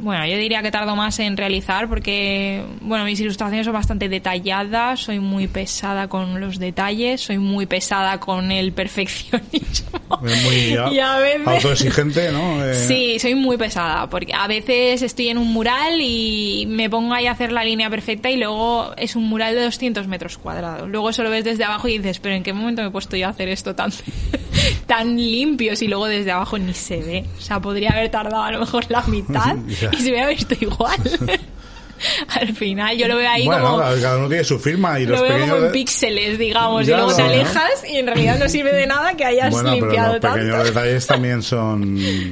Bueno, 0.00 0.26
yo 0.26 0.36
diría 0.36 0.62
que 0.62 0.70
tardo 0.70 0.94
más 0.96 1.18
en 1.20 1.36
realizar 1.36 1.88
porque, 1.88 2.64
bueno, 2.80 3.04
mis 3.04 3.18
ilustraciones 3.20 3.64
son 3.64 3.72
bastante 3.74 4.08
detalladas, 4.08 5.00
soy 5.00 5.18
muy 5.20 5.46
pesada 5.46 6.08
con 6.08 6.40
los 6.40 6.58
detalles, 6.58 7.20
soy 7.20 7.38
muy 7.38 7.66
pesada 7.66 8.18
con 8.20 8.50
el 8.52 8.72
perfeccionismo. 8.72 10.00
Muy 10.20 10.76
Y 10.92 10.98
a 10.98 11.18
veces- 11.18 11.46
autoexigente, 11.46 12.32
¿no? 12.32 12.64
Eh, 12.66 12.74
Sí, 12.74 13.18
soy 13.18 13.34
muy 13.34 13.56
pesada, 13.56 14.08
porque 14.10 14.32
a 14.34 14.46
veces 14.46 15.02
estoy 15.02 15.28
en 15.28 15.38
un 15.38 15.48
mural 15.52 16.00
y 16.00 16.64
me 16.68 16.90
pongo 16.90 17.14
ahí 17.14 17.26
a 17.26 17.32
hacer 17.32 17.52
la 17.52 17.64
línea 17.64 17.88
perfecta 17.88 18.30
y 18.30 18.36
luego 18.36 18.92
es 18.96 19.16
un 19.16 19.24
mural 19.28 19.54
de 19.54 19.62
200 19.64 20.06
metros 20.08 20.36
cuadrados. 20.38 20.88
Luego 20.88 21.10
eso 21.10 21.22
lo 21.22 21.30
ves 21.30 21.44
desde 21.44 21.64
abajo 21.64 21.88
y 21.88 21.98
dices, 21.98 22.18
pero 22.18 22.34
¿en 22.34 22.42
qué 22.42 22.52
momento 22.52 22.82
me 22.82 22.88
he 22.88 22.90
puesto 22.90 23.16
yo 23.16 23.26
a 23.26 23.30
hacer 23.30 23.48
esto 23.48 23.74
tan, 23.74 23.90
tan 24.86 25.16
limpio 25.16 25.76
si 25.76 25.88
luego 25.88 26.06
desde 26.06 26.30
abajo 26.32 26.58
ni 26.58 26.74
se 26.74 26.98
ve? 27.00 27.24
O 27.38 27.40
sea, 27.40 27.60
podría 27.60 27.90
haber 27.90 28.10
tardado 28.10 28.42
a 28.42 28.50
lo 28.52 28.60
mejor 28.60 28.84
la 28.90 29.02
mitad 29.02 29.56
Ya. 29.68 29.90
y 29.92 29.96
se 29.96 30.10
hubiera 30.10 30.28
visto 30.28 30.54
igual. 30.60 30.98
Al 32.28 32.52
final 32.56 32.96
yo 32.98 33.06
lo 33.06 33.16
veo 33.16 33.30
ahí 33.30 33.44
bueno, 33.46 33.62
como... 33.64 33.78
cada 33.78 34.00
cada 34.00 34.16
uno 34.18 34.26
tiene 34.28 34.42
su 34.42 34.58
firma 34.58 34.98
y 34.98 35.04
Lo 35.06 35.12
los 35.12 35.20
veo 35.22 35.30
pequeños... 35.32 35.54
como 35.54 35.66
en 35.66 35.72
píxeles, 35.72 36.36
digamos, 36.38 36.84
Ya 36.84 36.94
y 36.94 36.96
luego 36.96 37.14
te 37.14 37.22
alejas 37.22 37.84
y 37.88 37.96
en 37.98 38.06
realidad 38.08 38.38
no 38.40 38.48
sirve 38.48 38.72
de 38.72 38.86
nada 38.88 39.14
que 39.16 39.24
hayas 39.24 39.50
Bueno, 39.52 39.70
pero 39.74 39.82
limpiado 39.86 40.12
los 40.14 40.20
tanto. 40.20 40.38
pequeños 40.38 40.64
detalles 40.64 41.06
también 41.06 41.42
son 41.42 41.82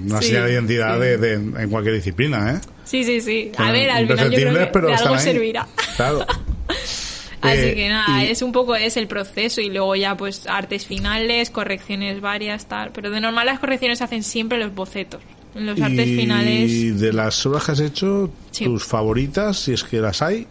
una 0.07 0.21
Sí, 0.21 0.27
señal 0.29 0.47
de 0.47 0.53
identidad 0.55 0.95
sí. 0.95 1.01
de, 1.01 1.17
de- 1.19 1.63
en 1.63 1.71
cualquier 1.71 1.95
disciplina, 1.95 2.51
¿eh? 2.57 2.61
Sí, 2.85 3.05
sí, 3.05 3.21
sí. 3.21 3.53
A 3.57 3.63
Son 3.65 3.73
ver, 3.73 3.91
al 3.91 4.09
final 4.09 4.31
yo 4.33 4.37
creo 4.41 4.59
que 4.59 4.67
pero 4.73 4.89
de 4.89 4.95
algo 4.95 5.15
ahí. 5.15 5.21
servirá. 5.21 5.69
Claro. 5.95 6.27
Así 7.43 7.59
Eh, 7.59 7.75
que 7.75 7.89
nada, 7.89 8.25
y- 8.25 8.31
es 8.33 8.43
un 8.43 8.51
poco 8.51 8.75
es 8.75 8.97
el 8.97 9.07
proceso 9.07 9.61
y 9.61 9.71
luego 9.71 9.95
ya 9.95 10.17
pues 10.17 10.49
artes 10.49 10.85
finales, 10.85 11.49
correcciones 11.51 12.21
varias, 12.21 12.67
tal. 12.67 12.91
Pero 12.93 13.09
de 13.11 13.21
normal 13.21 13.47
las 13.47 13.61
correcciones 13.61 13.99
se 13.99 14.05
hacen 14.05 14.25
siempre 14.25 14.59
los 14.59 14.75
bocetos. 14.75 15.23
Los 15.55 15.81
artes 15.81 16.07
y 16.07 16.17
finales 16.17 17.01
de 17.01 17.13
las 17.13 17.45
obras 17.47 17.65
que 17.65 17.73
has 17.73 17.81
hecho, 17.81 18.31
Sí. 18.51 18.65
tus 18.65 18.85
favoritas, 18.85 19.59
si 19.59 19.73
es 19.73 19.83
que 19.85 19.99
las 20.01 20.23
hay, 20.23 20.47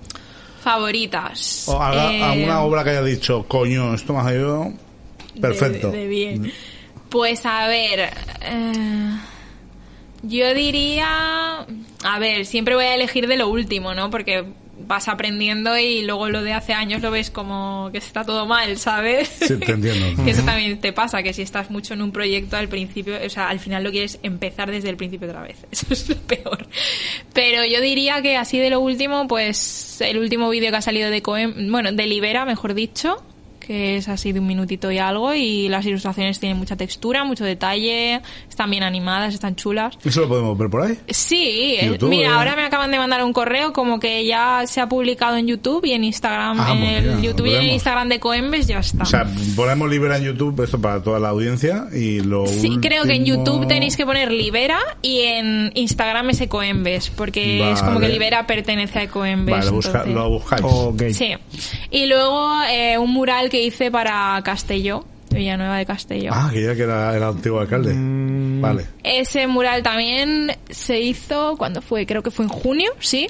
favoritas. 0.62 1.64
o 1.68 1.82
haga- 1.82 2.12
Eh, 2.14 2.22
alguna 2.24 2.62
obra 2.62 2.84
que 2.84 2.90
haya 2.92 3.04
dicho, 3.04 3.46
coño, 3.48 3.94
esto 3.94 4.14
me 4.14 4.20
ha 4.20 4.24
de- 5.34 5.42
perfecto. 5.42 5.92
de 5.92 6.08
bien. 6.08 6.52
Pues 7.10 7.46
a 7.46 7.68
ver, 7.68 8.10
eh, 8.42 9.18
yo 10.24 10.54
diría, 10.54 11.60
a 12.04 12.20
ver, 12.20 12.46
siempre 12.46 12.76
voy 12.76 12.86
a 12.86 12.96
elegir 12.96 13.28
de 13.28 13.38
lo 13.38 13.48
último, 13.48 13.94
¿no? 13.94 14.10
Porque 14.10 14.44
vas 14.90 15.08
aprendiendo 15.08 15.78
y 15.78 16.02
luego 16.02 16.30
lo 16.30 16.42
de 16.42 16.52
hace 16.52 16.74
años 16.74 17.04
lo 17.04 17.12
ves 17.12 17.30
como 17.30 17.90
que 17.92 18.00
está 18.00 18.26
todo 18.26 18.48
mal, 18.48 18.76
¿sabes? 18.78 19.30
Sí, 19.40 19.56
te 19.58 19.72
entiendo. 19.72 20.24
que 20.26 20.32
eso 20.32 20.42
también 20.44 20.82
te 20.82 20.92
pasa, 20.94 21.22
que 21.22 21.32
si 21.32 21.44
estás 21.44 21.70
mucho 21.70 21.94
en 21.94 22.02
un 22.02 22.12
proyecto 22.12 22.58
al 22.58 22.68
principio, 22.70 23.16
o 23.24 23.30
sea, 23.30 23.50
al 23.50 23.60
final 23.60 23.84
lo 23.84 23.92
quieres 23.92 24.20
empezar 24.24 24.72
desde 24.72 24.90
el 24.90 24.98
principio 24.98 25.28
otra 25.28 25.44
vez. 25.44 25.58
Eso 25.72 25.86
es 25.92 26.10
lo 26.10 26.16
peor. 26.16 26.66
Pero 27.34 27.64
yo 27.66 27.82
diría 27.82 28.24
que 28.24 28.36
así 28.36 28.58
de 28.58 28.72
lo 28.72 28.80
último, 28.80 29.28
pues 29.28 30.02
el 30.02 30.18
último 30.18 30.50
vídeo 30.50 30.72
que 30.72 30.78
ha 30.78 30.82
salido 30.82 31.12
de 31.12 31.22
Coem, 31.22 31.72
bueno, 31.72 31.92
de 31.92 32.08
Libera, 32.08 32.46
mejor 32.46 32.74
dicho, 32.74 33.24
que 33.70 33.98
es 33.98 34.10
así 34.10 34.32
de 34.32 34.40
un 34.40 34.48
minutito 34.48 34.92
y 34.92 34.98
algo, 34.98 35.36
y 35.36 35.70
las 35.70 35.86
ilustraciones 35.86 36.40
tienen 36.40 36.58
mucha 36.58 36.76
textura, 36.76 37.24
mucho 37.24 37.46
detalle, 37.46 38.20
están 38.50 38.72
bien 38.72 38.82
animadas, 38.82 39.36
están 39.36 39.56
chulas. 39.56 39.96
¿Eso 40.04 40.22
lo 40.22 40.28
podemos 40.28 40.58
ver 40.58 40.72
por 40.72 40.82
ahí? 40.82 40.98
Sí, 41.08 41.76
eh, 41.80 41.86
YouTube, 41.86 42.10
mira, 42.10 42.30
eh. 42.30 42.34
ahora 42.34 42.56
me 42.56 42.64
acaban 42.64 42.90
de 42.90 42.98
mandar 42.98 43.24
un 43.24 43.32
correo 43.32 43.72
como 43.72 44.00
que 44.00 44.26
ya 44.26 44.64
se 44.66 44.82
ha 44.82 44.90
publicado 44.90 45.38
en 45.38 45.46
YouTube 45.46 45.86
y 45.86 45.92
en 45.92 46.04
Instagram, 46.04 46.60
Ah, 46.60 46.72
en 46.76 46.84
el 46.84 47.04
mira, 47.18 47.20
YouTube 47.22 47.46
y 47.46 47.56
en. 47.58 47.64
Instagram 47.74 48.10
de 48.10 48.20
Coembes 48.20 48.66
ya 48.66 48.80
está. 48.80 49.04
O 49.04 49.06
sea, 49.06 49.28
ponemos 49.56 49.88
Libera 49.88 50.18
en 50.18 50.24
YouTube, 50.24 50.64
esto 50.64 50.82
para 50.82 51.04
toda 51.04 51.20
la 51.20 51.30
audiencia, 51.30 51.86
y 51.94 52.22
lo 52.22 52.48
Sí, 52.48 52.80
creo 52.82 53.04
que 53.04 53.14
en 53.18 53.26
YouTube 53.26 53.68
tenéis 53.68 53.96
que 53.96 54.04
poner 54.04 54.32
Libera 54.32 54.80
y 55.04 55.20
en 55.22 55.72
Instagram 55.76 56.32
es 56.32 56.42
Ecoembes, 56.42 57.12
porque 57.12 57.72
es 57.72 57.84
como 57.84 58.00
que 58.00 58.10
Libera 58.10 58.48
pertenece 58.48 58.98
a 58.98 59.04
Ecoembes. 59.04 59.58
Vale, 59.60 59.70
busca- 59.70 60.06
lo 60.08 60.28
buscáis. 60.28 61.16
Sí. 61.16 61.34
Y 61.92 62.08
luego 62.08 62.52
eh, 62.72 62.98
un 62.98 63.12
mural 63.12 63.50
que 63.50 63.59
hice 63.64 63.92
para 63.92 64.42
Castelló, 64.44 65.06
de 65.30 65.38
Villanueva 65.40 65.78
de 65.78 65.86
Castelló. 65.86 66.32
Ah, 66.34 66.50
que 66.52 66.64
ya 66.64 66.76
que 66.76 66.84
era 66.84 67.16
el 67.16 67.24
antiguo 67.24 67.60
alcalde. 67.60 67.94
Mm. 67.94 68.62
Vale. 68.62 68.86
Ese 69.04 69.48
mural 69.48 69.84
también 69.84 70.52
se 70.70 71.00
hizo, 71.00 71.56
cuando 71.58 71.82
fue? 71.82 72.06
Creo 72.06 72.22
que 72.24 72.32
fue 72.32 72.46
en 72.46 72.50
junio, 72.50 72.92
sí. 73.00 73.28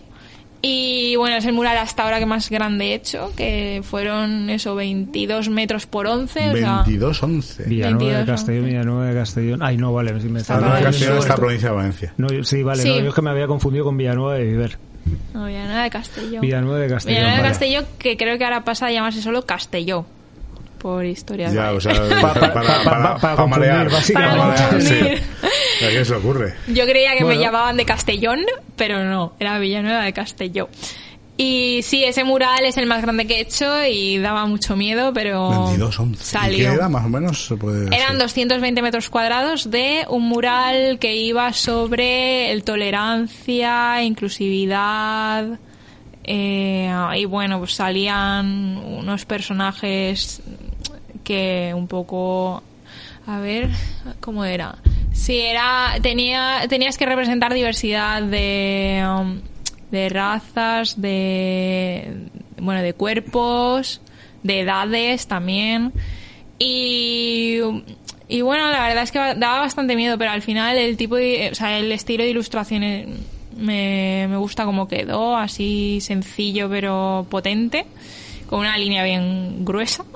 Y 0.62 1.16
bueno, 1.16 1.38
es 1.38 1.46
el 1.46 1.54
mural 1.54 1.78
hasta 1.78 2.04
ahora 2.04 2.20
que 2.20 2.26
más 2.26 2.50
grande 2.50 2.88
he 2.88 2.94
hecho, 2.94 3.32
que 3.38 3.82
fueron 3.82 4.50
eso, 4.50 4.76
22 4.76 5.48
metros 5.48 5.86
por 5.86 6.06
11. 6.06 6.50
o 6.50 6.58
sea, 6.58 6.84
22-11. 6.84 7.66
Villanueva 7.66 8.10
de 8.10 8.16
22, 8.18 8.26
Castellón, 8.26 8.66
Villanueva 8.66 9.06
de 9.06 9.14
Castellón. 9.14 9.64
Ay, 9.64 9.78
no, 9.78 9.94
vale, 9.94 10.12
me 10.12 10.18
Está 10.20 10.40
estaba 10.40 10.60
Villanueva 10.60 10.80
de 10.80 10.84
Vale, 10.84 10.92
Castellón 10.98 11.18
está 11.20 11.36
provincia 11.36 11.70
de 11.70 11.76
Valencia. 11.76 12.14
No, 12.18 12.28
yo- 12.28 12.44
sí, 12.44 12.62
vale, 12.64 12.84
Sí. 12.84 12.90
no, 12.90 13.00
yo 13.00 13.08
es 13.10 13.16
que 13.16 13.22
me 13.22 13.30
había 13.30 13.48
confundido 13.48 13.86
con 13.86 13.96
Villanueva 13.96 14.34
de 14.34 14.44
Viver. 14.44 14.78
no, 15.34 15.46
Villanueva 15.46 15.84
de 15.84 15.90
Castelló. 15.90 16.42
Villanueva 16.42 16.78
de 16.80 16.90
Castellón. 16.90 17.16
Villanueva 17.20 17.38
de 17.38 17.42
vale. 17.42 17.50
Castelló, 17.54 17.98
que 17.98 18.18
creo 18.18 18.38
que 18.38 18.44
ahora 18.44 18.64
pasa 18.66 18.88
a 18.88 18.92
llamarse 18.92 19.22
solo 19.22 19.46
Castelló. 19.46 20.06
Por 20.80 21.06
historias. 21.06 21.54
Ya, 21.54 21.72
o 21.74 21.80
sea, 21.82 21.94
Pa- 22.22 22.34
para, 22.34 22.54
pa- 22.54 23.18
para, 23.20 23.36
confundir, 23.36 23.90
básicamente. 23.92 25.22
¿A 25.86 25.90
qué 25.90 26.06
se 26.06 26.14
ocurre? 26.16 26.56
Yo 26.68 26.86
creía 26.86 27.16
que 27.18 27.24
Bueno. 27.24 27.40
me 27.40 27.46
llamaban 27.46 27.78
de 27.78 27.86
Castellón, 27.86 28.40
pero 28.76 29.04
no, 29.04 29.34
era 29.40 29.60
Villanueva 29.60 30.04
de 30.04 30.14
Castelló. 30.14 30.70
Y 31.42 31.80
sí, 31.84 32.04
ese 32.04 32.26
mural 32.26 32.66
es 32.66 32.76
el 32.76 32.86
más 32.86 33.02
grande 33.02 33.26
que 33.26 33.36
he 33.36 33.42
hecho 33.42 33.86
y 33.86 34.18
daba 34.18 34.46
mucho 34.46 34.76
miedo, 34.76 35.14
pero 35.14 35.50
22-11. 35.78 36.12
¿Y 36.12 36.16
salió. 36.18 36.70
qué 36.70 36.76
era, 36.76 36.90
más 36.90 37.06
o 37.06 37.10
menos? 37.10 37.46
Se 37.48 37.56
puede 37.56 37.86
Eran 37.96 38.18
decir? 38.18 38.46
220 38.48 38.82
metros 38.82 39.10
cuadrados 39.10 39.72
de 39.72 40.06
un 40.10 40.28
mural 40.28 41.00
que 41.00 41.16
iba 41.16 41.54
sobre 41.54 42.52
el 42.52 42.64
tolerancia, 42.66 44.04
inclusividad. 44.04 45.46
eh, 46.26 46.92
y 47.16 47.26
bueno, 47.26 47.60
pues 47.60 47.74
salían 47.74 48.78
unos 48.78 49.26
personajes 49.26 50.42
que 51.30 51.72
un 51.76 51.88
poco. 51.88 52.64
A 53.28 53.40
ver, 53.40 53.70
¿cómo 54.20 54.44
era? 54.44 54.80
Sí, 55.14 55.38
era. 55.40 55.94
Tenía, 56.02 56.62
tenías 56.68 56.98
que 56.98 57.06
representar 57.06 57.54
diversidad 57.54 58.24
de. 58.24 59.06
um, 59.08 59.40
de 59.92 60.10
razas, 60.10 61.00
de. 61.00 62.30
Bueno, 62.60 62.82
de 62.82 62.94
cuerpos, 62.94 64.02
de 64.42 64.62
edades 64.62 65.28
también. 65.28 65.94
Y 66.58 67.60
Y 68.28 68.42
bueno, 68.42 68.70
la 68.72 68.88
verdad 68.88 69.04
es 69.04 69.12
que 69.12 69.20
daba 69.20 69.60
bastante 69.60 69.96
miedo, 69.96 70.18
pero 70.18 70.32
al 70.32 70.42
final 70.42 70.78
el 70.78 70.98
tipo 70.98 71.16
de, 71.16 71.50
o 71.52 71.56
sea, 71.56 71.78
el 71.78 71.92
estilo 71.92 72.24
de 72.24 72.30
ilustración 72.30 72.84
eh, 72.84 73.08
me, 73.58 74.28
me 74.30 74.38
gusta 74.38 74.66
como 74.66 74.88
quedó, 74.88 75.36
así 75.36 76.00
sencillo 76.02 76.70
pero 76.70 77.26
potente, 77.30 77.86
con 78.50 78.62
una 78.62 78.76
línea 78.78 79.04
bien 79.04 79.64
gruesa. 79.64 80.04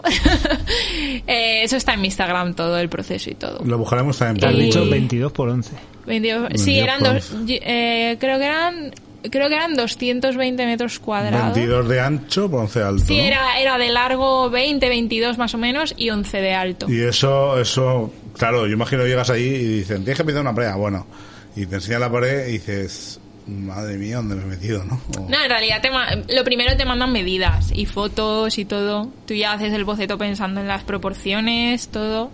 Eh, 1.28 1.64
eso 1.64 1.78
está 1.78 1.94
en 1.94 2.02
mi 2.02 2.08
Instagram 2.08 2.54
todo 2.54 2.78
el 2.78 2.90
proceso 2.90 3.30
y 3.30 3.36
todo. 3.36 3.62
Lo 3.64 3.78
buscaremos 3.78 4.18
también 4.18 4.40
Te 4.40 4.46
has 4.48 4.54
Y- 4.54 4.66
dicho 4.66 4.90
22 4.90 5.32
por 5.32 5.48
11. 5.50 5.72
22 6.06 6.50
sí, 6.56 6.74
22 6.80 6.84
eran 6.84 7.00
por 7.00 7.14
dos, 7.14 7.32
eh, 7.48 8.18
creo 8.20 8.40
que 8.40 8.46
eran 8.46 8.94
creo 9.30 9.48
que 9.48 9.56
eran 9.56 9.74
220 9.76 10.66
metros 10.66 11.00
cuadrados. 11.00 11.56
22 11.56 11.88
de 11.88 12.02
ancho 12.02 12.50
por 12.52 12.60
11 12.62 12.80
de 12.80 12.86
alto. 12.86 13.06
Sí, 13.06 13.18
¿no? 13.18 13.24
era, 13.24 13.60
era 13.62 13.78
de 13.78 13.90
largo 13.90 14.50
20, 14.50 14.90
22 14.90 15.38
más 15.38 15.54
o 15.54 15.58
menos 15.58 15.94
y 15.98 16.10
11 16.10 16.42
de 16.42 16.54
alto. 16.54 16.92
Y 16.92 17.02
eso, 17.02 17.58
eso, 17.60 18.12
claro, 18.38 18.68
yo 18.68 18.74
imagino 18.74 19.04
que 19.04 19.10
llegas 19.10 19.30
ahí 19.30 19.44
y 19.44 19.68
dicen, 19.78 19.98
tienes 20.04 20.18
que 20.18 20.26
pintar 20.26 20.42
una 20.42 20.54
pared. 20.54 20.74
Bueno, 20.76 21.08
y 21.56 21.66
te 21.68 21.76
enseñan 21.76 22.02
la 22.02 22.12
pared 22.12 22.48
y 22.50 22.54
dices, 22.54 23.20
madre 23.48 23.98
mía, 23.98 24.18
¿dónde 24.18 24.36
me 24.36 24.44
he 24.44 24.46
metido, 24.46 24.84
no? 24.86 25.00
O- 25.18 25.30
No, 25.30 25.42
en 25.44 25.50
realidad 25.50 25.82
te 25.82 25.92
ma- 25.92 26.08
lo 26.30 26.44
primero 26.44 26.76
te 26.78 26.86
mandan 26.86 27.12
medidas 27.12 27.72
y 27.76 27.86
fotos 27.86 28.58
y 28.58 28.66
todo. 28.66 29.10
Tú 29.28 29.34
ya 29.34 29.54
haces 29.54 29.74
el 29.74 29.84
boceto 29.84 30.18
pensando 30.18 30.62
en 30.62 30.68
las 30.68 30.84
proporciones, 30.84 31.88
todo. 31.90 32.32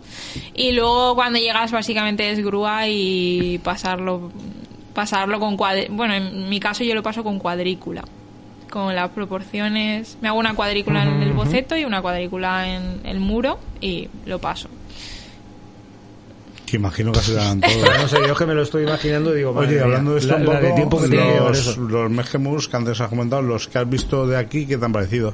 Y 0.54 0.72
luego 0.74 1.16
cuando 1.16 1.40
llegas 1.40 1.72
básicamente 1.72 2.30
es 2.32 2.44
grúa 2.44 2.88
y 2.88 3.60
pasarlo 3.64 4.32
pasarlo 4.94 5.40
con 5.40 5.56
cuadrícula. 5.56 5.96
Bueno, 5.98 6.14
en 6.16 6.50
mi 6.50 6.60
caso 6.60 6.84
yo 6.84 6.94
lo 6.94 7.04
paso 7.04 7.24
con 7.24 7.40
cuadrícula. 7.40 8.04
Con 8.70 8.94
las 8.96 9.10
proporciones. 9.10 10.18
Me 10.22 10.28
hago 10.28 10.38
una 10.38 10.54
cuadrícula 10.54 11.04
en 11.04 11.24
el 11.24 11.32
boceto 11.34 11.76
y 11.78 11.86
una 11.86 12.02
cuadrícula 12.02 12.68
en 12.76 13.02
el 13.06 13.20
muro 13.20 13.60
y 13.82 14.10
lo 14.26 14.40
paso. 14.40 14.70
Que 16.70 16.78
imagino 16.78 17.12
que 17.12 17.20
serán 17.20 17.62
todos. 17.62 17.76
Pero 17.82 17.98
no 17.98 18.08
sé, 18.08 18.18
yo 18.18 18.34
es 18.34 18.38
que 18.38 18.46
me 18.46 18.54
lo 18.54 18.62
estoy 18.62 18.84
imaginando 18.84 19.34
digo, 19.34 19.52
Oye, 19.52 19.76
mía, 19.76 19.84
hablando 19.84 20.14
de 20.14 20.20
esto 20.20 20.34
la, 20.34 20.38
un 20.38 20.46
la 20.46 20.52
poco, 20.54 20.66
de 20.66 20.72
tiempo 20.74 21.02
que 21.02 21.08
tiene 21.08 21.40
los, 21.40 21.78
los 21.78 22.12
Megemus 22.12 22.68
que 22.68 22.78
antes 22.78 23.02
has 23.02 23.10
comentado, 23.10 23.42
los 23.42 23.68
que 23.68 23.78
has 23.80 23.90
visto 23.90 24.28
de 24.28 24.38
aquí, 24.38 24.66
¿qué 24.68 24.78
te 24.78 24.86
han 24.86 24.94
parecido? 24.94 25.34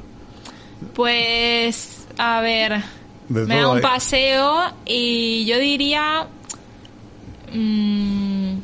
Pues, 0.94 2.06
a 2.16 2.40
ver, 2.40 2.82
De 3.28 3.44
me 3.44 3.56
da 3.56 3.68
un 3.68 3.80
paseo 3.80 4.62
y 4.86 5.44
yo 5.46 5.58
diría... 5.58 6.26
mm, 7.52 8.56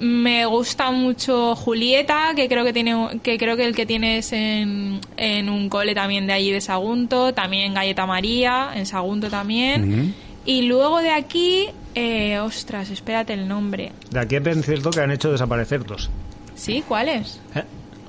me 0.00 0.44
gusta 0.46 0.90
mucho 0.90 1.54
Julieta, 1.54 2.32
que 2.34 2.48
creo 2.48 2.64
que 2.64 2.72
tiene, 2.72 3.20
que 3.22 3.38
creo 3.38 3.56
que 3.56 3.64
el 3.64 3.74
que 3.74 3.86
tienes 3.86 4.32
en, 4.32 5.00
en 5.16 5.48
un 5.48 5.68
cole 5.68 5.94
también 5.94 6.26
de 6.26 6.32
allí 6.32 6.50
de 6.50 6.60
Sagunto, 6.60 7.32
también 7.32 7.74
Galleta 7.74 8.04
María, 8.04 8.70
en 8.74 8.86
Sagunto 8.86 9.30
también. 9.30 10.14
Y 10.46 10.62
luego 10.62 11.00
de 11.00 11.10
aquí, 11.10 11.66
eh, 11.94 12.38
ostras, 12.38 12.90
espérate 12.90 13.32
el 13.32 13.48
nombre. 13.48 13.92
De 14.10 14.20
aquí 14.20 14.36
es 14.36 14.64
cierto 14.66 14.90
que 14.90 15.00
han 15.00 15.10
hecho 15.10 15.32
desaparecer 15.32 15.84
dos. 15.84 16.10
¿Sí? 16.54 16.84
¿Cuál 16.86 17.08
es? 17.08 17.40
¿Eh? 17.54 17.62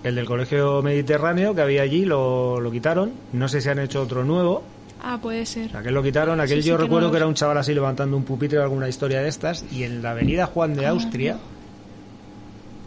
El 0.03 0.15
del 0.15 0.25
Colegio 0.25 0.81
Mediterráneo 0.83 1.55
que 1.55 1.61
había 1.61 1.81
allí 1.81 2.05
lo, 2.05 2.59
lo 2.59 2.69
quitaron. 2.71 3.11
No 3.33 3.47
sé 3.47 3.61
si 3.61 3.69
han 3.69 3.79
hecho 3.79 4.01
otro 4.01 4.23
nuevo. 4.23 4.63
Ah, 5.01 5.17
puede 5.21 5.45
ser. 5.45 5.75
Aquel 5.75 5.93
lo 5.93 6.03
quitaron. 6.03 6.39
Aquel 6.39 6.57
Sí, 6.57 6.63
sí, 6.63 6.69
yo 6.69 6.77
que 6.77 6.83
recuerdo 6.83 7.07
no 7.07 7.11
que 7.11 7.17
era 7.17 7.27
un 7.27 7.33
chaval 7.35 7.57
así 7.57 7.73
levantando 7.73 8.15
un 8.17 8.23
pupitre 8.23 8.59
o 8.59 8.63
alguna 8.63 8.87
historia 8.89 9.21
de 9.21 9.29
estas. 9.29 9.65
Y 9.71 9.83
en 9.83 10.01
la 10.03 10.11
avenida 10.11 10.45
Juan 10.47 10.73
Ah. 10.73 10.75
de 10.81 10.87
Austria 10.87 11.37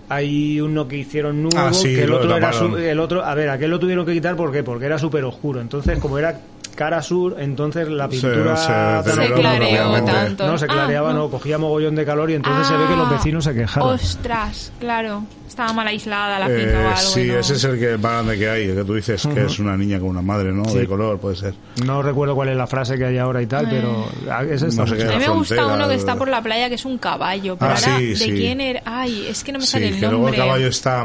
hay 0.09 0.61
uno 0.61 0.89
que 0.89 0.97
hicieron 0.97 1.43
nuevo. 1.43 1.59
Ah, 1.59 1.73
sí, 1.73 1.95
que 1.95 2.05
el 2.05 2.12
otro 2.12 2.37
era 2.37 2.53
su- 2.53 2.77
el 2.77 2.99
otro. 3.01 3.25
A 3.25 3.35
ver, 3.35 3.51
aquel 3.51 3.70
lo 3.70 3.79
tuvieron 3.79 4.07
que 4.07 4.12
quitar 4.15 4.37
¿por 4.37 4.51
qué? 4.53 4.62
porque 4.62 4.87
era 4.87 4.99
súper 4.99 5.25
oscuro. 5.25 5.61
Entonces, 5.61 5.99
como 5.99 6.19
era 6.19 6.41
cara 6.79 7.03
sur, 7.03 7.35
entonces 7.41 7.89
la 7.89 8.09
pintura 8.09 8.57
se 8.57 9.11
Se 9.11 9.17
Se 9.27 9.33
clareó 9.35 10.05
tanto. 10.05 10.47
No, 10.47 10.57
se 10.57 10.67
Ah, 10.67 10.69
clareaba, 10.69 11.13
no. 11.13 11.19
no. 11.25 11.29
cogía 11.31 11.59
mogollón 11.59 11.97
de 11.97 12.05
calor 12.07 12.31
y 12.31 12.35
entonces 12.35 12.69
se 12.69 12.77
ve 12.77 12.87
que 12.87 12.95
los 12.97 13.09
Ah, 13.09 13.13
vecinos 13.15 13.43
se 13.45 13.53
quejaron. 13.55 13.89
Ostras, 13.95 14.73
claro. 14.79 15.25
Estaba 15.49 15.73
mal 15.73 15.89
aislada 15.89 16.39
la 16.39 16.47
Eh, 16.49 16.61
finca 16.61 16.79
o 16.79 16.89
algo. 16.89 17.01
sí, 17.11 17.25
¿no? 17.25 17.39
ese 17.39 17.55
es 17.55 17.65
el 17.65 17.79
que 17.81 17.99
más 17.99 18.13
grande 18.13 18.39
que 18.39 18.49
hay, 18.49 18.69
el 18.69 18.77
que 18.77 18.85
tú 18.85 18.95
dices 18.95 19.27
que 19.35 19.45
es 19.47 19.59
una 19.59 19.77
niña 19.77 19.99
con 19.99 20.11
una 20.11 20.23
madre, 20.23 20.53
¿no? 20.53 20.65
Sí. 20.67 20.79
De 20.79 20.87
color, 20.87 21.19
puede 21.19 21.35
ser. 21.35 21.55
No 21.85 22.01
recuerdo 22.01 22.35
cuál 22.37 22.51
es 22.51 22.57
la 22.57 22.67
frase 22.69 22.97
que 22.97 23.07
hay 23.07 23.19
ahora 23.19 23.43
y 23.43 23.47
tal, 23.47 23.69
pero 23.69 24.07
ah, 24.31 24.45
ese 24.45 24.69
está 24.69 24.83
No 24.83 24.87
sé 24.97 25.03
A 25.03 25.19
mí 25.19 25.25
me 25.27 25.29
gusta 25.31 25.67
uno 25.67 25.89
que 25.89 25.95
está 25.97 26.15
por 26.15 26.29
la 26.29 26.41
playa 26.43 26.69
que 26.69 26.77
es 26.77 26.85
un 26.85 26.99
caballo. 26.99 27.57
Pero 27.59 27.73
Ah, 27.73 27.75
ahora, 27.75 27.99
sí, 27.99 28.07
¿de 28.11 28.17
sí. 28.17 28.31
quién 28.31 28.61
era? 28.61 28.83
Ay, 28.85 29.27
es 29.29 29.43
que 29.43 29.51
no 29.51 29.59
me 29.59 29.65
Sí, 29.65 29.73
sale 29.73 29.89
el 29.89 29.95
que 29.97 30.01
nombre. 30.03 30.19
luego 30.21 30.29
el 30.29 30.37
caballo 30.37 30.67
está 30.69 31.05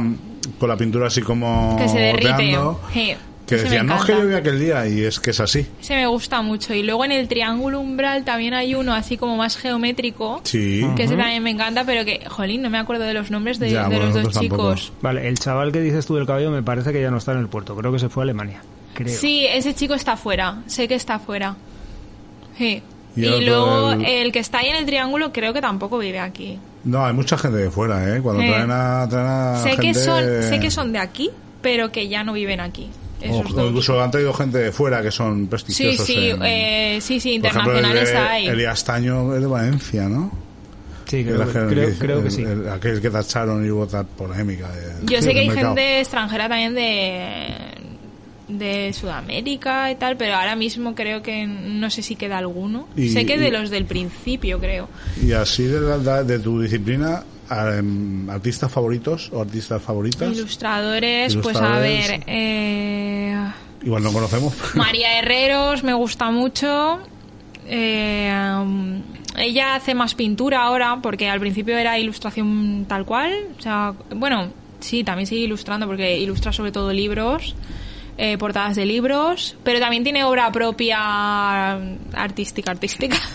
con 0.59 0.69
la 0.69 0.77
pintura 0.77 1.07
así 1.07 1.21
como 1.21 1.75
Que 1.79 1.87
se 1.89 1.97
derrite. 1.97 2.31
goteando, 2.31 2.79
Sí, 2.93 3.15
que 3.47 3.55
ese 3.55 3.63
me 3.65 3.69
decían, 3.71 3.87
no 3.87 3.95
es 3.97 4.03
que 4.05 4.15
vi 4.25 4.33
aquel 4.35 4.59
día 4.59 4.87
y 4.87 5.01
es 5.03 5.19
que 5.19 5.31
es 5.31 5.39
así. 5.39 5.67
Ese 5.81 5.95
me 5.95 6.07
gusta 6.07 6.41
mucho. 6.41 6.73
Y 6.73 6.81
luego 6.83 7.03
en 7.05 7.11
el 7.11 7.27
triángulo 7.27 7.79
umbral 7.81 8.23
también 8.23 8.53
hay 8.53 8.73
uno 8.75 8.93
así 8.93 9.17
como 9.17 9.35
más 9.35 9.57
geométrico. 9.57 10.39
Sí. 10.43 10.81
Que 10.95 11.03
ese 11.03 11.15
también 11.17 11.43
me 11.43 11.49
encanta, 11.51 11.83
pero 11.85 12.05
que, 12.05 12.23
jolín, 12.29 12.61
no 12.61 12.69
me 12.69 12.77
acuerdo 12.77 13.03
de 13.03 13.13
los 13.13 13.31
nombres 13.31 13.59
de, 13.59 13.71
Ya, 13.71 13.83
de 13.83 13.87
bueno, 13.97 14.05
los 14.05 14.23
dos 14.23 14.33
tampoco. 14.33 14.73
chicos. 14.75 14.93
Vale, 15.01 15.27
el 15.27 15.37
chaval 15.39 15.71
que 15.71 15.81
dices 15.81 16.05
tú 16.05 16.15
del 16.15 16.25
caballo 16.25 16.51
me 16.51 16.63
parece 16.63 16.93
que 16.93 17.01
ya 17.01 17.11
no 17.11 17.17
está 17.17 17.33
en 17.33 17.39
el 17.39 17.47
puerto. 17.49 17.75
Creo 17.75 17.91
que 17.91 17.99
se 17.99 18.09
fue 18.09 18.21
a 18.21 18.25
Alemania. 18.25 18.61
Creo. 18.93 19.09
Sí, 19.17 19.45
ese 19.45 19.73
chico 19.73 19.93
está 19.93 20.15
fuera. 20.15 20.59
Sé 20.67 20.87
que 20.87 20.95
está 20.95 21.19
fuera. 21.19 21.55
Sí. 22.57 22.81
Y 23.15 23.25
Y, 23.25 23.45
luego 23.45 23.91
el- 23.91 24.05
el... 24.05 24.31
que 24.31 24.39
está 24.39 24.59
ahí 24.59 24.67
en 24.69 24.75
el 24.77 24.85
triángulo 24.85 25.31
creo 25.33 25.53
que 25.53 25.61
tampoco 25.61 25.97
vive 25.99 26.19
aquí. 26.19 26.57
No, 26.83 27.05
hay 27.05 27.13
mucha 27.13 27.37
gente 27.37 27.57
de 27.57 27.69
fuera, 27.69 28.15
¿eh? 28.15 28.21
Cuando 28.21 28.41
Eh. 28.41 28.47
traen 28.49 28.71
a, 28.71 29.07
traen 29.09 29.27
a 29.27 29.57
sé 29.63 29.69
que 29.77 29.93
gente... 29.93 29.99
son 29.99 30.23
sé 30.43 30.59
que 30.59 30.71
son 30.71 30.91
de 30.91 30.99
aquí, 30.99 31.29
pero 31.61 31.91
que 31.91 32.07
ya 32.07 32.23
no 32.23 32.33
viven 32.33 32.59
aquí. 32.59 32.89
Esos 33.23 33.53
o 33.55 33.67
incluso 33.67 34.01
han 34.01 34.11
traído 34.11 34.33
gente 34.33 34.57
de 34.57 34.71
fuera 34.71 35.01
que 35.01 35.11
son 35.11 35.41
Sí, 35.43 35.47
prestigiosos. 35.47 36.05
sí, 36.05 36.29
en- 36.29 36.43
eh, 36.43 36.99
sí, 37.01 37.19
sí, 37.19 37.35
ejemplo, 37.35 37.71
el 37.71 37.77
internacionales 37.77 38.09
de 38.11 38.17
hay. 38.17 38.47
Elías 38.47 38.83
Taño 38.83 39.33
es 39.35 39.41
de 39.41 39.47
Valencia, 39.47 40.09
¿no? 40.09 40.31
Sí, 41.05 41.23
creo, 41.23 41.43
El- 41.43 41.51
que, 41.51 41.59
el- 41.59 41.67
creo, 41.67 41.87
el- 41.89 41.97
creo 41.97 42.19
que 42.21 42.27
el- 42.27 42.31
sí. 42.31 42.41
el- 42.43 42.69
aquel 42.69 43.01
que 43.01 43.09
tacharon 43.09 43.65
y 43.65 43.69
hubo 43.69 43.85
tal 43.87 44.05
polémica. 44.05 44.69
de- 44.71 45.05
Yo 45.05 45.21
sé 45.21 45.33
que 45.33 45.41
hay 45.41 45.47
mercado. 45.47 45.75
gente 45.75 45.99
extranjera 45.99 46.49
también 46.49 46.73
de 46.75 47.47
de 48.47 48.91
Sudamérica 48.93 49.89
y 49.89 49.95
tal, 49.95 50.17
pero 50.17 50.35
ahora 50.35 50.55
mismo 50.55 50.93
creo 50.93 51.23
que 51.23 51.47
no 51.47 51.89
sé 51.89 52.01
si 52.03 52.15
queda 52.15 52.37
alguno. 52.37 52.87
Y- 52.95 53.09
sé 53.09 53.25
que 53.25 53.35
y- 53.35 53.39
de 53.39 53.49
los 53.51 53.69
del 53.69 53.85
principio, 53.85 54.59
creo. 54.59 54.89
Y 55.23 55.31
así 55.31 55.63
de, 55.63 55.79
la- 55.97 56.23
de 56.23 56.39
tu 56.39 56.61
disciplina, 56.61 57.23
em, 57.77 58.29
artistas 58.29 58.71
favoritos 58.71 59.29
o 59.31 59.41
artistas 59.41 59.81
favoritas. 59.81 60.31
Ilustradores, 60.31 61.35
pues 61.37 61.57
a 61.57 61.79
ver, 61.79 62.23
eh, 62.27 63.37
Igual 63.83 64.03
no 64.03 64.13
conocemos. 64.13 64.53
María 64.75 65.19
Herreros 65.19 65.83
me 65.83 65.93
gusta 65.93 66.31
mucho. 66.31 66.99
Eh, 67.67 68.33
um, 68.59 69.01
ella 69.37 69.75
hace 69.75 69.93
más 69.93 70.15
pintura 70.15 70.63
ahora 70.63 70.99
porque 71.01 71.29
al 71.29 71.39
principio 71.39 71.77
era 71.77 71.99
ilustración 71.99 72.85
tal 72.87 73.05
cual. 73.05 73.33
O 73.57 73.61
sea, 73.61 73.93
bueno, 74.15 74.51
sí, 74.79 75.03
también 75.03 75.27
sigue 75.27 75.41
ilustrando 75.41 75.85
porque 75.85 76.17
ilustra 76.17 76.53
sobre 76.53 76.71
todo 76.71 76.93
libros, 76.93 77.55
eh, 78.17 78.37
portadas 78.37 78.75
de 78.75 78.85
libros, 78.85 79.57
pero 79.63 79.79
también 79.79 80.03
tiene 80.03 80.23
obra 80.23 80.51
propia 80.51 81.73
artística, 82.13 82.71
artística. 82.71 83.17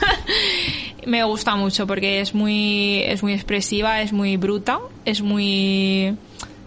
me 1.07 1.25
gusta 1.25 1.57
mucho 1.57 1.87
porque 1.87 2.21
es 2.21 2.35
muy, 2.35 3.03
es 3.03 3.23
muy 3.23 3.33
expresiva, 3.33 4.01
es 4.03 4.13
muy 4.13 4.37
bruta, 4.37 4.79
es 5.05 5.23
muy, 5.23 6.17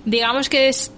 digamos 0.05 0.49
que 0.49 0.69
es 0.69 0.91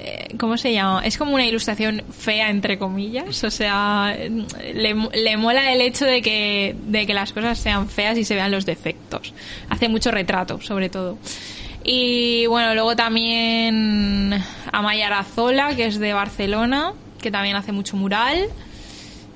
eh, 0.00 0.36
¿Cómo 0.38 0.56
se 0.56 0.72
llama? 0.72 1.02
Es 1.04 1.18
como 1.18 1.34
una 1.34 1.44
ilustración 1.44 2.04
fea, 2.16 2.50
entre 2.50 2.78
comillas. 2.78 3.42
O 3.42 3.50
sea, 3.50 4.16
le, 4.16 4.94
le 4.94 5.36
mola 5.36 5.72
el 5.72 5.80
hecho 5.80 6.04
de 6.04 6.22
que, 6.22 6.76
de 6.86 7.04
que 7.04 7.14
las 7.14 7.32
cosas 7.32 7.58
sean 7.58 7.88
feas 7.88 8.16
y 8.16 8.24
se 8.24 8.36
vean 8.36 8.52
los 8.52 8.64
defectos. 8.64 9.34
Hace 9.68 9.88
mucho 9.88 10.12
retrato, 10.12 10.60
sobre 10.60 10.88
todo. 10.88 11.18
Y 11.82 12.46
bueno, 12.46 12.74
luego 12.74 12.94
también 12.94 14.40
Amaya 14.70 15.06
Arazola, 15.08 15.74
que 15.74 15.86
es 15.86 15.98
de 15.98 16.12
Barcelona, 16.12 16.92
que 17.20 17.32
también 17.32 17.56
hace 17.56 17.72
mucho 17.72 17.96
mural. 17.96 18.48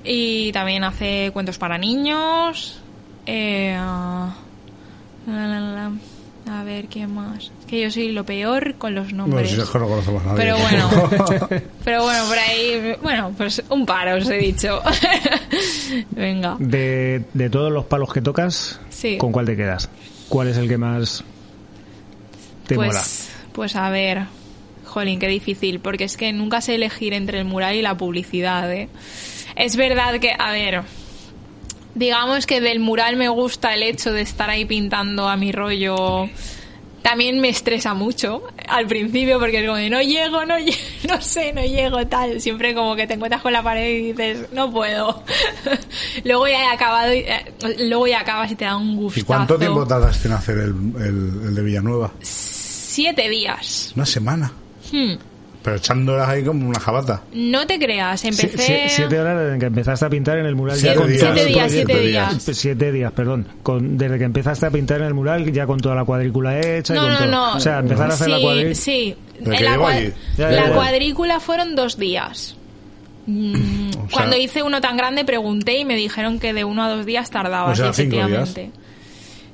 Y 0.03 0.51
también 0.51 0.83
hace 0.83 1.31
cuentos 1.33 1.57
para 1.57 1.77
niños. 1.77 2.79
Eh, 3.25 3.73
la, 3.77 4.35
la, 5.27 5.59
la. 5.59 5.91
A 6.59 6.63
ver, 6.65 6.87
¿qué 6.89 7.07
más? 7.07 7.51
Es 7.61 7.65
que 7.67 7.81
yo 7.81 7.89
soy 7.89 8.11
lo 8.11 8.25
peor 8.25 8.75
con 8.77 8.93
los 8.93 9.13
No, 9.13 9.25
nombres. 9.27 9.51
si 9.51 9.55
no 9.55 9.65
conocemos 9.65 10.21
a 10.23 10.33
nadie. 10.33 10.37
Pero 10.37 10.57
bueno, 10.57 10.89
pero 11.85 12.03
bueno, 12.03 12.25
por 12.27 12.37
ahí, 12.37 12.95
bueno, 13.01 13.33
pues 13.37 13.63
un 13.69 13.85
paro 13.85 14.17
os 14.17 14.29
he 14.29 14.37
dicho. 14.37 14.81
Venga. 16.11 16.57
De, 16.59 17.23
de 17.33 17.49
todos 17.49 17.71
los 17.71 17.85
palos 17.85 18.11
que 18.11 18.21
tocas, 18.21 18.79
Sí. 18.89 19.17
¿con 19.17 19.31
cuál 19.31 19.45
te 19.45 19.55
quedas? 19.55 19.89
¿Cuál 20.27 20.49
es 20.49 20.57
el 20.57 20.67
que 20.67 20.77
más 20.77 21.23
te 22.67 22.75
mola? 22.75 22.89
Pues, 22.91 23.29
pues 23.53 23.75
a 23.77 23.89
ver, 23.89 24.23
jolín, 24.85 25.19
qué 25.19 25.27
difícil, 25.29 25.79
porque 25.79 26.03
es 26.03 26.17
que 26.17 26.33
nunca 26.33 26.59
sé 26.59 26.75
elegir 26.75 27.13
entre 27.13 27.39
el 27.39 27.45
mural 27.45 27.75
y 27.75 27.81
la 27.81 27.95
publicidad, 27.95 28.69
¿eh? 28.73 28.89
Es 29.55 29.75
verdad 29.75 30.19
que, 30.19 30.31
a 30.37 30.51
ver, 30.51 30.81
digamos 31.95 32.45
que 32.45 32.61
del 32.61 32.79
mural 32.79 33.15
me 33.15 33.29
gusta 33.29 33.73
el 33.73 33.83
hecho 33.83 34.11
de 34.11 34.21
estar 34.21 34.49
ahí 34.49 34.65
pintando 34.65 35.27
a 35.29 35.37
mi 35.37 35.51
rollo. 35.51 36.29
También 37.01 37.41
me 37.41 37.49
estresa 37.49 37.93
mucho 37.93 38.43
al 38.69 38.87
principio 38.87 39.37
porque 39.37 39.59
es 39.59 39.65
como 39.65 39.75
de 39.77 39.89
no 39.89 40.01
llego, 40.01 40.45
no 40.45 40.57
llego, 40.57 40.77
no 41.09 41.21
sé, 41.21 41.51
no 41.51 41.61
llego, 41.61 42.07
tal. 42.07 42.39
Siempre 42.39 42.73
como 42.73 42.95
que 42.95 43.05
te 43.07 43.15
encuentras 43.15 43.41
con 43.41 43.51
la 43.51 43.61
pared 43.61 43.89
y 43.89 44.11
dices, 44.13 44.47
no 44.53 44.71
puedo. 44.71 45.21
luego 46.23 46.47
ya 46.47 46.63
he 46.63 46.67
acabado, 46.73 47.13
y, 47.13 47.17
eh, 47.19 47.53
luego 47.79 48.07
ya 48.07 48.21
acabas 48.21 48.49
y 48.51 48.55
te 48.55 48.63
da 48.65 48.77
un 48.77 48.95
gustazo. 48.95 49.19
¿Y 49.19 49.23
cuánto 49.23 49.57
tiempo 49.59 49.85
tardaste 49.85 50.29
en 50.29 50.33
hacer 50.33 50.57
el, 50.59 50.69
el- 50.97 51.41
el 51.47 51.55
de 51.55 51.61
Villanueva? 51.61 52.11
Siete 52.21 53.27
días. 53.29 53.91
Una 53.97 54.05
semana. 54.05 54.51
Hmm. 54.91 55.13
Pero 55.63 55.77
echándolas 55.77 56.27
ahí 56.27 56.43
como 56.43 56.67
una 56.67 56.79
jabata. 56.79 57.21
No 57.33 57.65
te 57.65 57.79
creas, 57.79 58.25
empecé... 58.25 58.89
si- 58.89 58.95
siete 58.95 59.17
horas 59.19 59.39
desde 59.45 59.59
que 59.59 59.65
empezaste 59.67 60.05
a 60.05 60.09
pintar 60.09 60.37
en 60.39 60.45
el 60.45 60.55
mural. 60.55 60.75
Siete 60.77 60.93
ya 60.95 60.99
con 61.01 61.07
días, 61.09 61.21
siete 61.21 61.45
días, 61.49 61.71
siete 61.71 61.99
días. 62.01 62.43
Siete 62.51 62.91
días, 62.91 63.11
perdón. 63.13 63.47
Con, 63.63 63.97
desde 63.97 64.17
que 64.17 64.25
empezaste 64.25 64.65
a 64.65 64.71
pintar 64.71 64.99
en 64.99 65.07
el 65.07 65.13
mural, 65.13 65.49
ya 65.53 65.65
con 65.65 65.79
toda 65.79 65.95
la 65.95 66.03
cuadrícula 66.03 66.59
hecha. 66.59 66.93
y 66.93 66.97
No, 66.97 67.03
con 67.03 67.11
no, 67.13 67.17
todo. 67.19 67.27
no. 67.31 67.55
O 67.55 67.59
sea, 67.61 67.79
empezar 67.79 68.11
a 68.11 68.13
hacer 68.13 68.27
la 68.29 68.37
sí, 68.37 68.43
cuadrícula. 68.43 68.75
Sí, 68.75 69.15
En 69.39 69.51
la. 69.65 70.11
Ya, 70.37 70.73
cuadrícula 70.73 71.39
fueron 71.39 71.75
dos 71.75 71.97
días. 71.97 72.57
Mm, 73.25 73.53
O 73.55 73.91
sea- 73.93 74.01
Cuando 74.11 74.35
hice 74.37 74.63
uno 74.63 74.81
tan 74.81 74.97
grande 74.97 75.23
pregunté 75.23 75.77
y 75.77 75.85
me 75.85 75.95
dijeron 75.95 76.39
que 76.39 76.53
de 76.53 76.65
uno 76.65 76.83
a 76.83 76.89
dos 76.89 77.05
días 77.05 77.29
tardaba, 77.29 77.71
O 77.71 77.75
sea, 77.75 77.93
sí, 77.93 78.03
cinco 78.03 78.17
efectivamente. 78.17 78.71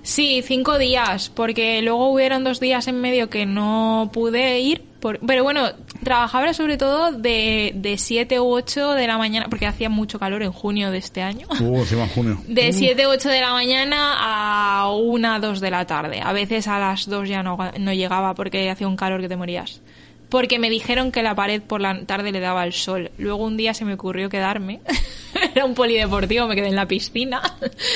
Sí, 0.02 0.42
cinco 0.44 0.80
días, 0.80 1.30
porque 1.30 1.82
luego 1.84 2.12
hubieron 2.12 2.44
dos 2.44 2.60
días 2.60 2.88
en 2.88 3.00
medio 3.00 3.30
que 3.30 3.46
no 3.46 4.10
pude 4.12 4.60
ir. 4.60 4.82
por- 5.00 5.20
pero 5.26 5.44
bueno, 5.44 5.70
trabajaba 6.04 6.54
sobre 6.54 6.78
todo 6.78 7.12
de, 7.12 7.72
de 7.76 7.98
7 7.98 8.40
u 8.40 8.54
8 8.54 8.94
de 8.94 9.08
la 9.08 9.18
mañana, 9.18 9.48
porque 9.50 9.66
hacía 9.66 9.90
mucho 9.90 10.20
calor 10.20 10.44
en 10.44 10.52
junio 10.52 10.92
de 10.92 10.98
este 10.98 11.22
año. 11.22 11.48
Uh, 11.60 11.80
encima 11.80 12.04
en 12.04 12.10
junio. 12.10 12.42
De 12.48 12.74
7, 12.74 13.06
8 13.06 13.30
de 13.30 13.42
la 13.42 13.54
mañana 13.54 14.16
a 14.20 14.92
1, 14.92 15.40
2 15.40 15.60
de 15.60 15.72
la 15.72 15.86
tarde. 15.86 16.22
A 16.24 16.34
veces 16.34 16.68
a 16.68 16.80
las 16.80 17.08
2 17.08 17.30
ya 17.30 17.44
no, 17.44 17.58
no 17.80 17.94
llegaba 17.94 18.34
porque 18.36 18.70
hacía 18.70 18.88
un 18.88 18.96
calor 18.96 19.22
que 19.22 19.30
te 19.30 19.36
morías. 19.36 19.82
Porque 20.30 20.60
me 20.60 20.70
dijeron 20.70 21.12
que 21.12 21.24
la 21.24 21.34
pared 21.34 21.60
por 21.62 21.82
la 21.82 22.06
tarde 22.06 22.32
le 22.32 22.40
daba 22.40 22.64
el 22.64 22.74
sol. 22.74 23.12
Luego 23.18 23.44
un 23.44 23.58
día 23.58 23.74
se 23.74 23.84
me 23.84 23.96
ocurrió 23.96 24.30
quedarme. 24.30 24.80
Era 25.56 25.66
un 25.66 25.74
polideportivo, 25.74 26.48
me 26.48 26.56
quedé 26.56 26.68
en 26.68 26.76
la 26.76 26.88
piscina. 26.88 27.42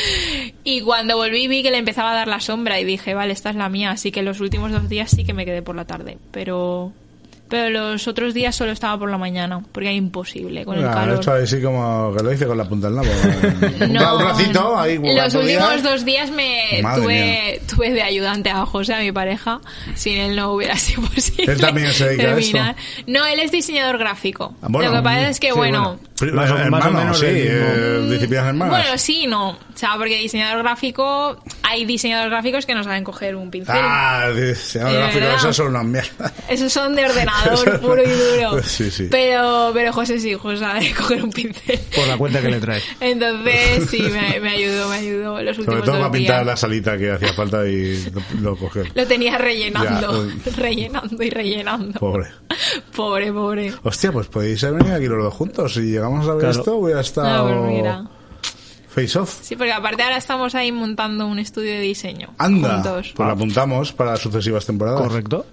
y 0.63 0.81
cuando 0.81 1.15
volví 1.15 1.47
vi 1.47 1.61
que 1.61 1.69
le 1.69 1.77
empezaba 1.77 2.11
a 2.11 2.15
dar 2.15 2.27
la 2.27 2.39
sombra 2.39 2.79
y 2.79 2.85
dije, 2.85 3.13
vale, 3.13 3.33
esta 3.33 3.51
es 3.51 3.55
la 3.55 3.69
mía. 3.69 3.91
Así 3.91 4.11
que 4.11 4.23
los 4.23 4.39
últimos 4.39 4.71
dos 4.71 4.89
días 4.89 5.11
sí 5.11 5.23
que 5.23 5.33
me 5.33 5.45
quedé 5.45 5.61
por 5.61 5.75
la 5.75 5.85
tarde. 5.85 6.17
Pero, 6.31 6.91
pero 7.49 7.69
los 7.69 8.07
otros 8.07 8.33
días 8.33 8.55
solo 8.55 8.71
estaba 8.71 8.97
por 8.97 9.09
la 9.11 9.17
mañana. 9.17 9.61
Porque 9.71 9.87
era 9.89 9.93
imposible 9.95 10.65
con 10.65 10.75
el 10.75 10.81
Mira, 10.81 10.93
calor. 10.93 11.17
hecho 11.17 11.33
así 11.33 11.61
como 11.61 12.13
que 12.15 12.23
lo 12.23 12.33
hice 12.33 12.45
con 12.47 12.57
la 12.57 12.65
punta 12.65 12.87
del 12.87 12.95
nabo. 12.95 13.07
No, 13.89 14.15
un 14.17 14.21
racito 14.23 14.79
ahí. 14.79 14.95
Los 14.97 15.33
últimos 15.35 15.45
días. 15.45 15.83
dos 15.83 16.05
días 16.05 16.31
me 16.31 16.81
tuve, 16.95 17.61
tuve 17.67 17.91
de 17.91 18.01
ayudante 18.01 18.49
a 18.49 18.65
José, 18.65 18.95
a 18.95 18.99
mi 18.99 19.11
pareja. 19.11 19.59
Sin 19.95 20.17
él 20.17 20.35
no 20.35 20.51
hubiera 20.53 20.75
sido 20.77 21.01
posible. 21.03 21.53
Él 21.53 21.59
también 21.61 21.91
se 21.91 22.05
dedica 22.09 22.31
a 22.31 22.35
terminar. 22.35 22.75
No, 23.07 23.25
él 23.25 23.39
es 23.39 23.51
diseñador 23.51 23.97
gráfico. 23.97 24.55
Ah, 24.61 24.67
bueno, 24.69 24.89
Lo 24.91 24.97
que 24.97 25.03
pasa 25.03 25.29
es 25.29 25.39
que, 25.39 25.49
sí, 25.49 25.53
bueno. 25.55 25.99
Pri- 26.19 26.31
Más 26.31 26.49
hermano, 26.49 26.69
más 26.71 26.85
o 26.85 26.91
menos 26.91 27.19
sí, 27.19 27.25
eh, 27.29 28.07
disciplinas 28.09 28.47
hermanas. 28.47 28.81
Bueno, 28.83 28.97
sí, 28.97 29.27
no. 29.27 29.49
O 29.49 29.57
sea, 29.75 29.95
porque 29.97 30.17
diseñador 30.17 30.59
gráfico, 30.63 31.37
hay 31.63 31.85
diseñadores 31.85 32.31
gráficos 32.31 32.65
que 32.65 32.73
no 32.75 32.83
saben 32.83 33.03
coger 33.03 33.35
un 33.35 33.49
pincel. 33.51 33.75
ah, 33.77 34.29
diseñador 34.33 34.93
gráfico, 34.95 35.19
verdad. 35.25 35.35
eso 35.37 35.53
son 35.53 35.67
unas 35.67 35.85
mierdas. 35.85 36.33
Esos 36.47 36.71
son 36.71 36.95
de 36.95 37.05
ordenador 37.05 37.32
puro 37.81 38.01
y 38.03 38.09
duro. 38.09 38.61
Sí, 38.63 38.89
sí. 38.91 39.07
Pero, 39.09 39.71
pero 39.73 39.91
José 39.93 40.19
sí, 40.19 40.33
José 40.35 40.57
sabe 40.57 40.93
coger 40.97 41.23
un 41.23 41.31
pincel. 41.31 41.79
Por 41.95 42.07
la 42.07 42.17
cuenta 42.17 42.41
que 42.41 42.49
le 42.49 42.59
trae. 42.59 42.81
Entonces, 42.99 43.89
sí, 43.89 44.01
me, 44.01 44.39
me 44.39 44.49
ayudó, 44.51 44.89
me 44.89 44.95
ayudó 44.97 45.41
los 45.41 45.55
Sobre 45.57 45.69
últimos 45.77 45.85
todo 45.85 45.95
dos 45.95 46.01
para 46.01 46.11
pintar 46.11 46.35
días. 46.37 46.45
la 46.47 46.57
salita 46.57 46.97
que 46.97 47.11
hacía 47.11 47.33
falta 47.33 47.67
y 47.67 48.03
lo, 48.11 48.21
lo 48.41 48.55
cogió. 48.57 48.83
Lo 48.93 49.05
tenía 49.07 49.37
rellenando, 49.37 50.27
Ya, 50.27 50.51
rellenando 50.55 51.23
y 51.23 51.29
rellenando. 51.29 51.99
Pobre. 51.99 52.27
Pobre, 52.95 53.31
pobre. 53.33 53.73
Hostia, 53.83 54.11
pues 54.11 54.27
podéis 54.27 54.63
haber 54.63 54.79
venido 54.79 54.95
aquí 54.95 55.05
los 55.07 55.23
dos 55.23 55.33
juntos. 55.33 55.73
Si 55.73 55.81
llegamos 55.81 56.27
a 56.27 56.33
ver 56.33 56.39
Claro. 56.45 56.59
esto, 56.59 56.75
hubiera 56.77 56.97
No, 56.99 57.01
estado 57.01 57.47
pero 57.47 57.63
mira. 57.63 58.05
face 58.89 59.17
off. 59.19 59.39
Sí, 59.41 59.55
porque 59.55 59.71
aparte 59.73 60.03
ahora 60.03 60.17
estamos 60.17 60.53
ahí 60.55 60.71
montando 60.71 61.25
un 61.27 61.39
estudio 61.39 61.71
de 61.71 61.79
diseño. 61.81 62.29
Anda, 62.37 62.75
Juntos. 62.75 63.13
pues 63.15 63.27
lo 63.27 63.33
apuntamos 63.33 63.91
para 63.93 64.15
sucesivas 64.17 64.65
temporadas. 64.65 65.01
¿Correcto? 65.01 65.45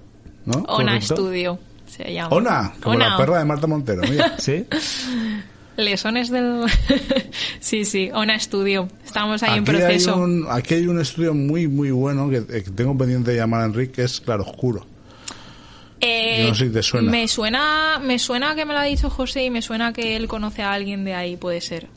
¿No? 0.46 0.58
Ona 0.68 0.92
correcto. 0.92 1.16
Studio 1.16 1.58
se 1.90 2.12
llama. 2.12 2.34
Ona, 2.36 2.72
como 2.82 2.96
Ona. 2.96 3.10
la 3.10 3.16
perra 3.16 3.38
de 3.38 3.44
Marta 3.44 3.66
Montero. 3.66 4.02
Mira. 4.02 4.34
¿Sí? 4.38 4.64
Lesones 5.76 6.30
del... 6.30 6.64
sí, 7.60 7.84
sí, 7.84 8.10
Ona 8.12 8.38
Studio. 8.38 8.88
Estamos 9.04 9.42
ahí 9.42 9.52
en 9.58 9.58
hay, 9.60 9.64
proceso. 9.64 10.16
un, 10.16 10.46
aquí 10.50 10.74
hay 10.74 10.86
un 10.86 11.00
estudio 11.00 11.32
muy, 11.32 11.68
muy 11.68 11.90
bueno 11.90 12.28
que, 12.28 12.38
eh, 12.38 12.62
que 12.62 12.70
tengo 12.70 12.96
pendiente 12.98 13.30
de 13.30 13.38
llamar 13.38 13.62
a 13.62 13.64
Enrique, 13.66 13.92
que 13.92 14.02
es 14.04 14.20
Claro 14.20 14.42
Oscuro. 14.44 14.86
Eh, 16.02 16.42
Yo 16.44 16.48
no 16.50 16.54
sé 16.54 16.66
si 16.66 16.72
te 16.72 16.82
suena. 16.82 17.10
Me 17.10 17.28
suena, 17.28 18.00
me 18.02 18.18
suena 18.18 18.54
que 18.54 18.64
me 18.64 18.72
lo 18.74 18.80
ha 18.80 18.84
dicho 18.84 19.08
José 19.10 19.44
y 19.44 19.50
me 19.50 19.62
suena 19.62 19.92
que 19.92 20.16
él 20.16 20.28
conoce 20.28 20.62
a 20.62 20.72
alguien 20.72 21.04
de 21.04 21.14
ahí, 21.14 21.36
puede 21.36 21.60
ser. 21.60 21.88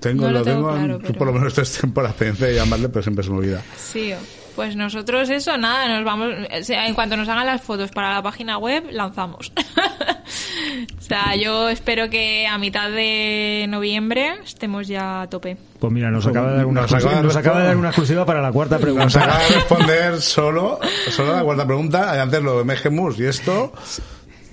Tengo, 0.00 0.22
No 0.26 0.32
lo 0.32 0.38
lo 0.38 0.44
tengo 0.44 0.68
tengo, 0.70 0.72
claro, 0.78 0.98
pero- 1.02 1.14
por 1.18 1.26
lo 1.26 1.32
menos 1.34 1.54
tres 1.54 1.72
temporadas 1.78 2.16
pendiente 2.16 2.46
de 2.46 2.54
llamarle, 2.56 2.88
pero 2.88 3.02
siempre 3.02 3.24
se 3.24 3.30
me 3.30 3.36
olvida. 3.38 3.62
Sí, 3.78 4.12
pues 4.54 4.76
nosotros 4.76 5.28
eso, 5.30 5.56
nada, 5.56 5.88
nos 5.88 6.04
vamos, 6.04 6.28
o 6.60 6.64
sea, 6.64 6.86
en 6.86 6.94
cuanto 6.94 7.16
nos 7.16 7.28
hagan 7.28 7.46
las 7.46 7.62
fotos 7.62 7.90
para 7.90 8.12
la 8.14 8.22
página 8.22 8.58
web, 8.58 8.84
lanzamos. 8.90 9.52
o 10.98 11.00
sea, 11.02 11.34
yo 11.36 11.68
espero 11.68 12.10
que 12.10 12.46
a 12.46 12.58
mitad 12.58 12.90
de 12.90 13.66
noviembre 13.68 14.34
estemos 14.44 14.88
ya 14.88 15.22
a 15.22 15.30
tope. 15.30 15.56
Pues 15.78 15.92
mira, 15.92 16.10
nos 16.10 16.26
acaba 16.26 16.50
de 16.50 16.56
dar 16.58 16.66
una, 16.66 16.82
Nos 16.82 16.92
acaba 16.92 16.98
exclusiva, 17.00 17.20
de 17.20 17.26
nos 17.26 17.36
acaba 17.36 17.60
de 17.60 17.66
dar 17.66 17.76
una 17.76 17.88
exclusiva 17.88 18.26
para 18.26 18.42
la 18.42 18.52
cuarta 18.52 18.76
Nos 18.76 18.82
pregunta. 18.82 19.22
acaba 19.24 19.38
de 19.38 19.48
responder 19.54 20.20
solo, 20.20 20.80
solo 21.10 21.34
la 21.36 21.42
cuarta 21.42 21.66
pregunta. 21.66 22.20
Antes 22.20 22.42
lo 22.42 22.58
de 22.58 22.64
Megemus 22.64 23.18
y 23.18 23.24
esto. 23.26 23.72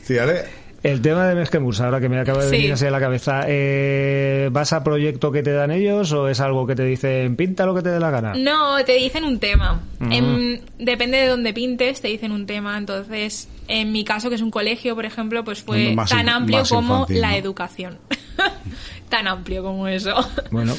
Tírale. 0.06 0.57
El 0.84 1.02
tema 1.02 1.28
de 1.28 1.34
Mesquemus, 1.36 1.82
ahora 1.82 2.00
que 2.00 2.08
me 2.08 2.20
acaba 2.20 2.44
de 2.44 2.50
Sí. 2.50 2.58
venir 2.58 2.74
así 2.74 2.86
a 2.86 2.92
la 2.92 3.00
cabeza, 3.00 3.42
eh, 3.48 4.50
¿vas 4.52 4.72
a 4.74 4.84
proyecto 4.84 5.32
que 5.32 5.42
te 5.42 5.52
dan 5.52 5.72
ellos 5.72 6.12
o 6.12 6.28
es 6.30 6.40
algo 6.40 6.68
que 6.68 6.76
te 6.76 6.84
dicen 6.84 7.36
pinta 7.36 7.66
lo 7.66 7.74
que 7.74 7.82
te 7.82 7.90
dé 7.90 8.00
la 8.00 8.12
gana? 8.12 8.34
No, 8.36 8.84
te 8.86 8.94
dicen 8.94 9.24
un 9.26 9.40
tema. 9.40 9.82
En- 10.00 10.62
depende 10.78 11.18
de 11.18 11.28
dónde 11.28 11.52
pintes, 11.54 12.00
te 12.00 12.08
dicen 12.10 12.32
un 12.32 12.46
tema. 12.46 12.78
Entonces, 12.78 13.50
en 13.68 13.92
mi 13.92 14.04
caso, 14.06 14.30
que 14.30 14.36
es 14.36 14.42
un 14.42 14.52
colegio, 14.52 14.94
por 14.96 15.06
ejemplo, 15.06 15.44
pues 15.44 15.64
fue 15.64 15.94
más 15.96 16.10
tan 16.12 16.22
in- 16.22 16.30
amplio 16.30 16.60
más 16.60 16.70
como 16.70 16.94
infantil, 17.00 17.22
la 17.22 17.30
¿no? 17.32 17.36
educación. 17.36 17.98
tan 19.10 19.28
amplio 19.28 19.64
como 19.64 19.88
eso. 19.88 20.14
Bueno, 20.52 20.76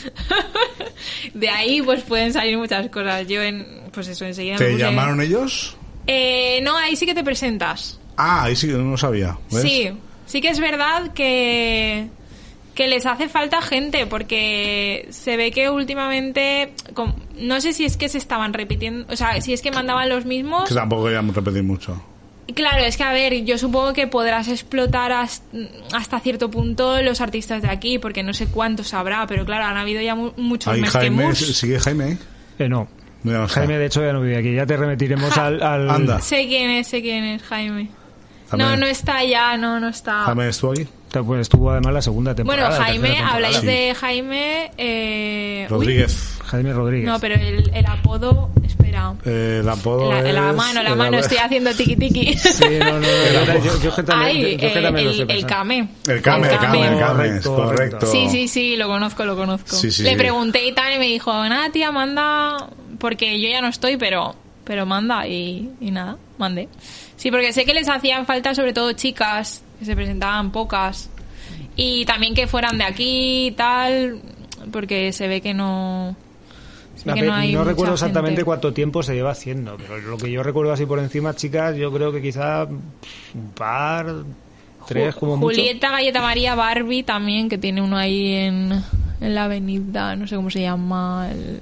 de 1.35 1.49
ahí, 1.49 1.83
pues 1.83 2.03
pueden 2.03 2.33
salir 2.33 2.57
muchas 2.57 2.89
cosas. 2.89 3.27
Yo, 3.27 3.43
en, 3.43 3.67
pues 3.93 4.09
eso, 4.09 4.25
enseguida 4.25 4.55
me 4.55 4.59
¿Te 4.59 4.73
puse- 4.73 4.79
llamaron 4.79 5.21
ellos? 5.21 5.77
Eh, 6.07 6.61
no, 6.63 6.77
ahí 6.77 6.95
sí 6.97 7.05
que 7.05 7.15
te 7.15 7.25
presentas. 7.25 7.99
Ah, 8.19 8.43
ahí 8.45 8.57
sí 8.57 8.67
que 8.67 8.75
no 8.75 8.97
sabía. 8.97 9.39
¿ves? 9.51 9.63
Sí, 9.63 9.91
sí 10.27 10.41
que 10.41 10.49
es 10.49 10.59
verdad 10.61 11.13
que, 11.13 12.09
que 12.75 12.89
les 12.89 13.07
hace 13.07 13.29
falta 13.29 13.63
gente 13.63 14.07
porque 14.07 15.07
se 15.11 15.37
ve 15.37 15.51
que 15.53 15.71
últimamente, 15.71 16.73
no 17.39 17.61
sé 17.61 17.73
si 17.73 17.85
es 17.85 17.97
que 17.97 18.09
se 18.09 18.19
estaban 18.19 18.53
repitiendo, 18.53 19.07
o 19.13 19.17
sea, 19.17 19.41
si 19.41 19.53
es 19.53 19.63
que 19.63 19.71
mandaban 19.71 20.09
los 20.09 20.25
mismos. 20.27 20.69
Que 20.69 20.75
tampoco 20.75 21.05
queríamos 21.05 21.35
repetir 21.35 21.63
mucho. 21.63 22.03
Claro, 22.55 22.83
es 22.83 22.97
que 22.97 23.03
a 23.05 23.13
ver, 23.13 23.45
yo 23.45 23.59
supongo 23.59 23.93
que 23.93 24.07
podrás 24.07 24.49
explotar 24.49 25.13
has- 25.13 25.43
hasta 25.93 26.19
cierto 26.19 26.51
punto 26.51 27.01
los 27.03 27.21
artistas 27.21 27.61
de 27.63 27.69
aquí, 27.69 27.99
porque 27.99 28.23
no 28.23 28.33
sé 28.33 28.47
cuántos 28.47 28.95
habrá, 28.95 29.27
pero 29.27 29.45
claro, 29.45 29.67
han 29.67 29.77
habido 29.77 30.01
ya 30.01 30.15
mu- 30.15 30.33
muchos 30.39 30.73
Ahí 30.73 30.81
más 30.81 30.93
que 30.93 30.99
Jaime, 30.99 31.27
mus. 31.27 31.39
sigue 31.39 31.79
Jaime. 31.79 32.17
eh, 32.59 32.69
no. 32.69 32.89
Jaime, 33.49 33.77
de 33.77 33.87
hecho, 33.87 34.01
ya 34.01 34.13
no 34.15 34.23
vive 34.23 34.39
aquí. 34.39 34.55
Ya 34.55 34.65
te 34.65 34.77
remitiremos 34.79 35.31
al... 35.39 35.63
al- 35.63 35.91
Anda. 35.91 36.21
Sé 36.23 36.47
quién 36.47 36.71
es, 36.71 36.87
sé 36.87 37.03
quién 37.03 37.23
es, 37.25 37.43
Jaime. 37.43 37.91
No, 38.57 38.77
no 38.77 38.87
está 38.87 39.23
ya, 39.25 39.57
no, 39.57 39.79
no 39.81 39.89
está. 39.89 40.23
Jaime 40.25 40.49
estuvo 40.49 40.73
aquí. 40.73 40.87
Pues 41.11 41.41
estuvo 41.41 41.71
además 41.71 41.95
la 41.95 42.03
segunda 42.03 42.35
temporada. 42.35 42.69
Bueno, 42.69 42.85
Jaime, 42.85 43.09
temporada. 43.09 43.35
habláis 43.35 43.57
Sí. 43.59 43.67
de 43.67 43.95
Jaime. 43.95 44.71
Eh, 44.77 45.63
uy, 45.65 45.69
Rodríguez. 45.71 46.39
Jaime 46.45 46.73
Rodríguez. 46.73 47.07
no, 47.07 47.19
pero 47.19 47.35
el, 47.35 47.71
el 47.75 47.87
apodo. 47.87 48.51
Espera. 48.65 49.15
Eh, 49.25 49.59
el 49.63 49.69
apodo 49.69 50.13
La, 50.13 50.53
mano, 50.53 50.83
la 50.83 50.91
el 50.91 50.97
mano, 50.97 51.19
estoy 51.19 51.39
haciendo 51.39 51.75
tiki 51.75 51.97
tiki. 51.97 52.35
Sí, 52.39 52.65
no, 52.79 52.93
no, 52.93 52.99
no, 53.01 53.55
yo, 53.55 53.65
yo- 53.65 53.81
yo 53.83 53.95
que 53.95 54.03
también, 54.03 54.31
Ay, 54.37 54.43
yo- 54.43 54.49
yo 54.49 54.59
que 54.59 54.79
eh, 54.79 54.83
también 54.83 55.09
el, 55.09 55.31
el. 55.31 55.47
Kame. 55.47 55.89
El 56.07 56.23
Kame, 56.23 56.49
el 56.53 56.59
Kame, 56.59 56.89
el 56.89 56.99
Kame, 56.99 57.01
Correcto, 57.01 57.55
correcto. 57.57 58.07
Sí, 58.07 58.29
sí, 58.31 58.49
sí, 58.49 58.77
lo 58.77 58.87
conozco, 58.89 59.25
lo 59.25 59.35
conozco. 59.37 59.77
Sí, 59.77 59.91
sí, 59.91 60.03
Le 60.03 60.15
pregunté 60.17 60.67
y 60.67 60.73
tal, 60.75 60.95
y 60.95 60.99
me 60.99 61.07
dijo, 61.07 61.33
nada, 61.49 61.71
tía, 61.71 61.91
manda, 61.91 62.69
porque 62.99 63.41
yo 63.41 63.49
ya 63.49 63.61
no 63.63 63.69
estoy, 63.69 63.97
pero, 63.97 64.35
pero 64.65 64.85
manda, 64.87 65.27
y, 65.27 65.71
y 65.81 65.91
nada, 65.91 66.17
mandé. 66.39 66.69
Sí, 67.19 67.31
porque 67.31 67.53
sé 67.53 67.67
que 67.67 67.75
les 67.75 67.89
hacían 67.89 68.25
falta 68.25 68.55
sobre 68.55 68.73
todo 68.73 68.93
chicas, 68.95 69.63
que 69.79 69.85
se 69.85 69.95
presentaban 69.95 70.51
pocas, 70.53 71.11
y 71.77 72.05
también 72.07 72.33
que 72.35 72.47
fueran 72.47 72.79
de 72.79 72.85
aquí 72.85 73.49
y 73.49 73.51
tal, 73.51 74.21
porque 74.73 75.13
se 75.13 75.29
ve 75.29 75.41
que 75.41 75.53
no... 75.53 76.17
ve 77.05 77.15
que 77.15 77.23
no, 77.23 77.35
hay 77.35 77.53
mucha 77.57 77.65
recuerdo 77.65 77.95
exactamente 77.95 78.37
gente. 78.37 78.45
cuánto 78.45 78.73
tiempo 78.73 79.03
se 79.03 79.15
lleva 79.15 79.33
haciendo, 79.33 79.77
pero 79.77 79.99
lo 79.99 80.17
que 80.17 80.31
yo 80.31 80.43
recuerdo 80.43 80.73
así 80.73 80.87
por 80.87 80.99
encima, 81.01 81.35
chicas, 81.35 81.77
yo 81.77 81.93
creo 81.93 82.13
que 82.13 82.23
quizá 82.23 82.65
un 82.65 83.51
par, 83.55 84.15
tres 84.87 85.15
como 85.17 85.37
mucho. 85.37 85.57
Julieta 85.57 85.91
Galleta 85.91 86.23
María 86.23 86.55
Barbie 86.55 87.03
también, 87.03 87.49
que 87.49 87.59
tiene 87.59 87.83
uno 87.83 87.97
ahí 87.97 88.33
en, 88.33 88.73
en 89.21 89.35
la 89.35 89.45
avenida, 89.45 90.15
no 90.17 90.27
sé 90.29 90.37
cómo 90.37 90.51
se 90.51 90.61
llama, 90.61 91.29
el- 91.33 91.61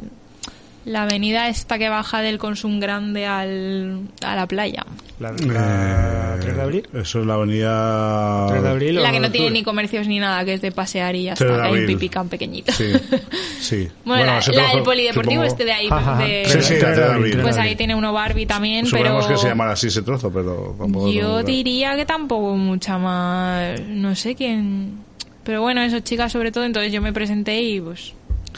la 0.86 1.02
avenida 1.02 1.48
esta 1.48 1.78
que 1.78 1.88
baja 1.90 2.22
del 2.22 2.38
Consum 2.38 2.80
Grande 2.80 3.26
al, 3.26 4.00
a 4.24 4.34
la 4.34 4.46
playa. 4.46 4.86
La, 5.20 5.32
la 5.32 6.36
Eh, 6.36 6.40
3 6.42 6.56
de 6.56 6.62
abril. 6.62 6.88
Eso 6.94 7.20
es 7.20 7.26
la 7.26 7.34
avenida... 7.34 8.46
3 8.50 8.62
de 8.62 8.68
abril. 8.68 9.02
La 9.02 9.10
que 9.10 9.18
no 9.20 9.30
tiene 9.30 9.50
ni 9.50 9.62
comercios 9.62 10.06
ni 10.06 10.18
nada, 10.20 10.44
que 10.44 10.54
es 10.54 10.60
de 10.62 10.70
pasear 10.72 11.16
y 11.16 11.24
ya 11.24 11.32
está, 11.32 11.64
hay 11.64 11.80
un 11.80 11.86
pipicán 11.86 12.28
pequeñito. 12.28 12.72
Sí, 12.72 12.92
sí. 13.60 13.88
Bueno, 14.04 14.24
la, 14.26 14.40
la 14.52 14.74
del 14.74 14.82
polideportivo 14.82 15.42
supongo- 15.42 15.46
este 15.46 15.64
de 15.64 15.72
ahí, 15.72 15.88
Ajá, 15.90 16.18
de- 16.24 16.44
Sí, 16.46 16.58
sí, 16.62 16.74
la 16.74 16.78
3 16.80 16.96
de 16.96 17.04
abril. 17.04 17.38
pues 17.42 17.56
ahí 17.56 17.74
tiene 17.76 17.94
uno 17.94 18.12
Barbie 18.12 18.46
también, 18.46 18.86
Suponemos 18.86 19.24
pero 19.26 19.36
que 19.36 19.42
se 19.42 19.48
llamará 19.48 19.72
así 19.72 19.88
ese 19.88 20.02
trozo, 20.02 20.30
pero 20.30 20.76
tampoco... 20.78 21.10
yo 21.10 21.42
diría 21.42 21.96
que 21.96 22.04
tampoco 22.04 22.54
mucha 22.56 22.98
más, 22.98 23.80
no 23.80 24.14
sé 24.14 24.34
quién, 24.34 24.98
pero 25.44 25.62
bueno, 25.62 25.80
eso 25.82 25.98
chicas 26.00 26.30
sobre 26.30 26.52
todo, 26.52 26.64
entonces 26.64 26.92
yo 26.92 27.00
me 27.00 27.12
presenté 27.12 27.60
y 27.62 27.80
pues 27.80 28.12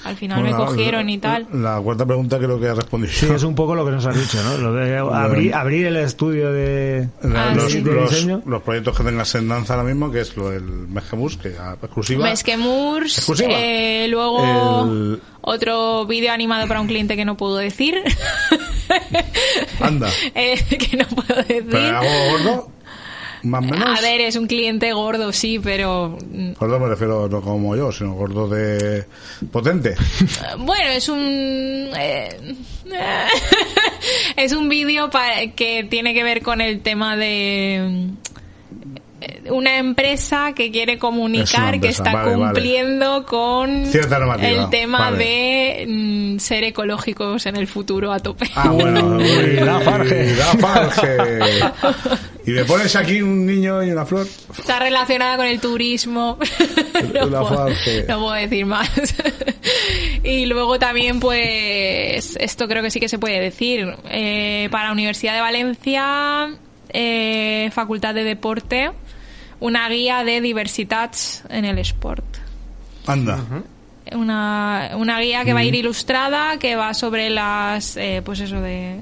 al 0.04 0.16
final 0.16 0.40
Bueno, 0.40 0.56
me 0.56 0.62
la- 0.64 0.70
cogieron 0.70 1.08
y 1.10 1.18
tal. 1.18 1.46
La 1.52 1.80
cuarta 1.80 2.06
pregunta 2.06 2.38
creo 2.38 2.58
que 2.60 2.68
ha 2.68 2.74
respondido. 2.74 3.12
Sí, 3.14 3.26
es 3.34 3.42
un 3.42 3.54
poco 3.54 3.74
lo 3.74 3.84
que 3.84 3.90
nos 3.92 4.06
has 4.06 4.16
dicho, 4.18 4.42
¿no? 4.42 4.56
Lo 4.58 4.72
de 4.74 4.96
abrir, 5.14 5.54
abrir 5.54 5.86
el 5.86 5.96
estudio 5.96 6.52
de, 6.52 7.08
Ah, 7.24 7.52
los, 7.54 7.70
sí. 7.72 7.80
de 7.80 7.92
los- 7.92 8.10
diseño. 8.10 8.42
los 8.46 8.62
proyectos 8.62 8.96
que 8.96 9.04
tengas 9.04 9.34
en 9.34 9.48
danza 9.48 9.74
ahora 9.74 9.86
mismo, 9.86 10.10
que 10.10 10.20
es 10.20 10.36
lo 10.36 10.50
del 10.50 10.62
Megemurs, 10.64 11.36
que 11.36 11.48
es 11.48 11.54
exclusiva. 11.82 12.24
Meskemurs, 12.24 13.16
Exclusiva. 13.18 13.50
eh, 13.52 14.06
luego 14.08 14.84
El- 14.84 15.20
otro 15.40 16.04
vídeo 16.06 16.32
animado 16.32 16.66
para 16.68 16.80
un 16.80 16.86
cliente 16.88 17.16
que 17.16 17.24
no 17.24 17.36
puedo 17.36 17.56
decir. 17.56 17.94
Anda. 19.80 20.08
Eh, 20.34 20.56
que 20.78 20.96
no 20.96 21.04
puedo 21.08 21.34
decir. 21.42 21.66
¿Pero 21.70 21.98
algo 21.98 22.10
gordo? 22.30 22.70
¿Más 23.48 23.64
o 23.64 23.68
menos? 23.68 23.98
A 23.98 24.02
ver, 24.02 24.20
es 24.20 24.36
un 24.36 24.46
cliente 24.46 24.92
gordo, 24.92 25.32
sí, 25.32 25.58
pero 25.58 26.16
mm, 26.30 26.52
Gordo 26.58 26.78
me 26.78 26.88
refiero 26.88 27.28
no 27.28 27.40
como 27.40 27.74
yo, 27.76 27.90
sino 27.90 28.12
gordo 28.14 28.48
de... 28.48 29.04
potente. 29.50 29.94
bueno, 30.58 30.90
es 30.90 31.08
un 31.08 31.88
eh, 31.98 32.54
es 34.36 34.52
un 34.52 34.68
vídeo 34.68 35.10
que 35.56 35.84
tiene 35.88 36.14
que 36.14 36.22
ver 36.22 36.42
con 36.42 36.60
el 36.60 36.80
tema 36.80 37.16
de 37.16 38.08
eh, 39.20 39.42
una 39.50 39.78
empresa 39.78 40.52
que 40.54 40.70
quiere 40.70 40.94
Es 40.94 40.98
comunicar 40.98 41.80
que 41.80 41.88
está 41.88 42.12
vale, 42.12 42.36
vale. 42.36 42.44
cumpliendo 42.52 43.26
con 43.26 43.86
Cierta 43.86 44.18
normativa, 44.18 44.48
el 44.48 44.70
tema 44.70 45.10
vale. 45.10 45.18
de 45.24 45.86
mm, 45.88 46.38
ser 46.38 46.64
ecológicos 46.64 47.44
en 47.46 47.56
el 47.56 47.66
futuro 47.66 48.12
a 48.12 48.20
tope. 48.20 48.48
Ah, 48.54 48.68
bueno. 48.70 49.18
La 49.64 49.80
Farge. 49.80 50.36
La 50.36 50.44
Farge. 50.58 51.38
Y 52.48 52.52
me 52.52 52.64
pones 52.64 52.96
aquí 52.96 53.20
un 53.20 53.44
niño 53.44 53.82
y 53.82 53.90
una 53.90 54.06
flor. 54.06 54.26
Está 54.58 54.78
relacionada 54.78 55.36
con 55.36 55.46
el 55.46 55.60
turismo. 55.60 56.38
No, 57.14 57.28
puedo, 57.28 57.46
Farge. 57.46 58.04
no 58.08 58.18
puedo 58.18 58.32
decir 58.32 58.66
más. 58.66 58.90
y 60.24 60.46
luego 60.46 60.78
también, 60.78 61.20
pues, 61.20 62.36
esto 62.40 62.66
creo 62.66 62.82
que 62.82 62.90
sí 62.90 63.00
que 63.00 63.08
se 63.08 63.18
puede 63.18 63.38
decir. 63.38 63.94
Eh, 64.10 64.68
para 64.70 64.86
la 64.86 64.92
Universidad 64.92 65.34
de 65.34 65.40
Valencia, 65.40 66.48
eh, 66.88 67.70
Facultad 67.72 68.14
de 68.14 68.24
Deporte, 68.24 68.90
una 69.60 69.88
guía 69.88 70.24
de 70.24 70.40
diversitats 70.40 71.44
en 71.50 71.64
el 71.64 71.78
sport. 71.78 72.24
Anda. 73.06 73.44
Una, 74.12 74.90
una 74.96 75.20
guía 75.20 75.44
que 75.44 75.52
va 75.52 75.60
a 75.60 75.64
ir 75.64 75.74
ilustrada, 75.74 76.58
que 76.58 76.76
va 76.76 76.94
sobre 76.94 77.30
las, 77.30 77.96
eh, 77.96 78.22
pues 78.24 78.40
eso, 78.40 78.60
de, 78.60 78.96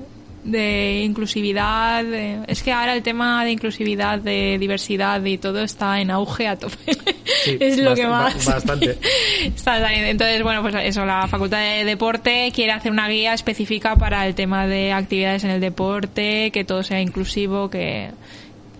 de 0.47 1.03
inclusividad. 1.05 2.05
de- 2.05 2.41
es 2.47 2.63
que 2.63 2.73
ahora 2.73 2.95
el 2.95 3.03
tema 3.03 3.45
de 3.45 3.51
inclusividad, 3.53 4.19
de 4.19 4.57
diversidad 4.59 5.23
y 5.25 5.39
todo 5.39 5.63
está 5.63 6.01
en 6.01 6.11
auge 6.11 6.49
a 6.49 6.57
tope. 6.57 6.77
es 7.61 7.79
lo 7.79 7.95
que 7.95 8.07
más. 8.07 8.45
bastante. 8.45 8.99
está 9.45 9.81
saliendo. 9.81 10.09
Entonces, 10.09 10.43
bueno, 10.43 10.63
pues 10.63 10.75
eso, 10.83 11.05
la 11.05 11.27
Facultad 11.29 11.59
de 11.59 11.85
Deporte 11.85 12.51
quiere 12.55 12.73
hacer 12.73 12.93
una 12.93 13.09
guía 13.09 13.35
específica 13.35 13.97
para 13.97 14.27
el 14.27 14.35
tema 14.35 14.67
de 14.67 14.93
actividades 14.93 15.45
en 15.45 15.51
el 15.51 15.61
deporte, 15.61 16.51
que 16.53 16.65
todo 16.65 16.83
sea 16.83 17.01
inclusivo, 17.01 17.69
que 17.71 18.11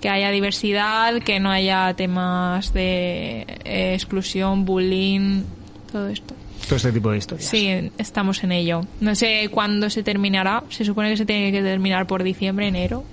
que 0.01 0.11
haya 0.11 0.31
diversidad, 0.31 1.23
que 1.23 1.41
no 1.41 1.51
haya 1.51 1.95
temas 1.95 2.75
de 2.75 3.47
eh, 3.65 3.95
exclusión, 3.95 4.67
bullying, 4.67 5.43
todo 5.91 6.09
esto. 6.09 6.35
Todo 6.67 6.77
este 6.77 6.93
tipo 6.93 7.11
de 7.11 7.19
historias. 7.19 7.49
Sí, 7.49 7.69
estamos 7.99 8.43
en 8.45 8.53
ello. 8.53 8.81
No 9.01 9.15
sé 9.15 9.49
cuándo 9.51 9.89
se 9.91 10.03
terminará. 10.03 10.63
Se 10.71 10.85
supone 10.85 11.11
que 11.11 11.17
se 11.17 11.27
tiene 11.27 11.53
que 11.53 11.63
terminar 11.63 12.07
por 12.07 12.23
diciembre, 12.23 12.67
enero. 12.69 13.05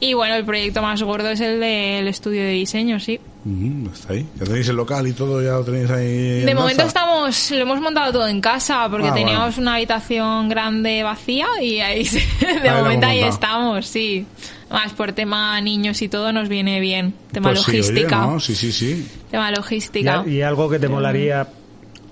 Y 0.00 0.12
bueno, 0.14 0.34
el 0.34 0.44
proyecto 0.44 0.82
más 0.82 1.02
gordo 1.02 1.30
es 1.30 1.40
el 1.40 1.60
del 1.60 2.06
estudio 2.08 2.42
de 2.42 2.50
diseño, 2.50 3.00
sí. 3.00 3.18
Mm, 3.44 3.86
está 3.86 4.12
ahí. 4.12 4.26
Ya 4.38 4.44
tenéis 4.44 4.68
el 4.68 4.76
local 4.76 5.06
y 5.06 5.12
todo, 5.12 5.42
ya 5.42 5.52
lo 5.52 5.64
tenéis 5.64 5.90
ahí. 5.90 6.40
en 6.40 6.46
De 6.46 6.54
momento 6.54 6.82
danza. 6.82 6.98
estamos, 7.00 7.50
lo 7.52 7.56
hemos 7.58 7.80
montado 7.80 8.12
todo 8.12 8.28
en 8.28 8.40
casa 8.40 8.86
porque 8.90 9.08
Ah, 9.08 9.14
teníamos 9.14 9.54
bueno. 9.56 9.62
una 9.62 9.74
habitación 9.76 10.48
grande 10.48 11.02
vacía 11.02 11.46
y 11.62 11.80
ahí 11.80 12.04
se- 12.04 12.18
Ahí 12.46 12.58
de 12.60 12.70
lo 12.70 12.78
momento 12.82 13.06
ahí 13.06 13.20
estamos, 13.20 13.86
sí. 13.86 14.26
Más 14.70 14.92
por 14.92 15.12
tema 15.12 15.58
niños 15.60 16.02
y 16.02 16.08
todo 16.08 16.32
nos 16.32 16.48
viene 16.48 16.80
bien. 16.80 17.14
Tema 17.32 17.50
Pues 17.50 17.62
sí, 17.62 17.70
oye, 17.70 17.78
logística. 17.78 18.16
¿no? 18.26 18.40
Sí, 18.40 18.54
sí, 18.54 18.72
sí. 18.72 19.06
Tema 19.30 19.50
logística. 19.52 20.24
Y, 20.26 20.30
y 20.36 20.42
algo 20.42 20.68
que 20.68 20.78
te 20.78 20.88
molaría, 20.88 21.46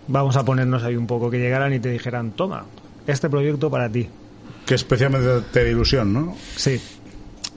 vamos 0.08 0.36
a 0.36 0.44
ponernos 0.44 0.82
ahí 0.82 0.96
un 0.96 1.06
poco, 1.06 1.30
que 1.30 1.38
llegaran 1.38 1.72
y 1.72 1.80
te 1.80 1.90
dijeran, 1.90 2.32
toma, 2.32 2.64
este 3.06 3.28
proyecto 3.28 3.70
para 3.70 3.88
ti. 3.88 4.08
Que 4.66 4.74
especialmente 4.74 5.28
te 5.52 5.64
da 5.64 5.70
ilusión, 5.70 6.12
¿no? 6.12 6.36
Sí. 6.56 6.80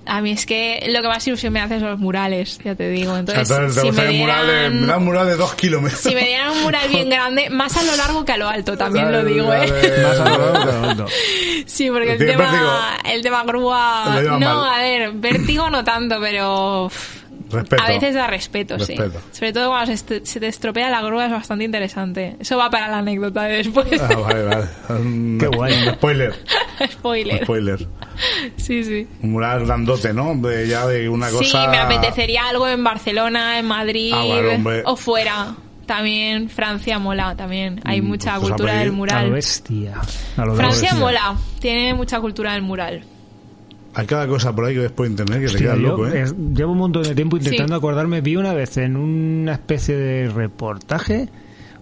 A 0.08 0.22
mí 0.22 0.32
es 0.32 0.46
que 0.46 0.86
lo 0.92 1.02
que 1.02 1.08
más 1.08 1.26
ilusión 1.28 1.52
me 1.52 1.60
hace 1.62 1.80
son 1.80 1.90
los 1.90 2.00
murales, 2.00 2.60
ya 2.64 2.76
te 2.76 2.90
digo. 2.90 3.18
Entonces, 3.18 3.50
Entonces, 3.50 3.82
te 3.84 3.90
si, 3.92 4.12
me 4.12 4.20
mural, 4.20 4.46
de- 4.46 4.54
dieran, 4.54 4.82
me 4.82 4.88
da 4.88 4.98
un 4.98 5.06
mural 5.06 5.26
de 5.28 5.36
dos 5.36 5.56
kilómetros. 5.56 6.00
si 6.00 6.14
me 6.14 6.22
dieran 6.26 6.52
un 6.52 6.62
mural 6.62 6.88
bien 6.90 7.10
grande, 7.10 7.50
más 7.50 7.76
a 7.76 7.82
lo 7.84 7.96
largo 7.96 8.24
que 8.24 8.32
a 8.34 8.38
lo 8.38 8.48
alto, 8.48 8.78
también 8.78 9.12
lo 9.12 9.24
digo, 9.26 9.52
¿eh? 9.52 9.66
Más 10.04 10.20
a 10.20 10.30
lo 10.30 10.38
largo 10.52 10.54
que 10.54 10.70
a 10.70 10.80
lo 10.82 10.90
alto. 10.90 11.06
Sí, 11.66 11.90
porque 11.90 12.12
el 12.14 12.18
tema, 12.20 12.98
el 13.04 13.22
tema 13.24 13.44
grúa... 13.44 14.22
No, 14.24 14.40
mal. 14.40 14.74
a 14.76 14.78
ver, 14.84 15.12
vértigo 15.14 15.70
no 15.72 15.84
tanto, 15.84 16.18
pero... 16.22 16.92
Respeto. 17.50 17.84
A 17.84 17.88
veces 17.88 18.16
da 18.16 18.28
respeto, 18.28 18.78
Respeto. 18.78 19.12
sí. 19.12 19.38
Sobre 19.40 19.54
todo 19.54 19.70
cuando 19.70 19.86
se, 19.88 19.94
est- 19.94 20.26
se 20.26 20.40
te 20.40 20.48
estropea 20.48 20.90
la 20.90 21.02
grúa 21.02 21.26
es 21.26 21.32
bastante 21.32 21.64
interesante. 21.64 22.36
Eso 22.40 22.58
va 22.58 22.70
para 22.70 22.88
la 22.90 22.98
anécdota 23.00 23.44
de 23.44 23.58
después. 23.58 24.02
Ah, 24.02 24.16
vale, 24.16 24.44
vale. 24.44 24.66
Un- 24.90 25.38
Qué 25.40 25.48
guay. 25.48 25.74
un 25.88 25.94
spoiler. 25.94 26.36
Spoiler. 26.92 27.44
Spoiler. 27.44 27.88
Sí, 28.58 28.84
sí. 28.84 29.08
Un 29.22 29.32
mural 29.34 29.66
grandote, 29.66 30.14
¿no? 30.14 30.34
De, 30.36 30.68
ya 30.68 30.88
de 30.88 31.08
una 31.10 31.30
cosa. 31.30 31.44
Sí, 31.64 31.68
me 31.70 31.78
apetecería 31.78 32.48
algo 32.50 32.68
en 32.68 32.84
Barcelona, 32.84 33.60
en 33.60 33.66
Madrid 33.66 34.12
Ah, 34.14 34.26
vale, 34.28 34.56
hombre. 34.56 34.82
o 34.86 34.96
fuera. 34.96 35.56
También 35.86 36.50
Francia 36.50 36.98
mola, 36.98 37.36
también. 37.36 37.80
Hay 37.86 38.02
Mm, 38.02 38.06
mucha 38.08 38.36
pues 38.38 38.48
cultura 38.50 38.74
del 38.74 38.82
A 38.82 38.86
lo 38.86 38.94
mural. 38.94 39.32
bestia. 39.32 39.94
A 40.36 40.46
lo 40.46 40.56
Francia 40.56 40.82
bestia. 40.90 41.00
mola, 41.00 41.36
tiene 41.60 41.94
mucha 41.94 42.20
cultura 42.20 42.54
del 42.54 42.64
mural. 42.64 43.04
Hay 43.96 44.06
cada 44.08 44.28
cosa 44.28 44.54
por 44.54 44.66
ahí 44.66 44.74
que 44.74 44.82
ves 44.82 44.92
por 44.92 45.08
internet 45.08 45.40
que 45.40 45.46
te 45.48 45.54
Hostia, 45.54 45.62
quedas 45.68 45.78
yo 45.80 45.88
loco, 45.88 46.08
¿eh? 46.08 46.22
es- 46.22 46.36
llevo 46.54 46.74
un 46.74 46.78
montón 46.80 47.04
de 47.04 47.16
tiempo 47.16 47.38
intentando 47.38 47.74
Sí. 47.76 47.78
acordarme. 47.78 48.22
Vi 48.22 48.36
una 48.36 48.54
vez 48.54 48.78
en 48.78 48.98
una 48.98 49.54
especie 49.54 49.96
de 49.96 50.30
reportaje 50.30 51.30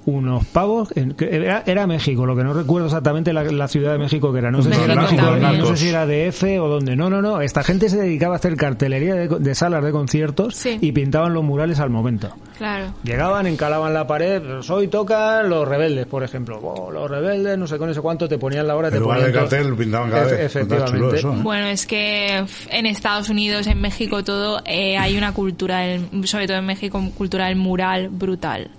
unos 0.05 0.45
pavos. 0.45 0.89
en- 0.95 1.13
que 1.13 1.35
era, 1.35 1.63
era 1.65 1.87
México, 1.87 2.25
lo 2.25 2.35
que 2.35 2.43
no 2.43 2.53
recuerdo 2.53 2.87
exactamente 2.87 3.31
la, 3.33 3.43
la 3.43 3.67
ciudad 3.67 3.91
de 3.93 3.99
México 3.99 4.31
que 4.33 4.39
era. 4.39 4.51
No 4.51 4.61
sé, 4.61 4.71
si 4.73 4.79
México 4.79 4.91
era 4.91 5.01
México, 5.01 5.21
no 5.59 5.65
sé 5.67 5.77
si 5.77 5.89
era 5.89 6.05
DF 6.05 6.43
o 6.59 6.67
dónde. 6.67 6.95
No, 6.95 7.09
no, 7.09 7.21
no. 7.21 7.41
Esta 7.41 7.63
gente 7.63 7.89
se 7.89 7.97
dedicaba 8.01 8.35
a 8.35 8.37
hacer 8.37 8.55
cartelería 8.55 9.15
de, 9.15 9.27
de 9.27 9.55
salas 9.55 9.83
de 9.83 9.91
conciertos 9.91 10.55
Sí. 10.55 10.77
y 10.81 10.91
pintaban 10.91 11.33
los 11.33 11.43
murales 11.43 11.79
al 11.79 11.89
momento. 11.89 12.29
Claro. 12.57 12.93
Llegaban, 13.03 13.47
encalaban 13.47 13.93
la 13.93 14.05
pared, 14.07 14.41
pues 14.41 14.69
hoy 14.69 14.87
tocan 14.87 15.49
los 15.49 15.67
rebeldes, 15.67 16.05
por 16.05 16.23
ejemplo. 16.23 16.59
Oh, 16.61 16.91
los 16.91 17.09
rebeldes, 17.09 17.57
no 17.57 17.67
sé 17.67 17.77
con 17.77 17.89
eso 17.89 18.01
cuánto, 18.01 18.27
te 18.27 18.37
ponían 18.37 18.67
la 18.67 18.75
hora, 18.75 18.91
te 18.91 18.99
ponían 18.99 19.25
de 19.25 19.31
todo. 19.31 19.41
cartel 19.41 19.67
lo 19.69 19.75
pintaban 19.77 20.09
cada 20.11 20.25
vez. 20.25 20.39
Efectivamente. 20.41 21.17
eso, 21.17 21.33
¿eh? 21.33 21.39
Bueno, 21.41 21.65
es 21.67 21.85
que 21.87 22.45
en 22.69 22.85
Estados 22.85 23.29
Unidos, 23.29 23.67
en 23.67 23.81
México, 23.81 24.23
todo, 24.23 24.61
eh, 24.65 24.97
hay 24.97 25.17
una 25.17 25.33
cultura, 25.33 25.79
del- 25.79 26.07
sobre 26.27 26.47
todo 26.47 26.57
en 26.57 26.65
México, 26.65 27.01
cultura 27.17 27.47
del 27.47 27.55
mural 27.55 28.09
brutal. 28.09 28.69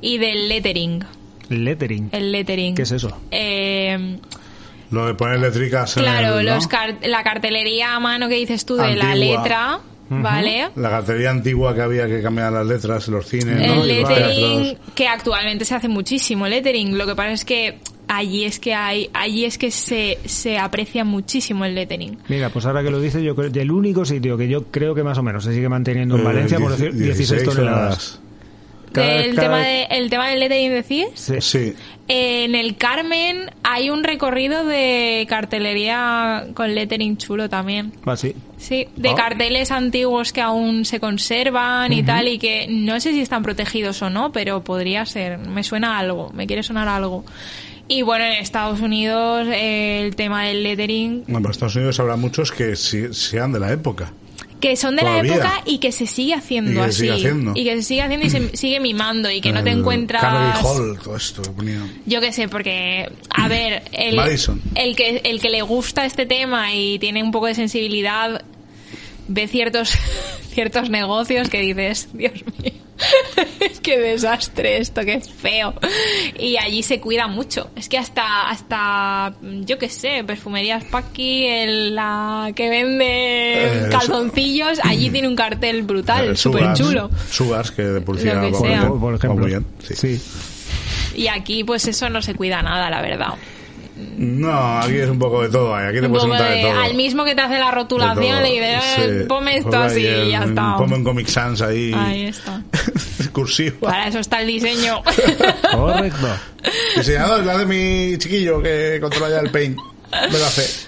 Y 0.00 0.18
del 0.18 0.48
lettering. 0.48 1.04
Lettering. 1.48 2.10
El 2.12 2.32
lettering. 2.32 2.74
¿Qué 2.74 2.82
es 2.82 2.92
eso? 2.92 3.16
Eh, 3.30 4.18
Lo 4.90 5.06
de 5.06 5.14
poner 5.14 5.40
letricas 5.40 5.96
en 5.96 6.02
claro, 6.02 6.38
el, 6.38 6.46
¿no? 6.46 6.54
los 6.54 6.66
car- 6.66 6.98
la 7.02 7.22
cartelería 7.22 7.94
a 7.94 8.00
mano 8.00 8.28
que 8.28 8.34
dices 8.36 8.64
tú 8.66 8.76
de 8.76 8.94
la 8.96 9.14
letra, 9.14 9.80
¿vale? 10.10 10.68
La 10.76 10.90
cartería 10.90 11.30
antigua 11.30 11.74
que 11.74 11.82
había 11.82 12.06
que 12.06 12.20
cambiar 12.22 12.52
las 12.52 12.66
letras 12.66 13.08
en 13.08 13.14
los 13.14 13.26
cines, 13.26 13.66
¿no? 13.66 13.82
El 13.82 13.88
lettering, 13.88 14.78
que 14.94 15.08
actualmente 15.08 15.64
se 15.64 15.74
hace 15.74 15.88
muchísimo 15.88 16.46
lettering. 16.46 16.96
Lo 16.98 17.06
que 17.06 17.14
pasa 17.14 17.32
es 17.32 17.44
que 17.44 17.78
allí 18.08 18.44
es 18.44 18.58
que 18.58 18.74
hay, 18.74 19.10
allí 19.12 19.44
es 19.44 19.58
que 19.58 19.70
se, 19.70 20.18
se 20.24 20.58
aprecia 20.58 21.04
muchísimo 21.04 21.64
el 21.66 21.74
lettering. 21.74 22.18
Mira, 22.28 22.48
pues 22.50 22.64
ahora 22.66 22.82
que 22.82 22.90
lo 22.90 23.00
dices, 23.00 23.22
yo 23.22 23.34
creo 23.36 23.50
el 23.52 23.70
único 23.70 24.04
sitio 24.06 24.36
que 24.38 24.48
yo 24.48 24.64
creo 24.70 24.94
que 24.94 25.02
más 25.02 25.18
o 25.18 25.22
menos 25.22 25.44
se 25.44 25.52
sigue 25.54 25.68
manteniendo 25.68 26.14
en 26.16 26.20
Eh, 26.22 26.24
Valencia, 26.24 26.58
por 26.58 26.70
decir, 26.76 26.94
16 26.94 27.44
toneladas. 27.44 28.20
Cada 28.92 29.16
el, 29.16 29.34
cada 29.34 29.42
tema 29.48 29.58
vez- 29.58 29.88
de, 29.88 29.96
el 29.96 30.10
tema 30.10 30.28
del 30.28 30.40
lettering, 30.40 30.70
decís. 30.72 31.06
Sí. 31.14 31.34
Sí. 31.40 31.74
En 32.10 32.54
el 32.54 32.76
Carmen 32.76 33.50
hay 33.62 33.90
un 33.90 34.02
recorrido 34.02 34.64
de 34.64 35.26
cartelería 35.28 36.46
con 36.54 36.74
lettering 36.74 37.16
chulo 37.18 37.48
también. 37.48 37.92
Ah, 38.06 38.16
sí. 38.16 38.34
Sí, 38.56 38.88
de 38.96 39.10
Ah. 39.10 39.14
carteles 39.14 39.70
antiguos 39.70 40.32
que 40.32 40.40
aún 40.40 40.84
se 40.84 41.00
conservan 41.00 41.92
y 41.92 42.02
tal, 42.02 42.28
y 42.28 42.38
que 42.38 42.66
no 42.68 42.98
sé 43.00 43.12
si 43.12 43.20
están 43.20 43.42
protegidos 43.42 44.00
o 44.02 44.08
no, 44.10 44.32
pero 44.32 44.64
podría 44.64 45.04
ser. 45.06 45.38
Me 45.38 45.62
suena 45.62 45.98
algo, 45.98 46.30
me 46.32 46.46
quiere 46.46 46.62
sonar 46.62 46.88
algo. 46.88 47.24
Y 47.88 48.02
bueno, 48.02 48.24
en 48.24 48.32
Estados 48.32 48.80
Unidos 48.80 49.46
eh, 49.50 50.02
el 50.04 50.14
tema 50.16 50.44
del 50.44 50.62
lettering, 50.62 51.24
Bueno, 51.28 51.48
en 51.48 51.50
Estados 51.52 51.76
Unidos 51.76 51.98
habrá 52.00 52.16
muchos 52.16 52.52
que 52.52 52.74
sean 52.76 53.52
de 53.52 53.60
la 53.60 53.72
época. 53.72 54.12
Que 54.60 54.76
son 54.76 54.96
de 54.96 55.02
Todavía. 55.02 55.22
la 55.22 55.36
época 55.36 55.62
y 55.66 55.78
que 55.78 55.92
se 55.92 56.06
sigue 56.06 56.34
haciendo 56.34 56.72
Y 56.72 56.74
que 56.74 56.80
se 56.80 56.88
así. 56.88 56.96
sigue 57.00 57.12
haciendo. 57.12 57.52
Y 57.54 57.64
que 57.64 57.76
se 57.76 57.82
sigue 57.82 58.02
haciendo 58.02 58.26
y 58.26 58.30
se 58.30 58.56
sigue 58.56 58.80
mimando 58.80 59.30
y 59.30 59.40
que 59.40 59.52
no 59.52 59.62
te 59.62 59.70
encuentras... 59.70 60.20
Carnegie 60.22 60.62
Hall, 60.62 60.98
todo 61.02 61.16
esto 61.16 61.42
que 61.42 61.50
ponían. 61.50 61.90
Yo 62.06 62.20
qué 62.20 62.32
sé, 62.32 62.48
porque, 62.48 63.10
a 63.30 63.48
ver, 63.48 63.82
el, 63.92 64.16
Madison. 64.16 64.60
el, 64.74 64.96
que, 64.96 65.22
el 65.24 65.40
que 65.40 65.50
le 65.50 65.62
gusta 65.62 66.04
este 66.06 66.26
tema 66.26 66.74
y 66.74 66.98
tiene 66.98 67.22
un 67.22 67.30
poco 67.30 67.46
de 67.46 67.54
sensibilidad 67.54 68.42
ve 69.28 69.46
ciertos, 69.46 69.90
ciertos 70.52 70.90
negocios 70.90 71.48
que 71.48 71.60
dices, 71.60 72.08
Dios 72.12 72.32
mío, 72.58 72.72
qué 73.82 73.98
desastre 73.98 74.78
esto, 74.78 75.02
qué 75.02 75.20
feo. 75.20 75.74
Y 76.38 76.56
allí 76.56 76.82
se 76.82 77.00
cuida 77.00 77.28
mucho. 77.28 77.70
Es 77.76 77.88
que 77.88 77.98
hasta, 77.98 78.48
hasta 78.48 79.34
yo 79.42 79.78
qué 79.78 79.88
sé, 79.88 80.24
perfumerías 80.24 80.84
Paqui, 80.84 81.46
el, 81.46 81.94
la 81.94 82.50
que 82.54 82.68
vende 82.68 83.04
Eh, 83.06 83.88
calzoncillos, 83.90 84.80
allí 84.82 85.10
tiene 85.10 85.28
un 85.28 85.36
cartel 85.36 85.82
brutal, 85.82 86.32
Eh, 86.32 86.36
súper 86.36 86.72
chulo. 86.74 87.10
Sugars, 87.30 87.70
que 87.70 87.82
de 87.82 88.00
Lo 88.00 88.14
que 88.14 88.20
Por, 89.00 89.14
ejemplo. 89.14 89.34
muy 89.40 89.46
bien, 89.46 89.66
sí. 89.82 89.94
sí. 89.94 90.22
Y 91.14 91.28
aquí 91.28 91.64
pues 91.64 91.86
eso 91.86 92.08
no 92.10 92.22
se 92.22 92.34
cuida 92.34 92.62
nada, 92.62 92.90
la 92.90 93.02
verdad. 93.02 93.34
No, 94.16 94.78
aquí 94.80 94.96
es 94.96 95.08
un 95.08 95.18
poco 95.18 95.42
de 95.42 95.48
todo. 95.48 95.74
Aquí 95.74 96.00
te 96.00 96.06
Un 96.06 96.10
puedes 96.12 96.24
poco 96.24 96.32
untar 96.34 96.50
de, 96.50 96.56
de- 96.56 96.62
todo. 96.62 96.80
al 96.80 96.94
mismo 96.94 97.24
que 97.24 97.34
te 97.34 97.40
hace 97.40 97.58
la 97.58 97.70
rotulación 97.70 98.42
le 98.42 98.74
"Eh, 98.76 98.80
Sí. 98.96 99.24
ponme 99.28 99.56
esto 99.58 99.70
Ponme 99.70 99.84
así 99.86 100.00
y 100.06 100.30
ya 100.30 100.44
está 100.44 100.76
Ponme 100.76 100.96
un 100.96 101.04
Comic 101.04 101.26
Sans 101.28 101.60
ahí. 101.62 101.92
ahí 101.94 102.26
está 102.26 102.62
cursivo. 103.32 103.78
para 103.80 104.08
eso 104.08 104.18
está 104.18 104.40
el 104.40 104.46
diseño 104.48 105.02
Correcto. 105.72 106.28
Diseñador, 106.96 107.44
la 107.44 107.58
de 107.58 107.66
mi 107.66 108.18
chiquillo 108.18 108.60
que 108.62 108.98
controla 109.00 109.30
ya 109.30 109.38
el 109.40 109.50
paint. 109.50 109.76
Me 110.30 110.38
lo 110.38 110.44
hace. 110.46 110.87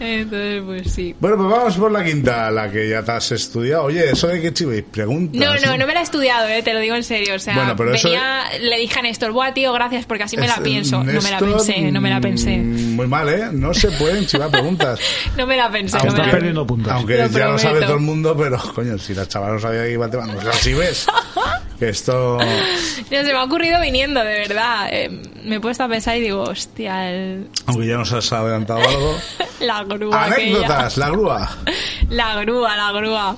Entonces 0.00 0.62
pues 0.64 0.90
sí 0.92 1.14
Bueno, 1.20 1.36
pues 1.36 1.48
vamos 1.50 1.76
por 1.76 1.92
la 1.92 2.02
quinta, 2.04 2.50
la 2.50 2.70
que 2.70 2.88
ya 2.88 3.02
te 3.02 3.12
has 3.12 3.30
estudiado. 3.32 3.84
Oye, 3.84 4.10
eso 4.10 4.26
de 4.28 4.40
que 4.40 4.52
chiveis, 4.52 4.82
preguntas. 4.90 5.38
no, 5.40 5.54
no, 5.66 5.76
no 5.76 5.86
me 5.86 5.94
la 5.94 6.00
he 6.00 6.02
estudiado, 6.02 6.48
eh, 6.48 6.62
te 6.62 6.72
lo 6.74 6.80
digo 6.80 6.94
en 6.96 7.04
serio. 7.04 7.34
O 7.34 7.38
sea, 7.38 7.54
Bueno, 7.54 7.76
pero 7.76 7.94
eso 7.94 8.08
venía, 8.08 8.44
le 8.60 8.78
dije 8.78 8.98
a 8.98 9.02
Néstor, 9.02 9.32
buah, 9.32 9.52
tío, 9.54 9.72
gracias, 9.72 10.06
porque 10.06 10.24
así 10.24 10.36
me 10.36 10.48
la 10.48 10.56
pienso. 10.58 11.04
no 11.04 11.20
me 11.20 11.30
la 11.30 11.38
pensé, 11.38 11.92
no 11.92 12.00
me 12.00 12.10
la 12.10 12.20
pensé. 12.20 12.56
mm, 12.58 12.96
Muy 12.96 13.06
mal, 13.06 13.28
¿eh? 13.28 13.48
No 13.52 13.74
se 13.74 13.90
pueden 13.92 14.26
chivar 14.26 14.50
preguntas. 14.50 14.98
No 15.36 15.46
me 15.46 15.56
la 15.56 15.70
pensé, 15.70 15.96
no 15.98 16.02
Estás 16.04 16.18
me 16.18 16.26
la 16.26 16.30
perdiendo 16.32 16.66
puntos. 16.66 16.92
Aunque 16.92 17.16
Lo 17.18 17.28
ya 17.28 17.48
lo 17.48 17.58
sabe 17.58 17.80
todo 17.82 17.94
el 17.94 18.00
mundo, 18.00 18.36
pero 18.36 18.58
coño, 18.74 18.98
si 18.98 19.14
la 19.14 19.26
chavala 19.26 19.54
no 19.54 19.60
sabía 19.60 19.84
que 19.84 19.92
iba 19.92 20.06
a 20.06 20.10
tema, 20.10 20.26
no 20.26 20.52
si 20.52 20.74
ves. 20.74 21.06
Esto. 21.80 22.38
Se 23.08 23.22
me 23.24 23.32
ha 23.32 23.44
ocurrido 23.44 23.80
viniendo, 23.80 24.20
de 24.20 24.32
verdad. 24.40 24.88
Eh, 24.92 25.08
me 25.44 25.56
he 25.56 25.60
puesto 25.60 25.84
a 25.84 25.88
pensar 25.88 26.16
y 26.16 26.20
digo, 26.20 26.42
hostia, 26.42 27.10
el- 27.10 27.48
Aunque 27.66 27.86
ya 27.86 27.96
nos 27.96 28.12
has 28.12 28.32
adelantado 28.32 28.80
algo. 28.86 29.16
la 29.60 29.82
grúa 29.84 30.24
aquella. 30.24 30.56
Anécdotas, 30.58 30.96
la 30.98 31.10
grúa. 31.10 31.58
La 32.10 32.34
grúa, 32.40 32.76
la 32.76 32.90
grúa. 32.92 33.36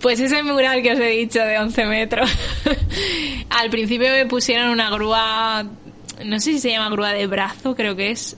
Pues 0.00 0.20
ese 0.20 0.42
mural 0.44 0.82
que 0.82 0.92
os 0.92 0.98
he 1.00 1.06
dicho 1.08 1.40
de 1.40 1.58
11 1.58 1.86
metros. 1.86 2.30
Al 3.50 3.70
principio 3.70 4.08
me 4.10 4.26
pusieron 4.26 4.68
una 4.68 4.88
grúa, 4.90 5.64
no 6.24 6.38
sé 6.40 6.52
si 6.52 6.58
se 6.60 6.70
llama 6.70 6.90
grúa 6.90 7.10
de 7.12 7.26
brazo, 7.26 7.74
creo 7.74 7.96
que 7.96 8.12
es. 8.12 8.36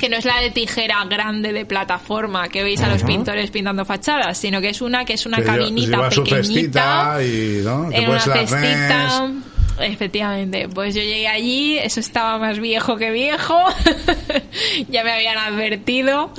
Que 0.00 0.08
no 0.08 0.16
es 0.16 0.24
la 0.24 0.40
de 0.40 0.50
tijera 0.50 1.04
grande 1.04 1.52
de 1.52 1.66
plataforma 1.66 2.48
que 2.48 2.62
veis 2.64 2.80
a 2.80 2.88
los 2.88 3.02
pintores 3.02 3.50
pintando 3.50 3.84
fachadas, 3.84 4.38
sino 4.38 4.60
que 4.62 4.70
es 4.70 4.80
una 4.80 5.04
que 5.04 5.12
es 5.12 5.26
una 5.26 5.36
Que 5.36 5.44
cabinita 5.44 5.96
lleva 5.96 6.10
su 6.10 6.24
pequeñita. 6.24 7.16
cestita 7.18 7.22
y, 7.22 7.60
¿no? 7.62 7.92
En 7.92 8.08
una 8.08 8.20
cestita. 8.20 9.30
Efectivamente, 9.78 10.68
pues 10.68 10.94
yo 10.94 11.02
llegué 11.02 11.28
allí, 11.28 11.78
eso 11.78 12.00
estaba 12.00 12.38
más 12.38 12.58
viejo 12.60 12.96
que 12.96 13.10
viejo, 13.10 13.58
ya 14.88 15.04
me 15.04 15.12
habían 15.12 15.38
advertido, 15.38 16.32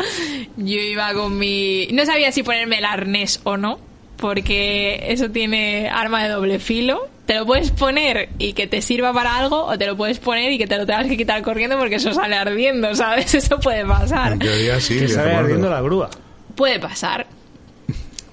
yo 0.57 0.77
iba 0.79 1.11
con 1.13 1.37
mi... 1.39 1.87
No 1.91 2.05
sabía 2.05 2.31
si 2.31 2.43
ponerme 2.43 2.77
el 2.77 2.85
arnés 2.85 3.39
o 3.43 3.57
no, 3.57 3.79
porque 4.21 5.03
eso 5.07 5.29
tiene 5.29 5.89
arma 5.89 6.23
de 6.23 6.29
doble 6.29 6.59
filo, 6.59 7.09
te 7.25 7.35
lo 7.35 7.45
puedes 7.45 7.71
poner 7.71 8.29
y 8.37 8.53
que 8.53 8.67
te 8.67 8.81
sirva 8.81 9.11
para 9.11 9.35
algo, 9.35 9.65
o 9.65 9.77
te 9.77 9.87
lo 9.87 9.97
puedes 9.97 10.19
poner 10.19 10.53
y 10.53 10.57
que 10.57 10.67
te 10.67 10.77
lo 10.77 10.85
tengas 10.85 11.07
que 11.07 11.17
quitar 11.17 11.41
corriendo 11.41 11.77
porque 11.77 11.95
eso 11.95 12.13
sale 12.13 12.35
ardiendo, 12.35 12.95
¿sabes? 12.95 13.33
Eso 13.33 13.59
puede 13.59 13.85
pasar. 13.85 14.33
En 14.33 14.39
teoría 14.39 14.79
sí. 14.79 14.99
Que 14.99 15.07
sale 15.09 15.33
ardiendo 15.33 15.69
la 15.69 15.81
grúa. 15.81 16.09
Puede 16.55 16.79
pasar. 16.79 17.25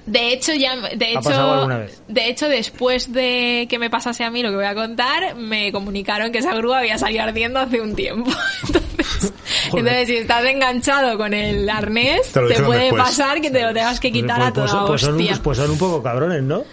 De 0.04 0.32
hecho, 0.32 0.54
ya, 0.54 0.74
de 0.76 1.10
¿Ha 1.10 1.20
pasado 1.20 1.34
hecho, 1.34 1.52
alguna 1.54 1.78
vez? 1.78 2.02
de 2.08 2.28
hecho, 2.28 2.48
después 2.48 3.12
de 3.12 3.66
que 3.68 3.78
me 3.78 3.90
pasase 3.90 4.24
a 4.24 4.30
mí 4.30 4.42
lo 4.42 4.48
que 4.50 4.56
voy 4.56 4.64
a 4.64 4.74
contar, 4.74 5.34
me 5.34 5.70
comunicaron 5.70 6.32
que 6.32 6.38
esa 6.38 6.54
grúa 6.54 6.78
había 6.78 6.96
salido 6.96 7.24
ardiendo 7.24 7.60
hace 7.60 7.80
un 7.80 7.94
tiempo. 7.94 8.30
Entonces, 8.66 8.87
entonces, 9.66 10.06
si 10.08 10.16
estás 10.16 10.44
enganchado 10.44 11.16
con 11.16 11.32
el 11.34 11.68
arnés, 11.68 12.32
Te 12.32 12.40
puede 12.62 12.82
después. 12.84 13.02
pasar 13.02 13.40
que 13.40 13.50
te 13.50 13.62
lo 13.62 13.72
tengas 13.72 14.00
que 14.00 14.10
quitar 14.12 14.40
a 14.42 14.52
Pues- 14.52 14.70
toda 14.70 14.86
pues, 14.86 15.00
son, 15.02 15.14
hostia. 15.14 15.34
un- 15.34 15.38
pues 15.42 15.58
son 15.58 15.70
un 15.70 15.78
poco 15.78 16.02
cabrones, 16.02 16.42
¿no? 16.42 16.64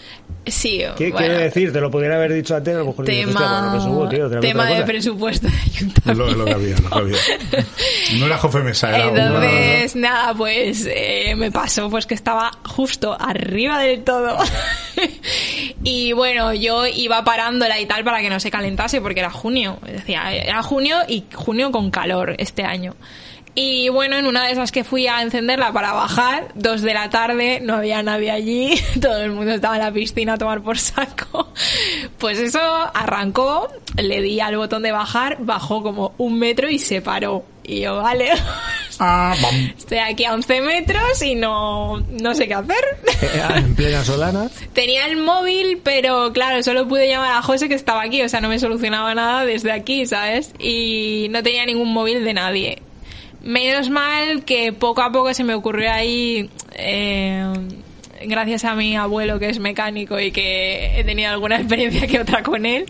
Sí, 0.45 0.83
¿Qué 0.97 1.11
bueno, 1.11 1.17
quiere 1.27 1.43
decir? 1.43 1.71
Te 1.73 1.81
lo 1.81 1.89
podrían 1.91 2.13
haber 2.13 2.33
dicho 2.33 2.55
antes, 2.55 2.73
a 2.75 2.79
lo 2.79 2.85
mejor 2.85 3.05
dices, 3.05 3.25
hostia, 3.27 3.39
tema, 3.45 3.49
pues 3.49 3.61
no 3.61 3.71
me 3.71 3.81
subo, 3.95 4.09
tío, 4.09 4.39
tema 4.39 4.65
de 4.65 4.83
presupuesto 4.83 5.47
de 5.47 5.53
ayuntamiento. 5.57 6.13
lo, 6.13 6.33
lo 6.33 6.45
que 6.45 6.53
había, 6.53 6.75
lo 6.77 6.89
que 6.89 6.95
había. 6.97 7.17
No 8.19 8.25
era 8.27 8.37
Jofe 8.37 8.59
Mesa, 8.59 8.89
era 8.95 9.09
una- 9.09 9.25
Entonces, 9.25 9.95
nada, 9.95 10.33
pues 10.33 10.87
eh, 10.89 11.33
me 11.35 11.51
pasó 11.51 11.89
pues 11.89 12.05
que 12.05 12.13
estaba 12.13 12.51
justo 12.65 13.15
arriba 13.19 13.79
del 13.79 14.03
todo. 14.03 14.37
y 15.83 16.11
bueno, 16.13 16.53
yo 16.53 16.85
iba 16.87 17.23
parándola 17.23 17.79
y 17.79 17.85
tal 17.85 18.03
para 18.03 18.21
que 18.21 18.29
no 18.29 18.39
se 18.39 18.51
calentase 18.51 19.01
porque 19.01 19.19
era 19.19 19.29
junio. 19.31 19.77
Decía, 19.85 20.31
era 20.33 20.61
junio 20.63 20.97
y 21.07 21.25
junio 21.33 21.71
con 21.71 21.91
calor 21.91 22.35
este 22.37 22.63
año. 22.63 22.95
Y 23.57 23.87
bueno, 23.87 24.17
en 24.17 24.27
una 24.27 24.45
de 24.45 24.51
esas 24.51 24.73
que 24.73 24.83
fui 24.83 25.07
a 25.07 25.21
encenderla 25.21 25.71
para 25.71 25.93
bajar, 25.93 26.49
dos 26.55 26.81
de 26.81 26.93
la 26.93 27.09
tarde, 27.09 27.61
no 27.61 27.75
había 27.75 28.03
nadie 28.03 28.29
allí, 28.29 28.75
todo 29.01 29.21
el 29.21 29.31
mundo 29.31 29.53
estaba 29.53 29.77
en 29.77 29.81
la 29.81 29.91
piscina 29.93 30.33
a 30.33 30.37
tomar 30.37 30.61
por 30.61 30.77
saco. 30.77 31.49
Pues 32.19 32.39
eso 32.39 32.59
arrancó, 32.93 33.69
le 33.97 34.21
di 34.21 34.39
al 34.39 34.57
botón 34.57 34.83
de 34.83 34.91
bajar, 34.91 35.37
bajó 35.39 35.83
como 35.83 36.13
un 36.17 36.39
metro 36.39 36.69
y 36.69 36.79
se 36.79 37.01
paró. 37.01 37.43
Y 37.63 37.81
yo, 37.81 37.97
vale, 37.97 38.29
Ah, 38.99 39.35
estoy 39.77 39.97
aquí 39.97 40.23
a 40.23 40.33
11 40.33 40.61
metros 40.61 41.21
y 41.21 41.35
no, 41.35 41.99
no 41.99 42.33
sé 42.33 42.47
qué 42.47 42.53
hacer. 42.53 42.75
Eh, 43.21 43.41
en 43.55 43.75
plena 43.75 44.03
solana. 44.03 44.49
Tenía 44.73 45.05
el 45.07 45.17
móvil, 45.17 45.81
pero 45.83 46.31
claro, 46.33 46.63
solo 46.63 46.87
pude 46.87 47.07
llamar 47.07 47.33
a 47.33 47.41
José 47.41 47.67
que 47.67 47.75
estaba 47.75 48.03
aquí, 48.03 48.21
o 48.21 48.29
sea, 48.29 48.41
no 48.41 48.49
me 48.49 48.59
solucionaba 48.59 49.13
nada 49.15 49.45
desde 49.45 49.71
aquí, 49.71 50.05
¿sabes? 50.05 50.53
Y 50.59 51.27
no 51.31 51.43
tenía 51.43 51.65
ningún 51.65 51.91
móvil 51.91 52.23
de 52.23 52.33
nadie. 52.33 52.81
Menos 53.45 53.91
mal 53.91 54.43
que 54.43 54.73
poco 54.73 55.03
a 55.03 55.11
poco 55.11 55.31
se 55.35 55.43
me 55.43 55.53
ocurrió 55.53 55.91
ahí, 55.91 56.49
eh, 56.73 57.45
gracias 58.25 58.63
a 58.65 58.73
mi 58.73 58.95
abuelo 58.95 59.37
que 59.37 59.49
es 59.49 59.59
mecánico 59.59 60.19
y 60.19 60.31
que 60.31 60.99
he 60.99 61.03
tenido 61.03 61.29
alguna 61.29 61.57
experiencia 61.57 62.07
que 62.07 62.19
otra 62.19 62.41
con 62.41 62.65
él, 62.65 62.85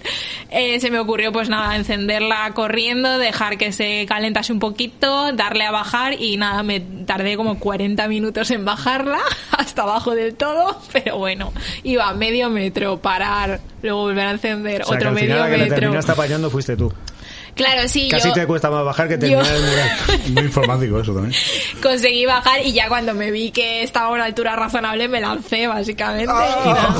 eh, 0.50 0.80
se 0.80 0.92
me 0.92 1.00
ocurrió 1.00 1.34
pues 1.34 1.50
nada, 1.50 1.76
encenderla 1.76 2.52
corriendo, 2.54 3.18
dejar 3.18 3.58
que 3.58 3.74
se 3.74 4.06
calentase 4.08 4.54
un 4.54 4.60
poquito, 4.60 5.34
darle 5.34 5.66
a 5.66 5.72
bajar 5.72 6.14
y 6.22 6.38
nada, 6.38 6.64
me 6.64 6.80
tardé 6.80 7.36
como 7.36 7.60
40 7.60 8.08
minutos 8.08 8.50
en 8.52 8.64
bajarla 8.64 9.20
hasta 9.52 9.84
abajo 9.84 10.16
del 10.16 10.36
todo, 10.36 10.80
pero 10.94 11.18
bueno, 11.18 11.52
iba 11.84 12.14
medio 12.14 12.50
metro, 12.50 12.98
parar, 13.02 13.60
luego 13.82 14.04
volver 14.04 14.28
a 14.28 14.32
encender 14.32 14.84
O 14.84 14.86
sea, 14.86 14.92
que 14.92 14.98
otro 15.00 15.10
al 15.10 15.16
medio 15.16 15.36
final 15.36 15.52
que 15.52 15.58
metro. 15.58 15.76
terminaste 15.80 16.12
apañando 16.14 16.50
fuiste 16.50 16.78
tú. 16.78 16.94
Claro, 17.56 17.88
sí, 17.88 18.10
Casi 18.10 18.28
yo 18.28 18.34
te 18.34 18.46
cuesta 18.46 18.70
más 18.70 18.84
bajar 18.84 19.08
que 19.08 19.14
yo- 19.14 19.20
terminar 19.42 19.56
el 19.56 19.62
mural. 19.64 19.90
Muy 20.34 20.44
informático 20.44 21.00
eso 21.00 21.14
también. 21.14 21.34
conseguí 21.82 22.26
bajar 22.26 22.66
y 22.66 22.74
ya 22.74 22.90
cuando 22.90 23.14
me 23.14 23.32
vi 23.32 23.52
que 23.52 23.82
estaba 23.82 24.08
a 24.08 24.12
una 24.12 24.26
altura 24.26 24.56
razonable 24.58 25.08
me 25.08 25.22
lancé 25.22 25.66
básicamente. 25.68 26.32
Ah, 26.36 26.94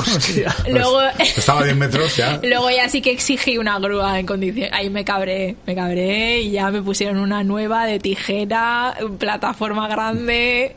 y. 0.66 0.70
Luego, 0.72 1.00
Estaba 1.18 1.60
a 1.60 1.64
10 1.64 1.76
metros 1.76 2.16
ya. 2.16 2.40
luego 2.42 2.70
ya 2.70 2.88
sí 2.88 3.02
que 3.02 3.10
exigí 3.10 3.58
una 3.58 3.78
grúa 3.78 4.18
en 4.18 4.24
condiciones. 4.26 4.72
Ahí 4.72 4.88
me 4.88 5.04
cabré, 5.04 5.56
me 5.66 5.74
cabré 5.74 6.40
y 6.40 6.52
ya 6.52 6.70
me 6.70 6.80
pusieron 6.80 7.18
una 7.18 7.44
nueva 7.44 7.84
de 7.84 7.98
tijera, 8.00 8.94
plataforma 9.18 9.88
grande 9.88 10.74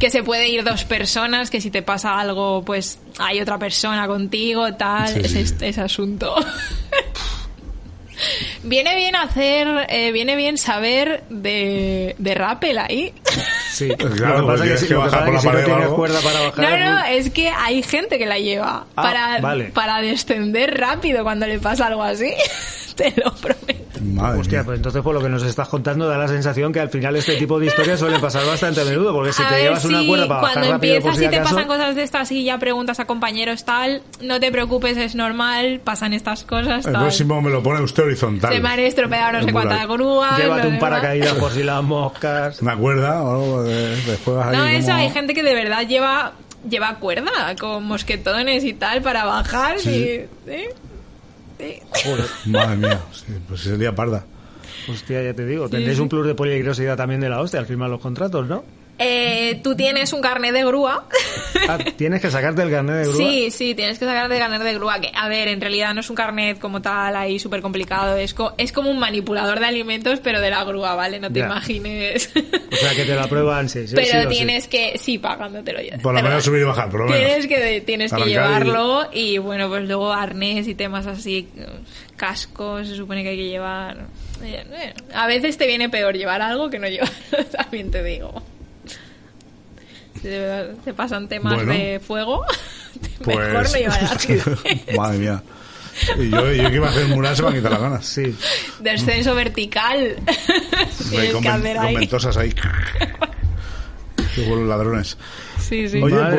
que 0.00 0.10
se 0.10 0.24
puede 0.24 0.48
ir 0.48 0.64
dos 0.64 0.82
personas, 0.84 1.48
que 1.48 1.60
si 1.60 1.70
te 1.70 1.82
pasa 1.82 2.18
algo, 2.18 2.64
pues 2.64 2.98
hay 3.20 3.40
otra 3.40 3.56
persona 3.58 4.08
contigo, 4.08 4.74
tal, 4.74 5.06
Sí, 5.08 5.20
ese, 5.22 5.46
sí. 5.46 5.54
ese 5.60 5.80
asunto. 5.80 6.34
Viene 8.62 8.94
bien 8.96 9.16
hacer, 9.16 9.86
eh, 9.88 10.12
viene 10.12 10.36
bien 10.36 10.56
saber 10.58 11.24
de, 11.30 12.14
de 12.18 12.34
rappel 12.34 12.78
ahí. 12.78 13.12
Sí. 13.70 13.88
Claro, 13.88 14.42
lo 14.42 14.46
que 14.46 14.52
pasa 14.52 14.64
que, 14.64 14.80
que 14.80 14.86
que 14.88 14.94
bajar 14.94 15.24
por 15.24 15.28
que 15.28 15.32
la 15.32 15.40
si 15.40 15.46
no 15.46 15.52
pared 15.52 15.62
o 15.62 15.66
tienes 15.66 15.84
algo. 15.84 15.96
cuerda 15.96 16.20
para 16.20 16.40
bajar. 16.40 16.80
No, 16.80 16.92
no, 16.92 17.04
es 17.06 17.30
que 17.30 17.48
hay 17.48 17.82
gente 17.82 18.18
que 18.18 18.26
la 18.26 18.38
lleva 18.38 18.86
Ah, 18.96 19.02
para, 19.02 19.40
vale. 19.40 19.64
para 19.66 20.00
descender 20.00 20.78
rápido 20.78 21.22
cuando 21.24 21.46
le 21.46 21.58
pasa 21.58 21.86
algo 21.86 22.02
así. 22.02 22.30
Te 22.96 23.12
lo 23.16 23.34
prometo. 23.34 23.91
Madre 24.02 24.40
Hostia, 24.40 24.58
mía. 24.58 24.64
pues 24.66 24.76
entonces 24.78 25.02
por 25.02 25.14
lo 25.14 25.20
que 25.22 25.28
nos 25.28 25.42
estás 25.42 25.68
contando 25.68 26.08
da 26.08 26.18
la 26.18 26.28
sensación 26.28 26.72
que 26.72 26.80
al 26.80 26.88
final 26.90 27.14
este 27.16 27.36
tipo 27.36 27.58
de 27.60 27.66
historias 27.66 27.98
suelen 28.00 28.20
pasar 28.20 28.44
bastante 28.46 28.80
a 28.80 28.84
menudo, 28.84 29.12
porque 29.12 29.32
si 29.32 29.42
A 29.42 29.48
te 29.48 29.54
ver, 29.54 29.62
llevas 29.64 29.84
una 29.84 30.04
cuerda 30.06 30.28
para 30.28 30.40
bajar 30.40 30.54
cuando 30.54 30.72
rápido 30.72 30.94
por 31.00 31.10
empiezas 31.12 31.18
si 31.18 31.24
y 31.24 31.28
te 31.30 31.36
acaso, 31.36 31.54
pasan 31.54 31.68
cosas 31.68 31.94
de 31.96 32.02
estas 32.02 32.32
y 32.32 32.44
ya 32.44 32.58
preguntas 32.58 33.00
a 33.00 33.04
compañeros 33.04 33.64
tal, 33.64 34.02
no 34.20 34.40
te 34.40 34.50
preocupes, 34.52 34.96
es 34.96 35.14
normal, 35.14 35.80
pasan 35.84 36.12
estas 36.12 36.44
cosas 36.44 36.86
El 36.86 36.92
tal. 36.92 37.02
próximo 37.02 37.40
me 37.42 37.50
lo 37.50 37.62
pone 37.62 37.80
usted 37.82 38.02
horizontal. 38.04 38.52
Se 38.52 38.60
me 38.60 38.68
han 38.68 38.80
estropeado 38.80 39.32
no 39.32 39.38
sé 39.40 39.46
El 39.46 39.52
cuántas 39.52 39.86
grúas. 39.88 40.38
llévate 40.38 40.66
un 40.68 40.78
paracaídas 40.78 41.34
por 41.34 41.50
si 41.52 41.62
las 41.62 41.82
moscas. 41.82 42.60
Una 42.62 42.76
cuerda 42.76 43.22
o 43.22 43.30
algo 43.30 43.62
de, 43.62 43.96
después 44.04 44.36
vas. 44.36 44.52
No, 44.56 44.62
ahí 44.64 44.76
eso, 44.76 44.88
como- 44.88 44.98
hay 44.98 45.10
gente 45.10 45.34
que 45.34 45.42
de 45.42 45.54
verdad 45.54 45.86
lleva 45.86 46.32
lleva 46.68 46.94
cuerda 47.00 47.56
con 47.58 47.84
mosquetones 47.84 48.62
y 48.62 48.72
tal 48.72 49.02
para 49.02 49.24
bajar 49.24 49.80
Sí. 49.80 49.90
y... 49.90 50.50
¿sí? 50.50 50.64
Madre 52.46 52.76
mía, 52.76 53.00
sí, 53.12 53.32
pues 53.48 53.60
sería 53.60 53.94
parda. 53.94 54.24
Hostia, 54.88 55.22
ya 55.22 55.34
te 55.34 55.46
digo, 55.46 55.68
tendréis 55.68 55.98
un 55.98 56.08
plus 56.08 56.26
de 56.26 56.34
peligrosidad 56.34 56.96
también 56.96 57.20
de 57.20 57.28
la 57.28 57.40
hostia 57.40 57.60
al 57.60 57.66
firmar 57.66 57.90
los 57.90 58.00
contratos, 58.00 58.48
¿no? 58.48 58.64
Eh, 58.98 59.60
tú 59.64 59.74
tienes 59.74 60.12
un 60.12 60.20
carnet 60.20 60.52
de 60.52 60.64
grúa. 60.64 61.06
Ah, 61.68 61.78
tienes 61.78 62.20
que 62.20 62.28
sacarte 62.28 62.60
el 62.62 62.72
carnet 62.72 62.96
de 62.96 63.02
grúa. 63.04 63.16
Sí, 63.16 63.50
sí, 63.52 63.74
tienes 63.76 63.96
que 63.96 64.04
sacar 64.04 64.28
de 64.28 64.36
carnet 64.36 64.60
de 64.62 64.74
grúa. 64.74 64.98
Que, 65.00 65.12
a 65.14 65.28
ver, 65.28 65.46
en 65.46 65.60
realidad 65.60 65.94
no 65.94 66.00
es 66.00 66.10
un 66.10 66.16
carnet 66.16 66.58
como 66.58 66.82
tal 66.82 67.14
ahí 67.14 67.38
súper 67.38 67.62
complicado. 67.62 68.16
Es, 68.16 68.34
co- 68.34 68.52
es 68.58 68.72
como 68.72 68.90
un 68.90 68.98
manipulador 68.98 69.60
de 69.60 69.66
alimentos, 69.66 70.18
pero 70.18 70.40
de 70.40 70.50
la 70.50 70.64
grúa, 70.64 70.96
¿vale? 70.96 71.20
No 71.20 71.30
te 71.30 71.38
Ya. 71.38 71.46
imagines. 71.46 72.32
O 72.34 72.76
sea, 72.76 72.96
que 72.96 73.04
te 73.04 73.14
lo 73.14 73.20
aprueban, 73.20 73.68
sí, 73.68 73.86
sí, 73.86 73.94
pero 73.94 74.08
sí 74.08 74.16
o 74.16 74.22
sí. 74.22 74.28
tienes 74.28 74.66
que, 74.66 74.98
sí, 74.98 75.18
pagándotelo 75.18 75.80
ya. 75.80 75.98
Por 75.98 76.14
lo 76.14 76.20
menos 76.20 76.42
subir 76.42 76.62
y 76.62 76.64
bajar, 76.64 76.90
por 76.90 77.00
lo 77.02 77.06
menos. 77.06 77.20
Tienes 77.24 77.46
que, 77.46 77.80
tienes 77.82 78.10
que 78.10 78.16
Arrancar 78.22 78.64
llevarlo 78.64 79.08
y... 79.12 79.38
bueno, 79.38 79.68
pues 79.68 79.84
luego 79.86 80.12
arnés 80.12 80.66
y 80.66 80.74
temas 80.74 81.06
así, 81.06 81.48
cascos, 82.16 82.88
se 82.88 82.96
supone 82.96 83.22
que 83.22 83.28
hay 83.30 83.36
que 83.36 83.48
llevar. 83.48 83.98
Eh, 84.42 84.64
eh, 84.72 84.94
A 85.14 85.28
veces 85.28 85.56
te 85.56 85.68
viene 85.68 85.88
peor 85.88 86.16
llevar 86.16 86.42
algo 86.42 86.70
que 86.70 86.80
no 86.80 86.88
llevarlo, 86.88 87.14
también 87.56 87.90
te 87.92 88.02
digo. 88.02 88.42
Te, 90.22 90.74
te 90.84 90.94
pasan 90.94 91.28
temas 91.28 91.54
Bueno. 91.54 91.72
de 91.72 92.00
fuego, 92.00 92.44
Pues, 93.24 93.36
mejor 93.38 93.64
no 93.70 93.74
llevar 93.76 94.04
ácido. 94.04 94.44
Madre 94.96 95.18
mía. 95.18 95.42
Y 96.18 96.30
yo, 96.30 96.50
yo 96.52 96.70
que 96.70 96.76
iba 96.76 96.86
a 96.88 96.90
hacer 96.90 97.06
mural 97.08 97.36
se 97.36 97.42
me 97.42 97.48
han 97.48 97.54
quitado 97.54 97.74
las 97.74 97.82
ganas. 97.82 98.06
Sí. 98.06 98.34
Descenso 98.80 99.34
vertical. 99.34 100.16
Tienes 101.10 101.32
con, 101.32 101.42
que 101.42 101.50
ven- 101.50 101.76
con 101.76 101.84
ahí. 101.86 101.96
ventosas 101.96 102.36
ahí. 102.36 102.54
Qué 104.34 104.42
buenos 104.48 104.66
ladrones. 104.66 105.18
Sí, 105.60 105.88
sí. 105.88 106.00
Oye, 106.02 106.14
Madre 106.14 106.36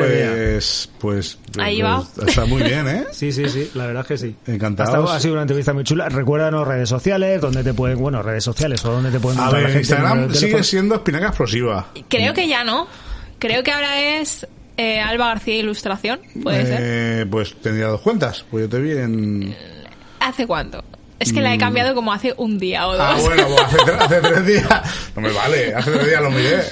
pues, 0.54 0.90
pues. 0.98 1.38
Ahí 1.58 1.80
pues, 1.80 2.28
Está 2.28 2.44
muy 2.44 2.62
bien, 2.62 2.88
¿eh? 2.88 3.04
Sí, 3.12 3.30
sí, 3.32 3.48
sí, 3.48 3.70
la 3.74 3.86
verdad 3.86 4.02
es 4.02 4.08
que 4.08 4.18
sí. 4.18 4.36
Encantados. 4.46 5.10
Ha, 5.10 5.16
ha 5.16 5.20
sido 5.20 5.34
una 5.34 5.42
entrevista 5.42 5.72
muy 5.72 5.84
chula. 5.84 6.08
Recuérdanos 6.08 6.66
redes 6.66 6.88
sociales, 6.88 7.40
donde 7.40 7.62
te 7.62 7.72
pueden, 7.72 7.98
bueno, 7.98 8.22
redes 8.22 8.42
sociales 8.42 8.84
o 8.84 8.90
donde 8.92 9.10
te 9.12 9.20
pueden 9.20 9.38
A 9.38 9.44
ver, 9.50 9.52
la 9.52 9.58
en 9.60 9.64
gente, 9.66 9.78
Instagram 9.80 10.34
sigue 10.34 10.62
siendo 10.64 10.96
espinaca 10.96 11.28
explosiva. 11.28 11.86
Creo 12.08 12.34
que 12.34 12.48
ya 12.48 12.64
no. 12.64 12.88
Creo 13.46 13.62
que 13.62 13.72
ahora 13.72 14.00
es 14.18 14.46
eh, 14.76 15.00
Alba 15.00 15.26
García 15.28 15.56
Ilustración. 15.56 16.20
Puede 16.42 16.64
ser. 16.66 16.78
Eh, 16.80 17.26
pues 17.30 17.54
tendría 17.60 17.88
dos 17.88 18.00
cuentas. 18.00 18.44
Pues 18.50 18.64
yo 18.64 18.68
te 18.70 18.78
vi 18.80 18.92
en. 18.92 19.54
¿Hace 20.20 20.46
cuánto? 20.46 20.82
Es 21.20 21.32
que 21.32 21.40
la 21.40 21.54
he 21.54 21.58
cambiado 21.58 21.94
como 21.94 22.12
hace 22.12 22.34
un 22.36 22.58
día 22.58 22.86
o 22.88 22.96
dos. 22.96 23.00
Mm. 23.00 23.02
Ah, 23.02 23.16
bueno, 23.22 23.46
pues 23.48 23.60
hace, 23.62 23.76
tre- 23.78 23.98
hace 23.98 24.20
tres 24.20 24.46
días. 24.46 24.66
No 25.14 25.22
me 25.22 25.32
vale, 25.32 25.74
hace 25.74 25.90
tres 25.92 26.06
días 26.08 26.22
lo 26.22 26.30
miré. 26.30 26.62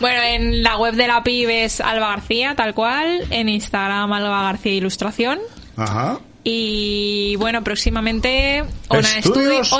Bueno, 0.00 0.22
en 0.22 0.62
la 0.62 0.76
web 0.78 0.94
de 0.94 1.06
la 1.06 1.22
PIB 1.22 1.50
es 1.50 1.80
Alba 1.80 2.08
García, 2.08 2.54
tal 2.56 2.74
cual. 2.74 3.26
En 3.30 3.48
Instagram, 3.48 4.12
Alba 4.12 4.42
García 4.44 4.72
Ilustración. 4.72 5.38
Ajá. 5.76 6.18
Y 6.44 7.36
bueno, 7.36 7.62
próximamente 7.64 8.64
onaestudio.com. 8.88 9.78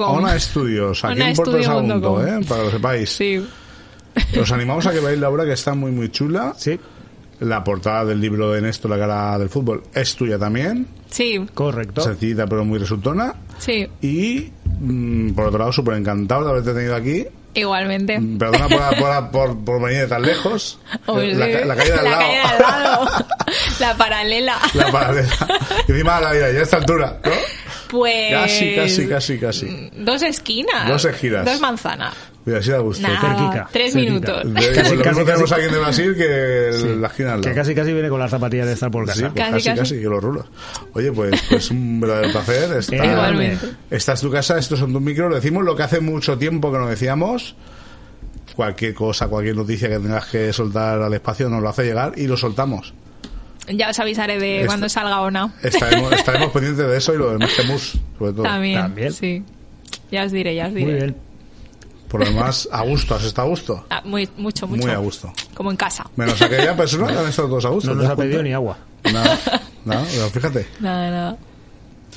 Ona- 0.00 0.06
Ona 0.18 0.36
Estudios, 0.36 1.04
aquí 1.04 1.20
en 1.22 1.34
Puerto 1.34 1.62
Sagunto. 1.62 2.26
¿eh? 2.26 2.40
para 2.48 2.60
que 2.60 2.66
lo 2.66 2.70
sepáis. 2.70 3.10
Sí. 3.10 3.46
Os 4.40 4.52
animamos 4.52 4.86
a 4.86 4.92
que 4.92 5.00
veáis 5.00 5.18
la 5.18 5.28
obra 5.28 5.44
que 5.44 5.52
está 5.52 5.74
muy 5.74 5.90
muy 5.92 6.10
chula. 6.10 6.54
Sí, 6.56 6.78
La 7.40 7.64
portada 7.64 8.04
del 8.04 8.20
libro 8.20 8.52
de 8.52 8.60
Néstor, 8.60 8.90
la 8.90 8.98
cara 8.98 9.38
del 9.38 9.48
fútbol, 9.48 9.82
es 9.94 10.14
tuya 10.14 10.38
también. 10.38 10.86
Sí, 11.10 11.44
correcto. 11.54 12.02
Sencillita 12.02 12.46
pero 12.46 12.64
muy 12.64 12.78
resultona. 12.78 13.34
sí. 13.58 13.86
Y 14.02 14.50
mm, 14.80 15.30
por 15.32 15.46
otro 15.46 15.58
lado, 15.58 15.72
súper 15.72 15.94
encantado 15.94 16.44
de 16.44 16.50
haberte 16.50 16.74
tenido 16.74 16.94
aquí. 16.96 17.26
Igualmente. 17.52 18.20
Mm, 18.20 18.38
Perdona 18.38 18.68
por, 18.68 18.98
por, 18.98 19.30
por, 19.30 19.64
por 19.64 19.82
venir 19.82 20.02
de 20.02 20.06
tan 20.06 20.22
lejos. 20.22 20.78
La, 21.06 21.46
la 21.64 21.74
calle 21.76 21.92
de 21.92 21.98
al 21.98 22.04
La 22.04 22.10
lado. 22.10 22.20
calle 22.20 22.32
de 22.36 22.40
al 22.42 22.58
lado. 22.82 23.06
la 23.80 23.96
paralela. 23.96 24.58
La 24.74 24.92
paralela. 24.92 25.28
Y 25.88 25.92
encima 25.92 26.20
la 26.20 26.32
vida, 26.32 26.52
ya 26.52 26.60
a 26.60 26.62
esta 26.62 26.76
altura, 26.76 27.18
¿no? 27.24 27.30
Pues. 27.90 28.30
Casi, 28.32 28.74
casi, 28.74 29.06
casi, 29.08 29.38
casi. 29.38 29.90
Dos 29.96 30.22
esquinas. 30.22 30.88
Dos 30.88 31.04
esquinas. 31.04 31.44
Dos 31.44 31.60
manzanas. 31.60 32.14
Mira, 32.44 32.58
así 32.60 32.70
da 32.70 32.78
gusto. 32.78 33.06
Nada, 33.06 33.20
cerquica, 33.20 33.68
tres 33.70 33.94
minutos. 33.94 34.42
De- 34.44 34.72
Casi, 34.72 34.96
casi, 34.96 34.96
tenemos 35.24 35.50
casi. 35.50 35.54
aquí 35.54 35.74
en 35.74 35.80
Brasil 35.80 36.14
que 36.16 36.70
Sí. 36.72 36.86
la 36.98 37.06
esquina 37.08 37.34
al 37.34 37.40
Que 37.42 37.52
casi 37.52 37.74
casi 37.74 37.92
viene 37.92 38.08
con 38.08 38.18
las 38.18 38.30
zapatillas 38.30 38.66
de 38.66 38.72
estar 38.72 38.90
por 38.90 39.04
Sí, 39.04 39.20
casa. 39.22 39.32
pues 39.34 39.44
Casi, 39.50 39.64
casi, 39.68 39.78
casi, 39.80 39.94
que 40.00 40.06
los 40.08 40.22
rulos. 40.22 40.46
Oye, 40.94 41.12
pues, 41.12 41.38
pues 41.50 41.70
un 41.70 42.00
verdadero 42.00 42.32
placer. 42.32 42.78
Está, 42.78 42.96
Igualmente. 42.96 43.66
Esta 43.90 44.12
es 44.14 44.20
tu 44.22 44.30
casa, 44.30 44.56
estos 44.58 44.78
son 44.78 44.92
tus 44.92 45.02
micros. 45.02 45.34
Decimos 45.34 45.64
lo 45.64 45.76
que 45.76 45.82
hace 45.82 46.00
mucho 46.00 46.38
tiempo 46.38 46.72
que 46.72 46.78
no 46.78 46.86
decíamos. 46.88 47.54
Cualquier 48.56 48.94
cosa, 48.94 49.28
cualquier 49.28 49.56
noticia 49.56 49.88
que 49.88 49.98
tengas 49.98 50.26
que 50.26 50.52
soltar 50.52 51.00
al 51.02 51.12
espacio 51.14 51.48
nos 51.48 51.62
lo 51.62 51.68
hace 51.68 51.84
llegar 51.84 52.12
y 52.16 52.26
lo 52.26 52.36
soltamos. 52.36 52.94
Ya 53.68 53.90
os 53.90 53.98
avisaré 53.98 54.38
de 54.38 54.64
cuando 54.66 54.88
salga 54.88 55.20
o 55.20 55.30
no. 55.30 55.52
Estaremos, 55.62 56.12
estaremos 56.18 56.50
pendientes 56.50 56.86
de 56.88 56.96
eso 56.96 57.14
y 57.14 57.18
lo 57.18 57.30
demás 57.32 57.50
que 57.54 57.62
mus, 57.64 57.98
sobre 58.18 58.32
todo. 58.32 58.42
También, 58.42 58.80
También. 58.80 59.12
Sí. 59.12 59.42
Ya 60.10 60.24
os 60.24 60.32
diré, 60.32 60.54
ya 60.54 60.66
os 60.66 60.74
diré. 60.74 60.86
Muy 60.90 60.94
bien. 60.94 61.16
Por 62.08 62.20
lo 62.20 62.26
demás, 62.26 62.68
a 62.72 62.82
gusto, 62.82 63.14
¿has 63.14 63.22
estado 63.22 63.46
a 63.46 63.50
gusto? 63.50 63.84
Ah, 63.90 64.02
muy, 64.04 64.28
mucho, 64.36 64.66
mucho. 64.66 64.82
Muy 64.82 64.90
a 64.90 64.96
gusto. 64.98 65.32
Como 65.54 65.70
en 65.70 65.76
casa. 65.76 66.04
Menos 66.16 66.40
aquella 66.42 66.76
persona 66.76 67.06
que 67.06 67.18
han 67.18 67.28
estado 67.28 67.48
todos 67.48 67.64
a 67.66 67.68
gusto. 67.68 67.90
No 67.90 67.96
¿te 67.96 68.02
nos 68.02 68.12
ha 68.12 68.16
pedido 68.16 68.42
ni 68.42 68.52
agua. 68.52 68.76
Nada, 69.04 69.38
nada, 69.84 70.04
pero 70.10 70.28
fíjate. 70.30 70.66
Nada, 70.80 71.10
nada. 71.10 71.36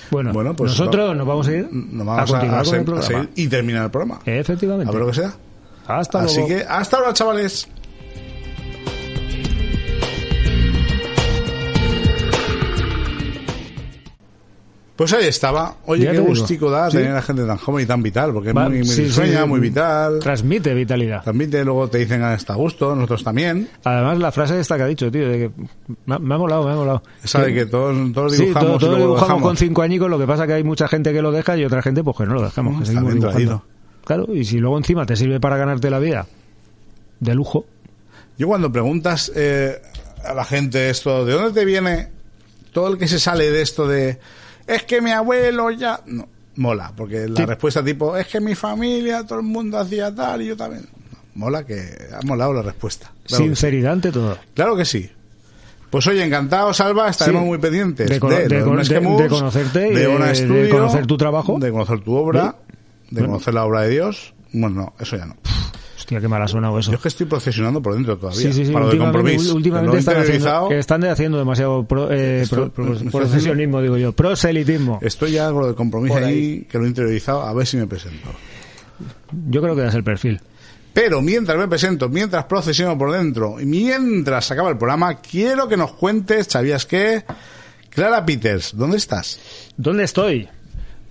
Bueno, 0.10 0.34
Bueno, 0.34 0.56
pues 0.56 0.72
nosotros 0.72 1.10
va- 1.12 1.14
nos 1.14 1.28
vamos 1.28 1.48
a 1.48 1.52
ir 1.52 1.68
Nos 1.72 2.02
a 2.02 2.04
vamos 2.12 2.30
a, 2.32 2.34
continuar 2.34 2.60
a 2.60 2.64
con 2.64 2.66
se- 2.72 2.76
el 2.76 2.82
a 2.82 2.86
programa. 2.86 3.08
seguir 3.08 3.30
y 3.36 3.48
terminar 3.48 3.84
el 3.86 3.92
programa. 3.92 4.20
Efectivamente. 4.26 4.90
A 4.90 4.92
ver 4.92 5.02
lo 5.02 5.08
que 5.08 5.14
sea. 5.14 5.34
Hasta 5.88 6.20
Así 6.22 6.38
luego. 6.40 6.48
que 6.50 6.66
hasta 6.68 6.98
ahora, 6.98 7.14
chavales. 7.14 7.68
Pues 14.96 15.12
ahí 15.12 15.26
estaba. 15.26 15.78
Oye, 15.88 16.06
Ya 16.06 16.12
qué 16.12 16.20
gustico 16.20 16.70
da 16.70 16.92
Sí. 16.92 16.98
tener 16.98 17.16
a 17.16 17.22
gente 17.24 17.44
tan 17.46 17.58
joven 17.58 17.84
y 17.84 17.88
tan 17.88 18.04
vital, 18.04 18.32
porque 18.32 18.50
es 18.50 18.56
Va- 18.56 18.70
muy, 18.70 18.78
muy 18.80 18.86
sí, 18.88 19.06
risueña, 19.06 19.42
sí. 19.42 19.48
muy 19.48 19.60
vital. 19.60 20.20
Transmite 20.20 20.72
vitalidad. 20.76 21.24
También 21.24 21.50
te, 21.50 21.66
luego 21.66 21.88
te 21.88 21.98
dicen, 21.98 22.22
ah, 22.22 22.36
está 22.36 22.54
a 22.54 22.58
gusto, 22.58 22.94
nosotros 22.94 23.24
también. 23.24 23.70
Además, 23.84 24.20
la 24.20 24.32
frase 24.32 24.60
esta 24.60 24.78
que 24.78 24.84
ha 24.84 24.88
dicho, 24.88 25.12
tío, 25.12 25.28
de 25.28 25.38
que 25.40 25.52
me, 26.06 26.16
ha- 26.16 26.20
me 26.20 26.36
ha 26.36 26.38
molado, 26.38 26.66
me 26.68 26.74
ha 26.74 26.76
molado. 26.76 27.02
Esa 27.24 27.42
de 27.42 27.54
que 27.56 27.66
todos, 27.66 27.96
todos 28.14 28.38
dibujamos 28.38 28.68
todo, 28.68 28.76
y 28.76 28.80
todo 28.80 28.90
luego 28.92 29.04
dibujamos 29.06 29.28
dejamos. 29.30 29.44
con 29.50 29.58
cinco 29.58 29.82
añicos, 29.82 30.10
lo 30.12 30.20
que 30.20 30.28
pasa 30.28 30.46
que 30.46 30.54
hay 30.54 30.64
mucha 30.64 30.88
gente 30.88 31.12
que 31.12 31.22
lo 31.24 31.32
deja 31.32 31.58
y 31.58 31.66
otra 31.66 31.82
gente 31.82 32.04
pues 32.04 32.16
que 32.18 32.26
no 32.28 32.36
lo 32.36 32.44
dejamos, 32.44 32.76
Mm, 32.90 33.20
que 33.20 33.28
está. 33.42 33.62
Claro, 34.06 34.28
y 34.36 34.46
si 34.46 34.60
luego 34.60 34.78
encima 34.78 35.06
te 35.08 35.16
sirve 35.16 35.40
para 35.40 35.58
ganarte 35.58 35.90
la 35.90 35.98
vida 36.00 36.28
de 37.20 37.34
lujo, 37.34 37.66
Yo 38.38 38.48
cuando 38.48 38.72
preguntas 38.72 39.32
eh, 39.36 39.82
a 40.24 40.34
la 40.36 40.44
gente 40.46 40.90
esto, 40.90 41.24
¿de 41.26 41.34
dónde 41.34 41.52
te 41.52 41.66
viene 41.66 42.10
todo 42.74 42.90
el 42.90 42.98
que 42.98 43.08
se 43.08 43.20
sale 43.20 43.50
de 43.52 43.62
esto 43.62 43.88
de 43.88 44.20
es 44.68 44.84
que 44.84 45.02
mi 45.02 45.12
abuelo 45.12 45.72
ya 45.72 46.02
no 46.06 46.28
mola, 46.56 46.92
porque 46.96 47.28
la 47.28 47.38
Sí. 47.38 47.46
respuesta 47.46 47.84
tipo 47.84 48.16
es 48.16 48.28
que 48.28 48.40
mi 48.40 48.54
familia, 48.56 49.26
todo 49.26 49.40
el 49.40 49.46
mundo 49.46 49.80
hacía 49.80 50.14
tal 50.14 50.42
y 50.42 50.48
yo 50.48 50.58
también. 50.58 50.84
No, 51.12 51.18
mola 51.46 51.66
que 51.66 51.82
ha 52.14 52.26
molado 52.26 52.54
la 52.54 52.62
respuesta. 52.62 53.12
Claro 53.26 53.26
que, 53.26 53.36
sí. 53.36 53.44
sinceridad 53.44 53.94
ante 53.94 54.12
todo. 54.12 54.38
Claro 54.54 54.76
que 54.76 54.86
sí. 54.86 55.10
Pues 55.90 56.08
oye, 56.08 56.24
encantado, 56.24 56.74
Salva, 56.74 57.08
estaremos 57.10 57.42
Sí. 57.44 57.48
muy 57.48 57.58
pendientes 57.60 58.08
De 58.08 58.14
de, 58.20 58.20
de 58.20 58.20
con- 58.64 58.78
de- 59.18 59.28
conocerte 59.30 59.80
de 59.80 59.90
de- 59.92 60.08
Ona 60.08 60.32
de 60.32 60.70
conocer 60.70 61.06
tu 61.08 61.18
trabajo. 61.18 61.58
de 61.60 61.72
conocer 61.72 62.00
tu 62.02 62.14
obra, 62.16 62.56
de 63.12 63.22
conocer 63.22 63.54
la 63.54 63.66
obra 63.66 63.82
de 63.82 63.90
Dios. 63.90 64.34
Bueno, 64.54 64.76
no, 64.82 64.94
eso 65.00 65.18
ya 65.18 65.26
no. 65.26 65.36
Hostia, 66.04 66.20
qué 66.20 66.28
mal 66.28 66.42
ha 66.42 66.48
sonado 66.50 66.78
eso. 66.78 66.92
Yo 66.92 66.98
es 66.98 67.02
que 67.02 67.08
estoy 67.08 67.28
procesionando 67.28 67.82
por 67.82 67.94
dentro 67.94 68.18
todavía. 68.18 68.42
Sí, 68.42 68.52
sí, 68.52 68.66
sí. 68.66 68.74
Para 68.74 68.86
lo 68.88 68.92
de 68.92 68.98
Últimamente, 68.98 69.22
compromiso. 69.30 69.56
últimamente 69.56 69.98
están, 70.00 70.18
haciendo, 70.18 70.68
que 70.68 70.78
están 70.80 71.04
haciendo 71.06 71.38
demasiado 71.38 71.86
pro- 71.88 72.12
eh, 72.12 72.42
Esto- 72.42 72.56
pro- 72.70 72.72
pro- 72.74 72.86
me 72.88 72.92
estoy 72.96 73.10
procesionismo, 73.10 73.82
digo 73.82 73.96
yo. 73.98 74.12
Proselitismo. 74.12 75.00
Estoy 75.02 75.32
ya 75.32 75.50
con 75.50 75.62
lo 75.62 75.68
de 75.70 75.76
compromiso 75.76 76.16
ahí, 76.18 76.24
ahí. 76.26 76.68
que 76.70 76.78
lo 76.78 76.84
he 76.84 76.88
interiorizado, 76.90 77.42
a 77.44 77.54
ver 77.54 77.66
si 77.66 77.78
me 77.78 77.88
presento. 77.88 78.28
Yo 79.50 79.62
creo 79.62 79.78
que 79.78 79.86
es 79.88 79.96
el 79.96 80.04
perfil. 80.04 80.42
Pero 80.94 81.22
mientras 81.22 81.58
me 81.58 81.70
presento, 81.70 82.10
mientras 82.10 82.44
procesiono 82.46 82.98
por 82.98 83.14
dentro, 83.14 83.62
y 83.62 83.66
mientras 83.66 84.52
acaba 84.52 84.70
el 84.72 84.78
programa, 84.78 85.16
quiero 85.22 85.70
que 85.70 85.78
nos 85.78 85.94
cuentes, 85.94 86.48
¿sabías 86.50 86.86
qué? 86.86 87.24
Clara 87.90 88.26
Peters, 88.26 88.76
¿dónde 88.76 88.98
estás? 88.98 89.40
¿Dónde 89.78 90.04
estoy? 90.04 90.50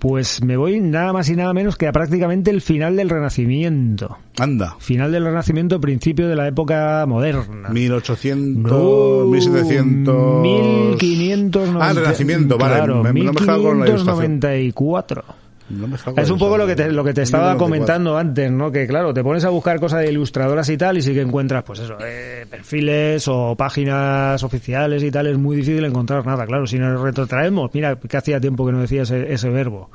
Pues 0.03 0.43
me 0.43 0.57
voy 0.57 0.81
nada 0.81 1.13
más 1.13 1.29
y 1.29 1.35
nada 1.37 1.53
menos 1.53 1.77
que 1.77 1.87
a 1.87 1.93
prácticamente 1.93 2.51
el 2.51 2.59
final 2.59 2.97
del 2.97 3.09
Renacimiento. 3.09 4.17
Anda. 4.37 4.75
Final 4.79 5.13
del 5.13 5.23
Renacimiento, 5.23 5.79
principio 5.79 6.27
de 6.27 6.35
la 6.35 6.45
época 6.45 7.05
moderna. 7.07 7.69
1800, 7.69 8.69
No, 8.69 9.25
1700... 9.31 10.41
1590. 10.41 11.79
Ah, 11.85 11.91
el 11.91 11.95
Renacimiento, 11.95 12.57
vale. 12.57 12.75
Claro, 12.75 13.01
me, 13.01 13.13
me 13.13 13.23
lo 13.23 13.29
he 13.29 13.33
mezclado 13.33 13.63
con 13.63 13.79
la 13.79 13.87
ilustración. 13.87 14.31
1594. 14.33 15.23
No 15.79 15.87
me 15.87 15.97
salgo 15.97 16.19
Es 16.19 16.29
un 16.29 16.39
poco 16.39 16.57
lo 16.57 16.67
que 16.67 16.75
te, 16.75 16.91
lo 16.91 17.03
que 17.03 17.13
te 17.13 17.23
estaba 17.23 17.53
1994. 17.53 17.57
comentando 17.65 18.17
antes, 18.17 18.51
¿no? 18.51 18.71
Que 18.71 18.87
claro, 18.87 19.13
te 19.13 19.23
pones 19.23 19.43
a 19.45 19.49
buscar 19.49 19.79
cosas 19.79 20.01
de 20.01 20.11
ilustradoras 20.11 20.69
y 20.69 20.77
tal 20.77 20.97
y 20.97 21.01
sí 21.01 21.13
que 21.13 21.21
encuentras, 21.21 21.63
pues 21.63 21.79
eso, 21.79 21.97
eh, 22.03 22.45
perfiles 22.49 23.27
o 23.27 23.55
páginas 23.55 24.41
oficiales 24.43 25.03
y 25.03 25.11
tal, 25.11 25.27
es 25.27 25.37
muy 25.37 25.55
difícil 25.55 25.83
encontrar 25.85 26.25
nada. 26.25 26.45
Claro, 26.45 26.67
si 26.67 26.77
nos 26.79 27.01
retrotraemos, 27.01 27.71
mira, 27.73 27.95
que 27.95 28.17
hacía 28.17 28.39
tiempo 28.39 28.65
que 28.65 28.71
no 28.71 28.81
decía 28.81 29.03
ese, 29.03 29.31
ese 29.31 29.49
verbo. 29.49 29.89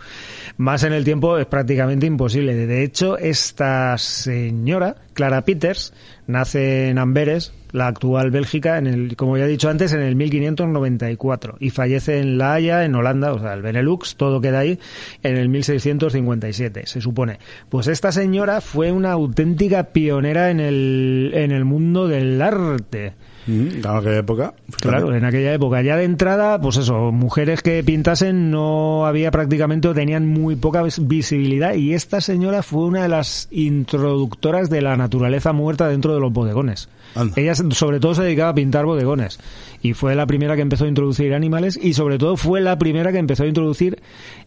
Más 0.56 0.82
en 0.82 0.92
el 0.92 1.04
tiempo 1.04 1.38
es 1.38 1.46
prácticamente 1.46 2.06
imposible. 2.06 2.54
De 2.54 2.82
hecho, 2.82 3.18
esta 3.18 3.96
señora, 3.98 4.96
Clara 5.14 5.44
Peters, 5.44 5.92
nace 6.26 6.88
en 6.88 6.98
Amberes, 6.98 7.52
la 7.72 7.88
actual 7.88 8.30
Bélgica, 8.30 8.78
en 8.78 8.86
el, 8.86 9.16
como 9.16 9.36
ya 9.36 9.44
he 9.44 9.48
dicho 9.48 9.68
antes, 9.68 9.92
en 9.92 10.00
el 10.00 10.16
1594 10.16 11.56
y 11.60 11.70
fallece 11.70 12.18
en 12.20 12.38
La 12.38 12.54
Haya, 12.54 12.84
en 12.84 12.94
Holanda, 12.94 13.32
o 13.32 13.38
sea, 13.38 13.54
el 13.54 13.62
Benelux, 13.62 14.16
todo 14.16 14.40
queda 14.40 14.60
ahí, 14.60 14.78
en 15.22 15.36
el 15.36 15.48
1657, 15.48 16.86
se 16.86 17.00
supone. 17.00 17.38
Pues 17.68 17.86
esta 17.88 18.12
señora 18.12 18.60
fue 18.60 18.92
una 18.92 19.12
auténtica 19.12 19.84
pionera 19.84 20.50
en 20.50 20.60
el, 20.60 21.32
en 21.34 21.52
el 21.52 21.64
mundo 21.64 22.08
del 22.08 22.40
arte. 22.40 23.14
Mm, 23.48 23.80
Claro, 23.80 24.02
que 24.02 24.16
época. 24.18 24.52
Claro, 24.80 25.14
en 25.14 25.24
aquella 25.24 25.54
época. 25.54 25.80
Ya 25.80 25.96
de 25.96 26.04
entrada, 26.04 26.60
pues 26.60 26.76
eso, 26.76 27.10
mujeres 27.12 27.62
que 27.62 27.82
pintasen 27.82 28.50
no 28.50 29.06
había 29.06 29.30
prácticamente 29.30 29.88
o 29.88 29.94
tenían 29.94 30.26
muy 30.26 30.54
poca 30.56 30.82
vis- 30.82 31.00
visibilidad 31.08 31.72
y 31.74 31.94
esta 31.94 32.20
señora 32.20 32.62
fue 32.62 32.84
una 32.84 33.02
de 33.02 33.08
las 33.08 33.48
introductoras 33.50 34.68
de 34.70 34.82
la 34.82 34.96
naturaleza 34.98 35.52
muerta 35.54 35.88
dentro 35.88 36.12
de 36.14 36.20
los 36.20 36.32
bodegones. 36.32 36.88
Anda. 37.14 37.34
Ella 37.40 37.54
sobre 37.54 38.00
todo 38.00 38.14
se 38.14 38.22
dedicaba 38.22 38.50
a 38.50 38.54
pintar 38.54 38.84
bodegones 38.84 39.40
y 39.82 39.94
fue 39.94 40.14
la 40.14 40.26
primera 40.26 40.54
que 40.54 40.62
empezó 40.62 40.84
a 40.84 40.88
introducir 40.88 41.32
animales 41.32 41.78
y 41.82 41.94
sobre 41.94 42.18
todo 42.18 42.36
fue 42.36 42.60
la 42.60 42.78
primera 42.78 43.12
que 43.12 43.18
empezó 43.18 43.44
a 43.44 43.46
introducir 43.46 43.98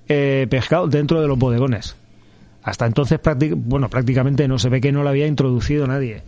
eh, 0.10 0.46
pescado 0.50 0.88
dentro 0.88 1.20
de 1.22 1.28
los 1.28 1.40
bodegones. 1.40 1.96
Hasta 2.64 2.86
entonces, 2.86 3.20
bueno, 3.56 3.90
prácticamente 3.90 4.48
no 4.48 4.60
se 4.60 4.70
ve 4.70 4.80
que 4.80 4.92
no 4.92 5.04
la 5.04 5.10
había 5.10 5.26
introducido 5.26 5.88
nadie. 5.88 6.22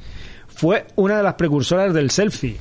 Fue 0.55 0.85
una 0.95 1.17
de 1.17 1.23
las 1.23 1.34
precursoras 1.35 1.93
del 1.93 2.11
selfie. 2.11 2.57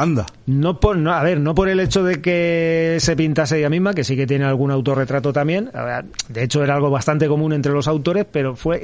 Anda. 0.00 0.26
No 0.46 0.78
por, 0.78 0.96
no, 0.96 1.12
a 1.12 1.22
ver, 1.24 1.40
no 1.40 1.54
por 1.56 1.68
el 1.68 1.80
hecho 1.80 2.04
de 2.04 2.22
que 2.22 2.98
se 3.00 3.16
pintase 3.16 3.58
ella 3.58 3.68
misma, 3.68 3.94
que 3.94 4.04
sí 4.04 4.14
que 4.16 4.28
tiene 4.28 4.44
algún 4.44 4.70
autorretrato 4.70 5.32
también. 5.32 5.70
Ver, 5.74 6.04
De 6.28 6.44
hecho, 6.44 6.62
era 6.62 6.76
algo 6.76 6.88
bastante 6.88 7.26
común 7.26 7.52
entre 7.52 7.72
los 7.72 7.88
autores, 7.88 8.24
pero 8.30 8.54
fue 8.54 8.80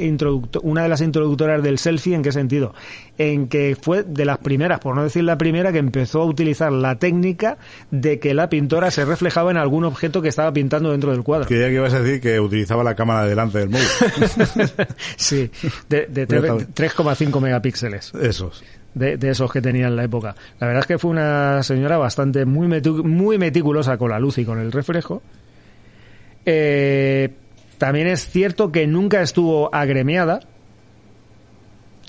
una 0.62 0.82
de 0.82 0.88
las 0.88 1.00
introductoras 1.00 1.62
del 1.62 1.78
selfie. 1.78 2.16
¿En 2.16 2.22
qué 2.22 2.32
sentido? 2.32 2.74
En 3.16 3.46
que 3.46 3.76
fue 3.80 4.02
de 4.02 4.24
las 4.24 4.38
primeras, 4.38 4.80
por 4.80 4.96
no 4.96 5.04
decir 5.04 5.22
la 5.22 5.38
primera, 5.38 5.70
que 5.70 5.78
empezó 5.78 6.22
a 6.22 6.24
utilizar 6.24 6.72
la 6.72 6.96
técnica 6.98 7.58
de 7.92 8.18
que 8.18 8.34
la 8.34 8.48
pintora 8.48 8.90
se 8.90 9.04
reflejaba 9.04 9.52
en 9.52 9.56
algún 9.56 9.84
objeto 9.84 10.20
que 10.20 10.28
estaba 10.30 10.52
pintando 10.52 10.90
dentro 10.90 11.12
del 11.12 11.22
cuadro. 11.22 11.46
Creía 11.46 11.68
que 11.68 11.74
ibas 11.74 11.94
a 11.94 12.00
decir 12.00 12.20
que 12.20 12.40
utilizaba 12.40 12.82
la 12.82 12.96
cámara 12.96 13.22
de 13.22 13.28
delante 13.30 13.58
del 13.60 13.70
móvil. 13.70 13.86
sí, 15.16 15.50
de, 15.88 16.06
de 16.06 16.26
Pero 16.26 16.58
tre- 16.58 16.60
está- 16.62 17.04
3,5 17.04 17.40
megapíxeles. 17.40 18.12
Esos. 18.20 18.64
De, 18.94 19.18
esos 19.30 19.52
que 19.52 19.60
tenía 19.60 19.88
en 19.88 19.96
la 19.96 20.04
época. 20.04 20.34
La 20.60 20.66
verdad 20.66 20.82
es 20.82 20.86
que 20.86 20.98
fue 20.98 21.10
una 21.10 21.62
señora 21.62 21.98
bastante 21.98 22.44
muy, 22.44 22.68
muy 23.02 23.38
meticulosa 23.38 23.98
con 23.98 24.10
la 24.10 24.18
luz 24.18 24.38
y 24.38 24.44
con 24.44 24.60
el 24.60 24.72
reflejo. 24.72 25.22
Eh, 26.46 27.30
también 27.78 28.06
es 28.06 28.28
cierto 28.28 28.70
que 28.70 28.86
nunca 28.86 29.22
estuvo 29.22 29.74
agremiada. 29.74 30.40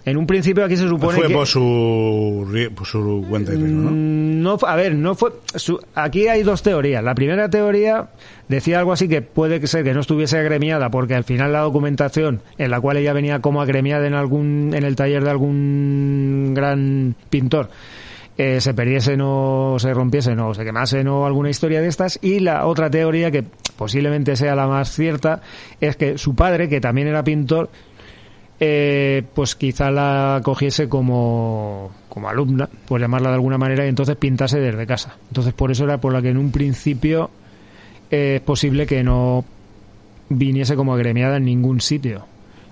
En 0.06 0.18
un 0.18 0.28
principio 0.28 0.64
aquí 0.64 0.78
se 0.78 0.88
supone 0.88 1.18
Fue 1.18 1.28
que... 1.28 1.34
por 1.34 1.48
su, 1.48 2.48
por 2.76 2.86
su 2.86 3.26
cuenta 3.28 3.54
y 3.54 3.58
riesgo, 3.58 3.82
¿no? 3.82 3.90
Mm, 3.92 4.42
No, 4.44 4.58
a 4.68 4.76
ver, 4.76 4.94
no 4.94 5.16
fue. 5.16 5.32
su- 5.56 5.80
aquí 5.96 6.28
hay 6.28 6.44
dos 6.44 6.62
teorías. 6.62 7.04
La 7.04 7.16
primera 7.16 7.50
teoría 7.50 8.10
decía 8.48 8.78
algo 8.78 8.94
así 8.94 9.08
que 9.08 9.24
puede 9.24 9.60
que 9.60 9.66
ser 9.66 9.84
que 9.84 9.94
no 9.96 10.02
estuviese 10.02 10.38
agremiada 10.38 10.92
porque 10.92 11.16
al 11.16 11.24
final 11.24 11.52
la 11.54 11.62
documentación 11.62 12.42
en 12.60 12.70
la 12.70 12.80
cual 12.80 12.98
ella 12.98 13.14
venía 13.14 13.40
como 13.40 13.62
agremiada 13.64 14.06
en 14.06 14.14
algún 14.14 14.72
en 14.76 14.84
el 14.84 14.96
taller 14.96 15.24
de 15.24 15.30
algún 15.32 16.54
gran 16.56 17.16
pintor 17.32 17.70
eh, 18.38 18.62
se 18.62 18.74
perdiesen 18.76 19.22
o 19.24 19.78
se 19.80 19.92
rompiesen 19.94 20.40
o 20.40 20.54
se 20.54 20.64
quemasen 20.64 21.08
o 21.08 21.26
alguna 21.26 21.50
historia 21.50 21.82
de 21.82 21.88
estas 21.88 22.20
y 22.22 22.40
la 22.42 22.68
otra 22.68 22.90
teoría 22.92 23.32
que 23.32 23.44
posiblemente 23.78 24.36
sea 24.36 24.56
la 24.56 24.68
más 24.68 24.92
cierta 24.92 25.42
es 25.82 25.96
que 25.96 26.18
su 26.20 26.36
padre 26.36 26.70
que 26.70 26.80
también 26.82 27.08
era 27.08 27.24
pintor 27.24 27.70
eh, 28.60 29.24
pues 29.34 29.56
quizá 29.56 29.92
la 29.92 30.42
cogiese 30.44 30.88
como, 30.88 31.92
como 32.10 32.30
alumna, 32.30 32.70
por 32.88 33.02
llamarla 33.02 33.30
de 33.30 33.36
alguna 33.36 33.58
manera, 33.58 33.86
y 33.86 33.90
entonces 33.90 34.16
pintase 34.16 34.60
desde 34.60 34.88
casa. 34.88 35.18
Entonces 35.28 35.54
por 35.54 35.72
eso 35.72 35.84
era 35.84 36.00
por 36.00 36.14
la 36.14 36.22
que 36.22 36.30
en 36.30 36.38
un 36.38 36.52
principio 36.52 37.30
eh, 38.10 38.36
es 38.38 38.42
posible 38.42 38.86
que 38.86 39.04
no 39.04 39.44
viniese 40.30 40.76
como 40.76 40.94
agremiada 40.94 41.38
en 41.38 41.46
ningún 41.46 41.82
sitio. 41.82 42.26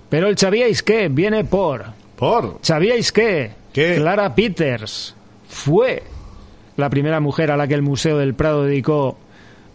Pero 0.08 0.28
el 0.28 0.38
¿sabíais 0.38 0.82
qué? 0.82 1.08
Viene 1.08 1.44
por... 1.44 1.84
Por. 2.16 2.58
¿Sabíais? 2.62 3.10
¿Qué? 3.12 3.50
Clara 3.72 4.34
Peters 4.34 5.14
fue 5.48 6.02
la 6.76 6.88
primera 6.88 7.20
mujer 7.20 7.50
a 7.50 7.56
la 7.56 7.66
que 7.66 7.74
el 7.74 7.82
Museo 7.82 8.18
del 8.18 8.34
Prado 8.34 8.64
dedicó 8.64 9.16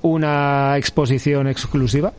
una 0.02 0.78
exposición 0.78 1.48
exclusiva 1.48 2.14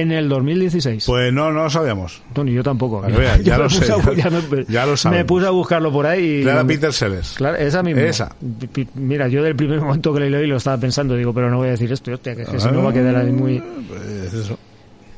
en 0.00 0.12
el 0.12 0.28
2016. 0.28 1.04
Pues 1.06 1.32
no, 1.32 1.50
no 1.52 1.64
lo 1.64 1.70
sabíamos. 1.70 2.22
Tony, 2.32 2.52
yo 2.52 2.62
tampoco. 2.62 3.02
Ya 3.08 3.08
me 3.56 3.58
lo 3.58 3.64
puse 3.64 3.84
sé, 3.86 3.92
a- 3.92 3.96
ya- 3.96 4.14
ya 4.14 4.30
me, 4.30 4.64
ya 4.68 4.84
lo 4.86 4.92
me 4.92 4.96
sabemos. 4.96 5.26
puse 5.26 5.46
a 5.46 5.50
buscarlo 5.50 5.92
por 5.92 6.06
ahí. 6.06 6.40
y- 6.40 6.42
Clara 6.42 6.64
Peter 6.64 6.92
Sellers. 6.92 7.34
Claro, 7.36 7.56
esa 7.56 7.82
misma. 7.82 8.02
Esa. 8.02 8.34
Pi- 8.72 8.88
Mira, 8.94 9.28
yo 9.28 9.42
del 9.42 9.56
primer 9.56 9.80
momento 9.80 10.12
que 10.14 10.20
leí 10.20 10.46
lo 10.46 10.56
estaba 10.56 10.78
pensando, 10.78 11.14
digo, 11.16 11.32
pero 11.34 11.50
no 11.50 11.58
voy 11.58 11.68
a 11.68 11.70
decir 11.72 11.90
esto, 11.92 12.12
hostia, 12.12 12.34
que, 12.36 12.42
es 12.42 12.48
que 12.48 12.60
si 12.60 12.70
no 12.70 12.82
va 12.82 12.90
a 12.90 12.92
quedar 12.92 13.16
ahí 13.16 13.30
muy... 13.32 13.62
Pues 13.88 14.32
eso. 14.34 14.58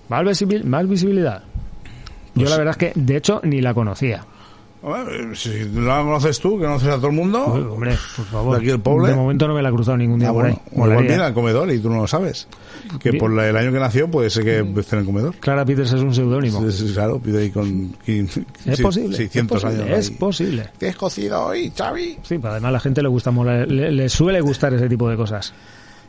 Más, 0.09 0.23
visibil- 0.25 0.65
más 0.65 0.89
visibilidad. 0.89 1.43
Yo 2.35 2.43
Pues- 2.43 2.51
la 2.51 2.57
verdad 2.59 2.77
es 2.81 2.93
que, 2.93 2.93
de 3.01 3.17
hecho, 3.17 3.41
ni 3.45 3.61
la 3.61 3.75
conocía. 3.75 4.25
Si 5.35 5.51
no 5.73 5.83
la 5.83 6.03
conoces 6.03 6.39
tú, 6.41 6.59
que 6.59 6.65
conoces 6.65 6.89
a 6.89 6.97
todo 6.97 7.09
el 7.09 7.13
mundo. 7.13 7.47
Uy, 7.55 7.61
hombre, 7.63 7.97
por 8.17 8.25
favor. 8.27 8.57
¿De 8.57 8.63
aquí 8.63 8.71
el 8.71 8.81
pobre? 8.81 9.11
De 9.11 9.17
momento 9.17 9.47
no 9.49 9.55
me 9.55 9.63
la 9.63 9.69
he 9.69 9.73
cruzado 9.73 9.97
ningún 9.97 10.19
día 10.19 10.29
Ah, 10.29 10.33
por 10.33 10.43
bueno, 10.45 10.61
ahí. 10.67 10.73
igual 10.75 11.07
viene 11.07 11.23
al 11.23 11.35
comedor 11.35 11.71
y 11.73 11.79
tú 11.79 11.91
no 11.91 11.97
lo 12.03 12.07
sabes. 12.07 12.49
Que 13.01 13.11
Bien. 13.11 13.21
por 13.21 13.31
la- 13.33 13.49
el 13.49 13.57
año 13.57 13.71
que 13.73 13.79
nació 13.79 14.11
puede 14.11 14.31
ser 14.31 14.45
que 14.45 14.81
esté 14.81 14.97
en 14.97 15.01
el 15.01 15.07
comedor. 15.07 15.35
Clara 15.37 15.65
Peters 15.65 15.93
es 15.93 16.01
un 16.03 16.15
seudónimo. 16.15 16.61
Sí, 16.71 16.87
sí, 16.89 16.95
claro, 16.95 17.19
pide 17.19 17.43
ahí 17.43 17.51
con 17.51 17.93
quin- 18.07 18.45
Es 18.67 18.77
sí, 18.79 18.83
posible. 18.83 19.17
600 19.17 19.59
es 19.59 19.63
posible, 19.65 19.85
años. 19.85 19.99
Es 19.99 20.11
ahí. 20.11 20.17
posible. 20.17 20.71
¿Qué 20.79 20.89
has 20.89 20.97
cocido 20.97 21.45
hoy, 21.47 21.73
Xavi? 21.77 22.19
Sí, 22.23 22.39
pero 22.39 22.51
además 22.53 22.69
a 22.69 22.73
la 22.73 22.81
gente 22.81 23.03
le 23.03 23.09
gusta 23.09 23.31
mola- 23.31 23.67
le, 23.67 23.93
le 23.93 24.09
suele 24.09 24.41
gustar 24.41 24.73
ese 24.75 24.89
tipo 24.89 25.09
de 25.11 25.17
cosas. 25.17 25.53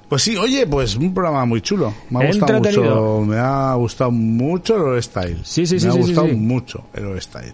Pues 0.08 0.24
sí, 0.24 0.36
oye, 0.38 0.66
pues 0.66 0.96
un 0.96 1.14
programa 1.14 1.46
muy 1.46 1.62
chulo. 1.62 1.94
Me 2.10 2.24
ha 2.24 2.28
gustado 2.28 2.58
Entretenido. 2.58 3.20
mucho, 3.20 3.26
me 3.32 3.38
ha 3.38 3.76
gustado 3.76 4.10
mucho 4.10 4.96
el 4.96 5.04
Style. 5.04 5.38
Sí, 5.44 5.68
sí, 5.68 5.80
sí, 5.80 5.86
Me 5.86 5.92
ha 5.92 5.94
sí, 5.96 6.02
sí, 6.02 6.08
gustado 6.08 6.28
sí. 6.30 6.34
mucho 6.36 6.84
el 6.96 7.22
Style. 7.22 7.54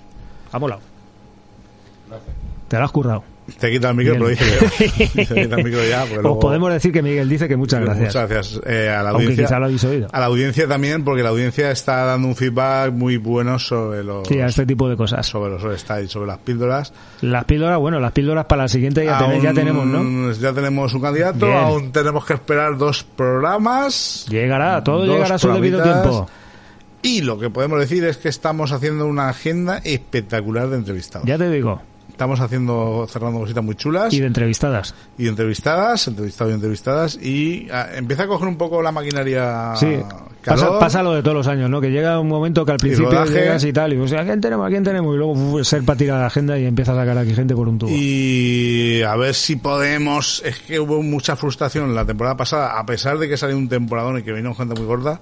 Ha 0.53 0.59
molado. 0.59 0.81
Te 2.67 2.77
lo 2.77 2.83
has 2.85 2.91
currado. 2.91 3.23
Te 3.59 3.69
quita 3.69 3.91
el 3.91 3.95
micro, 3.95 4.13
pero 4.15 4.27
dice 4.29 4.43
que 5.13 5.25
Te 5.25 5.43
quita 5.43 5.55
el 5.57 5.63
micro 5.63 5.79
ya. 5.87 6.03
luego- 6.13 6.39
podemos 6.39 6.73
decir 6.73 6.91
que 6.91 7.03
Miguel 7.03 7.29
dice 7.29 7.47
que 7.47 7.55
muchas 7.55 7.79
gracias. 7.79 8.07
Muchas 8.07 8.27
gracias 8.29 8.61
eh, 8.65 8.89
a 8.89 9.03
la 9.03 9.11
audiencia. 9.11 9.59
lo 9.59 9.67
oído. 9.67 10.07
A 10.11 10.19
la 10.19 10.25
audiencia 10.25 10.67
también, 10.67 11.03
porque 11.03 11.21
la 11.21 11.29
audiencia 11.29 11.69
está 11.69 12.05
dando 12.05 12.27
un 12.27 12.35
feedback 12.35 12.91
muy 12.91 13.17
bueno 13.17 13.59
sobre 13.59 14.03
los, 14.03 14.27
Sí, 14.27 14.39
a 14.39 14.47
este 14.47 14.65
tipo 14.65 14.89
de 14.89 14.97
cosas. 14.97 15.27
sobre 15.27 15.51
los 15.59 15.79
Style, 15.79 16.09
sobre 16.09 16.25
las 16.25 16.39
píldoras. 16.39 16.91
Las 17.21 17.45
píldoras, 17.45 17.77
bueno, 17.77 17.99
las 17.99 18.13
píldoras 18.13 18.45
para 18.45 18.63
la 18.63 18.67
siguiente 18.67 19.05
ya, 19.05 19.19
ten- 19.19 19.39
ya 19.41 19.49
Aún- 19.49 19.55
tenemos, 19.55 19.85
¿no? 19.85 20.31
Ya 20.31 20.51
tenemos 20.51 20.93
un 20.95 21.01
candidato, 21.01 21.45
Bien. 21.45 21.57
aún 21.59 21.91
tenemos 21.91 22.25
que 22.25 22.33
esperar 22.33 22.75
dos 22.79 23.03
programas. 23.03 24.25
Llegará, 24.27 24.83
todo 24.83 25.05
llegará 25.05 25.35
a 25.35 25.37
su 25.37 25.51
debido 25.53 25.83
tiempo. 25.83 26.27
Y 27.03 27.21
lo 27.21 27.37
que 27.37 27.51
podemos 27.51 27.79
decir 27.79 28.03
es 28.05 28.17
que 28.17 28.29
estamos 28.29 28.71
haciendo 28.71 29.05
una 29.05 29.29
agenda 29.29 29.77
espectacular 29.83 30.67
de 30.69 30.77
entrevistados. 30.77 31.27
Ya 31.27 31.37
te 31.37 31.47
digo. 31.51 31.79
Estamos 32.15 32.39
haciendo, 32.39 33.05
cerrando 33.09 33.39
cositas 33.41 33.61
muy 33.61 33.75
chulas 33.75 34.13
Y 34.13 34.17
y, 34.17 34.19
de 34.21 34.27
entrevistadas. 34.27 34.95
entrevistadas, 35.19 36.07
entrevistados 36.07 36.51
y 36.51 36.55
entrevistadas. 36.55 37.15
Y 37.21 37.67
ah, 37.73 37.87
empieza 37.93 38.23
a 38.23 38.27
coger 38.27 38.47
un 38.47 38.57
poco 38.57 38.81
la 38.81 38.93
maquinaria 38.93 39.73
Sí. 39.75 39.97
Pasa, 40.45 40.63
calor. 40.65 40.79
pasa 40.79 41.03
lo 41.03 41.11
de 41.13 41.21
todos 41.23 41.35
los 41.35 41.47
años, 41.47 41.69
¿no? 41.69 41.81
Que 41.81 41.89
llega 41.91 42.17
un 42.19 42.27
momento 42.29 42.63
que 42.65 42.71
al 42.71 42.77
principio 42.77 43.09
rodaje. 43.09 43.33
llegas 43.33 43.63
y 43.65 43.73
tal, 43.73 43.93
y 43.93 43.97
pues, 43.97 44.13
¿a 44.13 44.23
quién 44.23 44.39
tenemos? 44.39 44.65
¿A 44.65 44.69
quién 44.69 44.83
tenemos? 44.83 45.13
Y 45.13 45.17
luego 45.17 45.33
uf, 45.33 45.67
ser 45.67 45.83
para 45.83 45.97
tirar 45.97 46.19
la 46.21 46.27
agenda 46.27 46.57
y 46.57 46.65
empieza 46.65 46.93
a 46.93 46.95
sacar 46.95 47.17
aquí 47.17 47.33
gente 47.33 47.53
por 47.55 47.67
un 47.67 47.79
tubo. 47.79 47.89
Y 47.91 49.01
a 49.01 49.15
ver 49.17 49.33
si 49.33 49.55
podemos. 49.57 50.41
Es 50.45 50.59
que 50.59 50.79
hubo 50.79 51.01
mucha 51.01 51.35
frustración 51.35 51.93
la 51.95 52.05
temporada 52.05 52.37
pasada, 52.37 52.79
a 52.79 52.85
pesar 52.85 53.17
de 53.17 53.27
que 53.27 53.35
salió 53.35 53.57
un 53.57 53.67
temporadón 53.67 54.19
y 54.19 54.23
que 54.23 54.31
vino 54.31 54.53
gente 54.53 54.75
muy 54.75 54.85
gorda. 54.85 55.19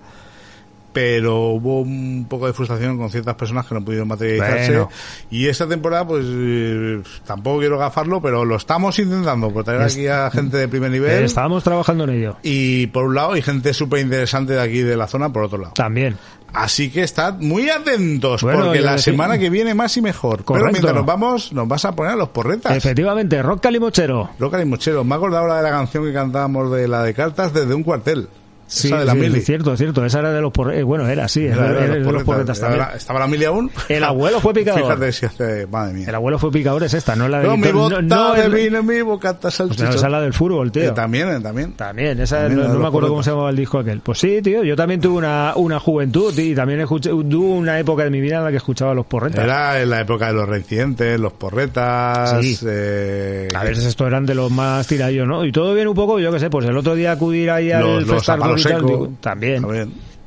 Pero 0.93 1.47
hubo 1.49 1.81
un 1.81 2.27
poco 2.29 2.45
de 2.47 2.53
frustración 2.53 2.97
con 2.99 3.09
ciertas 3.09 3.33
personas 3.35 3.65
que 3.65 3.73
no 3.73 3.83
pudieron 3.83 4.07
materializarse. 4.07 4.69
Bueno. 4.71 4.89
Y 5.31 5.47
esta 5.47 5.67
temporada, 5.67 6.05
pues 6.07 6.23
eh, 6.27 7.01
tampoco 7.25 7.59
quiero 7.59 7.79
gafarlo, 7.79 8.21
pero 8.21 8.45
lo 8.45 8.55
estamos 8.55 8.97
intentando, 8.99 9.49
por 9.51 9.63
traer 9.63 9.81
aquí 9.81 10.07
a 10.07 10.29
gente 10.29 10.57
de 10.57 10.67
primer 10.67 10.91
nivel. 10.91 11.23
Eh, 11.23 11.25
Estábamos 11.25 11.63
trabajando 11.63 12.03
en 12.03 12.11
ello. 12.11 12.37
Y 12.43 12.87
por 12.87 13.05
un 13.05 13.15
lado, 13.15 13.35
y 13.35 13.41
gente 13.41 13.73
súper 13.73 14.01
interesante 14.01 14.53
de 14.53 14.61
aquí 14.61 14.81
de 14.81 14.95
la 14.95 15.07
zona, 15.07 15.33
por 15.33 15.43
otro 15.45 15.57
lado. 15.57 15.73
También. 15.73 16.15
Así 16.53 16.91
que 16.91 17.01
estad 17.01 17.39
muy 17.39 17.67
atentos, 17.71 18.43
Bueno, 18.43 18.65
porque 18.65 18.79
la 18.81 18.91
decir- 18.91 19.13
semana 19.13 19.39
que 19.39 19.49
viene 19.49 19.73
más 19.73 19.97
y 19.97 20.03
mejor. 20.03 20.43
Correcto. 20.43 20.53
Pero 20.53 20.71
mientras 20.71 20.93
nos 20.95 21.05
vamos, 21.07 21.51
nos 21.51 21.67
vas 21.67 21.83
a 21.85 21.93
poner 21.95 22.11
a 22.13 22.15
los 22.15 22.29
porretas. 22.29 22.77
Efectivamente, 22.77 23.41
Rock 23.41 23.61
Calimochero. 23.63 24.29
Loca 24.37 24.61
y 24.61 24.65
Mochero, 24.65 25.03
me 25.03 25.15
he 25.15 25.17
acordado 25.17 25.41
ahora 25.45 25.57
de 25.57 25.63
la 25.63 25.71
canción 25.71 26.03
que 26.05 26.13
cantábamos 26.13 26.71
de 26.71 26.87
la 26.87 27.01
de 27.01 27.15
cartas 27.15 27.51
desde 27.53 27.73
un 27.73 27.81
cuartel. 27.81 28.27
Sí, 28.73 28.87
esa 28.87 28.99
de 28.99 29.05
la 29.05 29.11
sí, 29.13 29.19
mili. 29.19 29.37
es 29.39 29.45
cierto, 29.45 29.73
es 29.73 29.79
cierto. 29.79 30.03
Esa 30.05 30.19
era 30.19 30.31
de 30.33 30.41
los 30.41 30.51
porretas. 30.51 30.83
Bueno, 30.83 31.07
era, 31.07 31.27
sí, 31.27 31.45
era, 31.45 31.69
Era 31.69 31.85
era 31.85 31.93
de 31.95 31.99
los 32.11 32.23
porretas 32.23 32.59
también. 32.59 32.79
la- 32.79 32.95
¿Estaba 32.95 33.19
la 33.19 33.27
mili 33.27 33.45
aún? 33.45 33.71
El 33.89 34.03
abuelo 34.03 34.39
fue 34.39 34.53
picador. 34.53 34.81
Fíjate 34.81 35.11
si 35.11 35.25
hace... 35.25 35.67
Madre 35.67 35.93
mía. 35.93 36.05
El 36.09 36.15
abuelo 36.15 36.39
fue 36.39 36.51
picador, 36.51 36.83
es 36.83 36.93
esta, 36.93 37.15
no 37.15 37.27
la 37.27 37.39
de 37.39 37.47
Con 37.47 37.59
mi 37.59 37.71
bota 37.71 38.01
no, 38.01 38.15
no 38.15 38.33
de 38.33 38.45
el- 38.45 38.51
vino, 38.53 38.81
mi 38.83 39.01
bocata 39.01 39.51
salchichón. 39.51 39.89
esa 39.89 40.05
es 40.07 40.11
la 40.11 40.21
del 40.21 40.33
fútbol, 40.33 40.71
tío. 40.71 40.83
Eh, 40.83 40.91
también, 40.91 41.29
eh, 41.29 41.39
también. 41.39 41.73
También, 41.73 42.19
esa 42.19 42.43
También 42.43 42.67
no, 42.67 42.73
no 42.73 42.79
me 42.79 42.87
acuerdo 42.87 43.09
cómo 43.09 43.23
se 43.23 43.29
llamaba 43.31 43.49
el 43.51 43.55
disco 43.55 43.79
aquel. 43.79 43.99
Pues 44.01 44.19
sí, 44.19 44.41
tío, 44.41 44.63
yo 44.63 44.75
también 44.75 44.99
tuve 45.01 45.17
una, 45.17 45.53
una 45.55 45.79
juventud 45.79 46.37
y 46.37 46.55
también 46.55 46.79
escuché, 46.81 47.09
tuve 47.09 47.35
una 47.57 47.79
época 47.79 48.03
de 48.03 48.09
mi 48.09 48.21
vida 48.21 48.37
en 48.39 48.43
la 48.45 48.51
que 48.51 48.57
escuchaba 48.57 48.93
los 48.93 49.05
porretas. 49.05 49.43
Era 49.43 49.79
en 49.81 49.89
la 49.89 50.01
época 50.01 50.27
de 50.27 50.33
los 50.33 50.47
reincidentes, 50.49 51.19
los 51.19 51.33
porretas... 51.33 52.37
Sí. 52.41 52.57
eh, 52.67 53.47
A 53.55 53.63
veces 53.63 53.85
estos 53.85 54.07
eran 54.07 54.25
de 54.25 54.35
los 54.35 54.51
más 54.51 54.87
tiradillos, 54.87 55.27
¿no? 55.27 55.45
Y 55.45 55.51
todo 55.51 55.73
viene 55.73 55.89
un 55.89 55.95
poco, 55.95 56.19
yo 56.19 56.31
qué 56.31 56.39
sé, 56.39 56.49
pues 56.49 56.65
el 56.67 56.75
otro 56.77 56.95
día 56.95 57.11
acudir 57.11 57.49
ahí 57.51 57.71
al 57.71 57.81
los, 57.83 58.07
los 58.07 58.23
Y 58.69 58.73
tal, 58.73 58.85
digo, 58.85 59.13
También. 59.19 59.63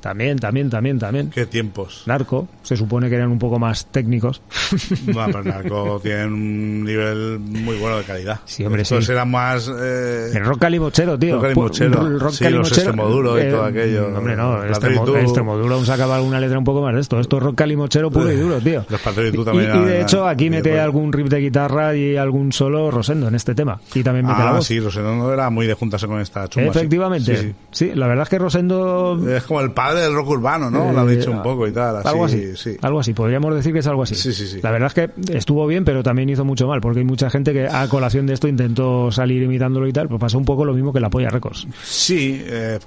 También, 0.06 0.38
también, 0.38 0.70
también, 0.70 0.98
también. 1.00 1.30
Qué 1.30 1.46
tiempos. 1.46 2.04
Narco, 2.06 2.46
se 2.62 2.76
supone 2.76 3.08
que 3.08 3.16
eran 3.16 3.30
un 3.32 3.38
poco 3.40 3.58
más 3.58 3.86
técnicos. 3.86 4.40
Bueno, 5.06 5.26
pero 5.32 5.44
Narco 5.44 6.00
tiene 6.02 6.26
un 6.26 6.84
nivel 6.84 7.38
muy 7.38 7.76
bueno 7.76 7.98
de 7.98 8.04
calidad. 8.04 8.40
Sí, 8.44 8.64
hombre, 8.64 8.82
Estos 8.82 9.06
sí. 9.06 9.12
eran 9.12 9.30
más... 9.30 9.68
eh, 9.68 10.30
El 10.34 10.44
rock 10.44 10.60
calimochero, 10.60 11.18
tío. 11.18 11.34
Rock 11.36 11.42
calimochero. 11.44 12.02
Pu- 12.02 12.06
el 12.06 12.20
rock 12.20 12.32
Sí, 12.32 12.48
los 12.50 12.72
Extremoduro 12.72 13.40
y 13.40 13.50
todo 13.50 13.64
aquello. 13.64 14.06
Hombre, 14.16 14.36
no, 14.36 14.58
La 14.58 14.68
Extremo. 14.68 15.06
Extremoduro 15.16 15.74
aún 15.74 15.86
sacaba 15.86 16.16
alguna 16.16 16.38
letra 16.40 16.58
un 16.58 16.64
poco 16.64 16.82
más 16.82 16.94
de 16.94 17.00
esto. 17.00 17.18
Esto 17.18 17.38
es 17.38 17.42
rock 17.42 17.56
calimochero 17.56 18.10
puro 18.10 18.30
y 18.30 18.36
duro, 18.36 18.58
tío. 18.60 18.84
Los 18.88 19.00
Y, 19.00 19.44
también 19.44 19.64
y 19.64 19.64
eran- 19.64 19.86
de 19.86 20.02
hecho 20.02 20.26
aquí 20.28 20.50
mete 20.50 20.78
algún 20.78 21.12
riff 21.12 21.28
de 21.28 21.38
guitarra 21.40 21.94
y 21.96 22.16
algún 22.16 22.52
solo 22.52 22.90
Rosendo 22.90 23.28
en 23.28 23.34
este 23.34 23.54
tema. 23.54 23.80
Y 23.94 24.02
también 24.02 24.26
mete 24.26 24.38
la 24.40 24.50
Ah, 24.50 24.52
voz. 24.54 24.66
sí, 24.66 24.78
Rosendo 24.80 25.32
era 25.32 25.50
muy 25.50 25.66
de 25.66 25.74
juntarse 25.74 26.06
con 26.06 26.20
esta 26.20 26.48
chumba. 26.48 26.72
sí. 26.72 26.78
Efectivamente. 26.78 27.36
Sí, 27.36 27.54
Sí, 27.70 27.92
la 27.94 28.06
verdad 28.06 28.24
es 28.24 28.28
que 28.28 28.38
Rosendo... 28.38 29.18
sí. 29.22 29.30
Es 29.32 29.42
como 29.44 29.60
el 29.60 29.72
padre 29.72 29.95
del 30.01 30.14
rock 30.14 30.31
urbano, 30.31 30.70
¿no? 30.70 30.93
Lo 30.93 31.01
ha 31.01 31.05
Eh, 31.12 31.16
dicho 31.16 31.31
un 31.31 31.43
poco 31.43 31.66
y 31.66 31.73
tal. 31.73 31.97
Así, 31.97 32.09
algo 32.09 32.24
así, 32.24 32.56
sí. 32.56 32.77
algo 32.82 33.01
así, 33.01 33.12
podríamos 33.14 33.55
decir 33.55 33.73
que 33.73 33.78
es 33.81 33.86
algo 33.86 34.02
así. 34.02 34.14
Sí, 34.14 34.32
sí, 34.32 34.47
sí. 34.47 34.60
La 34.62 34.70
verdad 34.70 34.89
es 34.89 34.94
que 34.94 35.36
estuvo 35.36 35.66
bien, 35.66 35.85
pero 35.85 36.02
también 36.02 36.28
hizo 36.28 36.44
mucho 36.44 36.66
mal, 36.66 36.81
porque 36.81 37.01
hay 37.01 37.05
mucha 37.05 37.31
gente 37.31 37.52
que 37.52 37.66
a 37.66 37.89
colación 37.89 38.27
de 38.27 38.35
esto 38.35 38.48
intentó 38.48 39.10
salir 39.12 39.43
imitándolo 39.43 39.86
y 39.89 39.93
tal, 39.93 40.09
pues 40.09 40.20
pasó 40.20 40.39
un 40.39 40.44
poco 40.44 40.64
lo 40.64 40.73
mismo 40.74 40.93
que 40.93 41.01
la 41.01 41.10
Polla 41.10 41.28
Records. 41.31 41.66
Sí, 41.82 42.43
eh, 42.47 42.78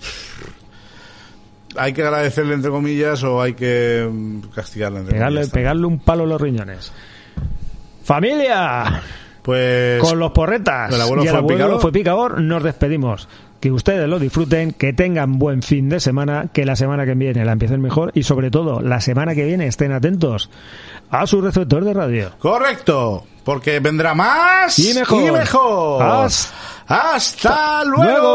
hay 1.76 1.94
que 1.94 2.03
agradecerle 2.03 2.56
entre 2.56 2.72
comillas 2.72 3.23
o 3.23 3.41
hay 3.41 3.53
que 3.53 4.10
mm, 4.11 4.40
castigarle 4.56 4.99
entre 4.99 5.14
Pegarle, 5.14 5.36
comillas. 5.41 5.53
pegarle 5.53 5.86
un 5.86 5.99
palo 5.99 6.23
a 6.23 6.27
los 6.27 6.41
riñones. 6.41 6.91
¡Familia! 8.03 9.02
Pues 9.41 10.02
Con 10.02 10.19
los 10.19 10.31
porretas 10.31 10.94
el 10.94 11.02
abuelo 11.02 11.23
y 11.23 11.27
el 11.27 11.31
fue 11.31 11.40
abuelo 11.40 11.57
picador. 11.57 11.81
fue 11.81 11.91
picador, 11.91 12.41
nos 12.41 12.64
despedimos. 12.64 13.27
Que 13.60 13.72
ustedes 13.72 14.07
lo 14.07 14.19
disfruten, 14.19 14.72
que 14.72 14.94
tengan 14.94 15.38
buen 15.38 15.61
fin 15.61 15.90
de 15.90 15.99
semana, 15.99 16.48
que 16.53 16.64
la 16.65 16.77
semana 16.77 17.06
que 17.06 17.14
viene 17.14 17.44
la 17.44 17.52
empiecen 17.52 17.81
mejor 17.81 18.11
y 18.15 18.23
sobre 18.23 18.49
todo 18.52 18.80
la 18.81 19.02
semana 19.02 19.36
que 19.36 19.44
viene 19.44 19.68
estén 19.68 19.91
atentos 19.91 20.49
a 21.11 21.27
su 21.27 21.41
receptor 21.41 21.84
de 21.84 21.94
radio. 21.94 22.31
correcto, 22.40 23.26
porque 23.44 23.80
vendrá 23.81 24.14
más 24.14 24.80
Y 24.80 24.94
mejor. 24.94 25.23
Y 25.23 25.31
mejor. 25.31 26.02
Hasta- 26.03 26.53
Hasta 26.88 27.84
luego. 27.86 28.30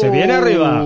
Se 0.00 0.10
viene 0.10 0.32
arriba. 0.34 0.82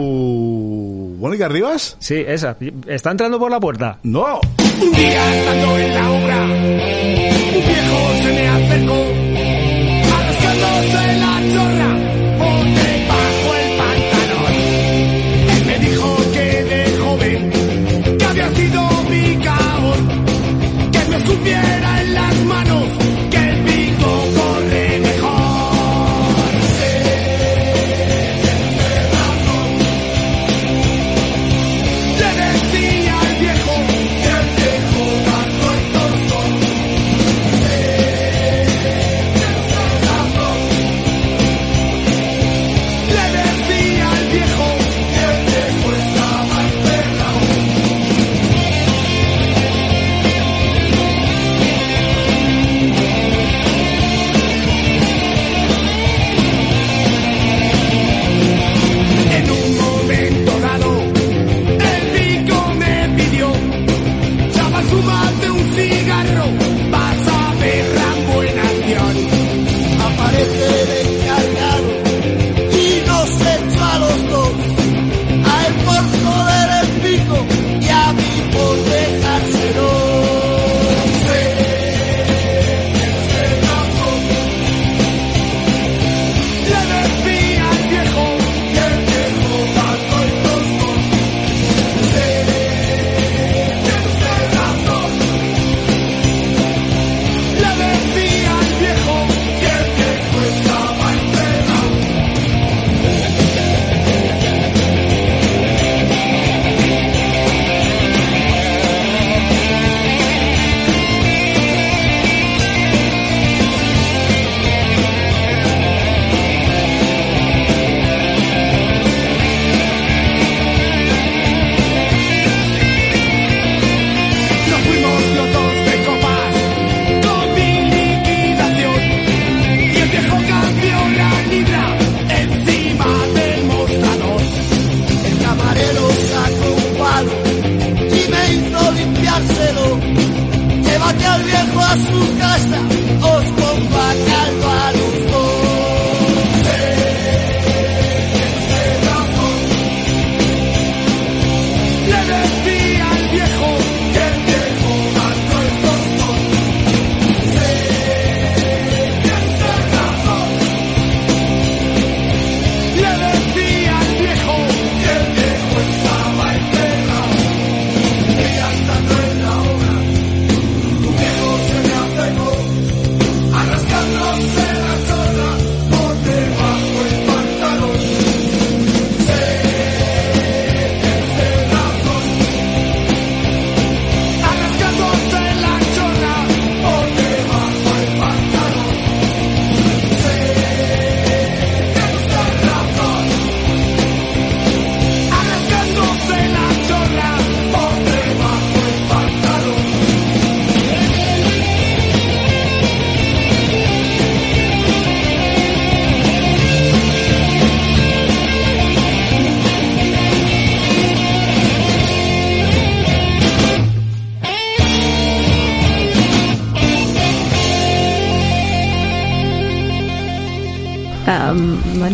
¿Mónica 1.23 1.47
Rivas? 1.47 1.97
Sí, 2.01 2.25
esa. 2.27 2.57
Está 2.89 3.13
entrando 3.13 3.39
por 3.39 3.49
la 3.49 3.61
puerta. 3.61 3.97
No. 4.03 4.41
Un 4.59 4.93
día 4.93 5.39
estando 5.39 5.79
en 5.79 5.95
la 5.95 6.11
obra, 6.11 6.43
un 6.43 7.65
viejo 7.65 7.99
se 8.25 8.33
me 8.33 8.49
acercó, 8.49 9.05
arrastrándose 10.19 11.21
la 11.21 11.32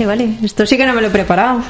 Vale. 0.09 0.31
Esto 0.43 0.65
sí 0.65 0.79
que 0.79 0.87
no 0.87 0.95
me 0.95 1.03
lo 1.03 1.09
he 1.09 1.11
preparado. 1.11 1.61